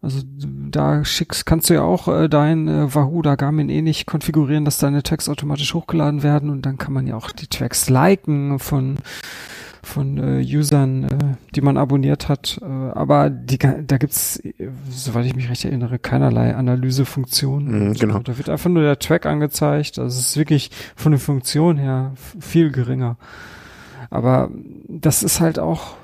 Also 0.00 0.20
da 0.26 1.04
schickst, 1.04 1.46
kannst 1.46 1.70
du 1.70 1.74
ja 1.74 1.82
auch 1.82 2.08
äh, 2.08 2.28
dein 2.28 2.66
äh, 2.66 2.92
Wahoo 2.92 3.18
oder 3.18 3.36
Garmin 3.36 3.68
ähnlich 3.68 4.04
konfigurieren, 4.04 4.64
dass 4.64 4.78
deine 4.78 5.02
Tracks 5.04 5.28
automatisch 5.28 5.74
hochgeladen 5.74 6.24
werden 6.24 6.50
und 6.50 6.66
dann 6.66 6.76
kann 6.76 6.92
man 6.92 7.06
ja 7.06 7.14
auch 7.14 7.30
die 7.30 7.46
Tracks 7.46 7.88
liken 7.88 8.58
von 8.58 8.96
von 9.82 10.18
äh, 10.18 10.44
Usern, 10.44 11.04
äh, 11.04 11.36
die 11.54 11.60
man 11.60 11.76
abonniert 11.76 12.28
hat. 12.28 12.60
Äh, 12.62 12.64
aber 12.64 13.30
die, 13.30 13.58
da 13.58 13.98
gibt's, 13.98 14.36
äh, 14.36 14.68
soweit 14.90 15.26
ich 15.26 15.34
mich 15.34 15.50
recht 15.50 15.64
erinnere, 15.64 15.98
keinerlei 15.98 16.54
Analysefunktion. 16.54 17.88
Mhm, 17.88 17.94
genau. 17.94 18.18
da 18.20 18.38
wird 18.38 18.48
einfach 18.48 18.70
nur 18.70 18.82
der 18.82 18.98
Track 18.98 19.26
angezeigt. 19.26 19.98
Also 19.98 20.18
es 20.18 20.28
ist 20.28 20.36
wirklich 20.36 20.70
von 20.94 21.12
der 21.12 21.20
Funktion 21.20 21.78
her 21.78 22.12
viel 22.40 22.70
geringer. 22.70 23.16
Aber 24.10 24.50
das 24.88 25.22
ist 25.22 25.40
halt 25.40 25.58
auch 25.58 25.96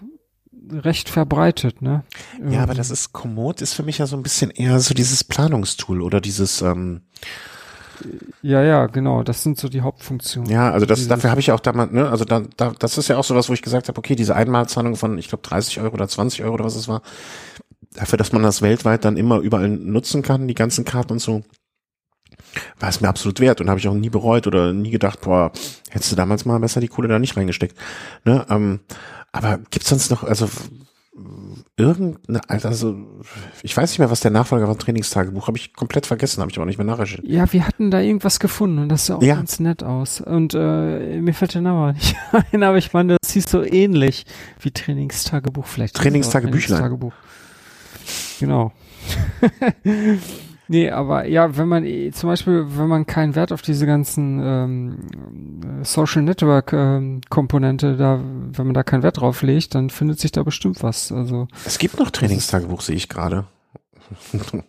recht 0.70 1.08
verbreitet, 1.08 1.80
ne? 1.82 2.04
Ja, 2.50 2.62
aber 2.62 2.74
das 2.74 2.90
ist 2.90 3.12
Komoot 3.12 3.62
ist 3.62 3.74
für 3.74 3.82
mich 3.82 3.98
ja 3.98 4.06
so 4.06 4.16
ein 4.16 4.22
bisschen 4.22 4.50
eher 4.50 4.80
so 4.80 4.94
dieses 4.94 5.24
Planungstool 5.24 6.02
oder 6.02 6.20
dieses 6.20 6.62
ähm, 6.62 7.02
Ja, 8.42 8.62
ja, 8.62 8.86
genau. 8.86 9.22
Das 9.22 9.42
sind 9.42 9.58
so 9.58 9.68
die 9.68 9.80
Hauptfunktionen. 9.80 10.50
Ja, 10.50 10.70
also 10.70 10.86
das, 10.86 11.06
dafür 11.08 11.30
habe 11.30 11.40
ich 11.40 11.52
auch 11.52 11.60
damals, 11.60 11.92
ne, 11.92 12.08
also 12.08 12.24
da, 12.24 12.42
da, 12.56 12.72
das 12.78 12.98
ist 12.98 13.08
ja 13.08 13.16
auch 13.16 13.24
so 13.24 13.34
was, 13.34 13.48
wo 13.48 13.52
ich 13.52 13.62
gesagt 13.62 13.88
habe, 13.88 13.98
okay, 13.98 14.14
diese 14.14 14.36
Einmalzahlung 14.36 14.96
von, 14.96 15.18
ich 15.18 15.28
glaube, 15.28 15.42
30 15.46 15.80
Euro 15.80 15.94
oder 15.94 16.08
20 16.08 16.44
Euro 16.44 16.54
oder 16.54 16.64
was 16.64 16.76
es 16.76 16.88
war, 16.88 17.02
dafür, 17.94 18.16
dass 18.16 18.32
man 18.32 18.42
das 18.42 18.62
weltweit 18.62 19.04
dann 19.04 19.16
immer 19.16 19.38
überall 19.38 19.68
nutzen 19.68 20.22
kann, 20.22 20.48
die 20.48 20.54
ganzen 20.54 20.84
Karten 20.84 21.14
und 21.14 21.18
so, 21.20 21.42
war 22.78 22.88
es 22.88 23.00
mir 23.00 23.08
absolut 23.08 23.40
wert 23.40 23.60
und 23.60 23.68
habe 23.68 23.80
ich 23.80 23.88
auch 23.88 23.94
nie 23.94 24.10
bereut 24.10 24.46
oder 24.46 24.72
nie 24.72 24.90
gedacht, 24.90 25.20
boah, 25.22 25.52
hättest 25.90 26.12
du 26.12 26.16
damals 26.16 26.44
mal 26.44 26.58
besser 26.60 26.80
die 26.80 26.88
Kohle 26.88 27.08
da 27.08 27.18
nicht 27.18 27.36
reingesteckt. 27.36 27.76
Ne? 28.24 28.46
Ähm, 28.48 28.80
aber 29.32 29.58
gibt's 29.70 29.88
sonst 29.88 30.10
noch, 30.10 30.24
also 30.24 30.48
irgendeine, 31.78 32.40
also 32.48 32.96
ich 33.62 33.76
weiß 33.76 33.90
nicht 33.90 33.98
mehr, 34.00 34.10
was 34.10 34.20
der 34.20 34.30
Nachfolger 34.32 34.66
von 34.66 34.78
Trainingstagebuch, 34.78 35.46
habe 35.46 35.56
ich 35.56 35.72
komplett 35.74 36.06
vergessen, 36.06 36.40
habe 36.40 36.50
ich 36.50 36.58
aber 36.58 36.66
nicht 36.66 36.78
mehr 36.78 36.86
nachrecherchiert. 36.86 37.26
Ja, 37.26 37.50
wir 37.52 37.66
hatten 37.66 37.90
da 37.90 38.00
irgendwas 38.00 38.40
gefunden 38.40 38.78
und 38.78 38.88
das 38.88 39.06
sah 39.06 39.16
auch 39.16 39.22
ja. 39.22 39.36
ganz 39.36 39.60
nett 39.60 39.82
aus. 39.82 40.20
Und 40.20 40.54
äh, 40.54 41.20
mir 41.20 41.34
fällt 41.34 41.54
der 41.54 41.62
Name 41.62 41.92
nicht 41.94 42.16
ein, 42.52 42.62
aber 42.62 42.78
ich 42.78 42.92
meine, 42.92 43.16
das 43.20 43.32
hieß 43.32 43.48
so 43.48 43.62
ähnlich 43.62 44.26
wie 44.60 44.70
Trainingstagebuch 44.70 45.66
vielleicht. 45.66 45.94
Trainingstagebüchlein. 45.94 46.80
Trainingstagebuch. 46.80 47.12
Genau. 48.40 48.72
Nee, 50.70 50.90
aber 50.90 51.26
ja, 51.26 51.56
wenn 51.56 51.66
man 51.66 52.12
zum 52.12 52.28
Beispiel, 52.28 52.66
wenn 52.68 52.88
man 52.88 53.06
keinen 53.06 53.34
Wert 53.34 53.52
auf 53.52 53.62
diese 53.62 53.86
ganzen 53.86 54.40
ähm, 54.42 55.82
Social 55.82 56.22
Network 56.22 56.74
ähm, 56.74 57.22
Komponente 57.30 57.96
da, 57.96 58.20
wenn 58.20 58.66
man 58.66 58.74
da 58.74 58.82
keinen 58.82 59.02
Wert 59.02 59.18
drauf 59.18 59.40
legt, 59.40 59.74
dann 59.74 59.88
findet 59.88 60.20
sich 60.20 60.30
da 60.30 60.42
bestimmt 60.42 60.82
was. 60.82 61.10
Also 61.10 61.48
es 61.64 61.78
gibt 61.78 61.98
noch 61.98 62.10
Trainingstagebuch, 62.10 62.82
sehe 62.82 62.96
ich 62.96 63.08
gerade. 63.08 63.46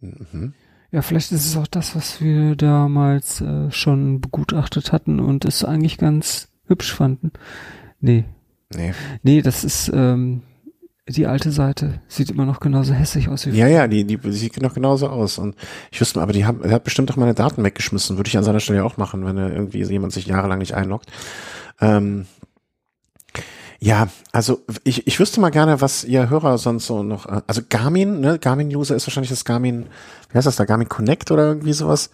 mhm. 0.00 0.52
Ja, 0.90 1.00
vielleicht 1.00 1.32
ist 1.32 1.46
es 1.46 1.56
auch 1.56 1.66
das, 1.66 1.96
was 1.96 2.20
wir 2.20 2.54
damals 2.54 3.40
äh, 3.40 3.70
schon 3.70 4.20
begutachtet 4.20 4.92
hatten 4.92 5.18
und 5.18 5.46
es 5.46 5.64
eigentlich 5.64 5.96
ganz 5.96 6.48
hübsch 6.66 6.92
fanden. 6.92 7.32
Nee. 8.00 8.24
Nee. 8.74 8.92
Nee, 9.22 9.40
das 9.40 9.64
ist 9.64 9.90
ähm, 9.94 10.42
die 11.08 11.26
alte 11.26 11.50
Seite 11.50 12.00
sieht 12.06 12.30
immer 12.30 12.44
noch 12.44 12.60
genauso 12.60 12.92
hässlich 12.94 13.28
aus 13.28 13.46
wie 13.46 13.50
Ja, 13.50 13.66
ja, 13.66 13.88
die, 13.88 14.04
die 14.04 14.18
sieht 14.32 14.60
noch 14.62 14.74
genauso 14.74 15.08
aus. 15.08 15.38
Und 15.38 15.56
ich 15.90 16.00
wüsste 16.00 16.18
mal, 16.18 16.22
aber 16.22 16.32
die 16.32 16.46
haben, 16.46 16.62
er 16.62 16.72
hat 16.72 16.84
bestimmt 16.84 17.10
auch 17.10 17.16
meine 17.16 17.34
Daten 17.34 17.64
weggeschmissen. 17.64 18.16
Würde 18.16 18.28
ich 18.28 18.38
an 18.38 18.44
seiner 18.44 18.60
Stelle 18.60 18.84
auch 18.84 18.96
machen, 18.96 19.24
wenn 19.24 19.36
er 19.36 19.52
irgendwie 19.52 19.82
jemand 19.82 20.12
sich 20.12 20.26
jahrelang 20.26 20.58
nicht 20.58 20.74
einloggt. 20.74 21.10
Ähm, 21.80 22.26
ja, 23.80 24.06
also 24.30 24.62
ich, 24.84 25.08
ich 25.08 25.18
wüsste 25.18 25.40
mal 25.40 25.50
gerne, 25.50 25.80
was 25.80 26.04
ihr 26.04 26.30
Hörer 26.30 26.56
sonst 26.56 26.86
so 26.86 27.02
noch, 27.02 27.26
äh, 27.26 27.42
also 27.48 27.62
Garmin, 27.68 28.20
ne, 28.20 28.38
Garmin-User 28.38 28.94
ist 28.94 29.08
wahrscheinlich 29.08 29.30
das 29.30 29.44
Garmin, 29.44 29.86
wie 30.30 30.38
heißt 30.38 30.46
das 30.46 30.54
da, 30.54 30.64
Garmin 30.64 30.88
Connect 30.88 31.32
oder 31.32 31.48
irgendwie 31.48 31.72
sowas. 31.72 32.10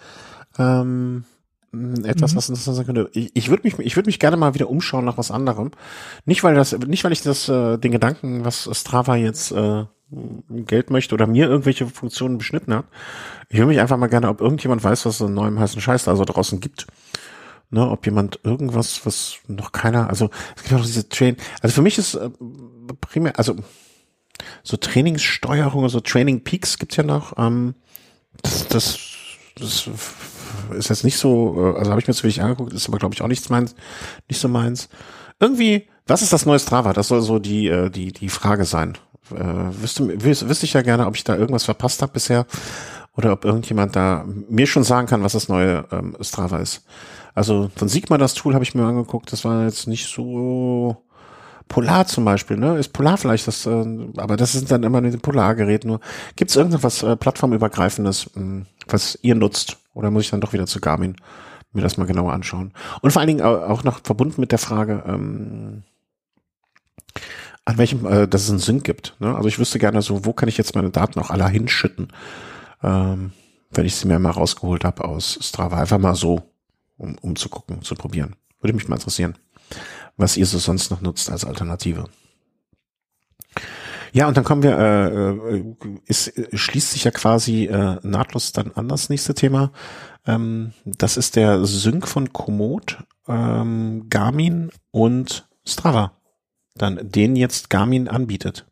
Ähm, 0.58 0.64
hm, 0.64 1.24
etwas, 1.72 2.32
mhm. 2.32 2.36
was 2.36 2.48
interessant 2.48 2.76
sein 2.76 2.86
könnte. 2.86 3.10
Ich, 3.12 3.30
ich 3.34 3.50
würde 3.50 3.62
mich, 3.64 3.78
ich 3.78 3.96
würde 3.96 4.08
mich 4.08 4.18
gerne 4.18 4.36
mal 4.36 4.54
wieder 4.54 4.70
umschauen 4.70 5.04
nach 5.04 5.18
was 5.18 5.30
anderem. 5.30 5.70
Nicht 6.24 6.42
weil 6.42 6.54
das, 6.54 6.72
nicht 6.72 7.04
weil 7.04 7.12
ich 7.12 7.22
das, 7.22 7.48
äh, 7.48 7.78
den 7.78 7.92
Gedanken, 7.92 8.44
was 8.44 8.68
Strava 8.72 9.16
jetzt 9.16 9.52
äh, 9.52 9.84
Geld 10.48 10.90
möchte 10.90 11.14
oder 11.14 11.26
mir 11.26 11.48
irgendwelche 11.48 11.86
Funktionen 11.86 12.38
beschnitten 12.38 12.74
hat. 12.74 12.86
Ich 13.50 13.58
würde 13.58 13.68
mich 13.68 13.80
einfach 13.80 13.98
mal 13.98 14.06
gerne, 14.06 14.28
ob 14.28 14.40
irgendjemand 14.40 14.82
weiß, 14.82 15.04
was 15.04 15.18
so 15.18 15.26
einen 15.26 15.34
neuen 15.34 15.58
heißen 15.58 15.80
Scheiß 15.80 16.04
da 16.04 16.16
so 16.16 16.24
draußen 16.24 16.60
gibt. 16.60 16.86
Ne, 17.70 17.86
ob 17.86 18.06
jemand 18.06 18.40
irgendwas, 18.44 19.04
was 19.04 19.40
noch 19.46 19.72
keiner, 19.72 20.08
also 20.08 20.30
es 20.56 20.62
gibt 20.62 20.74
auch 20.74 20.82
diese 20.82 21.10
Train, 21.10 21.36
also 21.60 21.74
für 21.74 21.82
mich 21.82 21.98
ist 21.98 22.14
äh, 22.14 22.30
primär, 23.02 23.38
also 23.38 23.56
so 24.62 24.78
Trainingssteuerung, 24.78 25.86
so 25.90 26.00
Training 26.00 26.44
Peaks 26.44 26.78
gibt's 26.78 26.96
ja 26.96 27.02
noch. 27.02 27.36
Ähm, 27.36 27.74
das, 28.42 28.68
das, 28.68 28.98
das 29.56 29.90
ist 30.76 30.88
jetzt 30.88 31.04
nicht 31.04 31.18
so, 31.18 31.74
äh, 31.74 31.78
also 31.78 31.90
habe 31.90 32.00
ich 32.00 32.08
mir 32.08 32.14
zu 32.14 32.24
wenig 32.24 32.42
angeguckt, 32.42 32.72
ist 32.72 32.88
aber 32.88 32.98
glaube 32.98 33.14
ich 33.14 33.22
auch 33.22 33.28
nichts 33.28 33.48
meins, 33.48 33.74
nicht 34.28 34.40
so 34.40 34.48
meins. 34.48 34.88
Irgendwie, 35.40 35.88
was 36.06 36.22
ist 36.22 36.32
das 36.32 36.46
neue 36.46 36.58
Strava? 36.58 36.92
Das 36.92 37.08
soll 37.08 37.20
so 37.20 37.38
die 37.38 37.68
äh, 37.68 37.90
die 37.90 38.12
die 38.12 38.28
Frage 38.28 38.64
sein. 38.64 38.98
Äh, 39.34 39.82
wüsste, 39.82 40.22
wüs, 40.22 40.48
wüsste 40.48 40.66
ich 40.66 40.72
ja 40.72 40.82
gerne, 40.82 41.06
ob 41.06 41.16
ich 41.16 41.24
da 41.24 41.36
irgendwas 41.36 41.64
verpasst 41.64 42.02
habe 42.02 42.12
bisher 42.12 42.46
oder 43.16 43.32
ob 43.32 43.44
irgendjemand 43.44 43.96
da 43.96 44.24
mir 44.48 44.66
schon 44.66 44.84
sagen 44.84 45.06
kann, 45.06 45.22
was 45.22 45.32
das 45.32 45.48
neue 45.48 45.84
ähm, 45.90 46.16
Strava 46.20 46.58
ist. 46.58 46.84
Also 47.34 47.70
von 47.76 47.88
Sigma 47.88 48.16
das 48.16 48.34
Tool 48.34 48.54
habe 48.54 48.64
ich 48.64 48.74
mir 48.74 48.84
angeguckt, 48.84 49.32
das 49.32 49.44
war 49.44 49.64
jetzt 49.64 49.86
nicht 49.86 50.06
so 50.12 50.96
Polar 51.68 52.06
zum 52.06 52.24
Beispiel, 52.24 52.56
ne? 52.56 52.78
Ist 52.78 52.92
Polar 52.92 53.18
vielleicht 53.18 53.46
das, 53.46 53.66
äh, 53.66 53.84
aber 54.16 54.36
das 54.36 54.52
sind 54.52 54.70
dann 54.70 54.82
immer 54.82 54.98
ein 54.98 55.20
Polargerät 55.20 55.84
nur. 55.84 56.00
Gibt 56.34 56.50
es 56.50 56.56
irgendwas 56.56 57.02
äh, 57.02 57.14
plattformübergreifendes, 57.16 58.30
mh, 58.34 58.42
hm, 58.42 58.66
was 58.92 59.18
ihr 59.22 59.34
nutzt? 59.34 59.78
Oder 59.94 60.10
muss 60.10 60.24
ich 60.24 60.30
dann 60.30 60.40
doch 60.40 60.52
wieder 60.52 60.66
zu 60.66 60.80
Garmin 60.80 61.16
mir 61.72 61.82
das 61.82 61.96
mal 61.96 62.06
genauer 62.06 62.32
anschauen? 62.32 62.72
Und 63.00 63.10
vor 63.10 63.20
allen 63.20 63.28
Dingen 63.28 63.42
auch 63.42 63.84
noch 63.84 64.00
verbunden 64.04 64.40
mit 64.40 64.52
der 64.52 64.58
Frage, 64.58 65.02
ähm, 65.06 65.82
an 67.64 67.78
welchem, 67.78 68.06
äh, 68.06 68.28
dass 68.28 68.44
es 68.44 68.50
einen 68.50 68.58
Sync 68.58 68.84
gibt. 68.84 69.16
Ne? 69.18 69.34
Also 69.34 69.48
ich 69.48 69.58
wüsste 69.58 69.78
gerne 69.78 70.02
so, 70.02 70.24
wo 70.24 70.32
kann 70.32 70.48
ich 70.48 70.56
jetzt 70.56 70.74
meine 70.74 70.90
Daten 70.90 71.18
auch 71.20 71.30
alle 71.30 71.48
hinschütten, 71.48 72.12
ähm, 72.82 73.32
wenn 73.70 73.86
ich 73.86 73.96
sie 73.96 74.08
mir 74.08 74.18
mal 74.18 74.30
rausgeholt 74.30 74.84
habe 74.84 75.04
aus 75.04 75.38
Strava. 75.42 75.78
Einfach 75.78 75.98
mal 75.98 76.14
so, 76.14 76.42
um, 76.96 77.16
um 77.20 77.36
zu 77.36 77.48
gucken, 77.48 77.82
zu 77.82 77.94
probieren. 77.94 78.36
Würde 78.60 78.72
mich 78.72 78.88
mal 78.88 78.96
interessieren 78.96 79.36
was 80.18 80.36
ihr 80.36 80.44
so 80.44 80.58
sonst 80.58 80.90
noch 80.90 81.00
nutzt 81.00 81.30
als 81.30 81.44
Alternative. 81.44 82.04
Ja, 84.12 84.28
und 84.28 84.36
dann 84.36 84.44
kommen 84.44 84.62
wir, 84.62 84.78
äh, 84.78 85.56
äh 85.56 85.74
ist, 86.06 86.32
schließt 86.52 86.92
sich 86.92 87.04
ja 87.04 87.10
quasi 87.10 87.66
äh, 87.66 87.98
nahtlos 88.02 88.52
dann 88.52 88.72
an 88.72 88.88
das 88.88 89.08
nächste 89.08 89.34
Thema. 89.34 89.72
Ähm, 90.26 90.72
das 90.84 91.16
ist 91.16 91.36
der 91.36 91.64
Sync 91.64 92.06
von 92.06 92.32
Komoot, 92.32 92.98
ähm, 93.26 94.06
Garmin 94.10 94.70
und 94.90 95.48
Strava. 95.64 96.12
Dann 96.74 97.10
den 97.10 97.36
jetzt 97.36 97.70
Garmin 97.70 98.08
anbietet. 98.08 98.66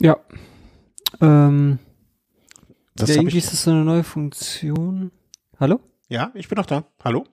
Ja. 0.00 0.16
Ähm, 1.20 1.78
das 2.94 3.10
ja, 3.10 3.16
irgendwie 3.16 3.38
ist 3.38 3.52
das 3.52 3.62
so 3.62 3.70
eine 3.70 3.84
neue 3.84 4.04
Funktion. 4.04 5.12
Hallo? 5.58 5.80
Ja, 6.08 6.30
ich 6.34 6.48
bin 6.48 6.56
noch 6.56 6.66
da. 6.66 6.84
Hallo? 7.02 7.24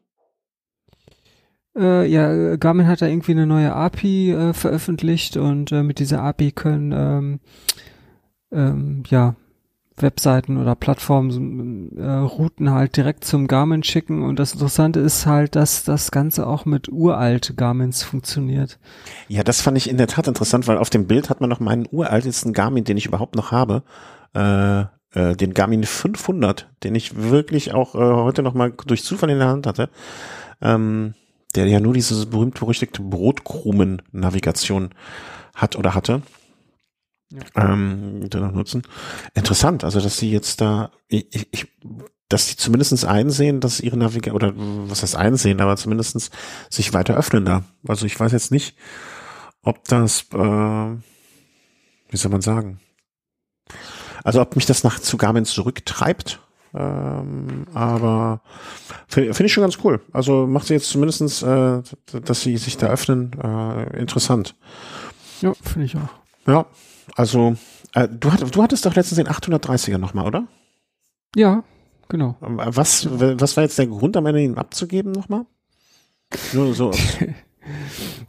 Äh, 1.77 2.07
ja, 2.07 2.55
Garmin 2.55 2.87
hat 2.87 3.01
da 3.01 3.07
irgendwie 3.07 3.31
eine 3.31 3.45
neue 3.45 3.73
API 3.73 4.31
äh, 4.31 4.53
veröffentlicht 4.53 5.37
und 5.37 5.71
äh, 5.71 5.83
mit 5.83 5.99
dieser 5.99 6.23
API 6.23 6.51
können 6.51 6.91
ähm, 6.91 7.39
ähm, 8.51 9.03
ja 9.07 9.35
Webseiten 10.01 10.57
oder 10.57 10.75
Plattformen 10.75 11.95
äh, 11.97 12.05
Routen 12.05 12.71
halt 12.71 12.95
direkt 12.97 13.25
zum 13.25 13.47
Garmin 13.47 13.83
schicken 13.83 14.23
und 14.23 14.39
das 14.39 14.53
Interessante 14.53 14.99
ist 14.99 15.25
halt, 15.25 15.55
dass 15.55 15.83
das 15.83 16.11
Ganze 16.11 16.47
auch 16.47 16.65
mit 16.65 16.89
uralt 16.89 17.55
Garmins 17.57 18.03
funktioniert. 18.03 18.79
Ja, 19.27 19.43
das 19.43 19.61
fand 19.61 19.77
ich 19.77 19.89
in 19.89 19.97
der 19.97 20.07
Tat 20.07 20.27
interessant, 20.27 20.67
weil 20.67 20.77
auf 20.77 20.89
dem 20.89 21.07
Bild 21.07 21.29
hat 21.29 21.41
man 21.41 21.49
noch 21.49 21.59
meinen 21.59 21.87
uraltesten 21.91 22.53
Garmin, 22.53 22.83
den 22.83 22.97
ich 22.97 23.05
überhaupt 23.05 23.35
noch 23.35 23.51
habe, 23.51 23.83
äh, 24.33 24.81
äh, 25.13 25.35
den 25.35 25.53
Garmin 25.53 25.83
500, 25.83 26.69
den 26.83 26.95
ich 26.95 27.15
wirklich 27.17 27.73
auch 27.73 27.95
äh, 27.95 27.97
heute 27.97 28.43
noch 28.43 28.53
mal 28.53 28.71
durch 28.85 29.03
Zufall 29.03 29.29
in 29.29 29.39
der 29.39 29.47
Hand 29.47 29.67
hatte. 29.67 29.89
Ähm, 30.61 31.13
der 31.55 31.67
ja 31.67 31.79
nur 31.79 31.93
diese 31.93 32.25
berühmt-berüchtigte 32.25 33.01
Brotkrumen-Navigation 33.01 34.89
hat 35.55 35.75
oder 35.75 35.95
hatte. 35.95 36.21
Ja. 37.31 37.73
Ähm, 37.73 38.21
noch 38.21 38.51
nutzen. 38.51 38.83
Interessant, 39.35 39.83
also 39.83 39.99
dass 39.99 40.17
sie 40.17 40.31
jetzt 40.31 40.61
da, 40.61 40.91
ich, 41.07 41.47
ich, 41.51 41.67
dass 42.27 42.47
sie 42.47 42.55
zumindestens 42.55 43.05
einsehen, 43.05 43.59
dass 43.59 43.79
ihre 43.79 43.97
Navigation, 43.97 44.35
oder 44.35 44.53
was 44.55 45.03
heißt 45.03 45.15
einsehen, 45.15 45.61
aber 45.61 45.77
zumindestens 45.77 46.31
sich 46.69 46.93
weiter 46.93 47.15
öffnen 47.15 47.45
da. 47.45 47.63
Also 47.87 48.05
ich 48.05 48.19
weiß 48.19 48.31
jetzt 48.31 48.51
nicht, 48.51 48.75
ob 49.61 49.83
das, 49.87 50.25
äh, 50.33 50.37
wie 50.37 52.17
soll 52.17 52.31
man 52.31 52.41
sagen, 52.41 52.79
also 54.23 54.41
ob 54.41 54.55
mich 54.55 54.65
das 54.65 54.83
nach 54.83 54.99
zu 54.99 55.17
Garmin 55.17 55.45
zurücktreibt 55.45 56.39
ähm, 56.73 57.65
aber 57.73 58.41
finde 59.07 59.33
find 59.33 59.47
ich 59.47 59.53
schon 59.53 59.63
ganz 59.63 59.77
cool. 59.83 60.01
Also 60.13 60.47
macht 60.47 60.67
sie 60.67 60.73
jetzt 60.73 60.89
zumindestens, 60.89 61.41
äh, 61.41 61.81
dass 62.23 62.41
sie 62.41 62.57
sich 62.57 62.77
da 62.77 62.87
öffnen, 62.87 63.31
äh, 63.41 63.99
interessant. 63.99 64.55
Ja, 65.41 65.53
finde 65.61 65.85
ich 65.85 65.95
auch. 65.95 66.09
Ja, 66.47 66.65
also 67.15 67.55
äh, 67.93 68.07
du, 68.07 68.31
hat, 68.31 68.55
du 68.55 68.63
hattest 68.63 68.85
doch 68.85 68.95
letztens 68.95 69.17
den 69.17 69.27
830er 69.27 69.97
nochmal, 69.97 70.27
oder? 70.27 70.47
Ja, 71.35 71.63
genau. 72.07 72.35
Ähm, 72.41 72.59
was, 72.63 73.07
was 73.09 73.57
war 73.57 73.63
jetzt 73.63 73.77
der 73.77 73.87
Grund, 73.87 74.17
am 74.17 74.25
Ende 74.25 74.41
ihn 74.41 74.57
abzugeben 74.57 75.11
nochmal? 75.11 75.45
Nur 76.53 76.73
so. 76.73 76.91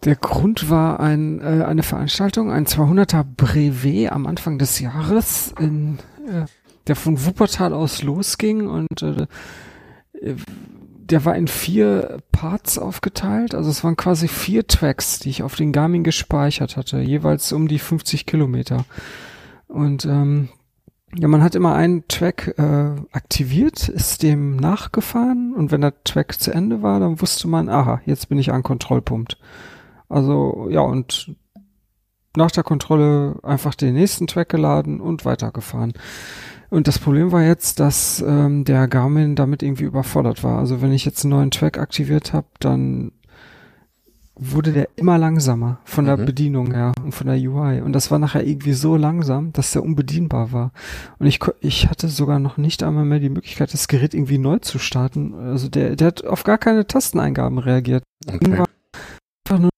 Der 0.05 0.17
Grund 0.17 0.71
war 0.71 1.01
ein, 1.01 1.41
äh, 1.41 1.65
eine 1.65 1.83
Veranstaltung, 1.83 2.51
ein 2.51 2.67
200er 2.67 3.25
Brevet 3.25 4.13
am 4.13 4.27
Anfang 4.27 4.59
des 4.59 4.81
Jahres 4.81 5.55
in 5.59 5.99
äh, 6.27 6.47
der 6.91 6.97
von 6.97 7.25
Wuppertal 7.25 7.73
aus 7.73 8.03
losging 8.03 8.67
und 8.67 9.03
äh, 9.03 9.27
der 10.13 11.25
war 11.25 11.37
in 11.37 11.47
vier 11.47 12.19
Parts 12.33 12.79
aufgeteilt. 12.79 13.55
Also 13.55 13.71
es 13.71 13.83
waren 13.85 13.97
quasi 13.97 14.27
vier 14.27 14.67
Tracks, 14.67 15.21
die 15.21 15.31
ich 15.31 15.43
auf 15.45 15.55
den 15.55 15.73
Garmin 15.73 16.03
gespeichert 16.05 16.77
hatte, 16.77 16.99
jeweils 16.99 17.53
um 17.53 17.69
die 17.69 17.79
50 17.79 18.27
Kilometer. 18.27 18.85
Und 19.69 20.05
ähm, 20.05 20.49
Ja, 21.17 21.29
man 21.29 21.43
hat 21.43 21.55
immer 21.55 21.75
einen 21.75 22.07
Track 22.09 22.55
äh, 22.59 22.95
aktiviert, 23.13 23.89
ist 23.89 24.23
dem 24.23 24.57
nachgefahren 24.57 25.55
und 25.55 25.73
wenn 25.73 25.81
der 25.81 26.03
Track 26.05 26.41
zu 26.41 26.53
Ende 26.53 26.83
war, 26.83 27.01
dann 27.01 27.21
wusste 27.21 27.49
man, 27.49 27.69
aha, 27.69 28.01
jetzt 28.07 28.29
bin 28.29 28.39
ich 28.39 28.53
an 28.53 28.63
Kontrollpunkt. 28.63 29.39
Also 30.09 30.69
ja, 30.71 30.81
und 30.81 31.35
nach 32.37 32.51
der 32.51 32.63
Kontrolle 32.63 33.39
einfach 33.43 33.75
den 33.75 33.95
nächsten 33.95 34.27
Track 34.27 34.49
geladen 34.51 35.01
und 35.01 35.25
weitergefahren. 35.25 35.95
Und 36.71 36.87
das 36.87 36.99
Problem 37.01 37.33
war 37.33 37.43
jetzt, 37.43 37.81
dass 37.81 38.25
ähm, 38.27 38.65
der 38.65 38.87
Garmin 38.87 39.35
damit 39.35 39.63
irgendwie 39.63 39.85
überfordert 39.85 40.45
war. 40.45 40.59
Also 40.59 40.81
wenn 40.81 40.93
ich 40.93 41.05
jetzt 41.05 41.25
einen 41.25 41.33
neuen 41.33 41.51
Track 41.51 41.79
aktiviert 41.79 42.33
habe, 42.33 42.47
dann 42.61 43.13
wurde 44.37 44.73
der 44.73 44.89
immer 44.97 45.19
langsamer 45.19 45.81
von 45.85 46.07
der 46.07 46.17
mhm. 46.17 46.25
Bedienung 46.25 46.73
her 46.73 46.93
und 47.05 47.13
von 47.13 47.27
der 47.27 47.37
UI. 47.37 47.83
Und 47.83 47.93
das 47.93 48.11
war 48.11 48.19
nachher 48.19 48.47
irgendwie 48.47 48.73
so 48.73 48.97
langsam, 48.97 49.53
dass 49.53 49.73
der 49.73 49.83
unbedienbar 49.83 50.53
war. 50.53 50.73
Und 51.19 51.27
ich, 51.27 51.41
ich 51.61 51.89
hatte 51.89 52.09
sogar 52.09 52.39
noch 52.39 52.57
nicht 52.57 52.83
einmal 52.83 53.05
mehr 53.05 53.19
die 53.19 53.29
Möglichkeit, 53.29 53.75
das 53.75 53.87
Gerät 53.87 54.15
irgendwie 54.15 54.39
neu 54.39 54.59
zu 54.59 54.79
starten. 54.79 55.35
Also 55.35 55.69
der, 55.69 55.97
der 55.97 56.07
hat 56.07 56.25
auf 56.25 56.45
gar 56.45 56.57
keine 56.57 56.87
Tasteneingaben 56.87 57.59
reagiert. 57.59 58.03
Okay. 58.27 58.59
War 58.59 58.67
einfach 59.47 59.59
nur 59.59 59.71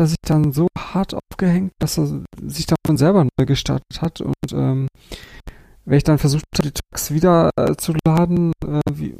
hat 0.00 0.06
er 0.06 0.08
sich 0.08 0.16
dann 0.26 0.52
so 0.52 0.68
hart 0.78 1.14
aufgehängt, 1.14 1.72
dass 1.78 1.98
er 1.98 2.22
sich 2.42 2.66
davon 2.66 2.96
selber 2.96 3.24
neu 3.24 3.46
gestartet 3.46 4.00
hat 4.00 4.22
und 4.22 4.34
ähm, 4.52 4.88
wenn 5.84 5.98
ich 5.98 6.04
dann 6.04 6.18
versucht 6.18 6.44
habe, 6.54 6.70
die 6.70 6.72
Tracks 6.72 7.10
wieder 7.10 7.50
äh, 7.56 7.74
zu 7.76 7.92
laden, 8.06 8.52
äh, 8.64 8.80
wie, 8.90 9.18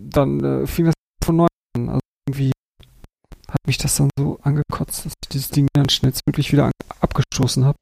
dann 0.00 0.42
äh, 0.42 0.66
fing 0.66 0.86
das 0.86 0.94
von 1.22 1.36
neu 1.36 1.46
also 1.76 2.00
irgendwie 2.26 2.52
hat 3.48 3.58
mich 3.66 3.78
das 3.78 3.96
dann 3.96 4.08
so 4.18 4.38
angekotzt, 4.42 5.04
dass 5.04 5.12
ich 5.12 5.28
dieses 5.30 5.50
Ding 5.50 5.68
dann 5.74 5.88
schnellstmöglich 5.88 6.52
wieder 6.52 6.70
abgestoßen 7.00 7.64
habe. 7.64 7.76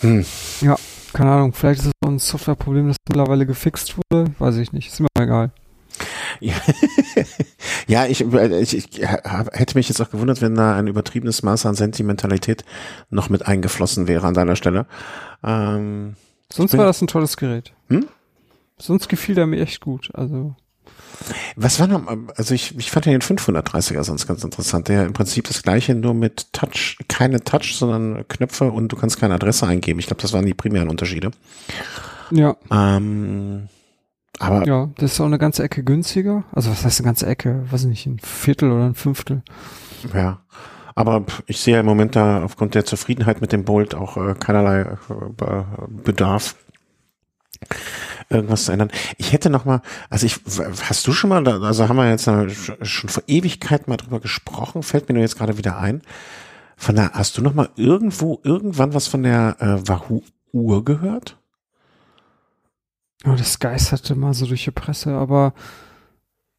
Hm. 0.00 0.24
Ja, 0.60 0.76
keine 1.12 1.30
Ahnung, 1.30 1.52
vielleicht 1.52 1.80
ist 1.80 1.86
es 1.86 1.92
so 2.02 2.10
ein 2.10 2.18
Softwareproblem, 2.18 2.88
das 2.88 2.96
mittlerweile 3.08 3.46
gefixt 3.46 3.96
wurde, 3.96 4.34
weiß 4.40 4.56
ich 4.56 4.72
nicht, 4.72 4.88
ist 4.88 5.00
mir 5.00 5.06
egal. 5.16 5.52
Ja, 6.40 6.54
ja 7.86 8.06
ich, 8.06 8.20
ich, 8.20 8.74
ich 8.74 9.00
hätte 9.02 9.76
mich 9.76 9.88
jetzt 9.88 10.00
auch 10.00 10.10
gewundert, 10.10 10.40
wenn 10.40 10.54
da 10.54 10.76
ein 10.76 10.86
übertriebenes 10.86 11.42
Maß 11.42 11.66
an 11.66 11.74
Sentimentalität 11.74 12.64
noch 13.10 13.28
mit 13.28 13.46
eingeflossen 13.46 14.08
wäre 14.08 14.26
an 14.26 14.34
deiner 14.34 14.56
Stelle. 14.56 14.86
Ähm, 15.42 16.14
Sonst 16.52 16.76
war 16.76 16.86
das 16.86 17.00
ein 17.00 17.06
tolles 17.06 17.36
Gerät. 17.36 17.72
Hm? 17.88 18.06
Sonst 18.78 19.08
gefiel 19.08 19.34
der 19.34 19.46
mir 19.46 19.60
echt 19.60 19.80
gut. 19.80 20.10
Also 20.14 20.56
was 21.56 21.78
war 21.78 21.86
noch, 21.86 22.06
also 22.36 22.54
ich, 22.54 22.76
ich 22.76 22.90
fand 22.90 23.06
ja 23.06 23.12
den 23.12 23.22
530er 23.22 24.02
sonst 24.02 24.26
ganz 24.26 24.44
interessant, 24.44 24.88
der 24.88 25.06
im 25.06 25.12
Prinzip 25.12 25.46
das 25.46 25.62
gleiche 25.62 25.94
nur 25.94 26.12
mit 26.12 26.52
Touch, 26.52 26.98
keine 27.08 27.42
Touch, 27.42 27.76
sondern 27.76 28.26
Knöpfe 28.28 28.70
und 28.70 28.88
du 28.88 28.96
kannst 28.96 29.18
keine 29.18 29.34
Adresse 29.34 29.66
eingeben. 29.66 30.00
Ich 30.00 30.06
glaube, 30.06 30.22
das 30.22 30.32
waren 30.32 30.44
die 30.44 30.54
primären 30.54 30.88
Unterschiede. 30.88 31.30
Ja. 32.30 32.56
Ähm, 32.70 33.68
aber 34.38 34.66
ja, 34.66 34.90
das 34.96 35.12
ist 35.12 35.20
auch 35.20 35.26
eine 35.26 35.38
ganze 35.38 35.62
Ecke 35.62 35.84
günstiger. 35.84 36.44
Also 36.52 36.70
was 36.70 36.84
heißt 36.84 37.00
eine 37.00 37.06
ganze 37.06 37.26
Ecke? 37.26 37.64
Weiß 37.70 37.82
ich 37.82 37.88
nicht, 37.88 38.06
ein 38.06 38.18
Viertel 38.18 38.72
oder 38.72 38.86
ein 38.86 38.94
Fünftel. 38.94 39.42
Ja. 40.12 40.40
Aber 40.96 41.24
ich 41.46 41.60
sehe 41.60 41.80
im 41.80 41.86
Moment 41.86 42.14
da 42.14 42.44
aufgrund 42.44 42.74
der 42.76 42.84
Zufriedenheit 42.84 43.40
mit 43.40 43.52
dem 43.52 43.64
Bolt 43.64 43.94
auch 43.94 44.16
äh, 44.16 44.34
keinerlei 44.34 44.82
äh, 44.82 45.64
Bedarf 46.04 46.54
irgendwas 48.28 48.66
zu 48.66 48.72
ändern. 48.72 48.90
Ich 49.18 49.32
hätte 49.32 49.50
noch 49.50 49.64
mal, 49.64 49.82
also 50.08 50.26
ich, 50.26 50.40
hast 50.88 51.06
du 51.06 51.12
schon 51.12 51.30
mal, 51.30 51.46
also 51.46 51.88
haben 51.88 51.96
wir 51.96 52.08
jetzt 52.08 52.24
schon 52.24 53.08
vor 53.08 53.22
Ewigkeit 53.26 53.88
mal 53.88 53.96
drüber 53.96 54.20
gesprochen, 54.20 54.82
fällt 54.82 55.08
mir 55.08 55.14
nur 55.14 55.22
jetzt 55.22 55.36
gerade 55.36 55.58
wieder 55.58 55.78
ein. 55.78 56.02
Von 56.76 56.96
der, 56.96 57.12
hast 57.12 57.38
du 57.38 57.42
noch 57.42 57.54
mal 57.54 57.68
irgendwo, 57.76 58.40
irgendwann 58.42 58.94
was 58.94 59.06
von 59.06 59.22
der 59.22 59.56
äh, 59.60 59.88
Wahoo 59.88 60.22
Uhr 60.52 60.84
gehört? 60.84 61.36
Oh, 63.26 63.34
das 63.36 63.58
geisterte 63.58 64.14
mal 64.14 64.34
so 64.34 64.46
durch 64.46 64.64
die 64.64 64.70
Presse, 64.70 65.14
aber 65.14 65.54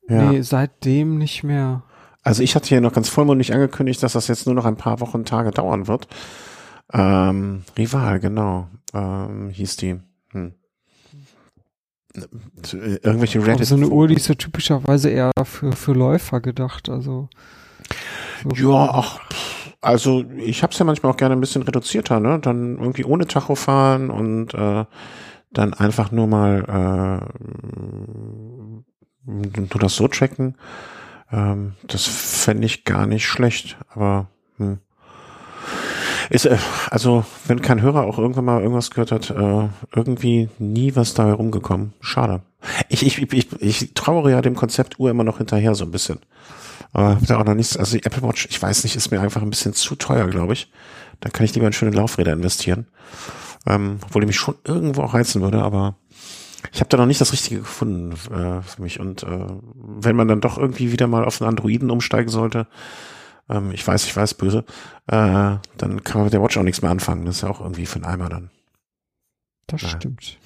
ja. 0.08 0.32
nee, 0.32 0.42
seitdem 0.42 1.18
nicht 1.18 1.44
mehr. 1.44 1.84
Also 2.24 2.42
ich 2.42 2.56
hatte 2.56 2.74
ja 2.74 2.82
noch 2.82 2.94
ganz 2.94 3.10
vollmundig 3.10 3.54
angekündigt, 3.54 4.02
dass 4.02 4.14
das 4.14 4.28
jetzt 4.28 4.46
nur 4.48 4.56
noch 4.56 4.66
ein 4.66 4.78
paar 4.78 5.00
Wochen, 5.00 5.26
Tage 5.26 5.52
dauern 5.52 5.88
wird. 5.88 6.08
Ähm, 6.92 7.64
Rival, 7.78 8.20
genau, 8.20 8.68
ähm, 8.94 9.50
hieß 9.50 9.78
die. 9.78 10.00
Hm 10.32 10.54
irgendwelche 12.72 13.46
Reddit. 13.46 13.66
So 13.66 13.76
eine 13.76 13.88
Uhr, 13.88 14.08
die 14.08 14.16
ist 14.16 14.28
ja 14.28 14.36
typischerweise 14.36 15.10
eher 15.10 15.32
für, 15.44 15.72
für 15.74 15.94
Läufer 15.94 16.42
gedacht, 16.42 16.90
also. 16.90 17.30
So 18.44 18.72
ja, 18.72 18.90
ach, 18.92 19.20
also 19.82 20.24
ich 20.38 20.64
habe 20.64 20.74
es 20.74 20.80
ja 20.80 20.86
manchmal 20.86 21.12
auch 21.12 21.18
gerne 21.18 21.36
ein 21.36 21.42
bisschen 21.42 21.64
reduzierter, 21.64 22.20
ne? 22.20 22.40
Dann 22.40 22.78
irgendwie 22.78 23.06
ohne 23.06 23.28
Tacho 23.28 23.56
fahren 23.56 24.10
und 24.10 24.54
äh, 24.54 24.86
dann 25.56 25.74
einfach 25.74 26.12
nur 26.12 26.28
mal 26.28 27.24
äh, 29.28 29.32
nur 29.32 29.80
das 29.80 29.96
so 29.96 30.08
tracken. 30.08 30.56
Ähm, 31.32 31.74
das 31.88 32.06
fände 32.06 32.66
ich 32.66 32.84
gar 32.84 33.08
nicht 33.08 33.26
schlecht, 33.26 33.78
aber 33.90 34.28
hm. 34.58 34.80
Ist, 36.30 36.46
äh, 36.46 36.58
also, 36.90 37.24
wenn 37.48 37.62
kein 37.62 37.82
Hörer 37.82 38.04
auch 38.04 38.18
irgendwann 38.18 38.46
mal 38.46 38.62
irgendwas 38.62 38.90
gehört 38.90 39.12
hat, 39.12 39.30
äh, 39.30 39.70
irgendwie 39.96 40.50
nie 40.58 40.96
was 40.96 41.14
da 41.14 41.26
herumgekommen. 41.26 41.94
Schade. 42.00 42.42
Ich, 42.90 43.06
ich, 43.06 43.22
ich, 43.32 43.62
ich 43.62 43.94
trauere 43.94 44.32
ja 44.32 44.42
dem 44.42 44.56
Konzept 44.56 45.00
Uhr 45.00 45.12
immer 45.12 45.24
noch 45.24 45.38
hinterher 45.38 45.76
so 45.76 45.86
ein 45.86 45.92
bisschen. 45.92 46.20
Aber 46.94 47.18
da 47.28 47.38
auch 47.40 47.46
noch 47.46 47.54
nichts, 47.54 47.78
also 47.78 47.98
die 47.98 48.06
Apple 48.06 48.24
Watch, 48.24 48.48
ich 48.50 48.60
weiß 48.62 48.84
nicht, 48.86 48.96
ist 48.96 49.12
mir 49.12 49.22
einfach 49.22 49.42
ein 49.42 49.50
bisschen 49.50 49.74
zu 49.74 49.96
teuer, 49.96 50.28
glaube 50.28 50.54
ich. 50.54 50.72
Da 51.20 51.30
kann 51.30 51.46
ich 51.46 51.54
lieber 51.54 51.68
in 51.68 51.74
schöne 51.74 51.92
Laufräder 51.92 52.34
investieren. 52.34 52.88
Ähm, 53.68 54.00
obwohl 54.04 54.22
die 54.22 54.28
mich 54.28 54.36
schon 54.36 54.56
irgendwo 54.64 55.02
auch 55.02 55.14
reizen 55.14 55.42
würde, 55.42 55.62
aber 55.64 55.96
ich 56.72 56.80
habe 56.80 56.90
da 56.90 56.98
noch 56.98 57.06
nicht 57.06 57.22
das 57.22 57.34
Richtige 57.34 57.62
gefunden 57.62 58.14
äh, 58.32 58.62
für 58.62 58.82
mich. 58.82 59.00
Und 59.00 59.24
äh, 59.24 59.48
wenn 59.74 60.16
man 60.16 60.28
dann 60.28 60.42
doch 60.42 60.58
irgendwie 60.58 60.92
wieder 60.92 61.08
mal 61.08 61.26
auf 61.26 61.42
einen 61.42 61.50
Androiden 61.50 61.90
umsteigen 61.90 62.30
sollte, 62.30 62.68
ähm, 63.50 63.72
ich 63.72 63.86
weiß, 63.86 64.06
ich 64.06 64.16
weiß, 64.16 64.36
böse, 64.36 64.66
äh, 65.08 65.58
dann 65.78 66.04
kann 66.04 66.20
man 66.20 66.24
mit 66.26 66.34
der 66.34 66.42
Watch 66.42 66.58
auch 66.58 66.64
nichts 66.64 66.82
mehr 66.82 66.92
anfangen. 66.92 67.26
Das 67.26 67.38
ist 67.38 67.42
ja 67.42 67.50
auch 67.50 67.62
irgendwie 67.62 67.86
für 67.86 67.96
einen 67.96 68.06
Eimer 68.06 68.30
dann. 68.30 68.50
Das 69.68 69.82
Nein. 69.82 69.92
stimmt. 69.92 70.38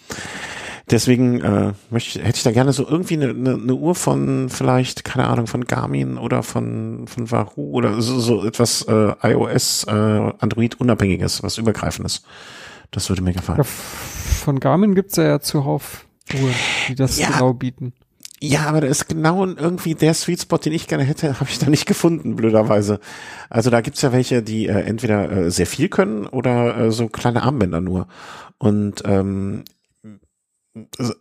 Deswegen 0.90 1.42
äh, 1.42 1.74
möchte, 1.92 2.20
hätte 2.22 2.38
ich 2.38 2.44
da 2.44 2.52
gerne 2.52 2.74
so 2.74 2.88
irgendwie 2.88 3.14
eine, 3.14 3.30
eine, 3.30 3.54
eine 3.54 3.76
Uhr 3.76 3.94
von 3.94 4.50
vielleicht, 4.50 5.04
keine 5.04 5.28
Ahnung, 5.28 5.46
von 5.46 5.66
Garmin 5.66 6.18
oder 6.18 6.42
von, 6.42 7.06
von 7.08 7.30
Wahoo 7.30 7.72
oder 7.74 8.02
so, 8.02 8.20
so 8.20 8.44
etwas 8.44 8.84
äh, 8.84 9.14
iOS, 9.22 9.84
äh, 9.84 9.92
Android-unabhängiges, 9.92 11.44
was 11.44 11.60
übergreifendes. 11.60 12.24
Das 12.92 13.10
würde 13.10 13.22
mir 13.22 13.34
gefallen. 13.34 13.64
Von 13.64 14.60
Garmin 14.60 14.96
gibt's 14.96 15.16
ja, 15.16 15.24
ja 15.24 15.40
zuhauf 15.40 16.06
Uhren, 16.34 16.56
die 16.88 16.96
das 16.96 17.20
ja, 17.20 17.30
genau 17.30 17.54
bieten. 17.54 17.94
Ja, 18.42 18.68
aber 18.68 18.82
da 18.82 18.88
ist 18.88 19.10
genau 19.10 19.46
irgendwie 19.46 19.96
der 19.96 20.14
Sweet 20.14 20.42
Spot, 20.42 20.58
den 20.58 20.74
ich 20.74 20.88
gerne 20.88 21.04
hätte, 21.04 21.34
habe 21.40 21.50
ich 21.50 21.60
da 21.60 21.70
nicht 21.70 21.86
gefunden, 21.86 22.36
blöderweise. 22.36 23.00
Also 23.50 23.70
da 23.70 23.82
gibt's 23.82 24.02
ja 24.02 24.14
welche, 24.14 24.42
die 24.42 24.68
äh, 24.68 24.82
entweder 24.82 25.30
äh, 25.30 25.52
sehr 25.52 25.68
viel 25.68 25.90
können 25.90 26.26
oder 26.28 26.78
äh, 26.78 26.92
so 26.92 27.08
kleine 27.08 27.44
Armbänder 27.44 27.82
nur. 27.82 28.08
Und 28.58 29.04
ähm, 29.06 29.64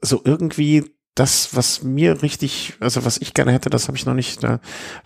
so 0.03 0.21
irgendwie 0.25 0.85
das, 1.15 1.57
was 1.57 1.83
mir 1.83 2.23
richtig, 2.23 2.75
also 2.79 3.05
was 3.05 3.19
ich 3.19 3.35
gerne 3.35 3.53
hätte, 3.53 3.71
das 3.71 3.89
habe 3.89 3.97
ich 3.97 4.07
noch 4.07 4.15
nicht. 4.15 4.43
Da, 4.45 4.61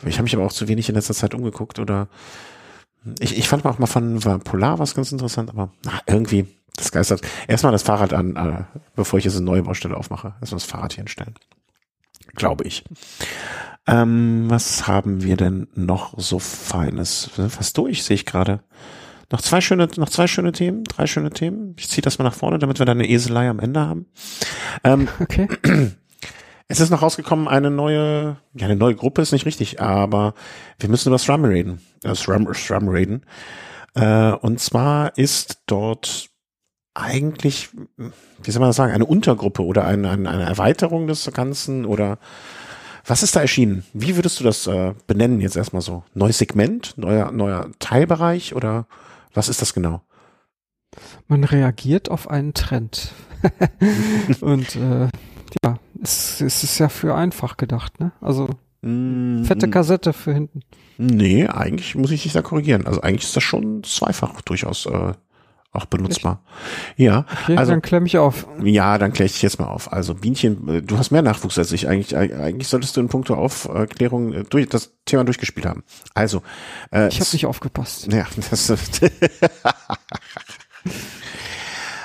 ich 0.05 0.17
habe 0.17 0.25
mich 0.25 0.35
aber 0.35 0.45
auch 0.45 0.53
zu 0.53 0.69
wenig 0.69 0.89
in 0.89 0.95
letzter 0.95 1.15
Zeit 1.15 1.35
umgeguckt 1.35 1.79
oder 1.79 2.09
ich, 3.21 3.39
ich 3.39 3.49
fand 3.49 3.65
auch 3.67 3.79
mal 3.79 3.87
von 3.87 4.21
Polar 4.45 4.79
was 4.79 4.95
ganz 4.95 5.13
interessant, 5.13 5.51
aber 5.51 5.73
na, 5.85 6.01
irgendwie 6.07 6.47
das 6.77 6.93
geistert. 6.93 7.23
Erstmal 7.49 7.73
das 7.73 7.83
Fahrrad 7.83 8.13
an, 8.13 8.37
äh, 8.37 8.79
bevor 8.97 9.19
ich 9.19 9.25
jetzt 9.25 9.37
eine 9.37 9.45
neue 9.45 9.63
Baustelle 9.63 9.97
aufmache. 9.97 10.35
Erstmal 10.41 10.59
das 10.59 10.65
Fahrrad 10.65 10.93
hier 10.95 11.03
hinstellen 11.03 11.35
glaube 12.35 12.65
ich. 12.65 12.85
Ähm, 13.87 14.45
was 14.49 14.87
haben 14.87 15.23
wir 15.23 15.37
denn 15.37 15.69
noch 15.75 16.15
so 16.19 16.39
Feines? 16.39 17.31
Fast 17.49 17.77
durch, 17.79 18.05
sehe 18.05 18.15
ich 18.15 18.27
gerade. 18.27 18.61
Noch 19.31 19.41
zwei 19.41 19.61
schöne, 19.61 19.89
noch 19.97 20.11
zwei 20.11 20.27
schöne 20.27 20.53
Themen, 20.53 20.85
drei 20.85 21.07
schöne 21.07 21.31
Themen. 21.31 21.75
Ich 21.79 21.89
ziehe 21.89 22.03
das 22.03 22.19
mal 22.19 22.25
nach 22.25 22.35
vorne, 22.35 22.59
damit 22.59 22.79
wir 22.79 22.87
da 22.87 22.93
eine 22.93 23.09
Eselei 23.09 23.49
am 23.49 23.61
Ende 23.61 23.81
haben. 23.81 24.07
Ähm, 24.85 25.09
okay. 25.21 25.49
Es 26.73 26.81
ist 26.81 26.89
noch 26.89 27.03
rausgekommen, 27.03 27.49
eine 27.49 27.71
neue, 27.71 28.39
ja, 28.55 28.65
eine 28.65 28.77
neue 28.77 28.95
Gruppe 28.95 29.21
ist 29.21 29.33
nicht 29.33 29.45
richtig, 29.45 29.83
aber 29.83 30.33
wir 30.79 30.89
müssen 30.89 31.11
über 31.11 31.19
SRAM 31.19 31.45
reden. 31.45 31.83
Äh, 32.03 32.15
SRAM, 32.15 32.49
SRAM 32.55 32.89
reden. 32.89 33.27
Äh, 33.95 34.33
und 34.33 34.59
zwar 34.59 35.19
ist 35.19 35.61
dort 35.67 36.31
eigentlich, 36.95 37.69
wie 38.43 38.51
soll 38.51 38.61
man 38.61 38.71
das 38.71 38.77
sagen, 38.77 38.95
eine 38.95 39.05
Untergruppe 39.05 39.63
oder 39.63 39.85
eine, 39.85 40.09
eine, 40.09 40.31
eine 40.31 40.45
Erweiterung 40.45 41.09
des 41.09 41.31
Ganzen 41.35 41.85
oder 41.85 42.19
was 43.05 43.23
ist 43.23 43.37
da 43.37 43.41
erschienen? 43.41 43.85
Wie 43.93 44.17
würdest 44.17 44.41
du 44.41 44.45
das 44.45 44.67
äh, 44.67 44.95
benennen 45.07 45.43
jetzt 45.43 45.57
erstmal 45.57 45.83
so? 45.83 46.05
Neues 46.15 46.39
Segment, 46.39 46.95
neuer, 46.97 47.33
neuer 47.33 47.69
Teilbereich 47.81 48.55
oder 48.55 48.87
was 49.35 49.51
ist 49.51 49.61
das 49.61 49.75
genau? 49.75 50.01
Man 51.29 51.45
reagiert 51.45 52.11
auf 52.11 52.31
einen 52.31 52.55
Trend. 52.55 53.13
Und 54.41 54.75
äh, 54.77 55.09
ja, 55.63 55.79
es, 56.03 56.41
es 56.41 56.65
ist 56.65 56.79
ja 56.79 56.89
für 56.89 57.15
einfach 57.15 57.57
gedacht, 57.57 58.01
ne? 58.01 58.13
Also 58.21 58.49
mm, 58.83 59.45
fette 59.45 59.71
Kassette 59.71 60.13
für 60.13 60.35
hinten. 60.35 60.61
Nee, 60.99 61.47
eigentlich 61.47 61.95
muss 61.95 62.11
ich 62.11 62.25
dich 62.25 62.33
da 62.33 62.43
korrigieren. 62.43 62.87
Also 62.87 63.01
eigentlich 63.01 63.25
ist 63.25 63.37
das 63.37 63.43
schon 63.43 63.83
zweifach 63.85 64.41
durchaus 64.43 64.87
äh, 64.87 65.13
auch 65.73 65.87
benutzbar. 65.87 66.43
Ja, 66.97 67.25
okay, 67.45 67.57
also 67.57 67.73
dann 67.73 67.81
klär 67.81 68.01
mich 68.01 68.19
auf. 68.19 68.47
Ja, 68.63 68.99
dann 68.99 69.13
klär 69.13 69.27
ich 69.27 69.33
dich 69.33 69.43
jetzt 69.43 69.59
mal 69.59 69.69
auf. 69.69 69.91
Also 69.93 70.15
Bienchen, 70.15 70.69
äh, 70.69 70.83
du 70.83 70.99
hast 70.99 71.11
mehr 71.11 71.23
Nachwuchs 71.23 71.57
als 71.59 71.73
ich. 71.73 71.89
Eigentlich, 71.89 72.17
eigentlich 72.17 72.69
solltest 72.69 72.97
du 72.97 73.01
in 73.01 73.09
puncto 73.09 73.35
Aufklärung 73.35 74.33
äh, 74.33 74.45
durch 74.45 74.69
das 74.69 74.93
Thema 75.07 75.25
durchgespielt 75.25 75.67
haben. 75.67 75.83
Also, 76.15 76.43
äh, 76.93 77.09
ich 77.09 77.21
habe 77.21 77.31
nicht 77.33 77.47
aufgepasst. 77.47 78.13
Ja, 78.13 78.27
das. 78.51 78.71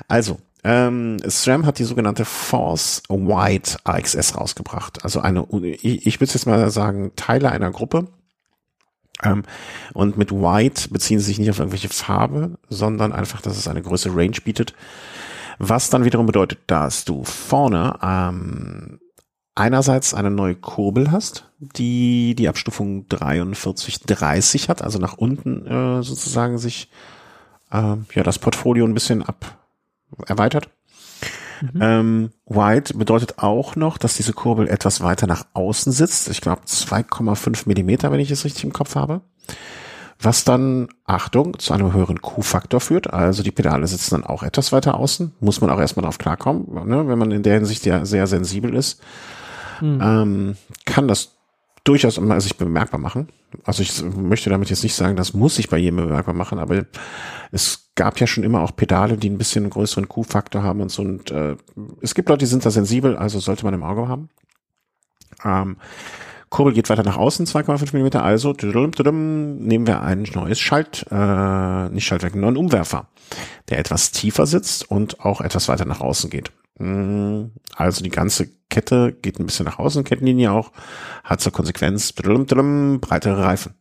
also, 0.07 0.39
ähm, 0.63 1.17
SRAM 1.27 1.65
hat 1.65 1.79
die 1.79 1.83
sogenannte 1.83 2.25
Force 2.25 3.03
White 3.09 3.77
AXS 3.83 4.35
rausgebracht. 4.37 5.03
Also 5.03 5.21
eine, 5.21 5.47
ich, 5.51 6.05
ich 6.05 6.19
würde 6.19 6.33
jetzt 6.33 6.45
mal 6.45 6.69
sagen, 6.71 7.11
Teile 7.15 7.51
einer 7.51 7.71
Gruppe 7.71 8.07
ähm, 9.23 9.43
und 9.93 10.17
mit 10.17 10.31
White 10.31 10.89
beziehen 10.89 11.19
sie 11.19 11.25
sich 11.25 11.39
nicht 11.39 11.49
auf 11.49 11.59
irgendwelche 11.59 11.89
Farbe, 11.89 12.57
sondern 12.69 13.13
einfach, 13.13 13.41
dass 13.41 13.57
es 13.57 13.67
eine 13.67 13.81
größere 13.81 14.15
Range 14.15 14.37
bietet. 14.43 14.73
Was 15.59 15.89
dann 15.89 16.05
wiederum 16.05 16.25
bedeutet, 16.25 16.59
dass 16.67 17.05
du 17.05 17.23
vorne 17.23 17.97
ähm, 18.03 18.99
einerseits 19.55 20.13
eine 20.13 20.29
neue 20.29 20.55
Kurbel 20.55 21.11
hast, 21.11 21.49
die 21.59 22.35
die 22.35 22.47
Abstufung 22.47 23.07
4330 23.09 24.69
hat, 24.69 24.83
also 24.83 24.99
nach 24.99 25.17
unten 25.17 25.65
äh, 25.65 26.03
sozusagen 26.03 26.59
sich 26.59 26.91
äh, 27.71 27.95
ja 28.13 28.23
das 28.23 28.37
Portfolio 28.37 28.85
ein 28.85 28.93
bisschen 28.93 29.23
ab 29.23 29.57
erweitert. 30.25 30.69
Mhm. 31.61 31.81
Ähm, 31.81 32.29
White 32.45 32.97
bedeutet 32.97 33.39
auch 33.39 33.75
noch, 33.75 33.97
dass 33.97 34.15
diese 34.15 34.33
Kurbel 34.33 34.67
etwas 34.67 35.01
weiter 35.01 35.27
nach 35.27 35.45
außen 35.53 35.91
sitzt. 35.91 36.29
Ich 36.29 36.41
glaube 36.41 36.61
2,5 36.67 37.63
Millimeter, 37.65 38.11
wenn 38.11 38.19
ich 38.19 38.31
es 38.31 38.45
richtig 38.45 38.63
im 38.63 38.73
Kopf 38.73 38.95
habe. 38.95 39.21
Was 40.19 40.43
dann, 40.43 40.87
Achtung, 41.05 41.59
zu 41.59 41.73
einem 41.73 41.93
höheren 41.93 42.21
Q-Faktor 42.21 42.79
führt. 42.79 43.13
Also 43.13 43.43
die 43.43 43.51
Pedale 43.51 43.85
sitzen 43.85 44.15
dann 44.15 44.23
auch 44.23 44.41
etwas 44.41 44.71
weiter 44.71 44.95
außen. 44.95 45.33
Muss 45.39 45.61
man 45.61 45.69
auch 45.69 45.79
erstmal 45.79 46.03
drauf 46.03 46.17
klarkommen, 46.17 46.65
ne? 46.87 47.07
wenn 47.07 47.19
man 47.19 47.31
in 47.31 47.43
der 47.43 47.55
Hinsicht 47.55 47.85
ja 47.85 48.03
sehr 48.05 48.25
sensibel 48.25 48.73
ist. 48.73 48.99
Mhm. 49.79 50.01
Ähm, 50.01 50.57
kann 50.85 51.07
das 51.07 51.36
durchaus 51.87 52.17
immer 52.17 52.39
sich 52.41 52.57
bemerkbar 52.57 52.99
machen. 52.99 53.29
Also 53.63 53.81
ich 53.81 54.03
möchte 54.03 54.49
damit 54.49 54.69
jetzt 54.69 54.83
nicht 54.83 54.95
sagen, 54.95 55.15
das 55.15 55.33
muss 55.33 55.55
sich 55.55 55.69
bei 55.69 55.77
jedem 55.77 55.97
bemerkbar 55.97 56.35
machen, 56.35 56.59
aber 56.59 56.85
es 57.51 57.89
gab 57.95 58.19
ja 58.19 58.27
schon 58.27 58.43
immer 58.43 58.61
auch 58.61 58.75
Pedale, 58.75 59.17
die 59.17 59.29
ein 59.29 59.37
bisschen 59.37 59.69
größeren 59.69 60.07
Q-Faktor 60.07 60.63
haben 60.63 60.81
und 60.81 60.91
so. 60.91 61.01
Und 61.01 61.31
äh, 61.31 61.55
es 62.01 62.13
gibt 62.13 62.29
Leute, 62.29 62.39
die 62.39 62.45
sind 62.45 62.65
da 62.65 62.71
sensibel, 62.71 63.15
also 63.15 63.39
sollte 63.39 63.63
man 63.63 63.73
im 63.73 63.83
Auge 63.83 64.07
haben. 64.07 64.29
Ähm, 65.45 65.77
Kurbel 66.49 66.73
geht 66.73 66.89
weiter 66.89 67.03
nach 67.03 67.17
außen, 67.17 67.45
2,5 67.45 67.93
Millimeter. 67.93 68.23
Also 68.23 68.53
nehmen 68.53 69.87
wir 69.87 70.01
ein 70.01 70.27
neues 70.33 70.59
Schalt, 70.59 71.05
äh, 71.11 71.89
nicht 71.89 72.05
Schaltwerk, 72.05 72.33
einen 72.33 72.41
neuen 72.41 72.57
Umwerfer, 72.57 73.07
der 73.69 73.79
etwas 73.79 74.11
tiefer 74.11 74.45
sitzt 74.45 74.89
und 74.89 75.19
auch 75.21 75.41
etwas 75.41 75.67
weiter 75.67 75.85
nach 75.85 76.01
außen 76.01 76.29
geht. 76.29 76.51
Mm, 76.79 77.51
also 77.75 78.03
die 78.03 78.09
ganze 78.09 78.49
Kette 78.69 79.13
geht 79.13 79.39
ein 79.39 79.45
bisschen 79.45 79.65
nach 79.65 79.79
außen, 79.79 80.03
Kettenlinie 80.03 80.51
auch, 80.51 80.71
hat 81.23 81.41
zur 81.41 81.51
Konsequenz 81.51 82.13
breitere 82.13 83.43
Reifen. 83.43 83.73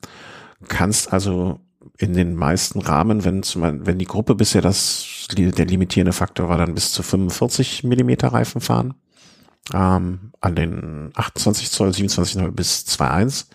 Kannst 0.69 1.13
also 1.13 1.61
in 1.99 2.15
den 2.15 2.35
meisten 2.35 2.81
Rahmen, 2.81 3.25
wenn, 3.25 3.43
zum, 3.43 3.87
wenn 3.87 3.99
die 3.99 4.07
Gruppe 4.07 4.35
bisher 4.35 4.63
das, 4.63 5.27
der 5.31 5.67
limitierende 5.67 6.13
Faktor 6.13 6.49
war, 6.49 6.59
dann 6.59 6.75
bis 6.75 6.93
zu 6.93 7.03
45 7.03 7.85
Millimeter 7.85 8.29
Reifen 8.29 8.61
fahren. 8.61 8.95
Ähm, 9.73 10.33
an 10.41 10.55
den 10.55 11.11
28 11.15 11.71
Zoll, 11.71 11.93
27 11.93 12.39
Zoll 12.39 12.53
bis 12.53 12.85
2,1. 12.87 13.47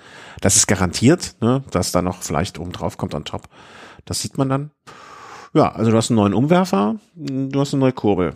Das 0.41 0.55
ist 0.57 0.67
garantiert, 0.67 1.35
ne, 1.39 1.63
dass 1.71 1.91
da 1.91 2.01
noch 2.01 2.21
vielleicht 2.21 2.59
oben 2.59 2.71
drauf 2.73 2.97
kommt 2.97 3.13
on 3.13 3.23
top. 3.23 3.47
Das 4.05 4.21
sieht 4.21 4.37
man 4.37 4.49
dann. 4.49 4.71
Ja, 5.53 5.71
also 5.71 5.91
du 5.91 5.97
hast 5.97 6.09
einen 6.09 6.17
neuen 6.17 6.33
Umwerfer, 6.33 6.95
du 7.15 7.59
hast 7.59 7.73
eine 7.73 7.81
neue 7.81 7.93
Kurbel. 7.93 8.35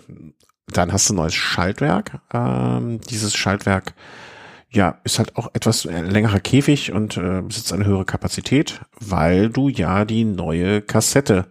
Dann 0.67 0.91
hast 0.91 1.09
du 1.09 1.13
ein 1.13 1.17
neues 1.17 1.35
Schaltwerk. 1.35 2.19
Ähm, 2.33 2.99
dieses 3.01 3.35
Schaltwerk 3.35 3.93
ja, 4.69 4.99
ist 5.03 5.19
halt 5.19 5.37
auch 5.37 5.49
etwas 5.53 5.85
längerer 5.85 6.39
Käfig 6.39 6.91
und 6.91 7.17
äh, 7.17 7.41
besitzt 7.41 7.71
eine 7.71 7.85
höhere 7.85 8.05
Kapazität, 8.05 8.81
weil 8.99 9.49
du 9.49 9.69
ja 9.69 10.03
die 10.05 10.25
neue 10.25 10.81
Kassette 10.81 11.47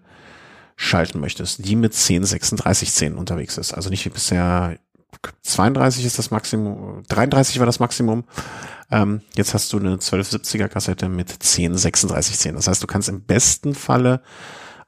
schalten 0.77 1.21
möchtest, 1.21 1.67
die 1.67 1.77
mit 1.77 1.95
103610 1.95 3.15
unterwegs 3.17 3.57
ist. 3.57 3.73
Also 3.73 3.89
nicht 3.91 4.05
wie 4.05 4.11
bisher 4.11 4.79
32 5.43 6.05
ist 6.05 6.19
das 6.19 6.31
Maximum, 6.31 7.03
33 7.09 7.59
war 7.61 7.67
das 7.67 7.81
Maximum. 7.81 8.25
Ähm, 8.91 9.23
jetzt 9.35 9.55
hast 9.55 9.73
du 9.73 9.79
eine 9.79 9.97
1270er 9.97 10.69
Kassette 10.69 11.09
mit 11.09 11.29
103610. 11.43 12.57
Das 12.57 12.69
heißt, 12.69 12.83
du 12.83 12.87
kannst 12.87 13.09
im 13.09 13.23
besten 13.23 13.75
Falle 13.75 14.21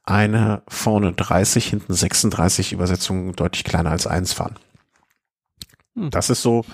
eine 0.06 0.62
vorne 0.68 1.12
30, 1.12 1.66
hinten 1.66 1.92
36 1.92 2.72
Übersetzung 2.72 3.36
deutlich 3.36 3.64
kleiner 3.64 3.90
als 3.90 4.06
eins 4.06 4.32
fahren. 4.32 4.56
Hm. 5.94 6.10
Das 6.10 6.30
ist 6.30 6.42
so 6.42 6.64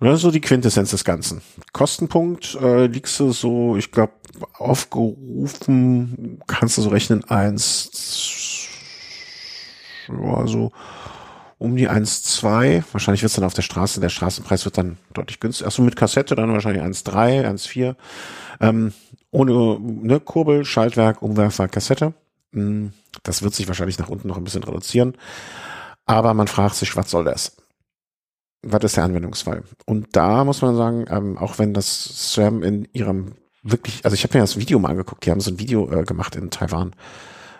das 0.00 0.14
ist 0.16 0.22
so 0.22 0.30
die 0.30 0.40
Quintessenz 0.40 0.90
des 0.90 1.04
Ganzen. 1.04 1.42
Kostenpunkt 1.72 2.56
äh, 2.60 2.86
liegst 2.86 3.18
du 3.18 3.32
so, 3.32 3.76
ich 3.76 3.90
glaube, 3.90 4.12
aufgerufen 4.56 6.40
kannst 6.46 6.78
du 6.78 6.82
so 6.82 6.90
rechnen, 6.90 7.24
eins, 7.24 8.68
also 10.08 10.70
um 11.58 11.74
die 11.74 11.90
1,2. 11.90 12.84
Wahrscheinlich 12.92 13.22
wird 13.22 13.30
es 13.30 13.34
dann 13.34 13.44
auf 13.44 13.54
der 13.54 13.62
Straße, 13.62 14.00
der 14.00 14.08
Straßenpreis 14.08 14.64
wird 14.64 14.78
dann 14.78 14.98
deutlich 15.12 15.40
günstiger. 15.40 15.66
Achso, 15.66 15.82
mit 15.82 15.96
Kassette 15.96 16.36
dann 16.36 16.52
wahrscheinlich 16.52 16.82
1,3, 16.82 17.44
1,4. 17.44 17.96
Ähm, 18.60 18.92
ohne 19.30 19.78
ne, 19.80 20.20
Kurbel, 20.20 20.64
Schaltwerk, 20.64 21.22
Umwerfer, 21.22 21.68
Kassette. 21.68 22.14
Hm, 22.52 22.92
das 23.22 23.42
wird 23.42 23.54
sich 23.54 23.68
wahrscheinlich 23.68 23.98
nach 23.98 24.08
unten 24.08 24.28
noch 24.28 24.36
ein 24.36 24.44
bisschen 24.44 24.64
reduzieren. 24.64 25.16
Aber 26.06 26.34
man 26.34 26.48
fragt 26.48 26.74
sich, 26.74 26.96
was 26.96 27.10
soll 27.10 27.24
das? 27.24 27.56
was 28.62 28.84
ist 28.84 28.96
der 28.96 29.04
Anwendungsfall? 29.04 29.62
Und 29.86 30.08
da 30.12 30.44
muss 30.44 30.62
man 30.62 30.76
sagen, 30.76 31.06
ähm, 31.10 31.38
auch 31.38 31.58
wenn 31.58 31.74
das 31.74 32.32
SRAM 32.32 32.62
in 32.62 32.88
ihrem 32.92 33.32
wirklich, 33.62 34.04
also 34.04 34.14
ich 34.14 34.24
habe 34.24 34.36
mir 34.36 34.42
das 34.42 34.58
Video 34.58 34.78
mal 34.78 34.90
angeguckt, 34.90 35.24
die 35.24 35.30
haben 35.30 35.40
so 35.40 35.50
ein 35.50 35.58
Video 35.58 35.90
äh, 35.90 36.04
gemacht 36.04 36.36
in 36.36 36.50
Taiwan, 36.50 36.94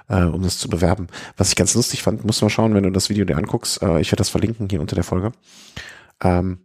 äh, 0.09 0.23
um 0.23 0.43
das 0.43 0.59
zu 0.59 0.69
bewerben. 0.69 1.09
Was 1.37 1.51
ich 1.51 1.57
ganz 1.57 1.75
lustig 1.75 2.03
fand, 2.03 2.25
musst 2.25 2.41
du 2.41 2.47
mal 2.47 2.51
schauen, 2.51 2.75
wenn 2.75 2.83
du 2.83 2.91
das 2.91 3.11
Video 3.11 3.25
dir 3.25 3.37
anguckst, 3.37 3.83
äh, 3.83 4.01
ich 4.01 4.09
werde 4.09 4.19
das 4.19 4.29
verlinken 4.29 4.69
hier 4.69 4.81
unter 4.81 4.95
der 4.95 5.05
Folge. 5.05 5.33
Ähm, 6.23 6.59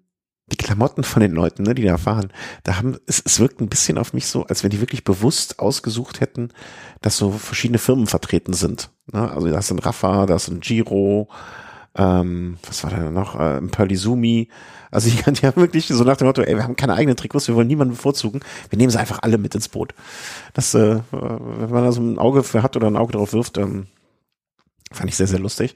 die 0.47 0.57
Klamotten 0.57 1.03
von 1.03 1.21
den 1.21 1.31
Leuten, 1.31 1.63
ne, 1.63 1.73
die 1.73 1.83
da 1.83 1.97
fahren, 1.97 2.31
da 2.63 2.77
haben, 2.77 2.97
es, 3.07 3.21
es 3.25 3.39
wirkt 3.39 3.61
ein 3.61 3.69
bisschen 3.69 3.97
auf 3.97 4.13
mich 4.13 4.27
so, 4.27 4.45
als 4.45 4.63
wenn 4.63 4.71
die 4.71 4.81
wirklich 4.81 5.03
bewusst 5.03 5.59
ausgesucht 5.59 6.19
hätten, 6.19 6.49
dass 7.01 7.17
so 7.17 7.31
verschiedene 7.31 7.79
Firmen 7.79 8.07
vertreten 8.07 8.53
sind. 8.53 8.89
Ne? 9.11 9.31
Also 9.31 9.49
da 9.49 9.59
ist 9.59 9.71
ein 9.71 9.79
Rafa, 9.79 10.25
da 10.25 10.35
ist 10.35 10.49
ein 10.49 10.59
Giro, 10.59 11.29
ähm, 11.95 12.57
was 12.67 12.83
war 12.83 12.91
da 12.91 13.09
noch, 13.09 13.39
äh, 13.39 13.57
ein 13.57 13.69
Perlizumi. 13.69 14.49
Also 14.91 15.09
die, 15.09 15.31
die 15.31 15.47
haben 15.47 15.61
wirklich 15.61 15.87
so 15.87 16.03
nach 16.03 16.17
dem 16.17 16.27
Motto, 16.27 16.41
ey, 16.41 16.55
wir 16.55 16.63
haben 16.63 16.75
keine 16.75 16.95
eigenen 16.95 17.15
Trikots, 17.15 17.47
wir 17.47 17.55
wollen 17.55 17.67
niemanden 17.67 17.93
bevorzugen, 17.93 18.41
wir 18.69 18.77
nehmen 18.77 18.91
sie 18.91 18.99
einfach 18.99 19.19
alle 19.21 19.37
mit 19.37 19.55
ins 19.55 19.69
Boot. 19.69 19.93
Das, 20.53 20.73
äh, 20.73 20.99
wenn 21.11 21.69
man 21.69 21.85
da 21.85 21.91
so 21.93 22.01
ein 22.01 22.19
Auge 22.19 22.43
für 22.43 22.63
hat 22.63 22.75
oder 22.75 22.87
ein 22.87 22.97
Auge 22.97 23.13
drauf 23.13 23.31
wirft, 23.31 23.57
ähm, 23.57 23.87
fand 24.91 25.09
ich 25.09 25.15
sehr, 25.15 25.27
sehr 25.27 25.39
lustig. 25.39 25.75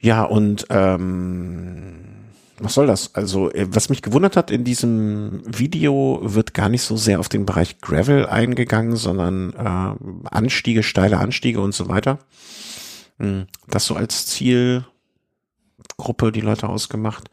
Ja, 0.00 0.22
und 0.22 0.66
ähm, 0.70 2.18
was 2.60 2.74
soll 2.74 2.86
das? 2.86 3.14
Also, 3.14 3.50
äh, 3.52 3.66
was 3.70 3.88
mich 3.88 4.02
gewundert 4.02 4.36
hat, 4.36 4.50
in 4.50 4.64
diesem 4.64 5.42
Video 5.46 6.20
wird 6.22 6.54
gar 6.54 6.68
nicht 6.68 6.82
so 6.82 6.96
sehr 6.96 7.20
auf 7.20 7.28
den 7.28 7.46
Bereich 7.46 7.80
Gravel 7.80 8.26
eingegangen, 8.26 8.96
sondern 8.96 9.52
äh, 9.52 10.28
Anstiege, 10.28 10.82
steile 10.82 11.18
Anstiege 11.18 11.60
und 11.60 11.74
so 11.74 11.88
weiter. 11.88 12.18
Hm, 13.18 13.46
das 13.68 13.86
so 13.86 13.94
als 13.94 14.26
Zielgruppe 14.26 14.84
die 16.32 16.40
Leute 16.40 16.68
ausgemacht. 16.68 17.30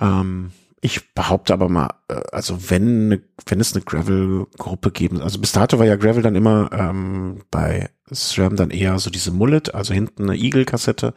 Ähm, 0.00 0.52
ich 0.80 1.14
behaupte 1.14 1.52
aber 1.52 1.68
mal, 1.68 1.94
äh, 2.08 2.20
also 2.32 2.70
wenn, 2.70 3.22
wenn 3.46 3.60
es 3.60 3.74
eine 3.74 3.84
Gravel-Gruppe 3.84 4.90
geben, 4.92 5.20
also 5.20 5.40
bis 5.40 5.52
dato 5.52 5.78
war 5.78 5.86
ja 5.86 5.96
Gravel 5.96 6.22
dann 6.22 6.36
immer 6.36 6.70
ähm, 6.72 7.42
bei 7.50 7.90
SRAM 8.12 8.56
dann 8.56 8.70
eher 8.70 8.98
so 8.98 9.10
diese 9.10 9.32
Mullet, 9.32 9.74
also 9.74 9.94
hinten 9.94 10.30
eine 10.30 10.38
Eagle-Kassette 10.38 11.14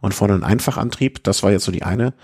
und 0.00 0.14
vorne 0.14 0.34
ein 0.34 0.42
Einfachantrieb. 0.42 1.22
Das 1.22 1.42
war 1.42 1.52
jetzt 1.52 1.64
so 1.64 1.72
die 1.72 1.84
eine, 1.84 2.14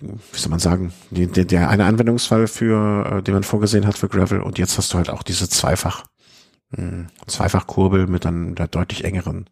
wie 0.00 0.38
soll 0.38 0.50
man 0.50 0.58
sagen, 0.58 0.92
die, 1.10 1.26
der, 1.26 1.44
der 1.44 1.68
eine 1.68 1.84
Anwendungsfall 1.84 2.46
für, 2.46 3.18
äh, 3.18 3.22
den 3.22 3.34
man 3.34 3.42
vorgesehen 3.42 3.86
hat 3.86 3.98
für 3.98 4.08
Gravel 4.08 4.40
und 4.40 4.58
jetzt 4.58 4.78
hast 4.78 4.92
du 4.92 4.98
halt 4.98 5.10
auch 5.10 5.22
diese 5.22 5.48
Zweifach 5.48 6.04
hm, 6.74 7.08
Zweifachkurbel 7.26 8.06
mit 8.06 8.24
dann 8.24 8.54
der 8.54 8.68
deutlich 8.68 9.04
engeren 9.04 9.46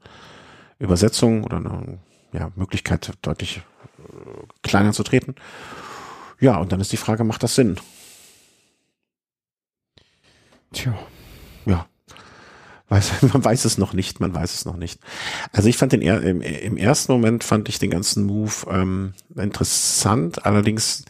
Übersetzung 0.79 1.45
oder 1.45 1.57
eine 1.57 1.99
ja, 2.33 2.51
Möglichkeit, 2.55 3.13
deutlich 3.23 3.63
äh, 3.99 4.47
kleiner 4.63 4.93
zu 4.93 5.03
treten. 5.03 5.35
Ja, 6.41 6.57
und 6.59 6.71
dann 6.71 6.81
ist 6.81 6.93
die 6.93 6.97
Frage, 6.97 7.25
macht 7.25 7.43
das 7.43 7.57
Sinn? 7.57 7.79
Tja. 10.73 10.97
Weiß, 12.89 13.23
man 13.33 13.45
weiß 13.45 13.65
es 13.65 13.79
noch 13.79 13.93
nicht, 13.93 14.21
man 14.21 14.35
weiß 14.35 14.55
es 14.55 14.65
noch 14.65 14.77
nicht. 14.77 15.01
Also 15.53 15.69
ich 15.69 15.77
fand 15.77 15.93
den 15.93 16.03
im, 16.03 16.41
im 16.41 16.77
ersten 16.77 17.13
Moment 17.13 17.45
fand 17.45 17.69
ich 17.69 17.79
den 17.79 17.91
ganzen 17.91 18.25
Move 18.25 18.53
ähm, 18.71 19.15
interessant, 19.37 20.47
allerdings 20.47 21.05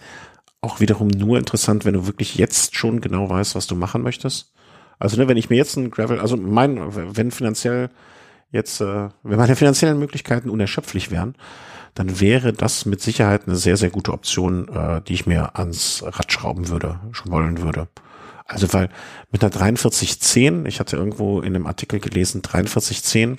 auch 0.61 0.81
wiederum 0.81 1.09
nur 1.09 1.39
interessant, 1.39 1.85
wenn 1.85 1.95
du 1.95 2.07
wirklich 2.07 2.35
jetzt 2.35 2.77
schon 2.77 3.01
genau 3.01 3.31
weißt, 3.31 3.55
was 3.55 3.67
du 3.67 3.77
machen 3.77 4.03
möchtest. 4.03 4.53
Also 4.99 5.17
ne, 5.17 5.29
wenn 5.29 5.37
ich 5.37 5.51
mir 5.51 5.57
jetzt 5.57 5.77
ein 5.77 5.91
Gravel, 5.91 6.19
also 6.19 6.37
mein, 6.37 6.81
wenn 7.17 7.31
finanziell 7.31 7.91
jetzt, 8.51 8.81
äh, 8.81 9.09
wenn 9.23 9.39
meine 9.39 9.57
finanziellen 9.57 9.99
Möglichkeiten 9.99 10.51
unerschöpflich 10.51 11.11
wären, 11.11 11.37
dann 11.95 12.21
wäre 12.21 12.53
das 12.53 12.87
mit 12.87 13.01
Sicherheit 13.01 13.43
eine 13.47 13.57
sehr, 13.57 13.77
sehr 13.77 13.91
gute 13.91 14.13
Option, 14.13 14.69
äh, 14.69 15.01
die 15.03 15.15
ich 15.15 15.27
mir 15.27 15.57
ans 15.57 16.03
Rad 16.05 16.33
schrauben 16.33 16.69
würde, 16.69 17.01
schon 17.13 17.31
wollen 17.31 17.63
würde. 17.63 17.89
Also 18.49 18.73
weil 18.73 18.89
mit 19.31 19.45
einer 19.45 19.53
4310, 19.53 20.67
ich 20.67 20.81
hatte 20.81 20.97
irgendwo 20.97 21.41
in 21.41 21.55
einem 21.55 21.67
Artikel 21.67 22.01
gelesen, 22.01 22.43
4310, 22.43 23.39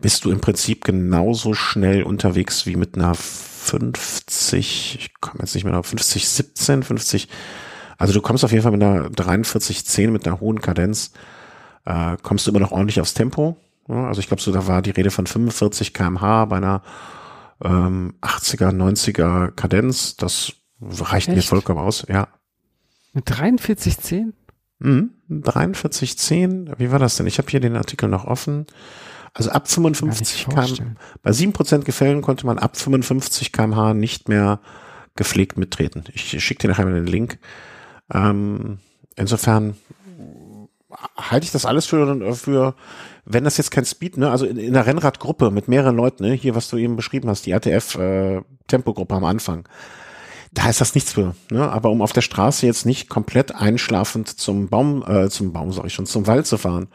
bist 0.00 0.24
du 0.24 0.32
im 0.32 0.40
Prinzip 0.40 0.84
genauso 0.84 1.54
schnell 1.54 2.02
unterwegs 2.02 2.66
wie 2.66 2.76
mit 2.76 2.96
einer 2.96 3.14
50, 3.14 4.96
ich 4.98 5.14
komme 5.20 5.38
jetzt 5.40 5.54
nicht 5.54 5.64
mehr 5.64 5.78
auf 5.78 5.86
50, 5.86 6.28
17, 6.28 6.82
50, 6.82 7.28
also 7.96 8.12
du 8.12 8.20
kommst 8.20 8.44
auf 8.44 8.50
jeden 8.50 8.64
Fall 8.64 8.72
mit 8.72 8.82
einer 8.82 9.08
43, 9.08 9.86
10 9.86 10.12
mit 10.12 10.26
einer 10.26 10.40
hohen 10.40 10.60
Kadenz, 10.60 11.12
äh, 11.84 12.16
kommst 12.22 12.46
du 12.46 12.50
immer 12.50 12.60
noch 12.60 12.72
ordentlich 12.72 13.00
aufs 13.00 13.14
Tempo. 13.14 13.56
Ja, 13.88 14.08
also 14.08 14.18
ich 14.20 14.26
glaube, 14.26 14.42
so 14.42 14.50
da 14.50 14.66
war 14.66 14.82
die 14.82 14.90
Rede 14.90 15.10
von 15.10 15.26
45 15.26 15.94
kmh 15.94 16.46
bei 16.46 16.56
einer 16.56 16.82
ähm, 17.62 18.14
80er, 18.20 18.70
90er 18.70 19.50
Kadenz. 19.52 20.16
Das 20.16 20.54
reicht 20.80 21.28
Echt? 21.28 21.36
mir 21.36 21.42
vollkommen 21.42 21.78
aus, 21.78 22.04
ja. 22.08 22.28
Mit 23.14 23.30
43,10? 23.30 24.32
Mhm, 24.80 25.10
43,10. 25.30 26.78
Wie 26.78 26.90
war 26.90 26.98
das 26.98 27.16
denn? 27.16 27.26
Ich 27.26 27.38
habe 27.38 27.48
hier 27.48 27.60
den 27.60 27.76
Artikel 27.76 28.08
noch 28.08 28.24
offen. 28.24 28.66
Also 29.32 29.50
ab 29.50 29.68
55 29.68 30.46
km, 30.46 30.96
bei 31.22 31.30
7% 31.30 31.84
Gefällen 31.84 32.22
konnte 32.22 32.46
man 32.46 32.58
ab 32.58 32.76
55 32.76 33.50
kmh 33.50 33.94
nicht 33.94 34.28
mehr 34.28 34.60
gepflegt 35.16 35.58
mittreten. 35.58 36.04
Ich 36.12 36.44
schicke 36.44 36.62
dir 36.62 36.68
nachher 36.68 36.84
mal 36.84 36.94
den 36.94 37.06
Link. 37.06 37.38
Ähm, 38.12 38.78
insofern 39.16 39.76
halte 41.16 41.44
ich 41.44 41.52
das 41.52 41.66
alles 41.66 41.86
für, 41.86 42.34
für, 42.34 42.74
wenn 43.24 43.44
das 43.44 43.56
jetzt 43.56 43.70
kein 43.70 43.84
Speed, 43.84 44.16
ne, 44.16 44.30
also 44.30 44.46
in, 44.46 44.56
in 44.56 44.76
einer 44.76 44.86
Rennradgruppe 44.86 45.50
mit 45.50 45.66
mehreren 45.66 45.96
Leuten, 45.96 46.24
ne, 46.24 46.32
hier, 46.32 46.54
was 46.54 46.68
du 46.68 46.76
eben 46.76 46.94
beschrieben 46.94 47.28
hast, 47.28 47.46
die 47.46 47.54
ATF 47.54 47.96
äh, 47.96 48.42
am 48.72 49.24
Anfang, 49.24 49.68
da 50.54 50.68
ist 50.68 50.80
das 50.80 50.94
nichts 50.94 51.12
für, 51.12 51.34
ne, 51.50 51.68
aber 51.68 51.90
um 51.90 52.00
auf 52.00 52.12
der 52.12 52.20
Straße 52.20 52.64
jetzt 52.66 52.86
nicht 52.86 53.08
komplett 53.08 53.54
einschlafend 53.54 54.28
zum 54.28 54.68
Baum, 54.68 55.04
äh, 55.06 55.28
zum 55.28 55.52
Baum, 55.52 55.72
sag 55.72 55.84
ich 55.84 55.94
schon, 55.94 56.06
zum 56.06 56.26
Wald 56.26 56.46
zu 56.46 56.58
fahren, 56.58 56.88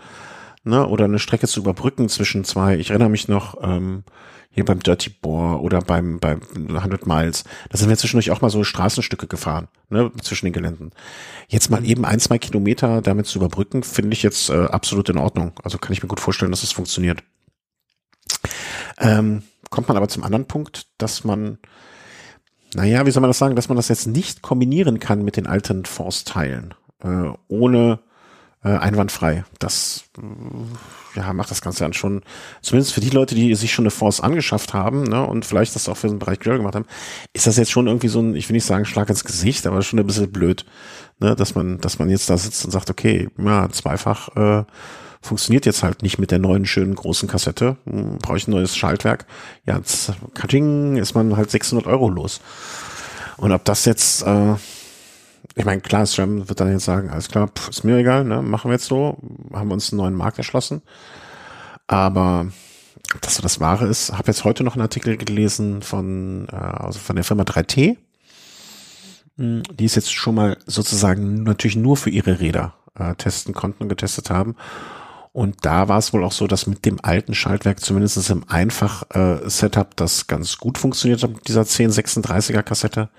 ne, 0.64 0.88
oder 0.88 1.06
eine 1.06 1.20
Strecke 1.20 1.48
zu 1.48 1.60
überbrücken 1.60 2.08
zwischen 2.10 2.46
zwei. 2.46 2.78
Ich 2.78 2.90
erinnere 2.90 3.10
mich 3.10 3.28
noch 3.28 3.62
ähm, 3.62 4.04
hier 4.50 4.64
beim 4.66 4.80
Dirty 4.80 5.10
Boar 5.10 5.62
oder 5.62 5.80
beim 5.82 6.20
beim 6.20 6.42
100 6.56 7.06
Miles. 7.06 7.44
Da 7.70 7.78
sind 7.78 7.90
wir 7.90 7.98
zwischendurch 7.98 8.32
auch 8.32 8.42
mal 8.42 8.50
so 8.50 8.64
Straßenstücke 8.64 9.28
gefahren, 9.28 9.68
ne, 9.90 10.10
zwischen 10.22 10.46
den 10.46 10.54
Geländen. 10.54 10.92
Jetzt 11.50 11.70
mal 11.70 11.86
eben 11.86 12.06
ein, 12.06 12.20
zwei 12.20 12.38
Kilometer 12.38 13.02
damit 13.02 13.28
zu 13.28 13.40
überbrücken, 13.40 13.84
finde 13.84 14.14
ich 14.14 14.24
jetzt 14.24 14.50
äh, 14.50 14.66
absolut 14.66 15.10
in 15.10 15.18
Ordnung. 15.18 15.52
Also 15.64 15.78
kann 15.78 15.92
ich 15.92 16.02
mir 16.02 16.10
gut 16.10 16.22
vorstellen, 16.22 16.52
dass 16.52 16.64
es 16.64 16.70
das 16.70 16.76
funktioniert. 16.76 17.24
Ähm, 18.98 19.44
kommt 19.70 19.90
man 19.90 19.98
aber 19.98 20.08
zum 20.08 20.24
anderen 20.24 20.46
Punkt, 20.46 20.88
dass 20.98 21.26
man 21.26 21.58
naja, 22.76 23.06
wie 23.06 23.12
soll 23.12 23.22
man 23.22 23.30
das 23.30 23.40
sagen, 23.40 23.56
dass 23.56 23.70
man 23.70 23.76
das 23.76 23.88
jetzt 23.88 24.08
nicht 24.08 24.42
kombinieren 24.42 25.00
kann 25.00 25.24
mit 25.24 25.38
den 25.38 25.48
alten 25.48 25.86
Force-Teilen, 25.86 26.74
äh, 27.04 27.32
ohne 27.48 28.00
äh, 28.64 28.70
einwandfrei. 28.70 29.46
Das 29.60 30.04
äh, 30.18 31.20
ja, 31.20 31.34
macht 31.34 31.50
das 31.50 31.62
Ganze 31.62 31.84
dann 31.84 31.94
schon, 31.94 32.22
zumindest 32.62 32.94
für 32.94 33.02
die 33.02 33.10
Leute, 33.10 33.36
die 33.36 33.56
sich 33.56 33.74
schon 33.74 33.84
eine 33.84 33.92
Force 33.92 34.20
angeschafft 34.20 34.74
haben 34.74 35.04
ne, 35.04 35.26
und 35.26 35.46
vielleicht 35.46 35.76
das 35.76 35.90
auch 35.90 35.98
für 35.98 36.10
den 36.10 36.20
Bereich 36.20 36.40
Grill 36.40 36.58
gemacht 36.58 36.76
haben, 36.76 36.86
ist 37.34 37.48
das 37.48 37.58
jetzt 37.58 37.72
schon 37.72 37.88
irgendwie 37.88 38.10
so 38.10 38.20
ein, 38.20 38.36
ich 38.36 38.50
will 38.50 38.54
nicht 38.54 38.66
sagen 38.66 38.86
Schlag 38.86 39.10
ins 39.10 39.24
Gesicht, 39.24 39.66
aber 39.66 39.82
schon 39.82 40.00
ein 40.00 40.06
bisschen 40.06 40.32
blöd, 40.32 40.66
ne, 41.20 41.36
dass 41.36 41.56
man, 41.56 41.80
dass 41.80 42.00
man 42.00 42.10
jetzt 42.10 42.30
da 42.30 42.38
sitzt 42.38 42.66
und 42.66 42.72
sagt, 42.72 42.90
okay, 42.90 43.30
ja, 43.38 43.70
zweifach 43.70 44.36
äh, 44.36 44.66
funktioniert 45.22 45.66
jetzt 45.66 45.84
halt 45.84 46.02
nicht 46.02 46.18
mit 46.18 46.32
der 46.32 46.40
neuen 46.40 46.66
schönen 46.66 46.96
großen 46.96 47.28
Kassette, 47.28 47.78
hm, 47.86 48.20
brauche 48.20 48.38
ich 48.38 48.48
ein 48.48 48.52
neues 48.52 48.76
Schaltwerk. 48.76 49.26
Ja, 49.66 49.78
jetzt, 49.78 50.14
Cutting 50.34 50.98
ist 50.98 51.14
man 51.14 51.36
halt 51.36 51.52
600 51.52 51.88
Euro 51.88 52.10
los. 52.10 52.42
Und 53.38 53.52
ob 53.52 53.66
das 53.66 53.86
jetzt 53.86 54.24
äh, 54.24 54.56
ich 55.56 55.66
meine, 55.66 55.82
klar, 55.82 56.06
SRAM 56.06 56.48
wird 56.48 56.60
dann 56.60 56.72
jetzt 56.72 56.86
sagen, 56.86 57.10
alles 57.10 57.28
klar, 57.28 57.50
pff, 57.50 57.70
ist 57.70 57.84
mir 57.84 57.98
egal, 57.98 58.24
ne, 58.24 58.42
machen 58.42 58.70
wir 58.70 58.76
jetzt 58.76 58.86
so, 58.86 59.18
haben 59.52 59.68
wir 59.70 59.74
uns 59.74 59.92
einen 59.92 59.98
neuen 59.98 60.14
Markt 60.14 60.38
erschlossen. 60.38 60.82
Aber 61.88 62.48
dass 63.22 63.36
so 63.36 63.42
das 63.42 63.60
Wahre 63.60 63.88
ist, 63.88 64.14
habe 64.14 64.28
jetzt 64.28 64.44
heute 64.44 64.64
noch 64.64 64.76
einen 64.76 64.84
Artikel 64.84 65.18
gelesen 65.18 65.82
von, 65.82 66.48
äh, 66.52 66.56
also 66.56 67.00
von 67.00 67.16
der 67.16 67.26
Firma 67.26 67.44
3T. 67.44 67.98
Hm, 69.38 69.64
die 69.74 69.86
ist 69.86 69.96
jetzt 69.96 70.14
schon 70.14 70.36
mal 70.36 70.58
sozusagen 70.66 71.44
natürlich 71.44 71.76
nur 71.76 71.98
für 71.98 72.10
ihre 72.10 72.40
Räder 72.40 72.76
äh, 72.98 73.16
testen 73.16 73.54
konnten 73.54 73.84
und 73.84 73.90
getestet 73.90 74.30
haben. 74.30 74.56
Und 75.32 75.58
da 75.66 75.88
war 75.88 76.00
es 76.00 76.12
wohl 76.12 76.24
auch 76.24 76.32
so, 76.32 76.48
dass 76.48 76.68
mit 76.68 76.86
dem 76.86 77.00
alten 77.04 77.36
Schaltwerk 77.36 77.80
zumindest 77.80 78.30
im 78.30 78.44
Einfach-Setup 78.48 79.88
äh, 79.92 79.96
das 79.96 80.28
ganz 80.28 80.58
gut 80.58 80.78
funktioniert 80.78 81.22
hat 81.24 81.32
mit 81.32 81.48
dieser 81.48 81.62
1036er 81.62 82.64
Kassette 82.64 83.10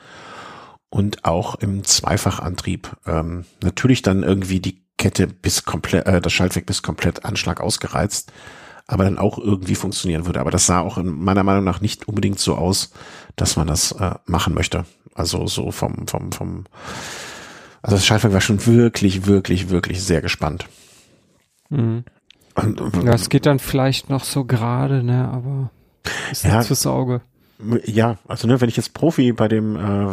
und 0.91 1.24
auch 1.24 1.55
im 1.57 1.85
Zweifachantrieb. 1.85 2.97
Ähm, 3.07 3.45
natürlich 3.62 4.03
dann 4.03 4.24
irgendwie 4.24 4.61
die 4.61 4.82
Kette 4.99 5.28
bis 5.28 5.65
komplett, 5.65 6.07
äh, 6.07 6.20
das 6.20 6.32
Schaltwerk 6.32 6.66
bis 6.66 6.82
komplett 6.82 7.24
Anschlag 7.24 7.61
ausgereizt, 7.61 8.32
aber 8.89 9.05
dann 9.05 9.19
auch 9.19 9.39
irgendwie 9.39 9.77
funktionieren 9.77 10.27
würde. 10.27 10.41
Aber 10.41 10.51
das 10.51 10.66
sah 10.66 10.81
auch 10.81 10.99
in 10.99 11.07
meiner 11.07 11.45
Meinung 11.45 11.65
nach 11.65 11.81
nicht 11.81 12.09
unbedingt 12.09 12.41
so 12.41 12.57
aus, 12.57 12.91
dass 13.37 13.57
man 13.57 13.69
das 13.69 13.93
äh, 13.93 14.15
machen 14.27 14.53
möchte. 14.53 14.85
Also 15.15 15.47
so 15.47 15.70
vom, 15.70 16.09
vom, 16.09 16.32
vom, 16.32 16.65
also 17.82 17.97
das 17.97 18.05
Schaltwerk 18.05 18.32
war 18.32 18.41
schon 18.41 18.66
wirklich, 18.66 19.27
wirklich, 19.27 19.70
wirklich 19.70 20.03
sehr 20.03 20.20
gespannt. 20.20 20.66
Mhm. 21.71 22.05
Und, 22.55 22.81
ja, 23.05 23.15
es 23.15 23.29
geht 23.29 23.47
dann 23.47 23.59
vielleicht 23.59 24.11
noch 24.11 24.25
so 24.25 24.45
gerade, 24.45 25.03
ne, 25.03 25.29
aber 25.29 25.71
ist 26.31 26.45
ja, 26.45 26.63
fürs 26.63 26.87
Auge. 26.87 27.23
Ja, 27.85 28.19
also 28.27 28.49
ne, 28.49 28.61
wenn 28.61 28.69
ich 28.69 28.77
jetzt 28.77 28.95
Profi 28.95 29.33
bei 29.33 29.49
dem, 29.49 29.77
äh, 29.77 30.09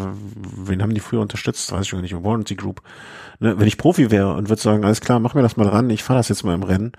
wen 0.56 0.82
haben 0.82 0.94
die 0.94 1.00
früher 1.00 1.22
unterstützt, 1.22 1.72
weiß 1.72 1.82
ich 1.82 1.88
schon 1.90 2.02
nicht, 2.02 2.14
Warranty 2.14 2.56
Group, 2.56 2.82
ne, 3.40 3.60
wenn 3.60 3.68
ich 3.68 3.78
Profi 3.78 4.12
wäre 4.12 4.34
und 4.34 4.50
würde 4.50 4.62
sagen, 4.62 4.86
alles 4.86 5.02
klar, 5.02 5.20
mach 5.20 5.34
mir 5.34 5.42
das 5.42 5.58
mal 5.58 5.68
ran, 5.68 5.90
ich 5.90 6.04
fahre 6.04 6.20
das 6.20 6.30
jetzt 6.30 6.44
mal 6.44 6.56
im 6.56 6.64
Rennen, 6.64 6.92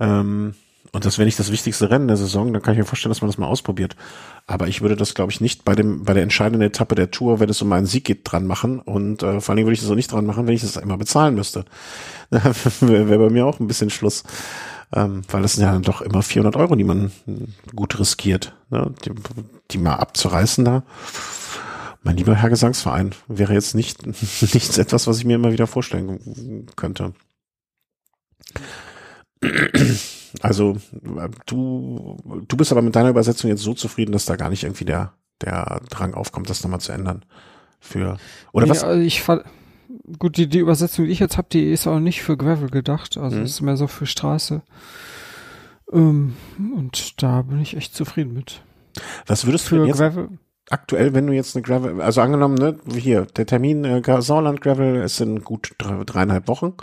ähm, 0.00 0.54
und 0.92 1.04
das 1.04 1.18
wäre 1.18 1.26
nicht 1.26 1.38
das 1.38 1.52
wichtigste 1.52 1.90
Rennen 1.90 2.08
der 2.08 2.16
Saison, 2.16 2.52
dann 2.52 2.62
kann 2.62 2.74
ich 2.74 2.78
mir 2.78 2.84
vorstellen, 2.84 3.10
dass 3.10 3.20
man 3.20 3.28
das 3.28 3.38
mal 3.38 3.46
ausprobiert. 3.46 3.96
Aber 4.46 4.68
ich 4.68 4.80
würde 4.80 4.96
das, 4.96 5.14
glaube 5.14 5.32
ich, 5.32 5.40
nicht 5.40 5.64
bei 5.64 5.74
dem, 5.74 6.04
bei 6.04 6.14
der 6.14 6.22
entscheidenden 6.22 6.62
Etappe 6.62 6.94
der 6.94 7.10
Tour, 7.10 7.40
wenn 7.40 7.50
es 7.50 7.60
um 7.60 7.72
einen 7.72 7.86
Sieg 7.86 8.04
geht, 8.04 8.20
dran 8.24 8.46
machen. 8.46 8.80
Und 8.80 9.22
äh, 9.22 9.40
vor 9.40 9.50
allen 9.50 9.56
Dingen 9.56 9.66
würde 9.66 9.74
ich 9.74 9.80
das 9.80 9.90
auch 9.90 9.94
nicht 9.94 10.10
dran 10.10 10.26
machen, 10.26 10.46
wenn 10.46 10.54
ich 10.54 10.62
das 10.62 10.76
immer 10.76 10.96
bezahlen 10.96 11.34
müsste. 11.34 11.64
wäre 12.30 13.08
wär 13.08 13.18
bei 13.18 13.30
mir 13.30 13.46
auch 13.46 13.60
ein 13.60 13.66
bisschen 13.66 13.90
Schluss 13.90 14.24
ähm, 14.94 15.22
weil 15.28 15.42
das 15.42 15.54
sind 15.54 15.64
ja 15.64 15.72
dann 15.72 15.82
doch 15.82 16.00
immer 16.00 16.22
400 16.22 16.56
Euro, 16.56 16.74
die 16.74 16.84
man 16.84 17.12
gut 17.74 17.98
riskiert, 17.98 18.54
ne? 18.70 18.94
die, 19.04 19.12
die 19.70 19.78
mal 19.78 19.96
abzureißen 19.96 20.64
da. 20.64 20.82
Mein 22.02 22.16
lieber 22.16 22.34
Herr 22.34 22.48
Gesangsverein 22.48 23.14
wäre 23.26 23.52
jetzt 23.52 23.74
nicht 23.74 24.06
nichts 24.54 24.78
etwas, 24.78 25.06
was 25.06 25.18
ich 25.18 25.24
mir 25.24 25.34
immer 25.34 25.52
wieder 25.52 25.66
vorstellen 25.66 26.66
könnte. 26.76 27.12
Also 30.42 30.76
du 31.46 32.16
du 32.46 32.56
bist 32.56 32.72
aber 32.72 32.82
mit 32.82 32.94
deiner 32.94 33.10
Übersetzung 33.10 33.50
jetzt 33.50 33.62
so 33.62 33.74
zufrieden, 33.74 34.12
dass 34.12 34.24
da 34.24 34.36
gar 34.36 34.50
nicht 34.50 34.64
irgendwie 34.64 34.84
der 34.84 35.12
der 35.40 35.80
Drang 35.90 36.14
aufkommt, 36.14 36.50
das 36.50 36.62
nochmal 36.62 36.80
zu 36.80 36.92
ändern. 36.92 37.24
Für 37.80 38.18
oder 38.52 38.66
nee, 38.66 38.70
was? 38.70 38.84
Also 38.84 39.00
ich 39.00 39.22
gut, 40.18 40.36
die, 40.36 40.48
die 40.48 40.58
Übersetzung, 40.58 41.04
die 41.04 41.12
ich 41.12 41.20
jetzt 41.20 41.38
habe, 41.38 41.48
die 41.50 41.70
ist 41.70 41.86
auch 41.86 42.00
nicht 42.00 42.22
für 42.22 42.36
Gravel 42.36 42.70
gedacht. 42.70 43.16
Also 43.16 43.36
mhm. 43.36 43.44
ist 43.44 43.60
mehr 43.60 43.76
so 43.76 43.86
für 43.86 44.06
Straße. 44.06 44.62
Ähm, 45.92 46.34
und 46.76 47.22
da 47.22 47.42
bin 47.42 47.60
ich 47.60 47.76
echt 47.76 47.94
zufrieden 47.94 48.34
mit. 48.34 48.62
Was 49.26 49.46
würdest 49.46 49.66
du 49.66 49.76
für 49.76 49.86
jetzt 49.86 49.98
Gravel? 49.98 50.28
aktuell, 50.70 51.14
wenn 51.14 51.26
du 51.26 51.32
jetzt 51.32 51.56
eine 51.56 51.62
Gravel, 51.62 52.00
also 52.00 52.20
angenommen, 52.20 52.56
ne, 52.56 52.76
hier, 52.94 53.26
der 53.26 53.46
Termin 53.46 53.84
äh, 53.84 54.22
Sauerland 54.22 54.60
Gravel 54.60 54.96
ist 54.96 55.20
in 55.20 55.42
gut 55.42 55.74
drei, 55.78 56.04
dreieinhalb 56.04 56.48
Wochen 56.48 56.74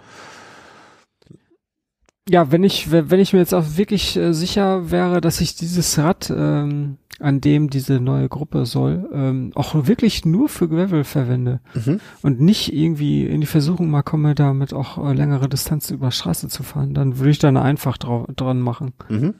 ja, 2.28 2.52
wenn 2.52 2.64
ich, 2.64 2.92
wenn 2.92 3.20
ich 3.20 3.34
mir 3.34 3.40
jetzt 3.40 3.54
auch 3.54 3.78
wirklich 3.78 4.18
äh, 4.18 4.34
sicher 4.34 4.90
wäre, 4.90 5.22
dass 5.22 5.42
ich 5.42 5.56
dieses 5.56 5.98
Rad, 6.00 6.32
ähm, 6.36 6.98
an 7.20 7.40
dem 7.40 7.70
diese 7.70 8.02
neue 8.02 8.28
Gruppe 8.28 8.66
soll, 8.66 9.10
ähm, 9.14 9.52
auch 9.56 9.88
wirklich 9.88 10.26
nur 10.26 10.50
für 10.50 10.68
Gravel 10.68 11.04
verwende 11.04 11.62
mhm. 11.74 12.02
und 12.24 12.42
nicht 12.42 12.74
irgendwie 12.74 13.26
in 13.26 13.40
die 13.40 13.48
Versuchung 13.48 13.90
mal 13.90 14.02
komme, 14.02 14.36
damit 14.36 14.74
auch 14.74 14.98
äh, 14.98 15.14
längere 15.14 15.48
Distanzen 15.48 15.96
über 15.96 16.12
Straße 16.12 16.50
zu 16.50 16.64
fahren, 16.64 16.94
dann 16.94 17.18
würde 17.20 17.30
ich 17.30 17.40
da 17.40 17.50
einfach 17.50 17.98
dran 17.98 18.60
machen. 18.60 18.94
Mhm. 19.08 19.36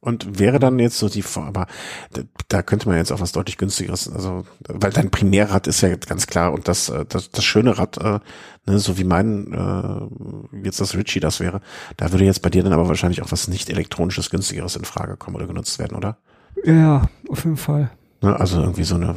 Und 0.00 0.38
wäre 0.38 0.60
dann 0.60 0.78
jetzt 0.78 0.98
so 0.98 1.08
die, 1.08 1.24
aber 1.34 1.66
da, 2.12 2.22
da 2.46 2.62
könnte 2.62 2.88
man 2.88 2.98
jetzt 2.98 3.10
auch 3.10 3.20
was 3.20 3.32
deutlich 3.32 3.58
günstigeres, 3.58 4.08
also, 4.08 4.44
weil 4.68 4.92
dein 4.92 5.10
Primärrad 5.10 5.66
ist 5.66 5.80
ja 5.80 5.96
ganz 5.96 6.28
klar 6.28 6.52
und 6.52 6.68
das, 6.68 6.88
äh, 6.88 7.04
das, 7.08 7.30
das 7.30 7.44
schöne 7.44 7.78
Rad, 7.78 7.98
äh, 7.98 8.20
ne, 8.66 8.78
so 8.78 8.96
wie 8.96 9.02
mein, 9.02 9.52
äh, 9.52 10.64
jetzt 10.64 10.80
das 10.80 10.94
Ritchie 10.94 11.18
das 11.18 11.40
wäre, 11.40 11.60
da 11.96 12.12
würde 12.12 12.24
jetzt 12.24 12.42
bei 12.42 12.50
dir 12.50 12.62
dann 12.62 12.72
aber 12.72 12.86
wahrscheinlich 12.86 13.22
auch 13.22 13.32
was 13.32 13.48
nicht 13.48 13.70
elektronisches 13.70 14.30
günstigeres 14.30 14.76
in 14.76 14.84
Frage 14.84 15.16
kommen 15.16 15.34
oder 15.34 15.48
genutzt 15.48 15.80
werden, 15.80 15.96
oder? 15.96 16.18
Ja, 16.64 17.08
auf 17.28 17.42
jeden 17.42 17.56
Fall. 17.56 17.90
Ne, 18.22 18.38
also 18.38 18.60
irgendwie 18.60 18.84
so 18.84 18.94
eine, 18.94 19.16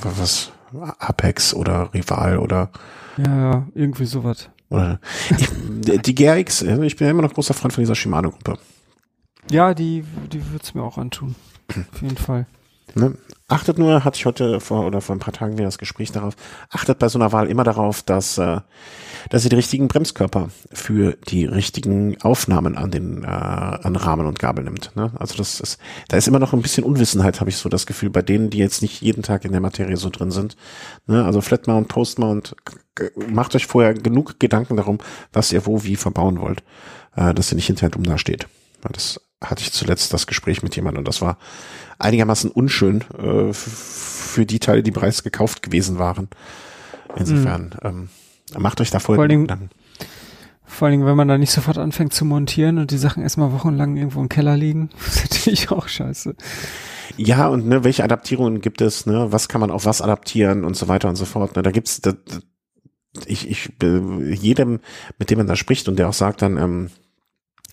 was, 0.00 0.52
Apex 0.98 1.54
oder 1.54 1.92
Rival 1.92 2.38
oder. 2.38 2.70
Ja, 3.18 3.36
ja, 3.36 3.66
irgendwie 3.74 4.06
sowas. 4.06 4.48
Oder 4.70 5.00
ich, 5.38 5.48
die 6.02 6.14
GRX, 6.14 6.62
ich 6.62 6.96
bin 6.96 7.06
ja 7.06 7.10
immer 7.10 7.22
noch 7.22 7.34
großer 7.34 7.52
Freund 7.52 7.74
von 7.74 7.82
dieser 7.82 7.94
Shimano-Gruppe. 7.94 8.58
Ja, 9.50 9.74
die, 9.74 10.04
die 10.32 10.52
wird's 10.52 10.74
mir 10.74 10.82
auch 10.82 10.98
antun. 10.98 11.34
Auf 11.68 12.02
jeden 12.02 12.16
Fall. 12.16 12.46
Ne? 12.94 13.14
Achtet 13.48 13.78
nur, 13.78 14.04
hatte 14.04 14.16
ich 14.16 14.26
heute 14.26 14.60
vor 14.60 14.86
oder 14.86 15.00
vor 15.00 15.14
ein 15.14 15.18
paar 15.18 15.32
Tagen 15.32 15.54
wieder 15.54 15.66
das 15.66 15.78
Gespräch 15.78 16.12
darauf, 16.12 16.34
achtet 16.70 16.98
bei 16.98 17.08
so 17.08 17.18
einer 17.18 17.32
Wahl 17.32 17.48
immer 17.48 17.64
darauf, 17.64 18.02
dass, 18.02 18.38
äh, 18.38 18.60
dass 19.28 19.44
ihr 19.44 19.50
die 19.50 19.56
richtigen 19.56 19.88
Bremskörper 19.88 20.48
für 20.72 21.16
die 21.28 21.44
richtigen 21.44 22.20
Aufnahmen 22.22 22.76
an 22.76 22.90
den 22.90 23.24
äh, 23.24 23.26
an 23.26 23.96
Rahmen 23.96 24.26
und 24.26 24.38
Gabel 24.38 24.64
nimmt. 24.64 24.94
Ne? 24.94 25.10
Also 25.18 25.36
das 25.36 25.60
ist, 25.60 25.78
da 26.08 26.16
ist 26.16 26.28
immer 26.28 26.38
noch 26.38 26.52
ein 26.52 26.62
bisschen 26.62 26.84
Unwissenheit, 26.84 27.40
habe 27.40 27.50
ich 27.50 27.56
so 27.56 27.68
das 27.68 27.86
Gefühl, 27.86 28.10
bei 28.10 28.22
denen, 28.22 28.50
die 28.50 28.58
jetzt 28.58 28.82
nicht 28.82 29.00
jeden 29.02 29.22
Tag 29.22 29.44
in 29.44 29.52
der 29.52 29.60
Materie 29.60 29.96
so 29.96 30.10
drin 30.10 30.30
sind. 30.30 30.56
Ne? 31.06 31.24
Also 31.24 31.40
Flatmount, 31.40 31.88
Postmount, 31.88 32.56
macht 33.28 33.54
euch 33.54 33.66
vorher 33.66 33.94
genug 33.94 34.38
Gedanken 34.38 34.76
darum, 34.76 34.98
was 35.32 35.52
ihr 35.52 35.66
wo 35.66 35.82
wie 35.82 35.96
verbauen 35.96 36.40
wollt, 36.40 36.62
äh, 37.16 37.34
dass 37.34 37.52
ihr 37.52 37.56
nicht 37.56 37.66
hinterher 37.66 37.90
dumm 37.90 38.04
dasteht. 38.04 38.48
Weil 38.82 38.92
das 38.92 39.20
hatte 39.42 39.62
ich 39.62 39.72
zuletzt 39.72 40.12
das 40.12 40.26
Gespräch 40.26 40.62
mit 40.62 40.74
jemandem 40.76 41.00
und 41.00 41.08
das 41.08 41.20
war 41.20 41.38
einigermaßen 41.98 42.50
unschön 42.50 43.04
äh, 43.18 43.52
für 43.52 44.46
die 44.46 44.58
Teile, 44.58 44.82
die 44.82 44.90
bereits 44.90 45.22
gekauft 45.22 45.62
gewesen 45.62 45.98
waren. 45.98 46.28
Insofern, 47.16 47.74
mhm. 47.82 48.08
ähm, 48.54 48.58
macht 48.58 48.80
euch 48.80 48.90
da 48.90 48.98
voll 48.98 49.16
vor 49.16 49.28
Gedanken. 49.28 49.70
Vor 50.64 50.86
allen 50.86 50.92
Dingen, 50.92 51.06
wenn 51.06 51.16
man 51.16 51.28
da 51.28 51.36
nicht 51.36 51.52
sofort 51.52 51.76
anfängt 51.76 52.14
zu 52.14 52.24
montieren 52.24 52.78
und 52.78 52.90
die 52.90 52.98
Sachen 52.98 53.22
erstmal 53.22 53.52
wochenlang 53.52 53.96
irgendwo 53.96 54.20
im 54.20 54.30
Keller 54.30 54.56
liegen, 54.56 54.88
ist 55.06 55.30
natürlich 55.30 55.70
auch 55.70 55.86
scheiße. 55.86 56.34
Ja, 57.18 57.48
und 57.48 57.66
ne, 57.66 57.84
welche 57.84 58.04
Adaptierungen 58.04 58.62
gibt 58.62 58.80
es, 58.80 59.04
ne? 59.04 59.26
Was 59.30 59.48
kann 59.48 59.60
man 59.60 59.70
auf 59.70 59.84
was 59.84 60.00
adaptieren 60.00 60.64
und 60.64 60.74
so 60.74 60.88
weiter 60.88 61.10
und 61.10 61.16
so 61.16 61.26
fort. 61.26 61.56
Ne? 61.56 61.62
Da 61.62 61.72
gibt's 61.72 62.00
da, 62.00 62.14
ich, 63.26 63.50
ich, 63.50 63.70
jedem, 63.82 64.80
mit 65.18 65.28
dem 65.28 65.38
man 65.38 65.46
da 65.46 65.56
spricht 65.56 65.88
und 65.88 65.98
der 65.98 66.08
auch 66.08 66.14
sagt 66.14 66.40
dann, 66.40 66.56
ähm, 66.56 66.90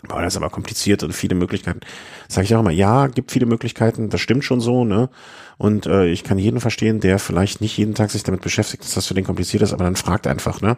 Boah, 0.07 0.21
das 0.21 0.33
ist 0.33 0.37
aber 0.37 0.49
kompliziert 0.49 1.03
und 1.03 1.11
viele 1.11 1.35
Möglichkeiten. 1.35 1.81
Sage 2.29 2.45
ich 2.45 2.55
auch 2.55 2.61
immer, 2.61 2.71
ja, 2.71 3.07
gibt 3.07 3.31
viele 3.31 3.45
Möglichkeiten, 3.45 4.09
das 4.09 4.21
stimmt 4.21 4.45
schon 4.45 4.61
so, 4.61 4.85
ne? 4.85 5.09
Und 5.57 5.87
äh, 5.87 6.05
ich 6.05 6.23
kann 6.23 6.37
jeden 6.37 6.61
verstehen, 6.61 7.01
der 7.01 7.19
vielleicht 7.19 7.59
nicht 7.59 7.77
jeden 7.77 7.95
Tag 7.95 8.09
sich 8.09 8.23
damit 8.23 8.39
beschäftigt, 8.39 8.83
dass 8.83 8.93
das 8.93 9.07
für 9.07 9.13
den 9.13 9.25
kompliziert 9.25 9.61
ist, 9.61 9.73
aber 9.73 9.83
dann 9.83 9.97
fragt 9.97 10.25
einfach, 10.25 10.61
ne? 10.61 10.77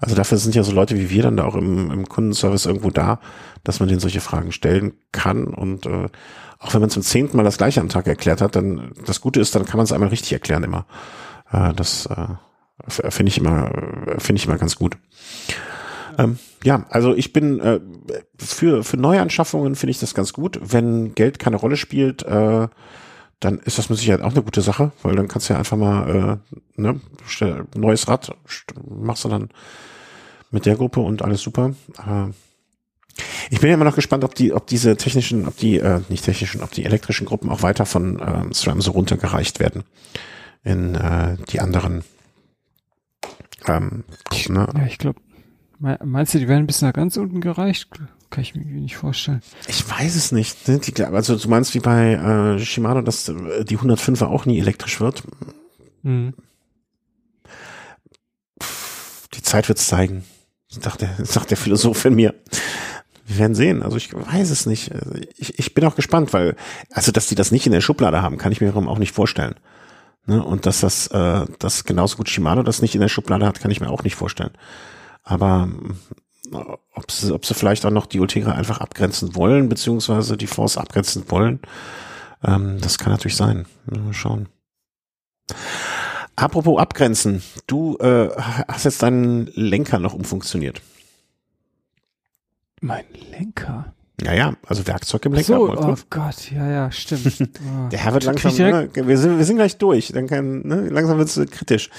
Also 0.00 0.16
dafür 0.16 0.38
sind 0.38 0.56
ja 0.56 0.64
so 0.64 0.72
Leute 0.72 0.96
wie 0.96 1.10
wir 1.10 1.22
dann 1.22 1.36
da 1.36 1.44
auch 1.44 1.54
im, 1.54 1.92
im 1.92 2.08
Kundenservice 2.08 2.66
irgendwo 2.66 2.90
da, 2.90 3.20
dass 3.62 3.78
man 3.78 3.88
denen 3.88 4.00
solche 4.00 4.20
Fragen 4.20 4.50
stellen 4.50 4.94
kann. 5.12 5.46
Und 5.46 5.86
äh, 5.86 6.08
auch 6.58 6.74
wenn 6.74 6.80
man 6.80 6.90
zum 6.90 7.02
zehnten 7.02 7.36
Mal 7.36 7.44
das 7.44 7.58
gleiche 7.58 7.80
am 7.80 7.88
Tag 7.88 8.08
erklärt 8.08 8.40
hat, 8.40 8.56
dann 8.56 8.92
das 9.06 9.20
Gute 9.20 9.40
ist, 9.40 9.54
dann 9.54 9.64
kann 9.64 9.76
man 9.76 9.84
es 9.84 9.92
einmal 9.92 10.08
richtig 10.08 10.32
erklären 10.32 10.64
immer. 10.64 10.86
Äh, 11.52 11.72
das 11.74 12.06
äh, 12.06 13.10
finde 13.10 13.30
ich 13.30 13.38
immer, 13.38 13.70
finde 14.18 14.40
ich 14.40 14.46
immer 14.46 14.58
ganz 14.58 14.74
gut. 14.74 14.96
Ähm, 16.18 16.38
ja, 16.64 16.86
also 16.90 17.14
ich 17.14 17.32
bin 17.32 17.60
äh, 17.60 17.80
für 18.38 18.84
für 18.84 18.96
Neuanschaffungen 18.96 19.74
finde 19.74 19.90
ich 19.90 20.00
das 20.00 20.14
ganz 20.14 20.32
gut. 20.32 20.58
Wenn 20.62 21.14
Geld 21.14 21.38
keine 21.38 21.56
Rolle 21.56 21.76
spielt, 21.76 22.22
äh, 22.22 22.68
dann 23.40 23.58
ist 23.58 23.78
das 23.78 23.90
mit 23.90 23.98
Sicherheit 23.98 24.22
auch 24.22 24.32
eine 24.32 24.42
gute 24.42 24.62
Sache, 24.62 24.92
weil 25.02 25.14
dann 25.14 25.28
kannst 25.28 25.48
du 25.48 25.52
ja 25.52 25.58
einfach 25.58 25.76
mal 25.76 26.40
äh, 26.76 26.80
ne, 26.80 27.00
neues 27.74 28.08
Rad 28.08 28.34
machst 28.88 29.24
du 29.24 29.28
dann 29.28 29.50
mit 30.50 30.64
der 30.64 30.76
Gruppe 30.76 31.00
und 31.00 31.22
alles 31.22 31.42
super. 31.42 31.74
Äh, 31.98 32.30
ich 33.50 33.60
bin 33.60 33.68
ja 33.68 33.74
immer 33.74 33.84
noch 33.84 33.94
gespannt, 33.94 34.24
ob 34.24 34.34
die, 34.34 34.52
ob 34.52 34.66
diese 34.66 34.96
technischen, 34.96 35.46
ob 35.46 35.56
die, 35.56 35.78
äh, 35.78 36.00
nicht 36.08 36.24
technischen, 36.24 36.62
ob 36.62 36.72
die 36.72 36.84
elektrischen 36.84 37.26
Gruppen 37.26 37.50
auch 37.50 37.62
weiter 37.62 37.86
von 37.86 38.18
äh, 38.18 38.52
SRAM 38.52 38.80
so 38.80 38.90
runtergereicht 38.92 39.60
werden 39.60 39.84
in 40.64 40.94
äh, 40.94 41.36
die 41.48 41.60
anderen. 41.60 42.04
Ähm, 43.66 44.04
ne? 44.48 44.68
Ja, 44.74 44.86
ich 44.86 44.98
glaube, 44.98 45.20
Meinst 45.78 46.34
du, 46.34 46.38
die 46.38 46.48
werden 46.48 46.66
bis 46.66 46.82
nach 46.82 46.92
ganz 46.92 47.16
unten 47.16 47.40
gereicht? 47.40 47.88
Kann 48.30 48.42
ich 48.42 48.54
mir 48.54 48.64
nicht 48.64 48.96
vorstellen. 48.96 49.42
Ich 49.68 49.88
weiß 49.88 50.16
es 50.16 50.32
nicht. 50.32 50.68
Ne? 50.68 50.80
Also 51.12 51.36
du 51.36 51.48
meinst 51.48 51.74
wie 51.74 51.80
bei 51.80 52.14
äh, 52.14 52.58
Shimano, 52.58 53.02
dass 53.02 53.28
äh, 53.28 53.64
die 53.64 53.78
105er 53.78 54.26
auch 54.26 54.46
nie 54.46 54.58
elektrisch 54.58 55.00
wird? 55.00 55.22
Mhm. 56.02 56.34
Die 59.34 59.42
Zeit 59.42 59.68
wird's 59.68 59.86
zeigen, 59.86 60.24
sagt 60.68 61.02
der, 61.02 61.10
sagt 61.24 61.50
der 61.50 61.56
Philosoph 61.56 62.04
in 62.04 62.14
mir. 62.14 62.34
Wir 63.26 63.38
werden 63.38 63.54
sehen. 63.54 63.82
Also 63.82 63.96
ich 63.96 64.12
weiß 64.14 64.50
es 64.50 64.66
nicht. 64.66 64.92
Also 64.92 65.12
ich, 65.36 65.58
ich 65.58 65.74
bin 65.74 65.84
auch 65.84 65.96
gespannt, 65.96 66.32
weil, 66.32 66.56
also 66.90 67.12
dass 67.12 67.26
die 67.26 67.34
das 67.34 67.52
nicht 67.52 67.66
in 67.66 67.72
der 67.72 67.80
Schublade 67.80 68.22
haben, 68.22 68.38
kann 68.38 68.52
ich 68.52 68.60
mir 68.60 68.74
auch 68.74 68.98
nicht 68.98 69.12
vorstellen. 69.12 69.56
Ne? 70.26 70.42
Und 70.42 70.66
dass 70.66 70.80
das, 70.80 71.08
äh, 71.08 71.46
dass 71.58 71.84
genauso 71.84 72.16
gut 72.16 72.28
Shimano 72.28 72.62
das 72.62 72.82
nicht 72.82 72.94
in 72.94 73.00
der 73.00 73.08
Schublade 73.08 73.46
hat, 73.46 73.60
kann 73.60 73.70
ich 73.70 73.80
mir 73.80 73.90
auch 73.90 74.02
nicht 74.02 74.16
vorstellen. 74.16 74.52
Aber 75.26 75.68
ob 76.94 77.10
sie, 77.10 77.34
ob 77.34 77.44
sie 77.44 77.54
vielleicht 77.54 77.84
auch 77.84 77.90
noch 77.90 78.06
die 78.06 78.20
Ultegra 78.20 78.52
einfach 78.52 78.78
abgrenzen 78.80 79.34
wollen, 79.34 79.68
beziehungsweise 79.68 80.36
die 80.36 80.46
Force 80.46 80.78
abgrenzen 80.78 81.24
wollen, 81.28 81.60
ähm, 82.44 82.78
das 82.80 82.98
kann 82.98 83.12
natürlich 83.12 83.36
sein. 83.36 83.66
Mal 83.86 84.14
schauen. 84.14 84.48
Apropos 86.36 86.78
abgrenzen, 86.78 87.42
du 87.66 87.96
äh, 87.98 88.28
hast 88.68 88.84
jetzt 88.84 89.02
deinen 89.02 89.46
Lenker 89.54 89.98
noch 89.98 90.14
umfunktioniert. 90.14 90.80
Mein 92.80 93.06
Lenker? 93.32 93.95
Ja, 94.22 94.32
ja, 94.32 94.56
also 94.66 94.86
Werkzeug 94.86 95.26
im 95.26 95.34
Lenker. 95.34 95.46
So, 95.46 95.70
oh 95.70 95.94
Gott, 96.08 96.50
ja, 96.50 96.66
ja, 96.70 96.90
stimmt. 96.90 97.36
Oh. 97.40 97.88
Der 97.92 97.98
Herr 97.98 98.14
wird 98.14 98.24
langsam, 98.24 98.56
ne, 98.56 98.88
wir, 98.94 99.18
sind, 99.18 99.36
wir 99.36 99.44
sind 99.44 99.56
gleich 99.56 99.76
durch, 99.76 100.10
dann 100.12 100.26
kann, 100.26 100.62
ne, 100.66 100.88
langsam 100.88 101.18
wird 101.18 101.28
es 101.28 101.50
kritisch. 101.50 101.90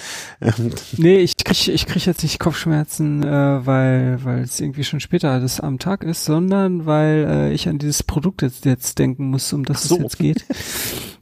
nee, 0.98 1.18
ich 1.20 1.38
krieg, 1.38 1.68
ich 1.68 1.86
krieg 1.86 2.06
jetzt 2.08 2.24
nicht 2.24 2.40
Kopfschmerzen, 2.40 3.22
äh, 3.22 3.66
weil, 3.66 4.24
weil 4.24 4.42
es 4.42 4.60
irgendwie 4.60 4.84
schon 4.84 5.00
später 5.00 5.30
alles 5.30 5.60
am 5.60 5.78
Tag 5.78 6.04
ist, 6.04 6.26
sondern 6.26 6.88
weil 6.88 7.28
äh, 7.30 7.54
ich 7.54 7.70
an 7.70 7.78
dieses 7.78 8.02
Produkt 8.02 8.42
jetzt, 8.42 8.66
jetzt 8.66 8.98
denken 8.98 9.30
muss, 9.30 9.54
um 9.54 9.64
das 9.64 9.84
so. 9.84 9.98
es 9.98 10.02
jetzt 10.02 10.18
geht. 10.18 10.46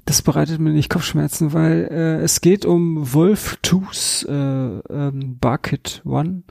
Das 0.06 0.22
bereitet 0.22 0.60
mir 0.60 0.70
nicht 0.70 0.90
Kopfschmerzen, 0.90 1.52
weil 1.52 1.90
äh, 1.92 2.22
es 2.22 2.40
geht 2.40 2.64
um 2.64 3.14
Wolf 3.14 3.58
Tooth 3.64 4.26
äh, 4.30 4.34
ähm, 4.34 5.38
Barkit 5.42 6.04
One. 6.06 6.44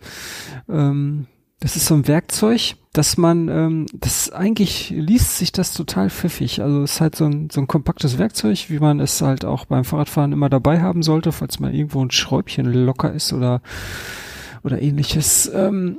Ähm, 0.68 1.28
das 1.60 1.76
ist 1.76 1.86
so 1.86 1.94
ein 1.94 2.08
Werkzeug, 2.08 2.76
dass 2.92 3.16
man, 3.16 3.48
ähm, 3.48 3.86
das 3.92 4.30
eigentlich 4.30 4.90
liest 4.90 5.38
sich 5.38 5.50
das 5.50 5.72
total 5.72 6.10
pfiffig. 6.10 6.62
Also 6.62 6.82
es 6.82 6.94
ist 6.94 7.00
halt 7.00 7.16
so 7.16 7.24
ein, 7.24 7.48
so 7.50 7.60
ein 7.60 7.66
kompaktes 7.66 8.18
Werkzeug, 8.18 8.66
wie 8.68 8.78
man 8.78 9.00
es 9.00 9.20
halt 9.20 9.44
auch 9.44 9.64
beim 9.64 9.84
Fahrradfahren 9.84 10.32
immer 10.32 10.48
dabei 10.48 10.80
haben 10.80 11.02
sollte, 11.02 11.32
falls 11.32 11.58
mal 11.58 11.74
irgendwo 11.74 12.04
ein 12.04 12.10
Schräubchen 12.10 12.66
locker 12.66 13.12
ist 13.12 13.32
oder, 13.32 13.62
oder 14.62 14.80
ähnliches. 14.80 15.50
Ähm, 15.52 15.98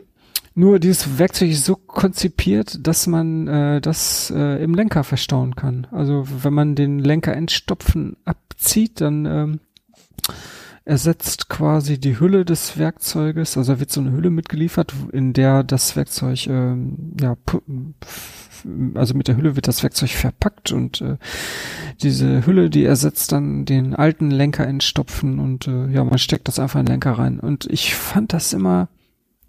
nur 0.58 0.80
dieses 0.80 1.20
Werkzeug 1.20 1.50
ist 1.50 1.66
so 1.66 1.76
konzipiert, 1.76 2.88
dass 2.88 3.08
man 3.08 3.48
äh, 3.50 3.82
das 3.82 4.32
äh, 4.34 4.64
im 4.64 4.74
Lenker 4.74 5.04
verstauen 5.04 5.58
kann. 5.58 5.88
Also 5.92 6.26
wenn 6.44 6.54
man 6.54 6.76
den 6.76 7.00
Lenker 7.00 7.36
entstopfen 7.36 8.16
abzieht, 8.24 9.02
dann 9.02 9.26
ähm, 9.26 9.60
ersetzt 10.86 11.50
quasi 11.50 12.00
die 12.00 12.20
Hülle 12.20 12.46
des 12.46 12.78
Werkzeuges, 12.78 13.58
also 13.58 13.74
da 13.74 13.80
wird 13.80 13.92
so 13.92 14.02
eine 14.02 14.12
Hülle 14.12 14.30
mitgeliefert, 14.30 14.94
in 15.12 15.34
der 15.34 15.64
das 15.64 15.96
Werkzeug, 15.96 16.46
ähm, 16.48 17.16
ja, 17.20 17.36
also 18.94 19.16
mit 19.16 19.28
der 19.28 19.36
Hülle 19.36 19.56
wird 19.56 19.68
das 19.68 19.82
Werkzeug 19.82 20.12
verpackt 20.12 20.72
und 20.72 21.02
äh, 21.02 21.18
diese 22.02 22.46
Hülle, 22.46 22.70
die 22.70 22.86
ersetzt 22.86 23.32
dann 23.32 23.66
den 23.66 23.96
alten 23.96 24.30
Lenker 24.30 24.68
entstopfen 24.68 25.40
und 25.40 25.68
äh, 25.68 25.88
ja, 25.88 26.04
man 26.04 26.20
steckt 26.20 26.48
das 26.48 26.60
einfach 26.60 26.80
in 26.80 26.86
den 26.86 26.94
Lenker 26.94 27.14
rein. 27.14 27.40
Und 27.40 27.66
ich 27.66 27.96
fand 27.96 28.34
das 28.34 28.54
immer 28.54 28.88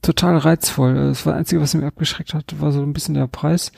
total 0.02 0.38
reizvoll. 0.38 0.94
Das 0.94 1.26
war 1.26 1.32
das 1.32 1.40
Einzige, 1.40 1.60
was 1.60 1.74
mich 1.74 1.84
abgeschreckt 1.84 2.34
hat, 2.34 2.60
war 2.60 2.72
so 2.72 2.82
ein 2.82 2.92
bisschen 2.92 3.14
der 3.14 3.26
Preis. 3.26 3.72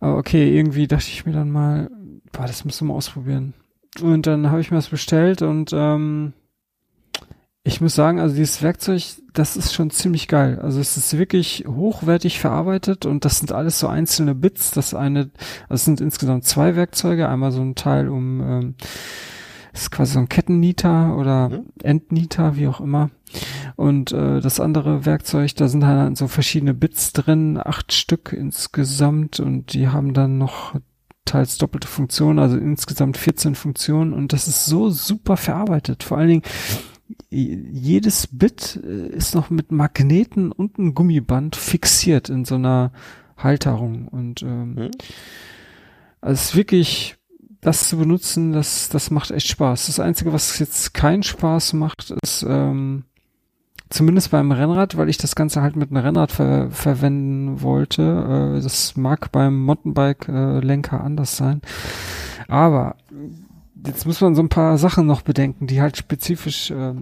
Aber 0.00 0.16
okay, 0.16 0.56
irgendwie 0.56 0.86
dachte 0.86 1.08
ich 1.08 1.26
mir 1.26 1.32
dann 1.32 1.50
mal, 1.50 1.90
boah, 2.32 2.46
das 2.46 2.64
musst 2.64 2.80
du 2.80 2.84
mal 2.84 2.94
ausprobieren. 2.94 3.54
Und 4.02 4.26
dann 4.26 4.50
habe 4.50 4.60
ich 4.60 4.70
mir 4.70 4.78
das 4.78 4.88
bestellt 4.88 5.42
und 5.42 5.72
ähm, 5.72 6.32
ich 7.66 7.80
muss 7.80 7.96
sagen, 7.96 8.20
also 8.20 8.36
dieses 8.36 8.62
Werkzeug, 8.62 9.02
das 9.32 9.56
ist 9.56 9.74
schon 9.74 9.90
ziemlich 9.90 10.28
geil. 10.28 10.60
Also 10.60 10.78
es 10.78 10.96
ist 10.96 11.18
wirklich 11.18 11.64
hochwertig 11.66 12.38
verarbeitet 12.38 13.06
und 13.06 13.24
das 13.24 13.40
sind 13.40 13.50
alles 13.50 13.80
so 13.80 13.88
einzelne 13.88 14.36
Bits. 14.36 14.70
Das 14.70 14.94
eine, 14.94 15.30
also 15.64 15.74
es 15.74 15.84
sind 15.84 16.00
insgesamt 16.00 16.44
zwei 16.44 16.76
Werkzeuge. 16.76 17.28
Einmal 17.28 17.50
so 17.50 17.60
ein 17.62 17.74
Teil 17.74 18.08
um, 18.08 18.40
ähm, 18.40 18.74
ist 19.72 19.90
quasi 19.90 20.12
so 20.12 20.20
ein 20.20 20.28
Kettennieter 20.28 21.16
oder 21.16 21.48
mhm. 21.48 21.64
Endnieter, 21.82 22.54
wie 22.54 22.68
auch 22.68 22.80
immer. 22.80 23.10
Und 23.74 24.12
äh, 24.12 24.40
das 24.40 24.60
andere 24.60 25.04
Werkzeug, 25.04 25.56
da 25.56 25.66
sind 25.66 25.84
halt 25.84 26.16
so 26.16 26.28
verschiedene 26.28 26.72
Bits 26.72 27.12
drin, 27.12 27.58
acht 27.62 27.92
Stück 27.92 28.32
insgesamt 28.32 29.40
und 29.40 29.72
die 29.72 29.88
haben 29.88 30.14
dann 30.14 30.38
noch 30.38 30.76
teils 31.26 31.58
doppelte 31.58 31.88
Funktionen, 31.88 32.38
also 32.38 32.56
insgesamt 32.56 33.18
14 33.18 33.54
Funktionen 33.54 34.14
und 34.14 34.32
das 34.32 34.48
ist 34.48 34.64
so 34.64 34.88
super 34.90 35.36
verarbeitet. 35.36 36.02
Vor 36.02 36.16
allen 36.16 36.28
Dingen, 36.28 36.42
jedes 37.30 38.28
Bit 38.28 38.80
äh, 38.82 39.08
ist 39.08 39.34
noch 39.34 39.50
mit 39.50 39.70
Magneten 39.70 40.50
und 40.50 40.78
einem 40.78 40.94
Gummiband 40.94 41.54
fixiert 41.54 42.30
in 42.30 42.44
so 42.44 42.54
einer 42.54 42.92
Halterung 43.36 44.08
und 44.08 44.42
ähm, 44.42 44.74
mhm. 44.74 44.90
also 46.20 46.34
es 46.34 46.44
ist 46.44 46.56
wirklich 46.56 47.16
das 47.60 47.88
zu 47.88 47.98
benutzen, 47.98 48.52
das 48.52 48.88
das 48.88 49.10
macht 49.10 49.30
echt 49.30 49.48
Spaß. 49.48 49.86
Das 49.86 50.00
einzige, 50.00 50.32
was 50.32 50.58
jetzt 50.58 50.94
keinen 50.94 51.22
Spaß 51.22 51.74
macht, 51.74 52.12
ist 52.22 52.44
ähm, 52.48 53.04
zumindest 53.88 54.30
beim 54.30 54.52
Rennrad, 54.52 54.96
weil 54.96 55.08
ich 55.08 55.18
das 55.18 55.34
Ganze 55.34 55.62
halt 55.62 55.76
mit 55.76 55.90
einem 55.90 56.04
Rennrad 56.04 56.32
ver 56.32 56.70
verwenden 56.70 57.62
wollte. 57.62 58.56
Äh, 58.58 58.62
das 58.62 58.96
mag 58.96 59.32
beim 59.32 59.64
Mountainbike-Lenker 59.64 60.96
äh, 60.96 61.00
anders 61.00 61.36
sein. 61.36 61.60
Aber 62.48 62.96
jetzt 63.86 64.06
muss 64.06 64.20
man 64.20 64.34
so 64.34 64.42
ein 64.42 64.48
paar 64.48 64.78
Sachen 64.78 65.06
noch 65.06 65.22
bedenken, 65.22 65.66
die 65.66 65.80
halt 65.80 65.96
spezifisch, 65.96 66.70
äh, 66.70 66.94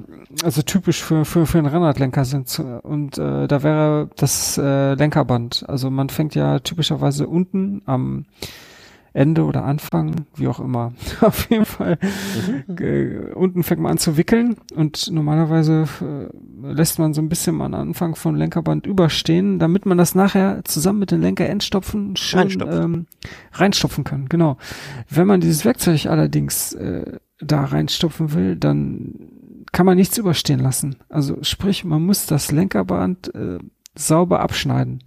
also 0.42 0.62
typisch 0.62 1.02
für, 1.02 1.24
für, 1.24 1.46
für 1.46 1.58
einen 1.58 1.66
Rennradlenker 1.66 2.24
sind. 2.24 2.62
Und 2.82 3.18
äh, 3.18 3.46
da 3.46 3.62
wäre 3.62 4.10
das 4.16 4.58
äh, 4.58 4.94
Lenkerband. 4.94 5.64
Also 5.68 5.90
man 5.90 6.08
fängt 6.08 6.34
ja 6.34 6.58
typischerweise 6.58 7.26
unten 7.26 7.82
am 7.86 8.26
Ende 9.14 9.44
oder 9.44 9.64
Anfang, 9.64 10.26
wie 10.34 10.48
auch 10.48 10.58
immer. 10.58 10.92
Auf 11.20 11.48
jeden 11.48 11.64
Fall. 11.64 11.98
Mhm. 12.66 12.76
Äh, 12.78 13.32
unten 13.34 13.62
fängt 13.62 13.80
man 13.80 13.92
an 13.92 13.98
zu 13.98 14.16
wickeln 14.16 14.56
und 14.74 15.08
normalerweise 15.10 15.84
äh, 16.02 16.72
lässt 16.72 16.98
man 16.98 17.14
so 17.14 17.22
ein 17.22 17.28
bisschen 17.28 17.60
am 17.60 17.74
Anfang 17.74 18.16
von 18.16 18.34
Lenkerband 18.34 18.86
überstehen, 18.86 19.60
damit 19.60 19.86
man 19.86 19.98
das 19.98 20.16
nachher 20.16 20.62
zusammen 20.64 20.98
mit 20.98 21.12
den 21.12 21.22
Lenkerendstopfen 21.22 22.16
schön 22.16 22.40
reinstopfen, 22.40 22.82
ähm, 22.82 23.06
reinstopfen 23.52 24.02
kann. 24.02 24.28
Genau. 24.28 24.56
Wenn 25.08 25.28
man 25.28 25.40
dieses 25.40 25.64
Werkzeug 25.64 26.06
allerdings 26.06 26.72
äh, 26.72 27.18
da 27.38 27.64
reinstopfen 27.64 28.34
will, 28.34 28.56
dann 28.56 29.14
kann 29.70 29.86
man 29.86 29.96
nichts 29.96 30.18
überstehen 30.18 30.58
lassen. 30.58 30.96
Also 31.08 31.38
sprich, 31.42 31.84
man 31.84 32.02
muss 32.02 32.26
das 32.26 32.50
Lenkerband 32.50 33.32
äh, 33.32 33.58
sauber 33.94 34.40
abschneiden. 34.40 35.04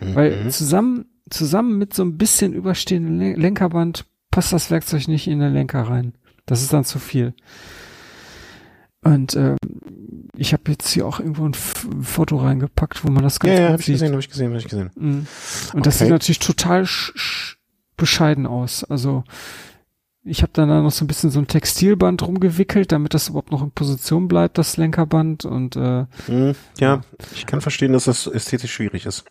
Mhm. 0.00 0.14
Weil 0.14 0.50
zusammen 0.50 1.04
zusammen 1.32 1.78
mit 1.78 1.94
so 1.94 2.02
ein 2.02 2.16
bisschen 2.16 2.52
überstehenden 2.52 3.18
Lenkerband 3.40 4.06
passt 4.30 4.52
das 4.52 4.70
Werkzeug 4.70 5.08
nicht 5.08 5.28
in 5.28 5.40
den 5.40 5.52
Lenker 5.52 5.82
rein. 5.82 6.14
Das 6.46 6.62
ist 6.62 6.72
dann 6.72 6.84
zu 6.84 6.98
viel. 6.98 7.34
Und 9.04 9.34
ähm, 9.34 9.56
ich 10.36 10.52
habe 10.52 10.70
jetzt 10.70 10.88
hier 10.88 11.06
auch 11.06 11.18
irgendwo 11.18 11.44
ein, 11.44 11.54
F 11.54 11.86
Foto 12.02 12.36
reingepackt, 12.36 13.04
wo 13.04 13.10
man 13.10 13.22
das 13.22 13.40
ganz 13.40 13.58
ja, 13.58 13.66
ja, 13.66 13.72
hab 13.72 13.80
ich 13.80 13.86
gesehen, 13.86 14.12
habe 14.12 14.20
ich 14.20 14.28
gesehen, 14.28 14.48
habe 14.48 14.58
ich 14.58 14.68
gesehen. 14.68 14.90
Mhm. 14.94 15.08
Und 15.08 15.26
okay. 15.72 15.82
das 15.82 15.98
sieht 15.98 16.08
natürlich 16.08 16.38
total 16.38 16.86
bescheiden 17.96 18.46
aus. 18.46 18.84
Also 18.84 19.24
ich 20.24 20.42
habe 20.42 20.52
dann 20.54 20.68
da 20.68 20.80
noch 20.80 20.92
so 20.92 21.04
ein 21.04 21.08
bisschen 21.08 21.30
so 21.30 21.40
ein 21.40 21.48
Textilband 21.48 22.24
rumgewickelt, 22.26 22.92
damit 22.92 23.12
das 23.12 23.28
überhaupt 23.28 23.50
noch 23.50 23.62
in 23.62 23.72
Position 23.72 24.28
bleibt, 24.28 24.56
das 24.56 24.76
Lenkerband. 24.76 25.44
Und 25.44 25.74
äh, 25.74 26.06
mhm, 26.28 26.54
ja, 26.78 27.02
ich 27.34 27.46
kann 27.46 27.60
verstehen, 27.60 27.92
dass 27.92 28.04
das 28.04 28.28
ästhetisch 28.28 28.72
schwierig 28.72 29.06
ist. 29.06 29.24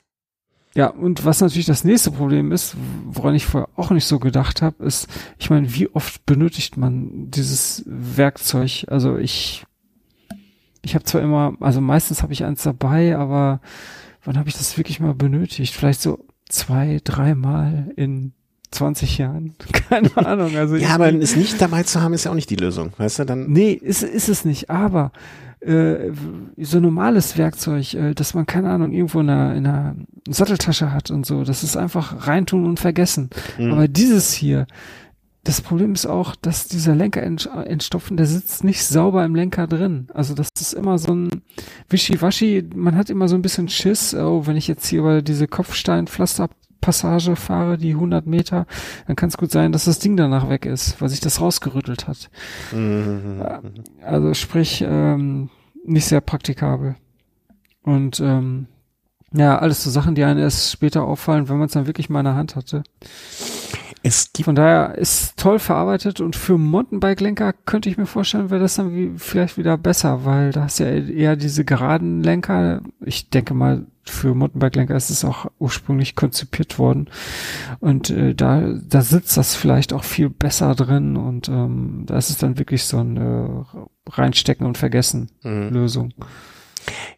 Ja, 0.74 0.88
und 0.88 1.26
was 1.26 1.42
natürlich 1.42 1.66
das 1.66 1.84
nächste 1.84 2.12
Problem 2.12 2.52
ist, 2.52 2.76
woran 3.06 3.36
ich 3.36 3.46
vorher 3.46 3.70
auch 3.76 3.92
nicht 3.92 4.06
so 4.06 4.20
gedacht 4.20 4.62
habe, 4.62 4.86
ist, 4.86 5.08
ich 5.38 5.50
meine, 5.50 5.74
wie 5.74 5.90
oft 5.90 6.26
benötigt 6.26 6.78
man 6.78 7.30
dieses 7.30 7.84
Werkzeug? 7.86 8.86
Also 8.88 9.18
ich, 9.18 9.66
ich 10.82 10.96
habe 10.96 11.04
zwar 11.04 11.22
immer, 11.22 11.56
also 11.60 11.82
meistens 11.82 12.24
habe 12.24 12.32
ich 12.32 12.46
eins 12.46 12.64
dabei, 12.64 13.18
aber 13.18 13.60
wann 14.24 14.38
habe 14.38 14.48
ich 14.48 14.56
das 14.56 14.78
wirklich 14.78 15.02
mal 15.02 15.14
benötigt? 15.14 15.74
Vielleicht 15.74 16.02
so 16.02 16.20
zwei, 16.48 17.02
dreimal 17.04 17.92
in 17.98 18.32
20 18.72 19.18
Jahren. 19.18 19.56
Keine 19.90 20.16
Ahnung. 20.16 20.56
Also 20.56 20.78
ja, 20.78 20.96
aber 20.96 21.14
es 21.14 21.36
nicht 21.36 21.62
dabei 21.62 21.84
zu 21.84 22.02
haben, 22.02 22.14
ist 22.14 22.24
ja 22.24 22.32
auch 22.32 22.36
nicht 22.36 22.50
die 22.50 22.56
Lösung, 22.56 22.94
weißt 22.98 23.20
du? 23.20 23.26
Dann 23.26 23.52
nee, 23.52 23.74
ist, 23.74 24.04
ist 24.04 24.30
es 24.30 24.46
nicht. 24.46 24.70
Aber 24.70 25.12
äh, 25.62 26.12
so 26.58 26.80
normales 26.80 27.38
Werkzeug, 27.38 27.94
äh, 27.94 28.14
dass 28.14 28.34
man, 28.34 28.46
keine 28.46 28.70
Ahnung, 28.70 28.92
irgendwo 28.92 29.20
in 29.20 29.30
einer, 29.30 29.56
in 29.56 29.66
einer 29.66 29.96
Satteltasche 30.28 30.92
hat 30.92 31.12
und 31.12 31.26
so, 31.26 31.44
das 31.44 31.64
ist 31.64 31.78
einfach 31.78 32.28
reintun 32.28 32.66
und 32.66 32.80
vergessen. 32.80 33.30
Mhm. 33.58 33.72
Aber 33.72 33.88
dieses 33.88 34.34
hier, 34.34 34.66
das 35.44 35.62
Problem 35.62 35.94
ist 35.94 36.06
auch, 36.06 36.36
dass 36.36 36.68
dieser 36.68 36.94
Lenker 36.94 37.24
entstopfen, 37.24 38.16
der 38.16 38.28
sitzt 38.28 38.64
nicht 38.64 38.84
sauber 38.84 39.26
im 39.26 39.34
Lenker 39.34 39.66
drin. 39.66 40.08
Also 40.14 40.36
das 40.36 40.50
ist 40.60 40.74
immer 40.74 41.00
so 41.00 41.16
ein 41.16 41.42
Wischiwaschi. 41.90 42.70
Man 42.76 42.96
hat 42.96 43.10
immer 43.10 43.28
so 43.28 43.36
ein 43.36 43.42
bisschen 43.42 43.68
Schiss. 43.68 44.14
Oh, 44.14 44.46
wenn 44.46 44.56
ich 44.56 44.68
jetzt 44.68 44.86
hier 44.86 45.00
über 45.00 45.24
diese 45.24 45.48
Kopfsteinpflaster 45.48 46.50
Passage 46.82 47.36
fahre, 47.36 47.78
die 47.78 47.94
100 47.94 48.26
Meter, 48.26 48.66
dann 49.08 49.16
kann 49.16 49.30
es 49.30 49.38
gut 49.38 49.52
sein, 49.52 49.72
dass 49.72 49.86
das 49.86 50.00
Ding 50.00 50.18
danach 50.18 50.50
weg 50.50 50.66
ist, 50.66 51.00
weil 51.00 51.10
sich 51.10 51.20
das 51.20 51.40
rausgerüttelt 51.40 52.08
hat. 52.08 52.30
Mhm. 52.72 53.44
Also 54.04 54.34
sprich, 54.34 54.84
ähm, 54.86 55.50
nicht 55.86 56.06
sehr 56.06 56.22
praktikabel. 56.22 56.96
Und 57.84 58.20
ähm, 58.20 58.68
ja, 59.34 59.58
alles 59.58 59.84
so 59.84 59.90
Sachen, 59.90 60.16
die 60.16 60.24
einem 60.24 60.40
erst 60.40 60.72
später 60.72 61.04
auffallen, 61.04 61.48
wenn 61.48 61.58
man 61.58 61.68
es 61.68 61.74
dann 61.74 61.88
wirklich 61.88 62.10
mal 62.10 62.20
in 62.20 62.26
der 62.26 62.36
Hand 62.36 62.56
hatte. 62.56 62.84
Es 64.04 64.34
gibt 64.34 64.46
Von 64.46 64.56
daher 64.56 64.98
ist 64.98 65.38
toll 65.38 65.60
verarbeitet 65.60 66.22
und 66.22 66.36
für 66.36 66.58
Mountainbike-Lenker 66.58 67.54
könnte 67.54 67.88
ich 67.88 67.98
mir 67.98 68.08
vorstellen, 68.08 68.50
wäre 68.50 68.62
das 68.62 68.76
dann 68.76 68.96
wie, 68.96 69.12
vielleicht 69.18 69.58
wieder 69.58 69.78
besser, 69.78 70.26
weil 70.26 70.52
da 70.52 70.64
hast 70.64 70.80
ja 70.80 70.88
eher 70.88 71.36
diese 71.36 71.66
geraden 71.66 72.24
Lenker. 72.24 72.82
Ich 73.02 73.30
denke 73.30 73.54
mal, 73.54 73.86
für 74.04 74.34
Mountainbike-Lenker 74.34 74.96
ist 74.96 75.12
es 75.12 75.24
auch 75.24 75.46
ursprünglich 75.60 76.16
konzipiert 76.16 76.80
worden. 76.80 77.10
Und 77.80 78.10
äh, 78.10 78.34
da, 78.34 78.74
da 78.88 79.02
sitzt 79.02 79.38
das 79.38 79.56
vielleicht 79.56 79.94
auch 79.94 80.04
viel 80.04 80.30
besser 80.30 80.74
drin 80.74 81.16
und 81.16 81.48
ähm, 81.50 82.04
da 82.08 82.18
ist 82.18 82.32
es 82.32 82.38
dann 82.38 82.58
wirklich 82.58 82.86
so 82.86 82.98
ein 82.98 83.18
äh, 83.18 83.64
Reinstecken 84.10 84.66
und 84.66 84.80
Vergessen 84.80 85.30
mhm. 85.44 85.70
Lösung. 85.70 86.14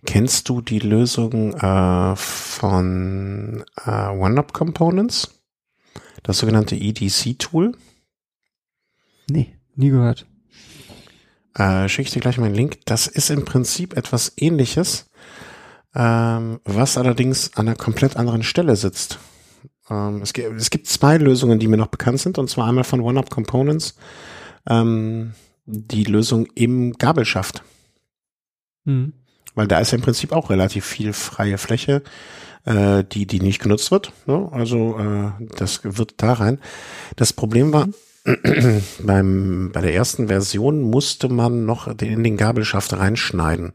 Kennst 0.06 0.50
du 0.50 0.60
die 0.60 0.80
Lösung 0.80 1.54
äh, 1.54 2.16
von 2.18 3.64
äh, 3.86 4.10
OneUp 4.10 4.52
Components? 4.52 5.43
Das 6.24 6.38
sogenannte 6.38 6.76
EDC-Tool? 6.76 7.74
Nee, 9.30 9.56
nie 9.76 9.90
gehört. 9.90 10.26
Äh, 11.56 11.88
Schicke 11.88 12.08
ich 12.08 12.14
dir 12.14 12.22
gleich 12.22 12.38
mal 12.38 12.46
einen 12.46 12.56
Link. 12.56 12.80
Das 12.86 13.08
ist 13.08 13.30
im 13.30 13.46
Prinzip 13.46 13.96
etwas 13.96 14.34
ähnliches, 14.38 15.10
ähm, 15.94 16.60
was 16.64 16.98
allerdings 16.98 17.54
an 17.56 17.68
einer 17.68 17.76
komplett 17.76 18.16
anderen 18.18 18.44
Stelle 18.44 18.76
sitzt. 18.76 19.20
Ähm, 19.90 20.22
es, 20.22 20.34
gibt, 20.34 20.60
es, 20.60 20.70
gibt 20.70 20.88
zwei 20.88 21.18
Lösungen, 21.18 21.60
die 21.60 21.68
mir 21.68 21.78
noch 21.78 21.88
bekannt 21.88 22.20
sind, 22.20 22.38
und 22.38 22.50
zwar 22.50 22.68
einmal 22.68 22.86
von 22.86 23.02
OneUp 23.02 23.30
Components, 23.30 23.96
ähm, 24.68 25.34
die 25.66 26.06
Lösung 26.06 26.48
im 26.56 26.94
Gabelschaft. 26.94 27.64
Mhm. 28.86 29.14
Weil 29.56 29.68
da 29.68 29.80
ist 29.80 29.92
ja 29.92 29.98
im 29.98 30.04
Prinzip 30.04 30.32
auch 30.32 30.50
relativ 30.50 30.86
viel 30.86 31.14
freie 31.14 31.58
Fläche 31.58 32.02
äh, 32.66 33.04
die, 33.04 33.26
die 33.26 33.40
nicht 33.40 33.62
genutzt 33.62 33.92
wird. 33.92 34.12
Ne? 34.26 34.50
Also 34.52 34.98
äh, 34.98 35.46
das 35.58 35.82
wird 35.84 36.16
da 36.18 36.34
rein. 36.34 36.60
Das 37.16 37.34
Problem 37.34 37.74
war, 37.74 37.88
beim, 39.04 39.72
bei 39.74 39.82
der 39.82 39.94
ersten 39.94 40.28
Version 40.28 40.82
musste 40.82 41.30
man 41.30 41.66
noch 41.66 41.88
in 41.88 42.24
den 42.24 42.38
Gabelschaft 42.38 42.94
reinschneiden, 42.94 43.74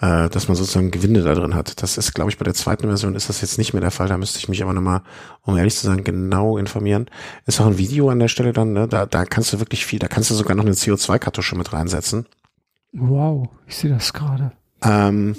äh, 0.00 0.30
dass 0.30 0.48
man 0.48 0.56
sozusagen 0.56 0.90
Gewinde 0.90 1.22
da 1.22 1.34
drin 1.34 1.54
hat. 1.54 1.82
Das 1.82 1.98
ist, 1.98 2.14
glaube 2.14 2.30
ich, 2.30 2.38
bei 2.38 2.44
der 2.44 2.54
zweiten 2.54 2.86
Version 2.86 3.14
ist 3.14 3.28
das 3.28 3.42
jetzt 3.42 3.58
nicht 3.58 3.74
mehr 3.74 3.82
der 3.82 3.90
Fall. 3.90 4.08
Da 4.08 4.16
müsste 4.16 4.38
ich 4.38 4.48
mich 4.48 4.62
aber 4.62 4.72
nochmal, 4.72 5.02
um 5.42 5.56
ehrlich 5.56 5.76
zu 5.76 5.86
sein, 5.86 6.02
genau 6.02 6.56
informieren. 6.56 7.06
Ist 7.44 7.60
auch 7.60 7.66
ein 7.66 7.78
Video 7.78 8.08
an 8.08 8.20
der 8.20 8.28
Stelle 8.28 8.54
dann, 8.54 8.72
ne? 8.72 8.88
da, 8.88 9.04
da 9.04 9.26
kannst 9.26 9.52
du 9.52 9.58
wirklich 9.58 9.84
viel, 9.84 9.98
da 9.98 10.08
kannst 10.08 10.30
du 10.30 10.34
sogar 10.34 10.56
noch 10.56 10.64
eine 10.64 10.74
CO2-Kartusche 10.74 11.56
mit 11.56 11.74
reinsetzen. 11.74 12.26
Wow, 12.92 13.48
ich 13.66 13.76
sehe 13.76 13.90
das 13.90 14.12
gerade. 14.12 14.52
Ähm, 14.82 15.36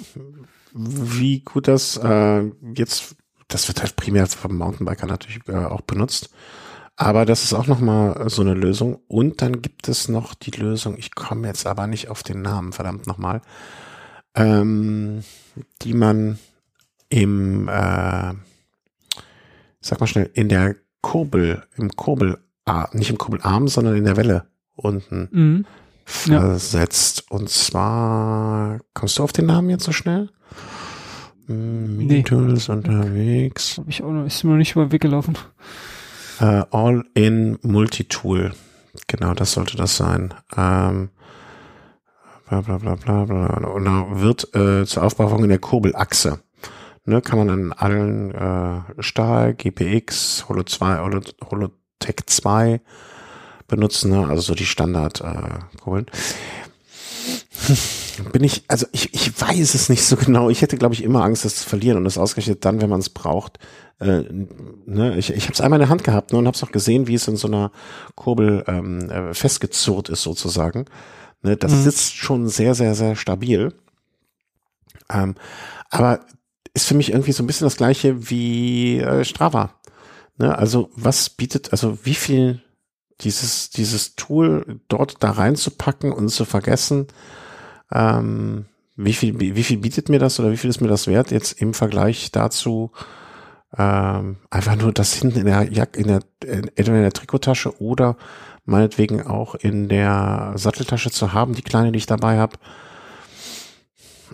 wie 0.74 1.40
gut 1.40 1.68
das 1.68 1.96
äh, 1.96 2.42
jetzt, 2.74 3.16
das 3.48 3.68
wird 3.68 3.80
halt 3.80 3.96
primär 3.96 4.26
vom 4.26 4.56
Mountainbiker 4.56 5.06
natürlich 5.06 5.40
äh, 5.48 5.54
auch 5.54 5.82
benutzt. 5.82 6.30
Aber 6.96 7.24
das 7.24 7.42
ist 7.42 7.54
auch 7.54 7.66
nochmal 7.66 8.28
so 8.28 8.42
eine 8.42 8.54
Lösung. 8.54 9.00
Und 9.08 9.42
dann 9.42 9.62
gibt 9.62 9.88
es 9.88 10.08
noch 10.08 10.34
die 10.34 10.52
Lösung, 10.52 10.96
ich 10.98 11.14
komme 11.14 11.48
jetzt 11.48 11.66
aber 11.66 11.86
nicht 11.86 12.08
auf 12.08 12.22
den 12.22 12.42
Namen, 12.42 12.72
verdammt 12.72 13.06
nochmal, 13.06 13.40
ähm, 14.34 15.24
die 15.82 15.94
man 15.94 16.38
im, 17.08 17.68
äh, 17.68 18.34
sag 19.80 20.00
mal 20.00 20.06
schnell, 20.06 20.30
in 20.34 20.48
der 20.48 20.76
Kurbel, 21.00 21.64
im 21.76 21.90
Kurbel, 21.90 22.38
nicht 22.92 23.10
im 23.10 23.18
Kurbelarm, 23.18 23.68
sondern 23.68 23.96
in 23.96 24.04
der 24.04 24.16
Welle 24.16 24.46
unten 24.74 25.28
mhm. 25.30 25.66
Versetzt. 26.04 27.24
Ja. 27.30 27.36
Und 27.36 27.48
zwar, 27.48 28.80
kommst 28.94 29.18
du 29.18 29.22
auf 29.22 29.32
den 29.32 29.46
Namen 29.46 29.70
jetzt 29.70 29.84
so 29.84 29.92
schnell? 29.92 30.30
Mini-Tools 31.46 32.68
nee. 32.68 32.74
unterwegs. 32.74 33.78
Hab 33.78 33.88
ich 33.88 34.02
auch 34.02 34.10
noch, 34.10 34.24
ist 34.24 34.44
mir 34.44 34.52
noch 34.52 34.58
nicht 34.58 34.72
über 34.72 34.86
den 34.86 34.92
Weg 34.92 35.02
gelaufen. 35.02 35.36
Uh, 36.40 36.64
All-in 36.70 37.58
Multitool. 37.62 38.52
Genau, 39.06 39.34
das 39.34 39.52
sollte 39.52 39.76
das 39.76 39.96
sein. 39.96 40.34
Ähm, 40.56 41.10
bla 42.48 42.60
bla 42.60 42.78
bla 42.78 42.94
bla 42.94 43.24
bla. 43.24 43.46
Und 43.68 43.84
da 43.84 44.06
wird 44.20 44.54
äh, 44.54 44.84
zur 44.86 45.02
Aufbauung 45.02 45.44
in 45.44 45.50
der 45.50 45.58
Kurbelachse. 45.58 46.40
Ne, 47.06 47.20
kann 47.20 47.38
man 47.38 47.50
an 47.50 47.72
allen 47.72 48.30
äh, 48.30 49.02
Stahl, 49.02 49.54
GPX, 49.54 50.46
Holo 50.48 50.62
2, 50.62 51.00
Holo, 51.00 51.20
Holotech 51.50 52.16
2 52.24 52.80
benutzen, 53.68 54.10
ne? 54.10 54.26
also 54.26 54.42
so 54.42 54.54
die 54.54 54.66
Standard 54.66 55.20
äh, 55.20 55.58
bin 58.32 58.44
ich, 58.44 58.64
also 58.68 58.86
ich, 58.92 59.14
ich 59.14 59.40
weiß 59.40 59.74
es 59.74 59.88
nicht 59.88 60.04
so 60.04 60.16
genau. 60.16 60.50
Ich 60.50 60.62
hätte, 60.62 60.76
glaube 60.76 60.94
ich, 60.94 61.02
immer 61.02 61.24
Angst, 61.24 61.44
das 61.44 61.56
zu 61.56 61.68
verlieren 61.68 61.98
und 61.98 62.04
das 62.04 62.18
ausgerechnet 62.18 62.64
dann, 62.64 62.80
wenn 62.80 62.90
man 62.90 63.00
es 63.00 63.10
braucht. 63.10 63.58
Äh, 64.00 64.24
ne? 64.86 65.16
Ich, 65.16 65.30
ich 65.30 65.44
habe 65.44 65.54
es 65.54 65.60
einmal 65.60 65.78
in 65.78 65.84
der 65.84 65.88
Hand 65.88 66.04
gehabt 66.04 66.32
ne, 66.32 66.38
und 66.38 66.46
habe 66.46 66.56
es 66.56 66.62
auch 66.62 66.72
gesehen, 66.72 67.06
wie 67.06 67.14
es 67.14 67.28
in 67.28 67.36
so 67.36 67.48
einer 67.48 67.70
Kurbel 68.14 68.64
ähm, 68.66 69.10
äh, 69.10 69.34
festgezurrt 69.34 70.08
ist 70.08 70.22
sozusagen. 70.22 70.86
Ne? 71.42 71.56
Das 71.56 71.72
mhm. 71.72 71.82
sitzt 71.82 72.16
schon 72.16 72.48
sehr, 72.48 72.74
sehr, 72.74 72.94
sehr 72.94 73.16
stabil. 73.16 73.72
Ähm, 75.10 75.34
aber 75.90 76.20
ist 76.74 76.86
für 76.86 76.94
mich 76.94 77.12
irgendwie 77.12 77.32
so 77.32 77.42
ein 77.42 77.46
bisschen 77.46 77.66
das 77.66 77.76
gleiche 77.76 78.30
wie 78.30 78.98
äh, 78.98 79.24
Strava. 79.24 79.74
Ne? 80.38 80.56
Also 80.56 80.90
was 80.96 81.30
bietet, 81.30 81.70
also 81.70 81.98
wie 82.02 82.14
viel 82.14 82.63
dieses, 83.20 83.70
dieses 83.70 84.16
Tool 84.16 84.80
dort 84.88 85.22
da 85.22 85.30
reinzupacken 85.30 86.12
und 86.12 86.28
zu 86.28 86.44
vergessen, 86.44 87.06
ähm, 87.92 88.66
wie 88.96 89.12
viel, 89.12 89.38
wie 89.38 89.64
viel 89.64 89.78
bietet 89.78 90.08
mir 90.08 90.18
das 90.18 90.38
oder 90.38 90.52
wie 90.52 90.56
viel 90.56 90.70
ist 90.70 90.80
mir 90.80 90.88
das 90.88 91.06
wert 91.06 91.30
jetzt 91.30 91.60
im 91.60 91.74
Vergleich 91.74 92.30
dazu, 92.30 92.92
ähm, 93.76 94.36
einfach 94.50 94.76
nur 94.76 94.92
das 94.92 95.14
hinten 95.14 95.40
in 95.40 95.46
der 95.46 95.72
Jack, 95.72 95.96
in 95.96 96.06
der, 96.06 96.20
entweder 96.40 96.96
in 96.96 97.02
der 97.02 97.12
Trikottasche 97.12 97.80
oder 97.80 98.16
meinetwegen 98.64 99.26
auch 99.26 99.54
in 99.54 99.88
der 99.88 100.52
Satteltasche 100.56 101.10
zu 101.10 101.32
haben, 101.32 101.54
die 101.54 101.62
kleine, 101.62 101.92
die 101.92 101.98
ich 101.98 102.06
dabei 102.06 102.38
habe. 102.38 102.56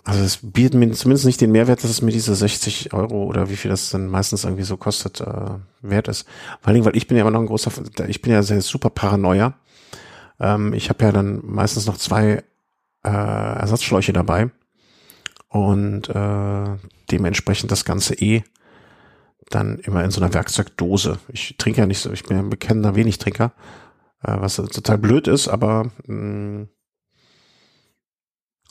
Also 0.05 0.22
es 0.24 0.39
bietet 0.43 0.74
mir 0.74 0.90
zumindest 0.93 1.27
nicht 1.27 1.40
den 1.40 1.52
Mehrwert, 1.52 1.85
dass 1.85 1.90
es 1.90 2.02
mir 2.02 2.10
diese 2.10 2.35
60 2.35 2.93
Euro 2.94 3.24
oder 3.24 3.51
wie 3.51 3.56
viel 3.56 3.70
das 3.70 3.90
dann 3.90 4.06
meistens 4.09 4.44
irgendwie 4.44 4.62
so 4.62 4.77
kostet, 4.77 5.20
äh, 5.20 5.59
wert 5.82 6.09
ist. 6.09 6.27
Vor 6.60 6.68
allen 6.68 6.74
Dingen, 6.74 6.86
weil 6.86 6.97
ich 6.97 7.06
bin 7.06 7.16
ja 7.16 7.22
immer 7.22 7.31
noch 7.31 7.40
ein 7.40 7.47
großer, 7.47 7.70
ich 8.09 8.22
bin 8.22 8.32
ja 8.32 8.43
sehr 8.43 8.62
super 8.62 8.90
Paranoia. 8.90 9.55
Ähm, 10.39 10.72
ich 10.72 10.89
habe 10.89 11.05
ja 11.05 11.12
dann 11.12 11.40
meistens 11.44 11.86
noch 11.86 11.98
zwei 11.98 12.43
äh, 13.05 13.09
Ersatzschläuche 13.09 14.12
dabei 14.12 14.51
und 15.48 16.09
äh, 16.09 16.77
dementsprechend 17.10 17.70
das 17.70 17.85
Ganze 17.85 18.14
eh 18.14 18.43
dann 19.51 19.78
immer 19.81 20.05
in 20.05 20.10
so 20.10 20.20
einer 20.20 20.32
Werkzeugdose. 20.32 21.18
Ich 21.28 21.56
trinke 21.59 21.81
ja 21.81 21.86
nicht 21.86 21.98
so, 21.98 22.12
ich 22.12 22.22
bin 22.22 22.36
ja 22.36 22.43
ein 22.43 22.51
bekennender 22.51 22.94
Wenigtrinker, 22.94 23.52
äh, 24.22 24.36
was 24.39 24.56
total 24.56 24.98
blöd 24.98 25.28
ist, 25.28 25.48
aber 25.48 25.90
mh, 26.06 26.14
mm, 26.14 26.68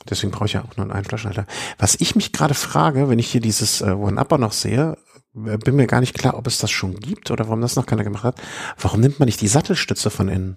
deswegen 0.08 0.32
brauche 0.32 0.46
ich 0.46 0.54
ja 0.54 0.64
auch 0.64 0.76
nur 0.76 0.90
einen 0.90 1.04
Flaschenhalter. 1.04 1.46
Was 1.78 1.96
ich 2.00 2.16
mich 2.16 2.32
gerade 2.32 2.54
frage, 2.54 3.08
wenn 3.08 3.18
ich 3.18 3.30
hier 3.30 3.40
dieses 3.40 3.80
äh, 3.80 3.90
One-Upper 3.90 4.38
noch 4.38 4.52
sehe, 4.52 4.96
äh, 5.34 5.58
bin 5.58 5.76
mir 5.76 5.86
gar 5.86 6.00
nicht 6.00 6.14
klar, 6.14 6.36
ob 6.36 6.46
es 6.46 6.58
das 6.58 6.70
schon 6.70 6.98
gibt 6.98 7.30
oder 7.30 7.46
warum 7.46 7.60
das 7.60 7.76
noch 7.76 7.86
keiner 7.86 8.04
gemacht 8.04 8.24
hat. 8.24 8.40
Warum 8.78 9.00
nimmt 9.00 9.18
man 9.18 9.26
nicht 9.26 9.40
die 9.40 9.48
Sattelstütze 9.48 10.10
von 10.10 10.28
innen? 10.28 10.56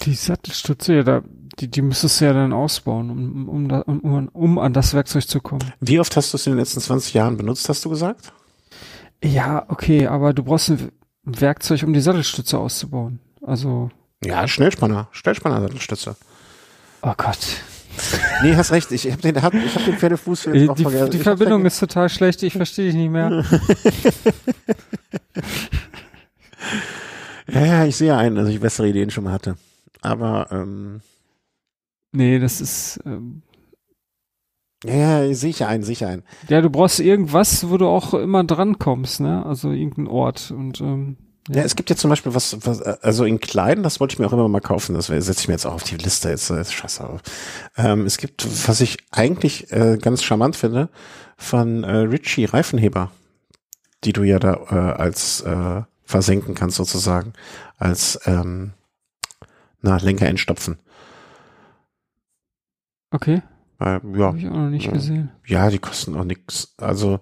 Die 0.00 0.14
Sattelstütze, 0.14 0.94
ja, 0.94 1.02
da, 1.02 1.22
die, 1.58 1.70
die 1.70 1.80
müsstest 1.80 2.20
du 2.20 2.26
ja 2.26 2.32
dann 2.32 2.52
ausbauen, 2.52 3.10
um, 3.10 3.48
um, 3.48 4.00
um, 4.00 4.28
um 4.28 4.58
an 4.58 4.72
das 4.72 4.92
Werkzeug 4.92 5.26
zu 5.26 5.40
kommen. 5.40 5.72
Wie 5.80 6.00
oft 6.00 6.16
hast 6.16 6.32
du 6.32 6.36
es 6.36 6.46
in 6.46 6.52
den 6.52 6.58
letzten 6.58 6.80
20 6.80 7.14
Jahren 7.14 7.36
benutzt, 7.36 7.68
hast 7.68 7.84
du 7.84 7.90
gesagt? 7.90 8.32
Ja, 9.22 9.64
okay, 9.68 10.06
aber 10.06 10.34
du 10.34 10.42
brauchst 10.42 10.68
ein 10.70 10.90
Werkzeug, 11.22 11.84
um 11.84 11.92
die 11.94 12.00
Sattelstütze 12.00 12.58
auszubauen. 12.58 13.20
Also. 13.40 13.90
Ja, 14.24 14.48
Schnellspanner, 14.48 15.08
Schnellspanner-Sattelstütze. 15.12 16.16
Oh 17.02 17.12
Gott. 17.16 17.38
Nee, 18.42 18.56
hast 18.56 18.72
recht. 18.72 18.90
Ich 18.90 19.10
habe 19.10 19.22
den, 19.22 19.40
hab, 19.40 19.54
ich 19.54 19.74
hab 19.74 19.84
den 19.84 19.96
Pferdefuß 19.96 20.46
jetzt 20.46 20.54
die, 20.54 20.68
auch 20.68 20.76
vergessen. 20.76 21.10
Die 21.10 21.18
Verbindung 21.18 21.64
ist 21.64 21.78
total 21.78 22.08
schlecht. 22.08 22.42
Ich 22.42 22.54
verstehe 22.54 22.86
dich 22.86 22.94
nicht 22.94 23.10
mehr. 23.10 23.44
ja, 27.48 27.66
ja, 27.66 27.84
ich 27.84 27.96
sehe 27.96 28.16
einen, 28.16 28.34
dass 28.36 28.48
ich 28.48 28.58
bessere 28.58 28.88
Ideen 28.88 29.10
schon 29.10 29.24
mal 29.24 29.32
hatte. 29.32 29.56
Aber 30.00 30.48
ähm, 30.50 31.02
nee, 32.12 32.38
das 32.38 32.60
ist 32.60 33.00
ähm, 33.06 33.42
ja, 34.84 35.22
ja, 35.22 35.34
sicher 35.34 35.68
ein, 35.68 35.82
sicher 35.82 36.08
ein. 36.08 36.22
Ja, 36.48 36.60
du 36.60 36.68
brauchst 36.68 37.00
irgendwas, 37.00 37.70
wo 37.70 37.78
du 37.78 37.86
auch 37.86 38.12
immer 38.12 38.44
dran 38.44 38.78
kommst, 38.78 39.20
ne? 39.20 39.44
Also 39.46 39.70
irgendein 39.70 40.08
Ort 40.08 40.50
und 40.50 40.80
ähm, 40.80 41.16
ja. 41.48 41.62
es 41.62 41.76
gibt 41.76 41.90
ja 41.90 41.96
zum 41.96 42.10
Beispiel 42.10 42.34
was, 42.34 42.56
was, 42.66 42.80
also 42.82 43.24
in 43.24 43.40
klein, 43.40 43.82
das 43.82 44.00
wollte 44.00 44.14
ich 44.14 44.18
mir 44.18 44.26
auch 44.26 44.32
immer 44.32 44.48
mal 44.48 44.60
kaufen, 44.60 44.94
das 44.94 45.06
setze 45.06 45.32
ich 45.32 45.48
mir 45.48 45.54
jetzt 45.54 45.66
auch 45.66 45.74
auf 45.74 45.84
die 45.84 45.96
Liste, 45.96 46.30
jetzt, 46.30 46.50
jetzt 46.50 46.72
scheiße 46.72 47.04
auf. 47.06 47.20
Ähm, 47.76 48.06
es 48.06 48.18
gibt, 48.18 48.46
was 48.68 48.80
ich 48.80 48.98
eigentlich 49.10 49.70
äh, 49.72 49.98
ganz 50.00 50.22
charmant 50.22 50.56
finde, 50.56 50.88
von 51.36 51.84
äh, 51.84 51.96
Richie 51.96 52.44
Reifenheber, 52.44 53.10
die 54.04 54.12
du 54.12 54.22
ja 54.22 54.38
da 54.38 54.54
äh, 54.70 55.00
als 55.00 55.40
äh, 55.42 55.82
versenken 56.04 56.54
kannst 56.54 56.76
sozusagen, 56.76 57.32
als 57.76 58.18
ähm, 58.26 58.72
na, 59.80 59.96
Lenker 59.98 60.26
entstopfen. 60.26 60.78
Okay. 63.10 63.42
Äh, 63.80 64.00
ja. 64.16 64.26
Habe 64.26 64.38
ich 64.38 64.46
auch 64.46 64.52
noch 64.52 64.70
nicht 64.70 64.92
gesehen. 64.92 65.30
Ja, 65.46 65.68
die 65.68 65.78
kosten 65.78 66.16
auch 66.16 66.24
nichts. 66.24 66.74
Also 66.78 67.20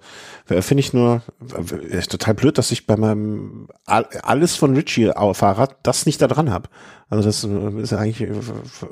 äh, 0.48 0.60
finde 0.60 0.80
ich 0.80 0.92
nur 0.92 1.22
äh, 1.56 1.96
ist 1.96 2.10
total 2.10 2.34
blöd, 2.34 2.58
dass 2.58 2.70
ich 2.70 2.86
bei 2.86 2.96
meinem 2.96 3.68
alles 3.86 4.56
von 4.56 4.74
Richie 4.74 5.10
Fahrrad 5.32 5.76
das 5.82 6.04
nicht 6.06 6.20
da 6.20 6.28
dran 6.28 6.50
habe. 6.50 6.68
Also 7.08 7.24
das 7.24 7.44
äh, 7.44 7.80
ist 7.80 7.92
eigentlich 7.94 8.28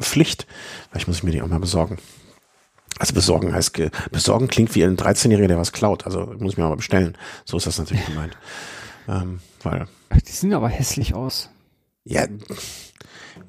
Pflicht. 0.00 0.46
Vielleicht 0.90 1.08
muss 1.08 1.18
ich 1.18 1.22
mir 1.22 1.32
die 1.32 1.42
auch 1.42 1.48
mal 1.48 1.60
besorgen. 1.60 1.98
Also 2.98 3.14
besorgen 3.14 3.54
heißt, 3.54 3.80
besorgen 4.10 4.48
klingt 4.48 4.74
wie 4.74 4.84
ein 4.84 4.96
13-Jähriger, 4.96 5.48
der 5.48 5.58
was 5.58 5.72
klaut. 5.72 6.06
Also 6.06 6.34
muss 6.38 6.52
ich 6.52 6.58
mir 6.58 6.68
mal 6.68 6.76
bestellen. 6.76 7.16
So 7.44 7.56
ist 7.56 7.66
das 7.66 7.78
natürlich 7.78 8.04
gemeint. 8.04 8.36
Ähm, 9.08 9.40
weil. 9.62 9.86
Die 10.12 10.32
sehen 10.32 10.52
aber 10.52 10.68
hässlich 10.68 11.14
aus. 11.14 11.50
Ja, 12.04 12.26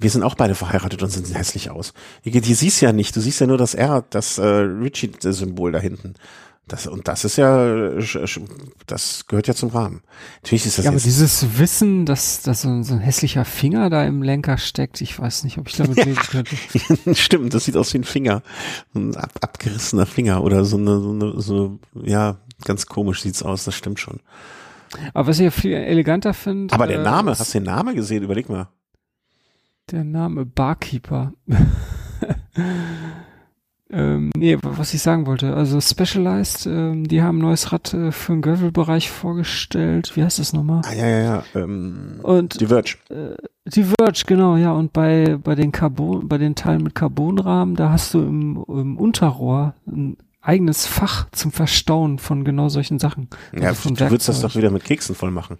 wir 0.02 0.10
sind 0.10 0.24
auch 0.24 0.36
beide 0.36 0.56
verheiratet 0.56 1.04
und 1.04 1.10
sind 1.10 1.34
hässlich 1.38 1.70
aus. 1.70 1.94
Die, 2.26 2.32
die 2.32 2.54
siehst 2.54 2.82
ja 2.82 2.92
nicht, 2.92 3.16
du 3.16 3.22
siehst 3.22 3.40
ja 3.40 3.48
nur 3.48 3.58
das 3.58 3.76
R, 3.76 4.04
das 4.10 4.38
äh, 4.38 4.46
Richie-Symbol 4.46 5.72
da 5.72 5.80
hinten. 5.80 6.16
Das, 6.68 6.88
und 6.88 7.08
das 7.08 7.26
ist 7.26 7.36
ja, 7.38 8.00
das 8.88 9.26
gehört 9.28 9.48
ja 9.48 9.54
zum 9.54 9.70
Rahmen. 9.70 10.04
Natürlich 10.42 10.66
ist 10.66 10.78
das 10.78 10.86
ja, 10.86 10.92
aber 10.92 11.00
dieses 11.00 11.60
Wissen, 11.60 12.06
dass, 12.06 12.44
dass 12.44 12.62
so 12.62 12.70
ein, 12.70 12.84
so 12.84 12.94
ein 12.94 13.00
hässlicher 13.00 13.44
Finger 13.44 13.90
da 13.90 14.06
im 14.06 14.24
Lenker 14.24 14.58
steckt, 14.58 15.02
ich 15.02 15.20
weiß 15.20 15.44
nicht, 15.44 15.58
ob 15.58 15.68
ich 15.68 15.76
damit 15.76 15.98
leben 15.98 16.16
könnte. 16.16 16.56
Stimmt, 17.16 17.54
das 17.54 17.66
sieht 17.66 17.76
aus 17.76 17.94
wie 17.94 17.98
ein 17.98 18.04
Finger. 18.06 18.42
Ein 18.96 19.16
ab, 19.18 19.32
abgerissener 19.42 20.06
Finger 20.06 20.44
oder 20.44 20.64
so 20.64 20.78
eine, 20.78 21.00
so 21.02 21.12
eine, 21.12 21.42
so, 21.42 21.80
ja, 21.94 22.38
ganz 22.64 22.86
komisch 22.86 23.22
sieht's 23.22 23.44
aus, 23.44 23.66
das 23.66 23.76
stimmt 23.76 24.00
schon. 24.00 24.22
Aber 25.14 25.28
was 25.28 25.40
ich 25.40 25.46
ja 25.46 25.52
viel 25.52 25.74
eleganter 25.74 26.34
finde. 26.34 26.74
Aber 26.74 26.88
der 26.88 27.00
äh, 27.00 27.04
Name, 27.04 27.32
äh, 27.32 27.36
hast 27.36 27.54
du 27.54 27.60
den 27.60 27.66
Namen 27.66 27.96
gesehen? 27.96 28.24
Überleg 28.24 28.50
mal. 28.50 28.70
Der 29.92 30.06
Name 30.06 30.46
Barkeeper. 30.46 31.34
ähm, 33.90 34.32
nee, 34.38 34.58
was 34.62 34.94
ich 34.94 35.02
sagen 35.02 35.26
wollte, 35.26 35.54
also 35.54 35.82
Specialized, 35.82 36.66
ähm, 36.66 37.06
die 37.06 37.22
haben 37.22 37.40
ein 37.40 37.42
neues 37.42 37.74
Rad 37.74 37.94
äh, 37.94 38.14
für 38.14 38.32
den 38.32 38.42
Gravel-Bereich 38.42 39.10
vorgestellt. 39.12 40.16
Wie 40.16 40.24
heißt 40.24 40.40
das 40.40 40.54
nochmal? 40.54 40.82
Ah, 40.86 40.94
ja, 40.94 41.08
ja, 41.08 41.20
ja. 41.20 41.44
Ähm, 41.56 42.20
und, 42.24 42.62
die 42.62 42.68
Verge. 42.68 42.96
Äh, 43.10 43.36
die 43.66 43.84
Verge, 43.84 44.24
genau, 44.26 44.56
ja. 44.56 44.72
Und 44.72 44.94
bei, 44.94 45.38
bei 45.44 45.56
den 45.56 45.74
Carbon, 45.74 46.26
bei 46.26 46.38
den 46.38 46.56
Teilen 46.56 46.84
mit 46.84 46.96
Carbonrahmen, 46.96 47.76
da 47.76 47.90
hast 47.90 48.14
du 48.14 48.22
im, 48.22 48.64
im 48.70 48.98
Unterrohr 48.98 49.76
ein 49.86 50.16
eigenes 50.40 50.88
Fach 50.88 51.30
zum 51.32 51.52
Verstauen 51.52 52.18
von 52.18 52.46
genau 52.46 52.70
solchen 52.70 52.98
Sachen. 52.98 53.28
Ja, 53.54 53.70
also 53.70 53.90
du 53.90 54.10
würdest 54.10 54.30
das 54.30 54.40
doch 54.40 54.56
wieder 54.56 54.72
mit 54.72 54.86
Keksen 54.86 55.16
voll 55.16 55.32
machen. 55.32 55.58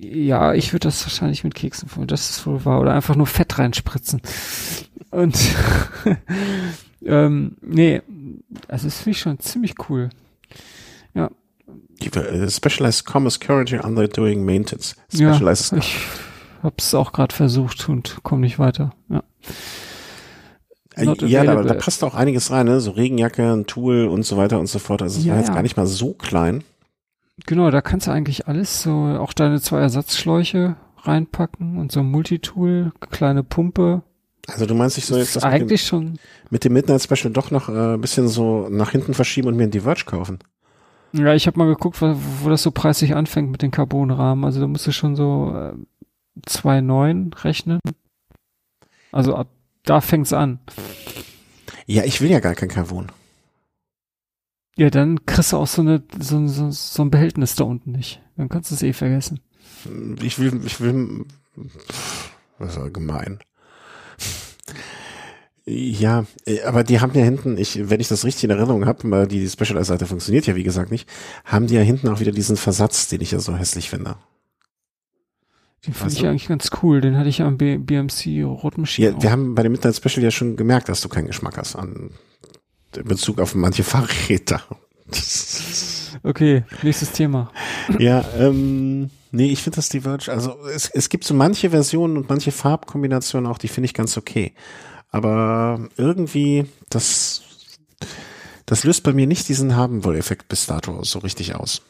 Ja, 0.00 0.54
ich 0.54 0.72
würde 0.72 0.86
das 0.86 1.04
wahrscheinlich 1.04 1.42
mit 1.42 1.56
Keksen 1.56 1.88
voll, 1.88 2.06
das 2.06 2.30
ist 2.30 2.46
wohl 2.46 2.64
wahr. 2.64 2.80
Oder 2.80 2.94
einfach 2.94 3.16
nur 3.16 3.26
Fett 3.26 3.58
reinspritzen. 3.58 4.22
Und 5.10 5.36
ähm, 7.04 7.56
nee, 7.60 8.02
also 8.68 8.86
das 8.86 8.98
finde 8.98 9.10
ich 9.10 9.18
schon 9.18 9.40
ziemlich 9.40 9.74
cool. 9.88 10.10
Ja. 11.14 11.30
Uh, 12.16 12.48
specialized 12.48 13.06
Commerce 13.06 13.40
currently 13.40 13.78
underdoing 13.80 14.44
maintenance. 14.44 14.94
Specialized 15.12 15.72
ja, 15.72 15.78
ich 15.78 15.96
hab's 16.62 16.94
auch 16.94 17.12
gerade 17.12 17.34
versucht 17.34 17.88
und 17.88 18.18
komme 18.22 18.42
nicht 18.42 18.60
weiter. 18.60 18.94
Ja. 19.08 19.22
Not 20.96 21.22
ja, 21.22 21.44
da, 21.44 21.62
da, 21.62 21.74
passt 21.74 22.02
auch 22.02 22.14
einiges 22.14 22.50
rein, 22.50 22.66
ne? 22.66 22.80
So 22.80 22.92
Regenjacke, 22.92 23.52
ein 23.52 23.66
Tool 23.66 24.06
und 24.06 24.24
so 24.24 24.36
weiter 24.36 24.58
und 24.58 24.66
so 24.68 24.78
fort. 24.78 25.02
Also 25.02 25.18
es 25.20 25.24
ja, 25.24 25.32
war 25.32 25.38
jetzt 25.38 25.48
ja. 25.48 25.54
gar 25.54 25.62
nicht 25.62 25.76
mal 25.76 25.86
so 25.86 26.12
klein. 26.12 26.64
Genau, 27.46 27.70
da 27.70 27.80
kannst 27.80 28.06
du 28.06 28.10
eigentlich 28.10 28.48
alles, 28.48 28.82
so 28.82 28.92
auch 28.92 29.32
deine 29.32 29.60
zwei 29.60 29.80
Ersatzschläuche 29.80 30.76
reinpacken 31.02 31.78
und 31.78 31.92
so 31.92 32.00
ein 32.00 32.10
Multitool, 32.10 32.92
kleine 33.10 33.42
Pumpe. 33.42 34.02
Also 34.46 34.66
du 34.66 34.74
meinst, 34.74 34.98
ich 34.98 35.06
soll 35.06 35.20
jetzt 35.20 35.36
das 35.36 35.44
eigentlich 35.44 35.62
mit 35.62 35.70
dem, 35.70 35.78
schon 35.78 36.18
mit 36.50 36.64
dem 36.64 36.72
Midnight 36.72 37.02
Special 37.02 37.32
doch 37.32 37.50
noch 37.50 37.68
äh, 37.68 37.94
ein 37.94 38.00
bisschen 38.00 38.28
so 38.28 38.68
nach 38.70 38.90
hinten 38.90 39.14
verschieben 39.14 39.48
und 39.48 39.56
mir 39.56 39.64
ein 39.64 39.70
Diverge 39.70 40.04
kaufen? 40.04 40.38
Ja, 41.12 41.34
ich 41.34 41.46
habe 41.46 41.58
mal 41.58 41.66
geguckt, 41.66 42.00
wo, 42.00 42.14
wo, 42.42 42.50
das 42.50 42.62
so 42.62 42.70
preislich 42.70 43.14
anfängt 43.14 43.50
mit 43.50 43.62
den 43.62 43.70
Carbonrahmen. 43.70 44.44
Also 44.44 44.60
da 44.60 44.66
musst 44.66 44.86
du 44.86 44.92
schon 44.92 45.16
so 45.16 45.52
äh, 45.54 45.72
2,9 46.46 47.44
rechnen. 47.44 47.80
Also 49.12 49.34
ab 49.34 49.48
da 49.84 50.00
fängt's 50.00 50.32
an. 50.32 50.58
Ja, 51.86 52.04
ich 52.04 52.20
will 52.20 52.30
ja 52.30 52.40
gar 52.40 52.54
kein 52.54 52.68
Carbon. 52.68 53.10
Ja, 54.78 54.90
dann 54.90 55.26
kriegst 55.26 55.52
du 55.52 55.56
auch 55.56 55.66
so, 55.66 55.82
eine, 55.82 56.04
so, 56.20 56.46
so, 56.46 56.70
so 56.70 57.02
ein 57.02 57.10
Behältnis 57.10 57.56
da 57.56 57.64
unten 57.64 57.90
nicht. 57.90 58.22
Dann 58.36 58.48
kannst 58.48 58.70
du 58.70 58.76
es 58.76 58.82
eh 58.84 58.92
vergessen. 58.92 59.40
Ich 60.22 60.38
will, 60.38 60.60
ich 60.64 60.80
will, 60.80 61.24
das 62.60 62.76
ist 62.76 62.94
gemein. 62.94 63.40
Ja, 65.64 66.26
aber 66.64 66.84
die 66.84 67.00
haben 67.00 67.12
ja 67.12 67.24
hinten, 67.24 67.58
ich, 67.58 67.90
wenn 67.90 67.98
ich 67.98 68.06
das 68.06 68.24
richtig 68.24 68.44
in 68.44 68.50
Erinnerung 68.50 68.86
habe, 68.86 69.26
die, 69.26 69.40
die 69.40 69.48
Specialized-Seite 69.48 70.06
funktioniert 70.06 70.46
ja 70.46 70.54
wie 70.54 70.62
gesagt 70.62 70.92
nicht, 70.92 71.08
haben 71.44 71.66
die 71.66 71.74
ja 71.74 71.82
hinten 71.82 72.08
auch 72.08 72.20
wieder 72.20 72.32
diesen 72.32 72.56
Versatz, 72.56 73.08
den 73.08 73.20
ich 73.20 73.32
ja 73.32 73.40
so 73.40 73.56
hässlich 73.56 73.90
finde. 73.90 74.14
Den 75.84 75.92
finde 75.92 76.14
ich 76.14 76.24
eigentlich 76.24 76.48
ganz 76.48 76.70
cool. 76.82 77.00
Den 77.00 77.16
hatte 77.16 77.28
ich 77.28 77.42
am 77.42 77.58
B 77.58 77.78
BMC 77.78 78.44
Rotmaschine. 78.44 79.08
Ja, 79.08 79.22
wir 79.22 79.32
haben 79.32 79.56
bei 79.56 79.64
dem 79.64 79.72
Midnight 79.72 79.96
Special 79.96 80.22
ja 80.22 80.30
schon 80.30 80.54
gemerkt, 80.54 80.88
dass 80.88 81.00
du 81.00 81.08
keinen 81.08 81.26
Geschmack 81.26 81.58
hast 81.58 81.74
an 81.74 82.10
in 82.96 83.04
Bezug 83.04 83.40
auf 83.40 83.54
manche 83.54 83.84
Fahrräder. 83.84 84.62
okay, 86.22 86.64
nächstes 86.82 87.12
Thema. 87.12 87.50
Ja, 87.98 88.24
ähm, 88.38 89.10
nee, 89.30 89.50
ich 89.50 89.62
finde 89.62 89.76
das 89.76 89.88
Diverge, 89.88 90.30
also 90.30 90.56
es, 90.66 90.88
es 90.90 91.08
gibt 91.08 91.24
so 91.24 91.34
manche 91.34 91.70
Versionen 91.70 92.16
und 92.16 92.28
manche 92.28 92.52
Farbkombinationen 92.52 93.50
auch, 93.50 93.58
die 93.58 93.68
finde 93.68 93.86
ich 93.86 93.94
ganz 93.94 94.16
okay. 94.16 94.52
Aber 95.10 95.88
irgendwie, 95.96 96.66
das, 96.90 97.42
das 98.66 98.84
löst 98.84 99.02
bei 99.02 99.12
mir 99.12 99.26
nicht 99.26 99.48
diesen 99.48 99.76
Haben-Woll-Effekt 99.76 100.48
bis 100.48 100.66
dato 100.66 101.02
so 101.04 101.20
richtig 101.20 101.54
aus. 101.54 101.82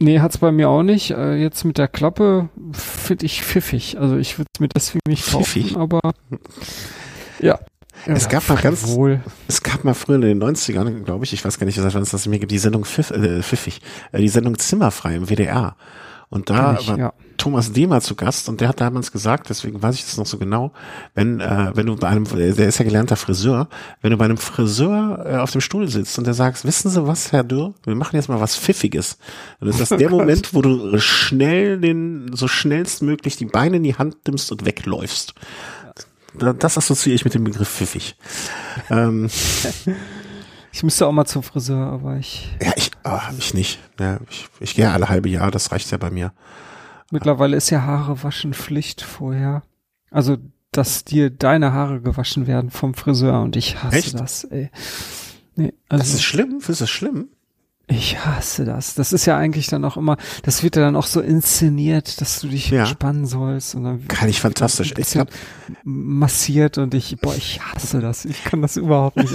Nee, 0.00 0.20
hat's 0.20 0.38
bei 0.38 0.52
mir 0.52 0.68
auch 0.68 0.84
nicht. 0.84 1.10
Äh, 1.10 1.34
jetzt 1.36 1.64
mit 1.64 1.76
der 1.76 1.88
Klappe 1.88 2.50
finde 2.72 3.26
ich 3.26 3.42
pfiffig. 3.42 3.98
Also 3.98 4.16
ich 4.16 4.38
würde 4.38 4.48
es 4.54 4.60
mir 4.60 4.68
deswegen 4.68 5.00
nicht 5.08 5.24
pfiffig. 5.24 5.74
kaufen, 5.74 5.80
aber 5.80 6.00
ja. 7.40 7.58
Es 8.06 8.24
ja, 8.24 8.28
gab 8.28 8.48
mal 8.48 8.56
ganz, 8.56 8.86
wohl. 8.86 9.20
es 9.48 9.62
gab 9.62 9.84
mal 9.84 9.94
früher 9.94 10.16
in 10.16 10.22
den 10.22 10.42
90ern, 10.42 11.04
glaube 11.04 11.24
ich, 11.24 11.32
ich 11.32 11.44
weiß 11.44 11.58
gar 11.58 11.66
nicht, 11.66 11.82
was 11.82 12.12
es 12.12 12.26
mir 12.26 12.38
gibt, 12.38 12.52
die 12.52 12.58
Sendung 12.58 12.84
Pfiff, 12.84 13.10
äh, 13.10 13.42
Pfiffig, 13.42 13.80
äh, 14.12 14.20
die 14.20 14.28
Sendung 14.28 14.58
Zimmerfrei 14.58 15.16
im 15.16 15.28
WDR. 15.28 15.76
Und 16.30 16.50
da 16.50 16.76
ich, 16.78 16.88
war 16.88 16.98
ja. 16.98 17.12
Thomas 17.38 17.72
Dehmer 17.72 18.02
zu 18.02 18.14
Gast 18.14 18.48
und 18.48 18.60
der 18.60 18.68
hat 18.68 18.80
damals 18.80 19.12
gesagt, 19.12 19.48
deswegen 19.48 19.80
weiß 19.80 19.94
ich 19.94 20.04
das 20.04 20.18
noch 20.18 20.26
so 20.26 20.36
genau, 20.36 20.72
wenn, 21.14 21.40
äh, 21.40 21.70
wenn 21.74 21.86
du 21.86 21.96
bei 21.96 22.08
einem, 22.08 22.24
der 22.24 22.68
ist 22.68 22.78
ja 22.78 22.84
gelernter 22.84 23.16
Friseur, 23.16 23.68
wenn 24.02 24.10
du 24.10 24.18
bei 24.18 24.26
einem 24.26 24.36
Friseur 24.36 25.24
äh, 25.24 25.36
auf 25.36 25.52
dem 25.52 25.62
Stuhl 25.62 25.88
sitzt 25.88 26.18
und 26.18 26.26
der 26.26 26.34
sagst, 26.34 26.66
wissen 26.66 26.90
Sie 26.90 27.06
was, 27.06 27.32
Herr 27.32 27.44
Dürr, 27.44 27.72
wir 27.84 27.94
machen 27.94 28.16
jetzt 28.16 28.28
mal 28.28 28.40
was 28.40 28.56
Pfiffiges. 28.56 29.16
Und 29.60 29.68
das 29.68 29.80
ist 29.80 29.90
der 29.98 30.10
Moment, 30.10 30.52
wo 30.52 30.60
du 30.60 30.98
schnell 30.98 31.80
den, 31.80 32.30
so 32.34 32.46
schnellstmöglich 32.46 33.36
die 33.36 33.46
Beine 33.46 33.78
in 33.78 33.84
die 33.84 33.94
Hand 33.94 34.16
nimmst 34.26 34.52
und 34.52 34.66
wegläufst. 34.66 35.34
Das 36.38 36.78
assoziiere 36.78 37.14
ich 37.16 37.24
mit 37.24 37.34
dem 37.34 37.44
Begriff 37.44 37.68
pfiffig. 37.68 38.16
ähm, 38.90 39.28
ich 40.72 40.82
müsste 40.82 41.06
auch 41.06 41.12
mal 41.12 41.26
zum 41.26 41.42
Friseur, 41.42 41.86
aber 41.86 42.16
ich. 42.16 42.50
Ja, 42.62 42.72
ich, 42.76 42.90
oh, 43.04 43.18
ich 43.38 43.54
nicht. 43.54 43.78
Ja, 43.98 44.18
ich, 44.30 44.48
ich 44.60 44.74
gehe 44.74 44.90
alle 44.90 45.08
halbe 45.08 45.28
Jahr, 45.28 45.50
das 45.50 45.72
reicht 45.72 45.90
ja 45.90 45.98
bei 45.98 46.10
mir. 46.10 46.32
Mittlerweile 47.10 47.56
ist 47.56 47.70
ja 47.70 47.82
Haare 47.82 48.22
waschen 48.22 48.54
Pflicht 48.54 49.00
vorher. 49.00 49.62
Also, 50.10 50.36
dass 50.72 51.04
dir 51.04 51.30
deine 51.30 51.72
Haare 51.72 52.00
gewaschen 52.00 52.46
werden 52.46 52.70
vom 52.70 52.94
Friseur 52.94 53.40
und 53.40 53.56
ich 53.56 53.82
hasse 53.82 53.96
Echt? 53.96 54.20
das, 54.20 54.44
ey. 54.44 54.70
Nee, 55.56 55.72
also, 55.88 56.02
das 56.02 56.14
ist 56.14 56.22
schlimm? 56.22 56.60
Das 56.66 56.88
schlimm? 56.88 57.28
Ich 57.90 58.22
hasse 58.22 58.66
das. 58.66 58.94
Das 58.94 59.14
ist 59.14 59.24
ja 59.24 59.38
eigentlich 59.38 59.68
dann 59.68 59.82
auch 59.86 59.96
immer, 59.96 60.18
das 60.42 60.62
wird 60.62 60.76
ja 60.76 60.82
dann 60.82 60.94
auch 60.94 61.06
so 61.06 61.22
inszeniert, 61.22 62.20
dass 62.20 62.40
du 62.40 62.48
dich 62.48 62.68
ja. 62.68 62.80
entspannen 62.80 63.24
sollst. 63.24 63.74
Und 63.74 63.84
dann 63.84 64.06
kann 64.08 64.28
ich 64.28 64.42
fantastisch. 64.42 64.92
Ich 64.98 65.16
hab 65.16 65.30
massiert 65.84 66.76
und 66.76 66.92
ich, 66.92 67.16
boah, 67.18 67.34
ich 67.34 67.60
hasse 67.62 68.00
das. 68.00 68.26
Ich 68.26 68.44
kann 68.44 68.60
das 68.60 68.76
überhaupt 68.76 69.16
nicht. 69.16 69.34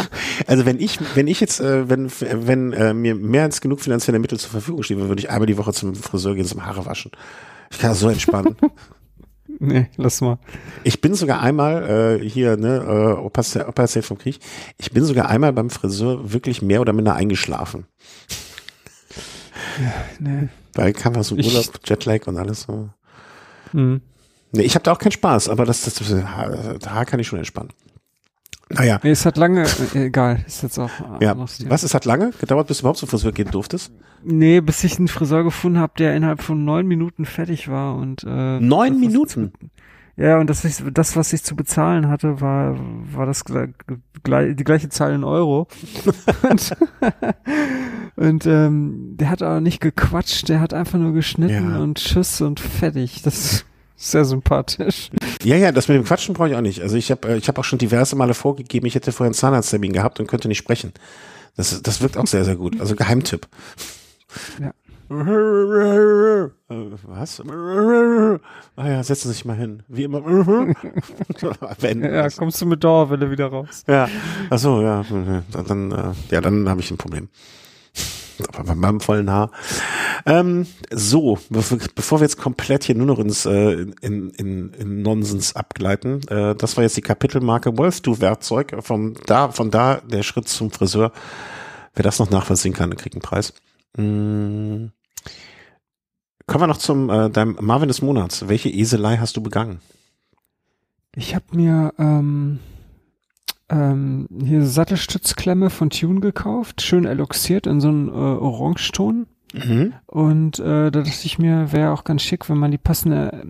also 0.48 0.66
wenn 0.66 0.80
ich, 0.80 0.98
wenn 1.14 1.28
ich 1.28 1.38
jetzt, 1.38 1.60
äh, 1.60 1.88
wenn, 1.88 2.10
wenn 2.20 2.72
äh, 2.72 2.92
mir 2.92 3.14
mehr 3.14 3.44
als 3.44 3.60
genug 3.60 3.80
finanzielle 3.80 4.18
Mittel 4.18 4.38
zur 4.40 4.50
Verfügung 4.50 4.82
stehen, 4.82 4.98
würde 4.98 5.20
ich 5.20 5.30
einmal 5.30 5.46
die 5.46 5.56
Woche 5.56 5.72
zum 5.72 5.94
Friseur 5.94 6.34
gehen, 6.34 6.44
zum 6.44 6.66
Haare 6.66 6.84
waschen. 6.84 7.12
Ich 7.70 7.78
kann 7.78 7.90
das 7.90 8.00
so 8.00 8.08
entspannen. 8.08 8.56
Nee, 9.64 9.86
lass 9.96 10.20
mal. 10.20 10.38
Ich 10.82 11.00
bin 11.00 11.14
sogar 11.14 11.40
einmal 11.40 12.18
äh, 12.20 12.28
hier, 12.28 12.56
ne, 12.56 12.78
äh, 12.78 13.20
Opa, 13.20 13.42
Opa 13.68 13.82
erzählt 13.82 14.04
vom 14.04 14.18
Krieg. 14.18 14.40
Ich 14.76 14.90
bin 14.90 15.04
sogar 15.04 15.28
einmal 15.28 15.52
beim 15.52 15.70
Friseur 15.70 16.32
wirklich 16.32 16.62
mehr 16.62 16.80
oder 16.80 16.92
minder 16.92 17.14
eingeschlafen. 17.14 17.86
Ja, 19.80 19.92
nee. 20.18 20.48
Weil 20.74 20.92
kam 20.92 21.22
so 21.22 21.36
Urlaub, 21.36 21.78
ich, 21.80 21.88
Jetlag 21.88 22.26
und 22.26 22.38
alles 22.38 22.62
so. 22.62 22.88
Mhm. 23.72 24.00
Nee, 24.50 24.62
ich 24.62 24.74
habe 24.74 24.82
da 24.82 24.90
auch 24.90 24.98
keinen 24.98 25.12
Spaß, 25.12 25.48
aber 25.48 25.64
das, 25.64 25.82
das, 25.82 25.94
das 25.94 26.10
Haar 26.90 27.06
kann 27.06 27.20
ich 27.20 27.28
schon 27.28 27.38
entspannen. 27.38 27.72
Naja. 28.74 29.00
Nee, 29.02 29.10
es 29.10 29.26
hat 29.26 29.36
lange, 29.36 29.64
äh, 29.94 30.06
egal, 30.06 30.44
ist 30.46 30.62
jetzt 30.62 30.78
auch. 30.78 30.90
Ja. 31.20 31.36
Was, 31.36 31.82
es 31.82 31.94
hat 31.94 32.04
lange 32.04 32.30
gedauert, 32.40 32.68
bis 32.68 32.78
du 32.78 32.82
überhaupt 32.82 32.98
zum 32.98 33.08
Friseur 33.08 33.32
gehen 33.32 33.50
durftest? 33.50 33.92
Nee, 34.24 34.60
bis 34.60 34.84
ich 34.84 34.98
einen 34.98 35.08
Friseur 35.08 35.44
gefunden 35.44 35.78
habe, 35.78 35.92
der 35.98 36.14
innerhalb 36.14 36.42
von 36.42 36.64
neun 36.64 36.86
Minuten 36.86 37.24
fertig 37.24 37.68
war 37.68 37.96
und 37.96 38.24
äh, 38.24 38.60
Neun 38.60 39.00
Minuten? 39.00 39.52
ja, 40.16 40.38
und 40.38 40.48
das, 40.48 40.64
ich, 40.64 40.82
das, 40.92 41.16
was 41.16 41.32
ich 41.32 41.42
zu 41.42 41.56
bezahlen 41.56 42.08
hatte, 42.08 42.40
war, 42.40 42.76
war 43.12 43.26
das 43.26 43.44
die 43.44 44.64
gleiche 44.64 44.88
Zahl 44.88 45.12
in 45.12 45.24
Euro. 45.24 45.68
und 46.50 46.72
und 48.16 48.46
ähm, 48.46 49.16
der 49.16 49.30
hat 49.30 49.42
aber 49.42 49.60
nicht 49.60 49.80
gequatscht, 49.80 50.48
der 50.48 50.60
hat 50.60 50.74
einfach 50.74 50.98
nur 50.98 51.12
geschnitten 51.12 51.72
ja. 51.72 51.78
und 51.78 51.98
Tschüss 51.98 52.40
und 52.40 52.60
fertig. 52.60 53.22
Das 53.22 53.64
sehr 54.02 54.24
sympathisch. 54.24 55.10
Ja, 55.42 55.56
ja, 55.56 55.72
das 55.72 55.88
mit 55.88 55.96
dem 55.96 56.04
Quatschen 56.04 56.34
brauche 56.34 56.48
ich 56.48 56.54
auch 56.54 56.60
nicht. 56.60 56.82
Also 56.82 56.96
ich 56.96 57.10
habe 57.10 57.28
äh, 57.28 57.36
ich 57.36 57.48
hab 57.48 57.58
auch 57.58 57.64
schon 57.64 57.78
diverse 57.78 58.16
Male 58.16 58.34
vorgegeben, 58.34 58.86
ich 58.86 58.94
hätte 58.94 59.12
vorher 59.12 59.28
einen 59.28 59.34
Zahnarzttermin 59.34 59.92
gehabt 59.92 60.20
und 60.20 60.26
könnte 60.26 60.48
nicht 60.48 60.58
sprechen. 60.58 60.92
Das, 61.56 61.82
das 61.82 62.00
wirkt 62.00 62.16
auch 62.16 62.26
sehr, 62.26 62.44
sehr 62.44 62.56
gut. 62.56 62.80
Also 62.80 62.96
Geheimtipp. 62.96 63.46
Ja. 64.60 64.72
Was? 67.04 67.42
Ah 68.76 68.88
ja, 68.88 69.02
setzen 69.04 69.28
Sie 69.28 69.34
sich 69.34 69.44
mal 69.44 69.56
hin. 69.56 69.82
Wie 69.88 70.04
immer. 70.04 70.24
Wenn, 71.80 72.02
ja, 72.02 72.30
kommst 72.30 72.62
du 72.62 72.66
mit 72.66 72.82
Dauerwelle 72.82 73.30
wieder 73.30 73.48
raus. 73.48 73.84
Ja. 73.86 74.08
Ach 74.48 74.58
so, 74.58 74.80
ja. 74.80 75.04
Dann, 75.52 75.92
äh, 75.92 76.12
ja, 76.30 76.40
dann 76.40 76.66
habe 76.66 76.80
ich 76.80 76.90
ein 76.90 76.96
Problem 76.96 77.28
bei 78.64 78.74
meinem 78.74 79.00
vollen 79.00 79.30
Haar. 79.30 79.50
Ähm, 80.26 80.66
so, 80.90 81.38
bevor 81.50 82.20
wir 82.20 82.24
jetzt 82.24 82.38
komplett 82.38 82.84
hier 82.84 82.94
nur 82.94 83.06
noch 83.06 83.18
ins 83.18 83.46
äh, 83.46 83.86
in, 84.00 84.30
in, 84.30 84.72
in 84.74 85.02
Nonsens 85.02 85.56
abgleiten, 85.56 86.26
äh, 86.28 86.54
das 86.54 86.76
war 86.76 86.84
jetzt 86.84 86.96
die 86.96 87.02
Kapitelmarke 87.02 87.76
Wolf, 87.78 88.00
du 88.00 88.20
Werkzeug. 88.20 88.74
Vom 88.80 89.14
da, 89.26 89.50
von 89.50 89.70
da 89.70 89.96
der 89.96 90.22
Schritt 90.22 90.48
zum 90.48 90.70
Friseur. 90.70 91.12
Wer 91.94 92.02
das 92.02 92.18
noch 92.18 92.30
nachvollziehen 92.30 92.72
kann, 92.72 92.96
kriegt 92.96 93.14
einen 93.14 93.22
Preis. 93.22 93.52
Hm. 93.96 94.92
Kommen 96.46 96.62
wir 96.62 96.66
noch 96.66 96.78
zum 96.78 97.10
äh, 97.10 97.30
deinem 97.30 97.56
Marvin 97.60 97.88
des 97.88 98.02
Monats. 98.02 98.48
Welche 98.48 98.68
Eselei 98.68 99.18
hast 99.18 99.36
du 99.36 99.42
begangen? 99.42 99.80
Ich 101.14 101.34
habe 101.34 101.44
mir 101.52 101.92
ähm, 101.98 102.58
ähm, 103.72 104.28
hier 104.44 104.66
Sattelstützklemme 104.66 105.70
von 105.70 105.88
Tune 105.90 106.20
gekauft, 106.20 106.82
schön 106.82 107.06
eloxiert 107.06 107.66
in 107.66 107.80
so 107.80 107.88
einem 107.88 108.08
äh, 108.08 108.12
Orangeton. 108.12 109.26
Mhm. 109.54 109.94
Und 110.06 110.58
äh, 110.58 110.90
da 110.90 111.02
dachte 111.02 111.24
ich 111.26 111.38
mir, 111.38 111.72
wäre 111.72 111.92
auch 111.92 112.04
ganz 112.04 112.22
schick, 112.22 112.48
wenn 112.50 112.58
man 112.58 112.70
die 112.70 112.78
passende 112.78 113.46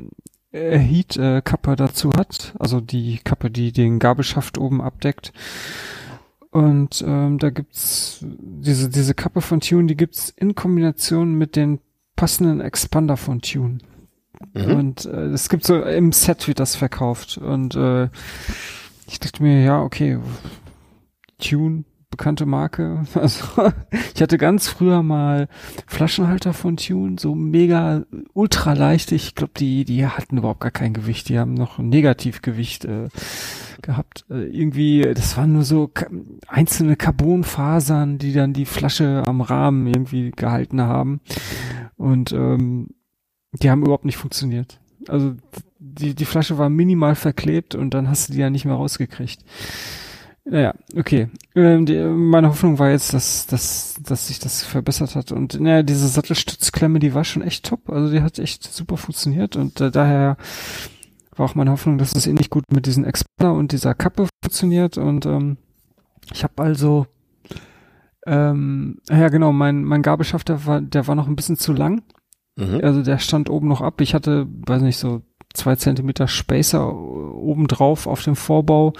äh, 0.52 0.78
Heat-Kappe 0.78 1.76
dazu 1.76 2.10
hat. 2.16 2.54
Also 2.58 2.80
die 2.80 3.18
Kappe, 3.18 3.50
die 3.50 3.72
den 3.72 3.98
Gabelschaft 3.98 4.58
oben 4.58 4.80
abdeckt. 4.80 5.32
Und 6.50 7.02
ähm, 7.06 7.38
da 7.38 7.50
gibt's 7.50 8.18
diese, 8.22 8.90
diese 8.90 9.14
Kappe 9.14 9.40
von 9.40 9.60
Tune, 9.60 9.86
die 9.86 9.96
gibt's 9.96 10.32
in 10.36 10.54
Kombination 10.54 11.34
mit 11.34 11.56
den 11.56 11.80
passenden 12.14 12.60
Expander 12.60 13.16
von 13.16 13.40
Tune. 13.40 13.78
Mhm. 14.54 14.74
Und 14.74 15.04
äh, 15.06 15.26
es 15.26 15.48
gibt 15.48 15.64
so 15.64 15.82
im 15.82 16.12
Set 16.12 16.46
wird 16.46 16.60
das 16.60 16.76
verkauft. 16.76 17.38
Und 17.38 17.74
äh, 17.74 18.08
ich 19.06 19.20
dachte 19.20 19.42
mir, 19.42 19.62
ja, 19.62 19.82
okay, 19.82 20.18
Tune, 21.38 21.84
bekannte 22.12 22.46
Marke. 22.46 23.04
Also 23.14 23.72
ich 24.14 24.22
hatte 24.22 24.38
ganz 24.38 24.68
früher 24.68 25.02
mal 25.02 25.48
Flaschenhalter 25.88 26.52
von 26.52 26.76
Tune, 26.76 27.16
so 27.18 27.34
mega 27.34 28.04
ultra 28.32 28.74
leicht. 28.74 29.10
Ich 29.10 29.34
glaube, 29.34 29.52
die 29.56 29.84
die 29.84 30.06
hatten 30.06 30.38
überhaupt 30.38 30.60
gar 30.60 30.70
kein 30.70 30.92
Gewicht. 30.92 31.28
Die 31.28 31.38
haben 31.38 31.54
noch 31.54 31.78
ein 31.78 31.88
Negativgewicht 31.88 32.84
äh, 32.84 33.08
gehabt. 33.82 34.24
Äh, 34.30 34.44
irgendwie, 34.44 35.02
das 35.02 35.36
waren 35.36 35.52
nur 35.52 35.64
so 35.64 35.90
einzelne 36.46 36.96
Carbonfasern, 36.96 38.18
die 38.18 38.32
dann 38.32 38.52
die 38.52 38.66
Flasche 38.66 39.24
am 39.26 39.40
Rahmen 39.40 39.86
irgendwie 39.86 40.30
gehalten 40.30 40.80
haben. 40.80 41.20
Und 41.96 42.32
ähm, 42.32 42.88
die 43.52 43.70
haben 43.70 43.82
überhaupt 43.82 44.04
nicht 44.04 44.16
funktioniert. 44.16 44.78
Also 45.08 45.34
die, 45.78 46.14
die 46.14 46.24
Flasche 46.24 46.58
war 46.58 46.68
minimal 46.68 47.14
verklebt 47.14 47.74
und 47.74 47.94
dann 47.94 48.08
hast 48.08 48.28
du 48.28 48.32
die 48.32 48.40
ja 48.40 48.50
nicht 48.50 48.64
mehr 48.64 48.74
rausgekriegt. 48.74 49.44
Naja, 50.44 50.74
okay. 50.96 51.28
Ähm, 51.54 51.86
die, 51.86 51.98
meine 52.02 52.48
Hoffnung 52.48 52.78
war 52.78 52.90
jetzt, 52.90 53.14
dass, 53.14 53.46
dass, 53.46 53.96
dass 54.02 54.26
sich 54.26 54.40
das 54.40 54.64
verbessert 54.64 55.14
hat. 55.14 55.30
Und 55.30 55.60
naja, 55.60 55.82
diese 55.82 56.08
Sattelstützklemme, 56.08 56.98
die 56.98 57.14
war 57.14 57.24
schon 57.24 57.42
echt 57.42 57.64
top. 57.64 57.90
Also 57.90 58.12
die 58.12 58.22
hat 58.22 58.38
echt 58.38 58.64
super 58.64 58.96
funktioniert. 58.96 59.54
Und 59.56 59.80
äh, 59.80 59.90
daher 59.90 60.36
war 61.36 61.46
auch 61.46 61.54
meine 61.54 61.70
Hoffnung, 61.70 61.98
dass 61.98 62.14
es 62.14 62.26
ähnlich 62.26 62.50
gut 62.50 62.64
mit 62.72 62.86
diesen 62.86 63.04
Expander 63.04 63.54
und 63.54 63.70
dieser 63.70 63.94
Kappe 63.94 64.26
funktioniert. 64.42 64.98
Und 64.98 65.26
ähm, 65.26 65.58
ich 66.32 66.42
habe 66.42 66.62
also 66.62 67.06
ähm, 68.26 68.98
ja 69.10 69.28
genau, 69.28 69.52
mein, 69.52 69.84
mein 69.84 70.02
Gabelschaft, 70.02 70.48
der 70.48 70.66
war, 70.66 70.80
der 70.80 71.06
war 71.06 71.14
noch 71.14 71.28
ein 71.28 71.36
bisschen 71.36 71.56
zu 71.56 71.72
lang. 71.72 72.02
Mhm. 72.56 72.80
Also 72.82 73.02
der 73.02 73.18
stand 73.18 73.50
oben 73.50 73.68
noch 73.68 73.80
ab. 73.80 74.00
Ich 74.00 74.14
hatte, 74.14 74.46
weiß 74.66 74.82
nicht, 74.82 74.98
so 74.98 75.22
zwei 75.54 75.76
Zentimeter 75.76 76.28
Spacer 76.28 76.94
obendrauf 76.94 78.06
auf 78.06 78.22
dem 78.22 78.36
Vorbau. 78.36 78.92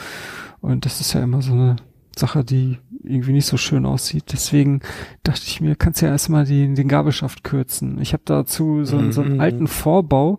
Und 0.61 0.85
das 0.85 1.01
ist 1.01 1.13
ja 1.13 1.23
immer 1.23 1.43
so 1.43 1.53
eine 1.53 1.77
Sache, 2.17 2.45
die 2.45 2.79
irgendwie 3.05 3.33
nicht 3.33 3.47
so 3.47 3.57
schön 3.57 3.87
aussieht. 3.87 4.25
Deswegen 4.33 4.81
dachte 5.23 5.43
ich 5.47 5.61
mir, 5.61 5.75
kannst 5.77 6.03
ja 6.03 6.09
erstmal 6.09 6.45
die, 6.45 6.73
den 6.73 6.89
Gabelschaft 6.89 7.43
kürzen. 7.43 8.01
Ich 8.01 8.13
habe 8.13 8.23
dazu 8.25 8.85
so, 8.85 9.11
so 9.11 9.23
einen 9.23 9.35
mhm. 9.35 9.41
alten 9.41 9.67
Vorbau. 9.67 10.39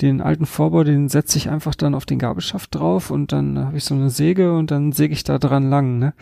Den 0.00 0.20
alten 0.20 0.46
Vorbau, 0.46 0.84
den 0.84 1.08
setze 1.08 1.38
ich 1.38 1.48
einfach 1.48 1.74
dann 1.74 1.94
auf 1.94 2.04
den 2.04 2.18
Gabelschaft 2.18 2.74
drauf 2.74 3.10
und 3.10 3.32
dann 3.32 3.58
habe 3.58 3.76
ich 3.76 3.84
so 3.84 3.94
eine 3.94 4.10
Säge 4.10 4.54
und 4.54 4.70
dann 4.70 4.92
säge 4.92 5.14
ich 5.14 5.24
da 5.24 5.38
dran 5.38 5.70
lang, 5.70 5.98
ne? 5.98 6.12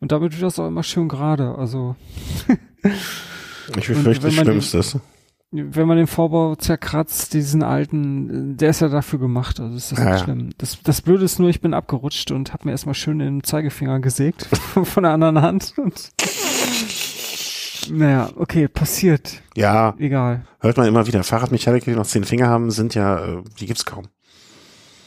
Und 0.00 0.12
damit 0.12 0.32
wird 0.32 0.42
das 0.42 0.58
auch 0.58 0.66
immer 0.66 0.82
schön 0.82 1.08
gerade. 1.08 1.54
Also 1.56 1.94
ich 3.76 3.86
befürchte, 3.88 4.26
das 4.26 4.34
Schlimmste 4.34 5.00
wenn 5.52 5.88
man 5.88 5.96
den 5.96 6.06
Vorbau 6.06 6.54
zerkratzt, 6.54 7.34
diesen 7.34 7.62
alten, 7.62 8.56
der 8.56 8.70
ist 8.70 8.80
ja 8.80 8.88
dafür 8.88 9.18
gemacht, 9.18 9.58
also 9.58 9.76
ist 9.76 9.90
das 9.90 9.98
ja, 9.98 10.12
nicht 10.12 10.24
schlimm. 10.24 10.50
Das, 10.58 10.80
das 10.82 11.02
Blöde 11.02 11.24
ist 11.24 11.40
nur, 11.40 11.48
ich 11.48 11.60
bin 11.60 11.74
abgerutscht 11.74 12.30
und 12.30 12.52
habe 12.52 12.66
mir 12.66 12.70
erstmal 12.70 12.94
schön 12.94 13.18
den 13.18 13.42
Zeigefinger 13.42 13.98
gesägt 13.98 14.44
von 14.84 15.02
der 15.02 15.12
anderen 15.12 15.42
Hand. 15.42 15.74
Und 15.76 16.12
naja, 17.90 18.30
okay, 18.36 18.68
passiert. 18.68 19.42
Ja. 19.56 19.94
Egal. 19.98 20.44
Hört 20.60 20.76
man 20.76 20.86
immer 20.86 21.06
wieder. 21.08 21.24
Fahrradmechaniker, 21.24 21.90
die 21.90 21.96
noch 21.96 22.06
zehn 22.06 22.24
Finger 22.24 22.46
haben, 22.46 22.70
sind 22.70 22.94
ja, 22.94 23.18
äh, 23.24 23.42
die 23.58 23.66
gibt's 23.66 23.84
kaum. 23.84 24.06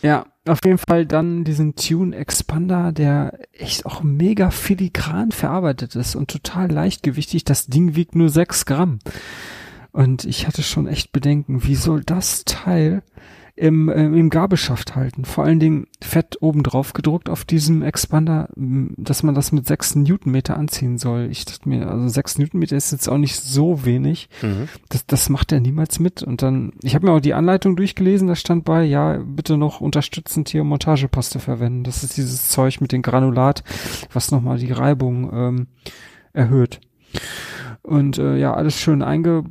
Ja, 0.02 0.26
auf 0.46 0.60
jeden 0.66 0.78
Fall 0.78 1.06
dann 1.06 1.46
diesen 1.46 1.76
Tune 1.76 2.14
Expander, 2.14 2.92
der 2.92 3.40
echt 3.54 3.86
auch 3.86 4.04
mega 4.04 4.52
filigran 4.52 5.32
verarbeitet 5.32 5.96
ist 5.96 6.18
und 6.18 6.30
total 6.30 6.70
leichtgewichtig. 6.70 7.46
Das 7.46 7.68
Ding 7.68 7.96
wiegt 7.96 8.14
nur 8.14 8.28
sechs 8.28 8.66
Gramm. 8.66 9.00
Und 9.94 10.26
ich 10.26 10.48
hatte 10.48 10.64
schon 10.64 10.88
echt 10.88 11.12
Bedenken, 11.12 11.64
wie 11.64 11.76
soll 11.76 12.04
das 12.04 12.46
Teil 12.46 13.04
im, 13.56 13.90
äh, 13.90 14.06
im 14.06 14.32
Gabelschaft 14.32 14.96
halten? 14.96 15.24
Vor 15.24 15.44
allen 15.44 15.60
Dingen 15.60 15.86
fett 16.02 16.42
oben 16.42 16.64
drauf 16.64 16.94
gedruckt 16.94 17.30
auf 17.30 17.46
diesem 17.46 17.84
Expander, 17.84 18.50
dass 18.56 19.22
man 19.22 19.36
das 19.36 19.52
mit 19.52 19.68
6 19.68 19.98
Newtonmeter 19.98 20.58
anziehen 20.58 20.98
soll. 20.98 21.28
Ich 21.30 21.46
dachte 21.46 21.70
mir, 21.70 21.88
also 21.88 22.08
6 22.08 22.40
Newtonmeter 22.40 22.76
ist 22.76 22.92
jetzt 22.92 23.08
auch 23.08 23.20
nicht 23.20 23.36
so 23.36 23.86
wenig. 23.86 24.30
Mhm. 24.42 24.68
Das, 24.90 25.06
das 25.06 25.30
macht 25.30 25.52
er 25.52 25.60
niemals 25.60 26.00
mit. 26.00 26.24
Und 26.24 26.42
dann, 26.42 26.74
ich 26.82 26.96
habe 26.96 27.06
mir 27.06 27.12
auch 27.12 27.22
die 27.22 27.36
Anleitung 27.36 27.76
durchgelesen, 27.76 28.28
da 28.28 28.36
stand 28.36 28.66
bei, 28.66 28.84
ja, 28.84 29.20
bitte 29.20 29.58
noch 29.58 29.80
unterstützend 29.80 30.50
hier 30.50 30.64
Montagepaste 30.64 31.38
verwenden. 31.40 31.84
Das 31.84 32.04
ist 32.04 32.18
dieses 32.18 32.50
Zeug 32.50 32.82
mit 32.82 32.92
dem 32.92 33.04
Granulat, 33.04 33.64
was 34.12 34.32
nochmal 34.32 34.58
die 34.58 34.72
Reibung 34.72 35.30
ähm, 35.32 35.68
erhöht. 36.34 36.82
Und 37.84 38.18
äh, 38.18 38.38
ja, 38.38 38.56
alles 38.56 38.80
schön 38.80 39.04
einge 39.04 39.44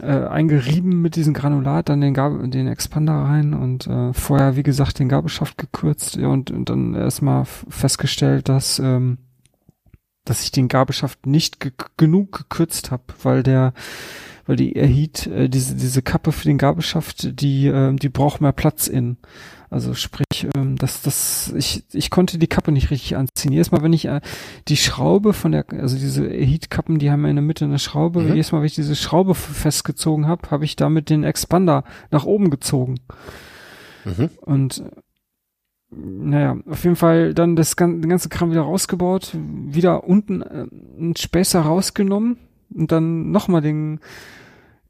äh, 0.00 0.06
eingerieben 0.06 1.02
mit 1.02 1.16
diesem 1.16 1.34
Granulat, 1.34 1.88
dann 1.88 2.00
den, 2.00 2.14
Gab 2.14 2.50
den 2.50 2.68
Expander 2.68 3.12
rein 3.12 3.52
und 3.54 3.86
äh, 3.86 4.12
vorher, 4.12 4.56
wie 4.56 4.62
gesagt, 4.62 4.98
den 4.98 5.08
Gabelschaft 5.08 5.58
gekürzt 5.58 6.16
ja, 6.16 6.28
und, 6.28 6.50
und 6.50 6.70
dann 6.70 6.94
erstmal 6.94 7.44
festgestellt, 7.44 8.48
dass 8.48 8.78
ähm, 8.78 9.18
dass 10.24 10.42
ich 10.42 10.50
den 10.50 10.68
Gabelschaft 10.68 11.26
nicht 11.26 11.60
ge 11.60 11.72
genug 11.96 12.32
gekürzt 12.32 12.90
habe, 12.90 13.04
weil 13.22 13.42
der 13.42 13.74
weil 14.46 14.56
die 14.56 14.76
Erhiet, 14.76 15.26
äh, 15.26 15.48
diese 15.48 15.74
diese 15.74 16.02
Kappe 16.02 16.32
für 16.32 16.44
den 16.44 16.58
Gabelschaft, 16.58 17.40
die 17.40 17.66
äh, 17.66 17.94
die 17.94 18.08
braucht 18.08 18.40
mehr 18.40 18.52
Platz 18.52 18.86
in. 18.86 19.18
Also 19.74 19.92
sprich, 19.92 20.46
ähm, 20.54 20.76
das, 20.76 21.02
das, 21.02 21.52
ich, 21.56 21.82
ich 21.92 22.08
konnte 22.08 22.38
die 22.38 22.46
Kappe 22.46 22.70
nicht 22.70 22.92
richtig 22.92 23.16
anziehen. 23.16 23.50
Jedes 23.50 23.72
Mal, 23.72 23.82
wenn 23.82 23.92
ich 23.92 24.04
äh, 24.04 24.20
die 24.68 24.76
Schraube 24.76 25.32
von 25.32 25.50
der, 25.50 25.64
also 25.68 25.98
diese 25.98 26.30
Heat-Kappen, 26.30 27.00
die 27.00 27.10
haben 27.10 27.24
ja 27.24 27.30
in 27.30 27.34
der 27.34 27.42
Mitte 27.42 27.64
eine 27.64 27.80
Schraube. 27.80 28.20
Mhm. 28.20 28.28
Jedes 28.28 28.52
Mal, 28.52 28.58
wenn 28.58 28.66
ich 28.66 28.76
diese 28.76 28.94
Schraube 28.94 29.34
festgezogen 29.34 30.28
habe, 30.28 30.48
habe 30.52 30.64
ich 30.64 30.76
damit 30.76 31.10
den 31.10 31.24
Expander 31.24 31.82
nach 32.12 32.24
oben 32.24 32.50
gezogen. 32.50 33.00
Mhm. 34.04 34.30
Und 34.42 34.84
naja, 35.90 36.56
auf 36.70 36.84
jeden 36.84 36.94
Fall 36.94 37.34
dann 37.34 37.56
das 37.56 37.74
den 37.74 38.08
ganzen 38.08 38.28
Kram 38.28 38.52
wieder 38.52 38.62
rausgebaut, 38.62 39.32
wieder 39.34 40.04
unten 40.04 40.42
äh, 40.42 40.66
einen 41.00 41.16
Späßer 41.16 41.62
rausgenommen 41.62 42.36
und 42.72 42.92
dann 42.92 43.32
nochmal 43.32 43.60
den 43.60 43.98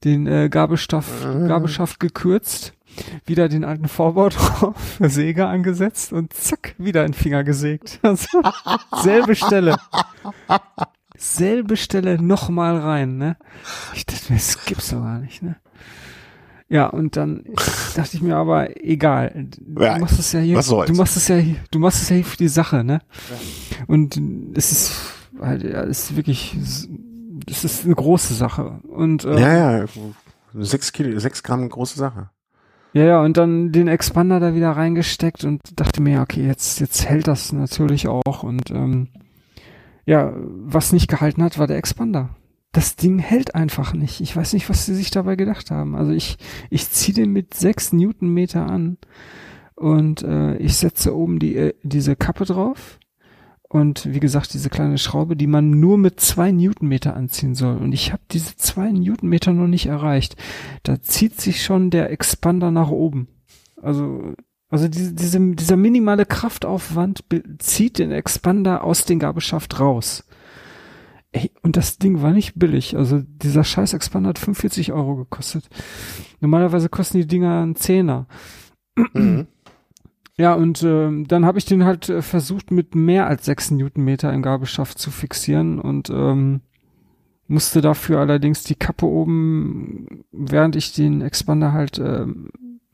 den 0.05 0.27
äh, 0.27 0.51
Gabelstaff, 0.51 1.25
mhm. 1.25 1.49
Gabelschaft 1.49 1.99
gekürzt 2.01 2.75
wieder 3.27 3.49
den 3.49 3.65
alten 3.65 3.89
Vorbau 3.89 4.29
drauf, 4.29 4.77
Säge 5.01 5.47
angesetzt 5.47 6.13
und 6.13 6.33
zack, 6.33 6.75
wieder 6.79 7.05
in 7.05 7.15
Finger 7.15 7.45
gesägt. 7.45 8.01
Also, 8.15 8.43
selbe 9.03 9.35
Stelle. 9.35 9.77
Selbe 11.17 11.77
Stelle 11.77 12.23
nochmal 12.23 12.77
rein, 12.77 13.17
ne? 13.19 13.37
Ich 13.95 14.07
dachte 14.07 14.33
mir, 14.33 14.39
das 14.39 14.65
gibt's 14.65 14.91
doch 14.91 15.01
gar 15.01 15.19
nicht, 15.19 15.43
ne? 15.43 15.57
Ja, 16.69 16.87
und 16.87 17.17
dann 17.17 17.45
dachte 17.95 18.17
ich 18.17 18.23
mir 18.23 18.37
aber, 18.37 18.83
egal. 18.85 19.49
Du 19.61 19.83
ja, 19.83 19.99
machst 19.99 20.19
es 20.19 20.33
ja 20.33 20.41
hier, 20.41 20.61
du 20.61 20.95
machst 20.95 21.17
es 21.17 21.29
ja 21.29 21.37
hier, 21.37 21.57
du 21.71 21.79
machst 21.79 22.03
es 22.03 22.09
ja 22.09 22.17
hier 22.17 22.25
für 22.25 22.37
die 22.37 22.49
Sache, 22.49 22.85
ne? 22.85 23.01
Ja. 23.31 23.85
Und 23.87 24.21
es 24.55 24.73
ist 24.73 24.93
halt, 25.41 25.63
ja, 25.63 25.83
es 25.83 26.11
ist 26.11 26.17
wirklich, 26.17 26.57
es 27.49 27.65
ist 27.65 27.85
eine 27.85 27.95
große 27.95 28.35
Sache. 28.35 28.81
Und, 28.89 29.25
äh, 29.25 29.41
ja, 29.41 29.79
ja, 29.79 29.87
sechs 30.55 30.93
Kilo, 30.93 31.19
sechs 31.19 31.43
Gramm 31.43 31.69
große 31.69 31.99
Sache. 31.99 32.31
Ja, 32.95 33.05
ja, 33.05 33.21
und 33.23 33.37
dann 33.37 33.73
den 33.73 33.89
Expander 33.89 34.39
da 34.39 34.55
wieder 34.55 34.71
reingesteckt 34.71 35.43
und 35.43 35.61
dachte 35.75 36.01
mir, 36.01 36.21
okay, 36.21 36.47
jetzt, 36.47 36.79
jetzt 36.79 37.09
hält 37.09 37.27
das 37.27 37.53
natürlich 37.53 38.07
auch. 38.07 38.45
Und 38.45 38.71
ähm, 38.71 39.09
ja, 40.07 40.33
was 40.37 40.93
nicht 40.93 41.09
gehalten 41.09 41.43
hat, 41.43 41.59
war 41.59 41.67
der 41.67 41.77
Expander. 41.77 42.37
Das 42.71 42.95
Ding 42.95 43.19
hält 43.19 43.57
einfach 43.57 43.95
nicht. 43.95 44.21
Ich 44.21 44.37
weiß 44.37 44.53
nicht, 44.53 44.71
was 44.71 44.87
sie 44.87 44.95
sich 44.95 45.11
dabei 45.11 45.35
gedacht 45.35 45.73
haben. 45.73 45.97
Also 45.97 46.13
ich, 46.13 46.37
ich 46.71 46.89
ziehe 46.89 47.15
den 47.17 47.33
mit 47.33 47.55
sechs 47.55 47.93
Newtonmeter 47.93 48.65
an 48.65 48.99
und 49.75 50.23
äh, 50.23 50.57
ich 50.59 50.77
setze 50.77 51.17
oben 51.17 51.41
die, 51.41 51.57
äh, 51.57 51.75
diese 51.83 52.15
Kappe 52.15 52.45
drauf 52.45 53.01
und 53.75 54.15
wie 54.15 54.21
gesagt, 54.21 54.55
diese 54.55 54.71
kleine 54.71 54.99
Schraube, 54.99 55.35
die 55.35 55.49
man 55.49 55.81
nur 55.81 55.99
mit 55.99 56.21
zwei 56.21 56.53
Newtonmeter 56.53 57.17
anziehen 57.17 57.57
soll. 57.57 57.77
Und 57.77 57.93
ich 57.93 58.13
habe 58.13 58.23
diese 58.31 58.55
zwei 58.55 58.93
Newtonmeter 58.93 59.53
noch 59.53 59.67
nicht 59.67 59.87
erreicht. 59.87 60.37
Da 60.85 61.03
zieht 61.03 61.41
sich 61.41 61.65
schon 61.65 61.91
der 61.91 62.13
Expander 62.13 62.71
nach 62.71 62.91
oben. 62.91 63.27
Also, 63.83 64.35
also 64.69 64.87
diese, 64.87 65.13
diese, 65.15 65.41
dieser 65.57 65.75
minimale 65.77 66.25
Kraftaufwand 66.25 67.25
zieht 67.59 67.99
den 67.99 68.13
Expander 68.13 68.85
aus 68.85 69.07
dem 69.07 69.19
Gabelschaft 69.19 69.81
raus. 69.81 70.25
Ey, 71.33 71.51
und 71.63 71.77
das 71.77 71.99
Ding 71.99 72.23
war 72.23 72.31
nicht 72.31 72.53
billig. 72.55 72.97
Also 72.97 73.25
dieser 73.27 73.65
scheiß 73.65 73.93
Expander 73.93 74.29
hat 74.29 74.39
45 74.39 74.93
Euro 74.93 75.17
gekostet. 75.17 75.69
Normalerweise 76.39 76.89
kosten 76.89 77.19
die 77.19 77.27
Dinger 77.27 77.63
einen 77.63 77.75
Zehner. 77.75 78.29
Mhm. 79.15 79.49
Ja, 80.37 80.55
und 80.55 80.83
äh, 80.83 81.25
dann 81.25 81.47
habe 81.47 81.59
ich 81.59 81.65
den 81.65 81.85
halt 81.85 82.09
äh, 82.09 82.21
versucht, 82.21 82.71
mit 82.71 82.95
mehr 82.95 83.29
als 83.29 83.45
sechs 83.45 83.71
Newtonmeter 83.71 84.33
im 84.33 84.43
Gabelschaft 84.43 84.99
zu 84.99 85.11
fixieren 85.11 85.79
und 85.79 86.11
ähm, 86.11 86.61
musste 87.47 87.81
dafür 87.81 88.19
allerdings 88.19 88.65
die 88.65 88.75
Kappe 88.75 89.07
oben, 89.07 90.25
während 90.33 90.75
ich 90.75 90.93
den 90.93 91.21
Expander 91.21 91.73
halt 91.73 91.99
äh, 91.99 92.27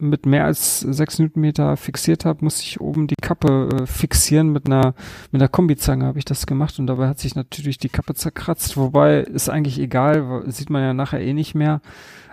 mit 0.01 0.27
mehr 0.27 0.45
als 0.45 0.81
sechs 0.81 1.19
Newtonmeter 1.19 1.77
fixiert 1.77 2.25
habe, 2.25 2.45
musste 2.45 2.62
ich 2.62 2.81
oben 2.81 3.07
die 3.07 3.17
Kappe 3.21 3.69
äh, 3.73 3.87
fixieren 3.87 4.53
mit 4.53 4.67
einer 4.67 4.95
mit 5.31 5.41
einer 5.41 5.49
Kombizange 5.49 6.05
habe 6.05 6.19
ich 6.19 6.25
das 6.25 6.47
gemacht 6.47 6.79
und 6.79 6.87
dabei 6.87 7.09
hat 7.09 7.19
sich 7.19 7.35
natürlich 7.35 7.79
die 7.79 7.91
Kappe 7.91 8.15
zerkratzt, 8.15 8.77
wobei 8.77 9.21
ist 9.21 9.49
eigentlich 9.49 9.79
egal, 9.79 10.43
sieht 10.47 10.71
man 10.71 10.83
ja 10.83 10.95
nachher 10.95 11.21
eh 11.21 11.33
nicht 11.33 11.55
mehr. 11.55 11.81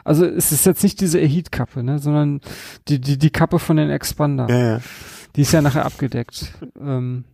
Also 0.07 0.25
es 0.25 0.53
ist 0.53 0.65
jetzt 0.65 0.83
nicht 0.83 1.01
diese 1.01 1.19
Heat-Kappe, 1.19 1.83
ne, 1.83 1.99
sondern 1.99 2.39
die, 2.87 3.01
die, 3.01 3.17
die 3.17 3.29
Kappe 3.29 3.59
von 3.59 3.75
den 3.75 3.89
Expander. 3.89 4.47
Ja, 4.49 4.57
ja. 4.75 4.81
Die 5.35 5.41
ist 5.41 5.51
ja 5.51 5.61
nachher 5.61 5.85
abgedeckt. 5.85 6.53
Ähm, 6.79 7.25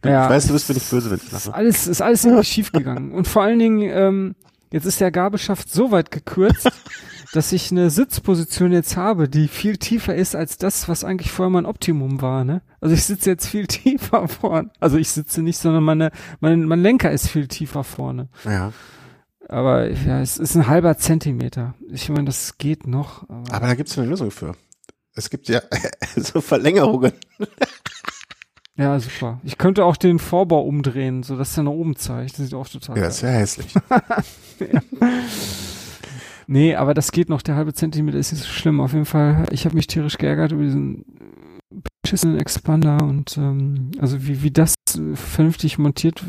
du, 0.00 0.08
ja, 0.08 0.24
ich 0.24 0.30
weiß, 0.30 0.46
du 0.46 0.54
bist 0.54 0.70
mir 0.70 0.76
nicht 0.76 0.88
böse, 0.88 1.10
wenn 1.10 1.18
ich 1.18 1.30
lache. 1.30 1.48
Ist 1.50 1.54
alles, 1.54 1.86
ist 1.86 2.00
alles 2.00 2.24
irgendwie 2.24 2.44
schief 2.44 2.72
gegangen. 2.72 3.12
Und 3.12 3.28
vor 3.28 3.42
allen 3.42 3.58
Dingen, 3.58 3.90
ähm, 3.92 4.36
jetzt 4.72 4.86
ist 4.86 5.02
der 5.02 5.10
Gabelschaft 5.10 5.70
so 5.70 5.90
weit 5.90 6.10
gekürzt, 6.10 6.70
dass 7.34 7.52
ich 7.52 7.70
eine 7.70 7.90
Sitzposition 7.90 8.72
jetzt 8.72 8.96
habe, 8.96 9.28
die 9.28 9.48
viel 9.48 9.76
tiefer 9.76 10.14
ist 10.14 10.34
als 10.34 10.56
das, 10.56 10.88
was 10.88 11.04
eigentlich 11.04 11.30
vorher 11.30 11.50
mein 11.50 11.66
Optimum 11.66 12.22
war, 12.22 12.42
ne? 12.42 12.62
Also 12.80 12.94
ich 12.94 13.04
sitze 13.04 13.28
jetzt 13.28 13.46
viel 13.46 13.66
tiefer 13.68 14.28
vorne. 14.28 14.70
Also 14.80 14.96
ich 14.96 15.10
sitze 15.10 15.42
nicht, 15.42 15.58
sondern 15.58 15.84
meine, 15.84 16.10
mein, 16.40 16.64
mein 16.64 16.80
Lenker 16.80 17.12
ist 17.12 17.28
viel 17.28 17.48
tiefer 17.48 17.84
vorne. 17.84 18.30
Ja. 18.46 18.72
Aber 19.50 19.90
ja, 19.90 20.20
es 20.20 20.38
ist 20.38 20.54
ein 20.54 20.68
halber 20.68 20.96
Zentimeter. 20.96 21.74
Ich 21.90 22.08
meine, 22.08 22.26
das 22.26 22.56
geht 22.56 22.86
noch. 22.86 23.28
Aber, 23.28 23.52
aber 23.52 23.66
da 23.66 23.74
gibt 23.74 23.88
es 23.88 23.98
eine 23.98 24.06
Lösung 24.06 24.30
für. 24.30 24.54
Es 25.16 25.28
gibt 25.28 25.48
ja 25.48 25.60
so 26.16 26.40
Verlängerungen. 26.40 27.12
Ja, 28.76 29.00
super. 29.00 29.40
Ich 29.42 29.58
könnte 29.58 29.84
auch 29.84 29.96
den 29.96 30.20
Vorbau 30.20 30.60
umdrehen, 30.62 31.24
so 31.24 31.36
dass 31.36 31.56
er 31.56 31.64
nach 31.64 31.72
oben 31.72 31.96
zeigt. 31.96 32.38
Das 32.38 32.44
sieht 32.46 32.54
auch 32.54 32.68
total 32.68 32.96
Ja, 32.96 33.08
ist 33.08 33.22
ja 33.22 33.28
hässlich. 33.30 33.74
ja. 34.60 34.80
Nee, 36.46 36.74
aber 36.74 36.94
das 36.94 37.12
geht 37.12 37.28
noch. 37.28 37.42
Der 37.42 37.54
halbe 37.54 37.74
Zentimeter 37.74 38.18
ist 38.18 38.32
nicht 38.32 38.42
so 38.42 38.48
schlimm. 38.48 38.80
Auf 38.80 38.92
jeden 38.92 39.04
Fall, 39.04 39.46
ich 39.52 39.66
habe 39.66 39.76
mich 39.76 39.86
tierisch 39.86 40.18
geärgert 40.18 40.50
über 40.50 40.64
diesen 40.64 41.04
beschissenen 42.02 42.38
Expander 42.38 43.02
und 43.02 43.36
ähm, 43.36 43.92
also 43.98 44.26
wie, 44.26 44.42
wie 44.42 44.50
das 44.50 44.74
vernünftig 45.14 45.78
montiert 45.78 46.22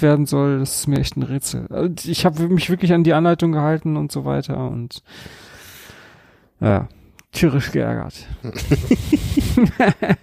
werden 0.00 0.26
soll, 0.26 0.60
das 0.60 0.76
ist 0.76 0.86
mir 0.86 1.00
echt 1.00 1.16
ein 1.16 1.22
Rätsel. 1.22 1.66
Also 1.70 2.08
ich 2.08 2.24
habe 2.24 2.48
mich 2.48 2.70
wirklich 2.70 2.92
an 2.92 3.04
die 3.04 3.14
Anleitung 3.14 3.52
gehalten 3.52 3.96
und 3.96 4.12
so 4.12 4.24
weiter 4.24 4.70
und 4.70 5.02
ja, 6.60 6.88
tierisch 7.32 7.72
geärgert. 7.72 8.26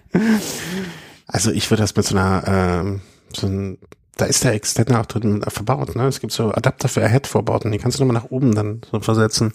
Also 1.31 1.52
ich 1.52 1.69
würde 1.72 1.81
das 1.81 1.95
mit 1.95 2.06
so 2.06 2.18
einer, 2.18 2.43
ähm, 2.45 3.02
so 3.34 3.48
ein, 3.48 3.77
da 4.18 4.26
ist 4.26 4.43
der 4.43 4.53
Extender 4.53 4.99
auch 4.99 5.06
drin 5.06 5.41
verbaut, 5.48 5.95
ne? 5.95 6.07
Es 6.07 6.19
gibt 6.19 6.34
so 6.34 6.52
Adapter 6.52 6.89
für 6.89 7.03
Ahead-Vorbauten, 7.03 7.72
die 7.72 7.77
kannst 7.77 7.99
du 7.99 8.03
nochmal 8.03 8.22
nach 8.22 8.31
oben 8.31 8.53
dann 8.53 8.81
so 8.91 8.99
versetzen. 8.99 9.53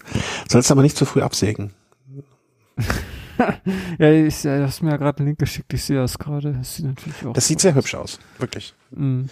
Sollst 0.49 0.71
aber 0.71 0.81
nicht 0.81 0.97
zu 0.97 1.05
früh 1.05 1.21
absägen. 1.21 1.73
ja, 3.99 4.11
ich, 4.11 4.41
du 4.41 4.63
hast 4.63 4.81
mir 4.81 4.91
ja 4.91 4.97
gerade 4.97 5.19
einen 5.19 5.27
Link 5.27 5.39
geschickt, 5.39 5.73
ich 5.73 5.83
sehe 5.83 5.97
das 5.97 6.17
gerade. 6.17 6.53
Das 6.53 6.75
sieht 6.75 6.85
natürlich 6.85 7.25
auch. 7.25 7.33
Das 7.33 7.47
sieht 7.47 7.59
sehr 7.59 7.75
hübsch 7.75 7.95
aus, 7.95 8.19
wirklich. 8.39 8.73
Mm. 8.91 9.23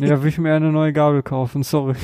da 0.00 0.22
will 0.22 0.28
ich 0.28 0.38
mir 0.38 0.54
eine 0.54 0.72
neue 0.72 0.92
Gabel 0.92 1.22
kaufen, 1.22 1.62
sorry. 1.62 1.94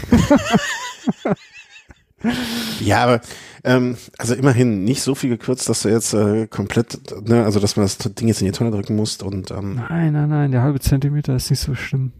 ja, 2.80 3.04
aber 3.04 3.20
ähm, 3.64 3.96
also 4.18 4.34
immerhin 4.34 4.84
nicht 4.84 5.02
so 5.02 5.14
viel 5.14 5.30
gekürzt, 5.30 5.68
dass 5.68 5.82
du 5.82 5.88
jetzt 5.88 6.14
äh, 6.14 6.46
komplett, 6.46 6.98
ne, 7.26 7.44
also 7.44 7.60
dass 7.60 7.76
man 7.76 7.86
das 7.86 7.98
Ding 7.98 8.28
jetzt 8.28 8.40
in 8.40 8.46
die 8.46 8.52
Tonne 8.52 8.70
drücken 8.70 8.96
musst 8.96 9.22
und 9.22 9.50
ähm, 9.50 9.82
Nein, 9.88 10.12
nein, 10.12 10.28
nein, 10.28 10.50
der 10.50 10.62
halbe 10.62 10.80
Zentimeter 10.80 11.36
ist 11.36 11.50
nicht 11.50 11.60
so 11.60 11.74
schlimm. 11.74 12.12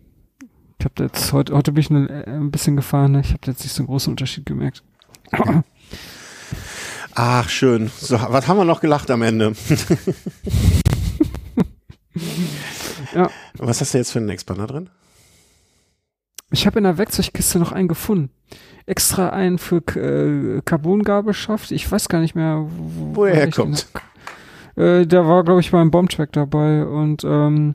Ich 0.79 0.85
habe 0.85 1.05
jetzt 1.05 1.33
heute, 1.33 1.55
heute 1.55 1.73
bin 1.73 1.81
ich 1.81 1.91
ein, 1.91 2.09
äh, 2.09 2.25
ein 2.27 2.51
bisschen 2.51 2.77
gefahren, 2.77 3.13
ne? 3.13 3.21
ich 3.21 3.33
habe 3.33 3.41
jetzt 3.47 3.63
nicht 3.63 3.73
so 3.73 3.83
einen 3.83 3.89
großen 3.89 4.13
Unterschied 4.13 4.47
gemerkt. 4.47 4.83
Ach, 7.15 7.49
schön. 7.49 7.91
So, 7.99 8.17
was 8.17 8.47
haben 8.47 8.59
wir 8.59 8.65
noch 8.65 8.81
gelacht 8.81 9.11
am 9.11 9.23
Ende? 9.23 9.53
ja. 13.15 13.29
Was 13.55 13.81
hast 13.81 13.95
du 13.95 13.99
jetzt 13.99 14.13
für 14.13 14.21
einen 14.21 14.29
Expander 14.29 14.67
drin? 14.67 14.89
Ich 16.51 16.67
habe 16.67 16.79
in 16.79 16.85
der 16.85 16.97
Werkzeugkiste 16.97 17.59
noch 17.59 17.73
einen 17.73 17.89
gefunden. 17.89 18.31
Extra 18.87 19.31
einen 19.31 19.59
für 19.59 19.83
äh, 19.97 20.63
Carbongabelschaft. 20.65 21.73
Ich 21.73 21.91
weiß 21.91 22.09
gar 22.09 22.21
nicht 22.21 22.35
mehr, 22.35 22.65
wo, 22.69 23.17
wo 23.17 23.25
er 23.25 23.35
herkommt. 23.35 23.87
Äh, 24.77 25.07
der 25.07 25.27
war, 25.27 25.45
glaube 25.45 25.61
ich, 25.61 25.73
beim 25.73 25.91
Bombtrack 25.91 26.33
dabei 26.33 26.87
und 26.87 27.25
ähm, 27.25 27.75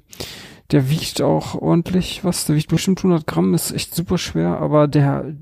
der 0.72 0.90
wiegt 0.90 1.22
auch 1.22 1.54
ordentlich 1.56 2.24
was. 2.24 2.45
Der 2.45 2.56
wiegt 2.56 2.70
bestimmt 2.70 3.00
100 3.00 3.28
Gramm, 3.28 3.54
ist 3.54 3.72
echt 3.72 3.94
super 3.94 4.18
schwer, 4.18 4.58
aber 4.58 4.88
der 4.88 5.36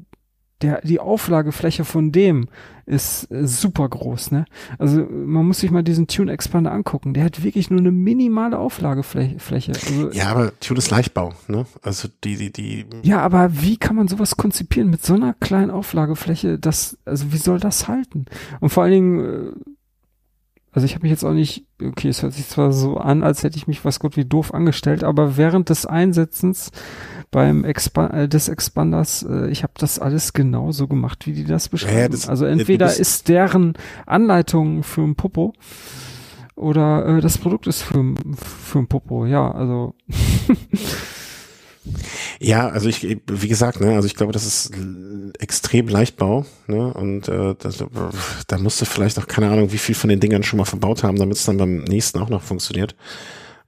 der, 0.62 0.82
die 0.82 0.99
Auflagefläche 0.99 1.86
von 1.86 2.12
dem 2.12 2.48
ist 2.92 3.32
äh, 3.32 3.48
super 3.48 3.88
groß, 3.88 4.32
ne? 4.32 4.46
Also 4.78 5.06
man 5.10 5.48
muss 5.48 5.60
sich 5.62 5.72
mal 5.72 5.82
diesen 5.82 6.08
Tune 6.08 6.32
Expander 6.32 6.72
angucken. 6.72 7.14
Der 7.14 7.24
hat 7.24 7.42
wirklich 7.44 7.70
nur 7.70 7.80
eine 7.80 7.92
minimale 7.92 8.60
Auflagefläche. 8.60 9.72
Also, 9.72 10.12
ja, 10.12 10.28
aber 10.28 10.52
Tune 10.60 10.78
ist 10.78 10.92
Leichtbau, 10.92 11.34
ne? 11.48 11.66
Also 11.82 12.10
die, 12.24 12.36
die, 12.36 12.52
die. 12.52 12.86
Ja, 13.04 13.22
aber 13.22 13.62
wie 13.62 13.78
kann 13.78 13.96
man 13.96 14.10
sowas 14.10 14.36
konzipieren 14.36 14.90
mit 14.90 15.06
so 15.06 15.14
einer 15.14 15.34
kleinen 15.34 15.72
Auflagefläche? 15.72 16.60
Das, 16.60 16.98
also 17.06 17.32
wie 17.32 17.38
soll 17.38 17.60
das 17.60 17.88
halten? 17.88 18.26
Und 18.60 18.70
vor 18.70 18.84
allen 18.84 18.92
Dingen, 18.92 19.20
äh, 19.20 19.52
also 20.73 20.85
ich 20.85 20.95
habe 20.95 21.03
mich 21.03 21.11
jetzt 21.11 21.26
auch 21.26 21.34
nicht, 21.34 21.65
okay, 21.81 22.07
es 22.07 22.23
hört 22.23 22.34
sich 22.34 22.48
zwar 22.48 22.72
so 22.72 22.98
an, 22.98 23.23
als 23.23 23.43
hätte 23.43 23.57
ich 23.57 23.68
mich 23.68 23.84
was 23.84 23.99
Gott 23.99 24.15
wie 24.15 24.23
doof 24.23 24.53
angestellt, 24.53 25.03
aber 25.03 25.35
während 25.35 25.69
des 25.69 25.85
Einsetzens 25.85 26.72
beim 27.30 27.65
Expa 27.65 28.07
äh, 28.07 28.30
des 28.30 28.48
Expanders, 28.48 29.23
äh, 29.23 29.49
ich 29.49 29.64
habe 29.64 29.73
das 29.77 29.99
alles 29.99 30.31
genauso 30.31 30.88
gemacht, 30.88 31.27
wie 31.27 31.34
die 31.34 31.43
das 31.43 31.68
beschreiben. 31.68 31.98
Ja, 31.98 32.07
das, 32.07 32.30
also 32.30 32.45
entweder 32.45 32.95
ist 32.95 33.27
deren 33.27 33.73
Anleitung 34.06 34.84
für 34.84 35.02
ein 35.02 35.15
Popo 35.15 35.53
oder 36.56 37.06
äh, 37.18 37.22
das 37.22 37.38
Produkt 37.38 37.68
ist 37.68 37.81
für, 37.81 38.14
für 38.35 38.80
ein 38.80 38.88
Popo, 38.88 39.26
ja, 39.26 39.52
also 39.52 39.95
Ja, 42.40 42.70
also 42.70 42.90
ich, 42.90 43.02
wie 43.03 43.48
gesagt, 43.48 43.82
ne, 43.82 43.95
also 43.95 44.06
ich 44.06 44.16
glaube, 44.16 44.34
das 44.34 44.45
ist 44.45 44.72
extrem 45.40 45.88
Leichtbau, 45.88 46.45
ne, 46.68 46.94
und 46.94 47.28
äh, 47.28 47.56
das, 47.58 47.84
da 48.48 48.58
musst 48.60 48.82
du 48.82 48.86
vielleicht 48.86 49.18
auch 49.18 49.28
keine 49.28 49.49
Ahnung, 49.49 49.72
wie 49.72 49.78
viel 49.78 49.95
von 49.95 50.10
den 50.10 50.20
Dingern 50.20 50.44
schon 50.44 50.58
mal 50.58 50.66
verbaut 50.66 51.03
haben, 51.03 51.18
damit 51.18 51.38
es 51.38 51.45
dann 51.45 51.58
beim 51.58 51.84
nächsten 51.84 52.20
auch 52.20 52.30
noch 52.30 52.44
funktioniert. 52.44 52.95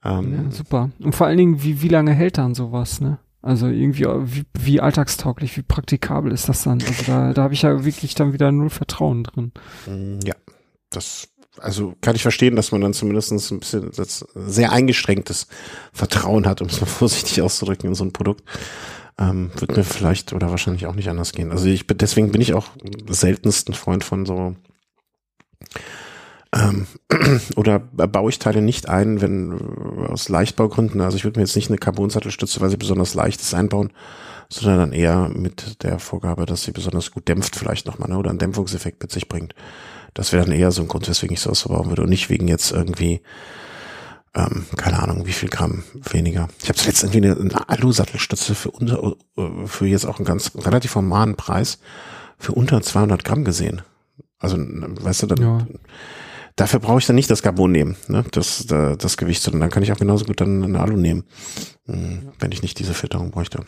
Ähm, 0.04 0.44
ja, 0.44 0.50
super. 0.50 0.90
Und 1.00 1.14
vor 1.14 1.26
allen 1.26 1.38
Dingen, 1.38 1.62
wie, 1.62 1.82
wie 1.82 1.88
lange 1.88 2.12
hält 2.12 2.38
dann 2.38 2.54
sowas, 2.54 3.00
ne? 3.00 3.18
Also 3.42 3.66
irgendwie, 3.66 4.04
wie, 4.04 4.44
wie 4.58 4.80
alltagstauglich, 4.80 5.56
wie 5.58 5.62
praktikabel 5.62 6.32
ist 6.32 6.48
das 6.48 6.62
dann? 6.62 6.80
Also 6.80 7.02
da, 7.06 7.34
da 7.34 7.42
habe 7.42 7.52
ich 7.52 7.62
ja 7.62 7.84
wirklich 7.84 8.14
dann 8.14 8.32
wieder 8.32 8.50
null 8.52 8.70
Vertrauen 8.70 9.22
drin. 9.22 9.52
Ja, 10.24 10.34
das 10.88 11.28
also 11.60 11.94
kann 12.00 12.16
ich 12.16 12.22
verstehen, 12.22 12.56
dass 12.56 12.72
man 12.72 12.80
dann 12.80 12.94
zumindest 12.94 13.32
ein 13.32 13.60
bisschen 13.60 13.90
das 13.94 14.26
sehr 14.34 14.72
eingeschränktes 14.72 15.46
Vertrauen 15.92 16.46
hat, 16.46 16.60
um 16.60 16.68
es 16.68 16.80
mal 16.80 16.86
vorsichtig 16.88 17.42
auszudrücken, 17.42 17.88
in 17.88 17.94
so 17.94 18.04
ein 18.04 18.12
Produkt. 18.12 18.44
Ähm, 19.16 19.52
wird 19.56 19.76
mir 19.76 19.84
vielleicht 19.84 20.32
oder 20.32 20.50
wahrscheinlich 20.50 20.86
auch 20.86 20.94
nicht 20.94 21.08
anders 21.08 21.32
gehen. 21.32 21.52
Also 21.52 21.66
ich 21.66 21.86
bin, 21.86 21.98
deswegen 21.98 22.32
bin 22.32 22.40
ich 22.40 22.54
auch 22.54 22.66
seltensten 23.08 23.72
Freund 23.72 24.02
von 24.02 24.26
so 24.26 24.56
ähm, 26.54 26.86
oder 27.56 27.78
baue 27.78 28.30
ich 28.30 28.38
Teile 28.38 28.60
nicht 28.60 28.88
ein, 28.88 29.20
wenn 29.20 30.06
aus 30.08 30.28
Leichtbaugründen, 30.28 31.00
also 31.00 31.16
ich 31.16 31.24
würde 31.24 31.38
mir 31.38 31.44
jetzt 31.46 31.56
nicht 31.56 31.70
eine 31.70 31.78
Carbon-Sattelstütze, 31.78 32.60
weil 32.60 32.70
sie 32.70 32.76
besonders 32.76 33.14
leicht 33.14 33.40
ist, 33.40 33.54
einbauen, 33.54 33.92
sondern 34.48 34.78
dann 34.78 34.92
eher 34.92 35.28
mit 35.28 35.82
der 35.82 35.98
Vorgabe, 35.98 36.46
dass 36.46 36.62
sie 36.62 36.72
besonders 36.72 37.10
gut 37.10 37.28
dämpft 37.28 37.56
vielleicht 37.56 37.86
nochmal, 37.86 38.08
ne, 38.08 38.18
oder 38.18 38.30
einen 38.30 38.38
Dämpfungseffekt 38.38 39.02
mit 39.02 39.12
sich 39.12 39.28
bringt. 39.28 39.54
Das 40.14 40.32
wäre 40.32 40.44
dann 40.44 40.54
eher 40.54 40.70
so 40.70 40.82
ein 40.82 40.88
Grund, 40.88 41.08
weswegen 41.08 41.34
ich 41.34 41.40
sowas 41.40 41.62
verbauen 41.62 41.88
würde 41.88 42.02
und 42.02 42.08
nicht 42.08 42.30
wegen 42.30 42.46
jetzt 42.46 42.70
irgendwie, 42.70 43.20
ähm, 44.34 44.66
keine 44.76 45.02
Ahnung, 45.02 45.26
wie 45.26 45.32
viel 45.32 45.48
Gramm 45.48 45.82
weniger. 45.94 46.48
Ich 46.62 46.68
habe 46.68 46.78
zuletzt 46.78 47.02
irgendwie 47.02 47.28
eine, 47.28 47.36
eine 47.36 47.68
Alu-Sattelstütze 47.68 48.54
für 48.54 48.70
unter, 48.70 49.16
äh, 49.36 49.66
für 49.66 49.86
jetzt 49.86 50.06
auch 50.06 50.18
einen 50.18 50.24
ganz 50.24 50.52
relativ 50.56 50.94
normalen 50.94 51.34
Preis 51.34 51.78
für 52.38 52.52
unter 52.52 52.80
200 52.80 53.24
Gramm 53.24 53.44
gesehen. 53.44 53.82
Also, 54.38 54.56
weißt 54.58 55.22
du, 55.22 55.26
dann, 55.26 55.42
ja. 55.42 55.66
dafür 56.56 56.78
brauche 56.78 56.98
ich 56.98 57.06
dann 57.06 57.16
nicht 57.16 57.30
das 57.30 57.42
Carbon 57.42 57.72
nehmen, 57.72 57.96
ne, 58.08 58.24
das, 58.30 58.66
das, 58.66 58.98
das 58.98 59.16
Gewicht, 59.16 59.42
sondern 59.42 59.62
dann 59.62 59.70
kann 59.70 59.82
ich 59.82 59.92
auch 59.92 59.98
genauso 59.98 60.26
gut 60.26 60.40
dann 60.40 60.62
eine 60.62 60.80
Alu 60.80 60.96
nehmen, 60.96 61.24
hm, 61.86 62.32
wenn 62.38 62.52
ich 62.52 62.62
nicht 62.62 62.78
diese 62.78 62.94
Filterung 62.94 63.30
bräuchte. 63.30 63.64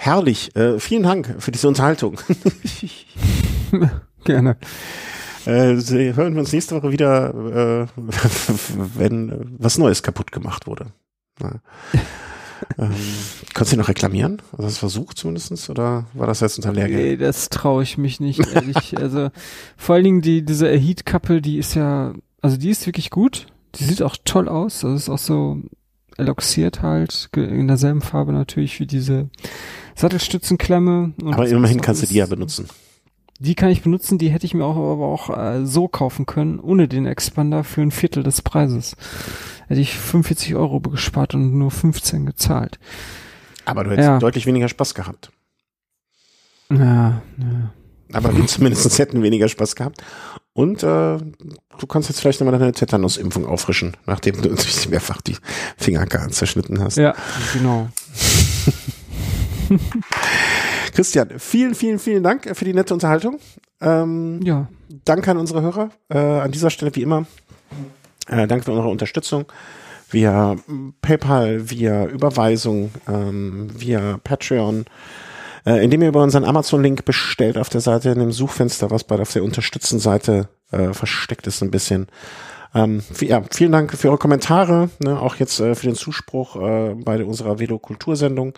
Herrlich, 0.00 0.54
äh, 0.54 0.78
vielen 0.78 1.02
Dank 1.02 1.34
für 1.40 1.50
diese 1.50 1.66
Unterhaltung. 1.66 2.20
Gerne. 4.24 4.56
Äh, 5.44 5.74
hören 6.14 6.34
wir 6.34 6.40
uns 6.40 6.52
nächste 6.52 6.76
Woche 6.76 6.92
wieder, 6.92 7.34
äh, 7.34 7.86
wenn 8.96 9.56
was 9.58 9.76
Neues 9.76 10.04
kaputt 10.04 10.30
gemacht 10.30 10.68
wurde. 10.68 10.92
Ja. 11.42 11.56
ähm, 12.78 12.94
konntest 13.54 13.72
du 13.72 13.76
noch 13.76 13.88
reklamieren? 13.88 14.40
Also 14.52 14.62
das 14.62 14.78
versucht 14.78 15.18
zumindestens 15.18 15.68
oder 15.68 16.06
war 16.14 16.28
das 16.28 16.38
jetzt 16.38 16.58
unter 16.58 16.72
Lehrgeld? 16.72 17.04
Nee, 17.04 17.16
das 17.16 17.48
traue 17.48 17.82
ich 17.82 17.98
mich 17.98 18.20
nicht, 18.20 18.46
ehrlich. 18.54 18.96
also 18.96 19.30
vor 19.76 19.96
allen 19.96 20.04
Dingen 20.04 20.22
die, 20.22 20.44
diese 20.44 20.70
Heat-Kappe, 20.70 21.42
die 21.42 21.58
ist 21.58 21.74
ja, 21.74 22.14
also 22.40 22.56
die 22.56 22.70
ist 22.70 22.86
wirklich 22.86 23.10
gut. 23.10 23.48
Die 23.74 23.84
sieht 23.84 24.02
auch 24.02 24.16
toll 24.24 24.48
aus. 24.48 24.84
Also 24.84 24.94
ist 24.94 25.08
auch 25.08 25.18
so 25.18 25.60
eloxiert 26.18 26.82
halt, 26.82 27.30
in 27.36 27.68
derselben 27.68 28.00
Farbe 28.00 28.32
natürlich 28.32 28.78
wie 28.80 28.86
diese 28.86 29.30
Sattelstützenklemme. 29.98 31.12
Aber 31.24 31.46
immerhin 31.48 31.80
kannst 31.80 32.02
du 32.02 32.06
die 32.06 32.14
ja 32.14 32.26
benutzen 32.26 32.68
die 33.40 33.54
kann 33.54 33.70
ich 33.70 33.82
benutzen, 33.82 34.18
die 34.18 34.30
hätte 34.30 34.46
ich 34.46 34.54
mir 34.54 34.64
auch 34.64 34.76
aber 34.76 35.06
auch 35.06 35.36
äh, 35.36 35.64
so 35.64 35.88
kaufen 35.88 36.26
können, 36.26 36.58
ohne 36.58 36.88
den 36.88 37.06
Expander 37.06 37.64
für 37.64 37.82
ein 37.82 37.92
Viertel 37.92 38.22
des 38.22 38.42
Preises. 38.42 38.96
Hätte 39.68 39.80
ich 39.80 39.96
45 39.96 40.54
Euro 40.56 40.80
gespart 40.80 41.34
und 41.34 41.56
nur 41.56 41.70
15 41.70 42.26
gezahlt. 42.26 42.78
Aber 43.64 43.84
du 43.84 43.90
hättest 43.90 44.08
ja. 44.08 44.18
deutlich 44.18 44.46
weniger 44.46 44.68
Spaß 44.68 44.94
gehabt. 44.94 45.30
Ja, 46.70 47.22
ja. 47.38 47.72
Aber 48.12 48.36
wir 48.36 48.46
zumindest 48.48 48.98
hätten 48.98 49.22
weniger 49.22 49.48
Spaß 49.48 49.76
gehabt. 49.76 50.02
Und 50.52 50.82
äh, 50.82 51.18
du 51.18 51.86
kannst 51.86 52.08
jetzt 52.08 52.20
vielleicht 52.20 52.40
nochmal 52.40 52.58
deine 52.58 52.72
Tetanus-Impfung 52.72 53.46
auffrischen, 53.46 53.96
nachdem 54.06 54.42
du 54.42 54.48
uns 54.50 54.88
mehrfach 54.88 55.20
die 55.20 55.36
Finger 55.76 56.08
zerschnitten 56.30 56.80
hast. 56.80 56.96
Ja, 56.96 57.14
genau. 57.52 57.88
Christian, 60.94 61.38
vielen, 61.38 61.74
vielen, 61.74 61.98
vielen 61.98 62.22
Dank 62.22 62.56
für 62.56 62.64
die 62.64 62.74
nette 62.74 62.94
Unterhaltung. 62.94 63.38
Ähm, 63.80 64.40
ja. 64.42 64.68
Danke 65.04 65.30
an 65.30 65.36
unsere 65.36 65.62
Hörer. 65.62 65.90
Äh, 66.08 66.18
an 66.18 66.50
dieser 66.50 66.70
Stelle 66.70 66.94
wie 66.94 67.02
immer. 67.02 67.26
Äh, 68.28 68.46
danke 68.46 68.64
für 68.64 68.72
eure 68.72 68.88
Unterstützung 68.88 69.46
via 70.10 70.56
PayPal, 71.02 71.70
via 71.70 72.06
Überweisung, 72.06 72.90
ähm, 73.06 73.68
via 73.76 74.18
Patreon, 74.24 74.86
äh, 75.66 75.84
indem 75.84 76.02
ihr 76.02 76.08
über 76.08 76.22
unseren 76.22 76.44
Amazon-Link 76.44 77.04
bestellt 77.04 77.58
auf 77.58 77.68
der 77.68 77.80
Seite 77.80 78.10
in 78.10 78.18
dem 78.18 78.32
Suchfenster, 78.32 78.90
was 78.90 79.04
bei 79.04 79.18
auf 79.18 79.32
der 79.32 79.44
Unterstützen-Seite 79.44 80.48
äh, 80.70 80.92
versteckt 80.92 81.46
ist 81.46 81.62
ein 81.62 81.70
bisschen. 81.70 82.06
Ähm, 82.74 83.02
ja, 83.20 83.42
vielen 83.50 83.72
Dank 83.72 83.92
für 83.96 84.08
eure 84.08 84.18
Kommentare, 84.18 84.90
ne, 84.98 85.20
auch 85.20 85.36
jetzt 85.36 85.58
äh, 85.60 85.74
für 85.74 85.86
den 85.86 85.94
Zuspruch 85.94 86.56
äh, 86.56 86.94
bei 86.94 87.24
unserer 87.24 87.58
Velo-Kultursendung. 87.58 88.54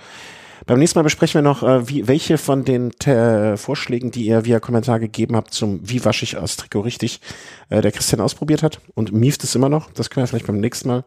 Beim 0.66 0.78
nächsten 0.78 0.98
Mal 0.98 1.04
besprechen 1.04 1.34
wir 1.34 1.42
noch, 1.42 1.62
äh, 1.62 1.88
wie, 1.88 2.08
welche 2.08 2.38
von 2.38 2.64
den 2.64 2.90
äh, 3.00 3.56
Vorschlägen, 3.56 4.10
die 4.10 4.26
ihr 4.26 4.44
via 4.44 4.60
Kommentar 4.60 5.00
gegeben 5.00 5.36
habt, 5.36 5.54
zum 5.54 5.80
Wie 5.88 6.04
wasche 6.04 6.24
ich 6.24 6.36
aus 6.36 6.56
Trikot 6.56 6.80
richtig, 6.80 7.20
äh, 7.68 7.80
der 7.80 7.92
Christian 7.92 8.20
ausprobiert 8.20 8.62
hat 8.62 8.80
und 8.94 9.12
mieft 9.12 9.44
es 9.44 9.54
immer 9.54 9.68
noch. 9.68 9.90
Das 9.92 10.10
können 10.10 10.24
wir 10.24 10.28
vielleicht 10.28 10.46
beim 10.46 10.60
nächsten 10.60 10.88
Mal 10.88 11.04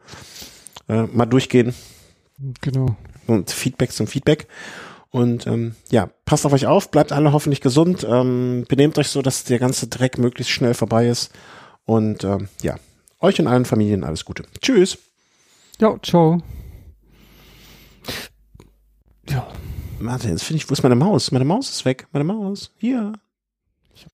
äh, 0.89 1.03
mal 1.03 1.25
durchgehen. 1.25 1.73
Genau. 2.61 2.95
Und 3.27 3.51
Feedback 3.51 3.91
zum 3.91 4.07
Feedback. 4.07 4.47
Und 5.11 5.45
ähm, 5.45 5.75
ja, 5.91 6.09
passt 6.25 6.45
auf 6.45 6.53
euch 6.53 6.65
auf, 6.65 6.89
bleibt 6.89 7.11
alle 7.11 7.34
hoffentlich 7.34 7.61
gesund, 7.61 8.05
ähm, 8.09 8.65
benehmt 8.67 8.97
euch 8.97 9.09
so, 9.09 9.21
dass 9.21 9.43
der 9.43 9.59
ganze 9.59 9.88
Dreck 9.88 10.17
möglichst 10.17 10.51
schnell 10.51 10.73
vorbei 10.73 11.07
ist. 11.07 11.31
Und 11.85 12.23
ähm, 12.23 12.47
ja, 12.63 12.77
euch 13.19 13.39
und 13.39 13.47
allen 13.47 13.65
Familien 13.65 14.03
alles 14.03 14.25
Gute. 14.25 14.43
Tschüss. 14.59 14.97
Ja, 15.80 15.95
ciao. 16.01 16.41
Ja. 19.30 19.48
Warte, 20.00 20.30
jetzt 20.30 20.44
finde 20.44 20.58
ich, 20.58 20.70
wo 20.70 20.74
ist 20.74 20.84
meine 20.84 20.95
Maus? 20.95 21.32
Meine 21.32 21.45
Maus 21.45 21.70
ist 21.70 21.86
weg. 21.86 22.08
Meine 22.12 22.26
Maus. 22.26 22.72
Hier. 22.78 23.14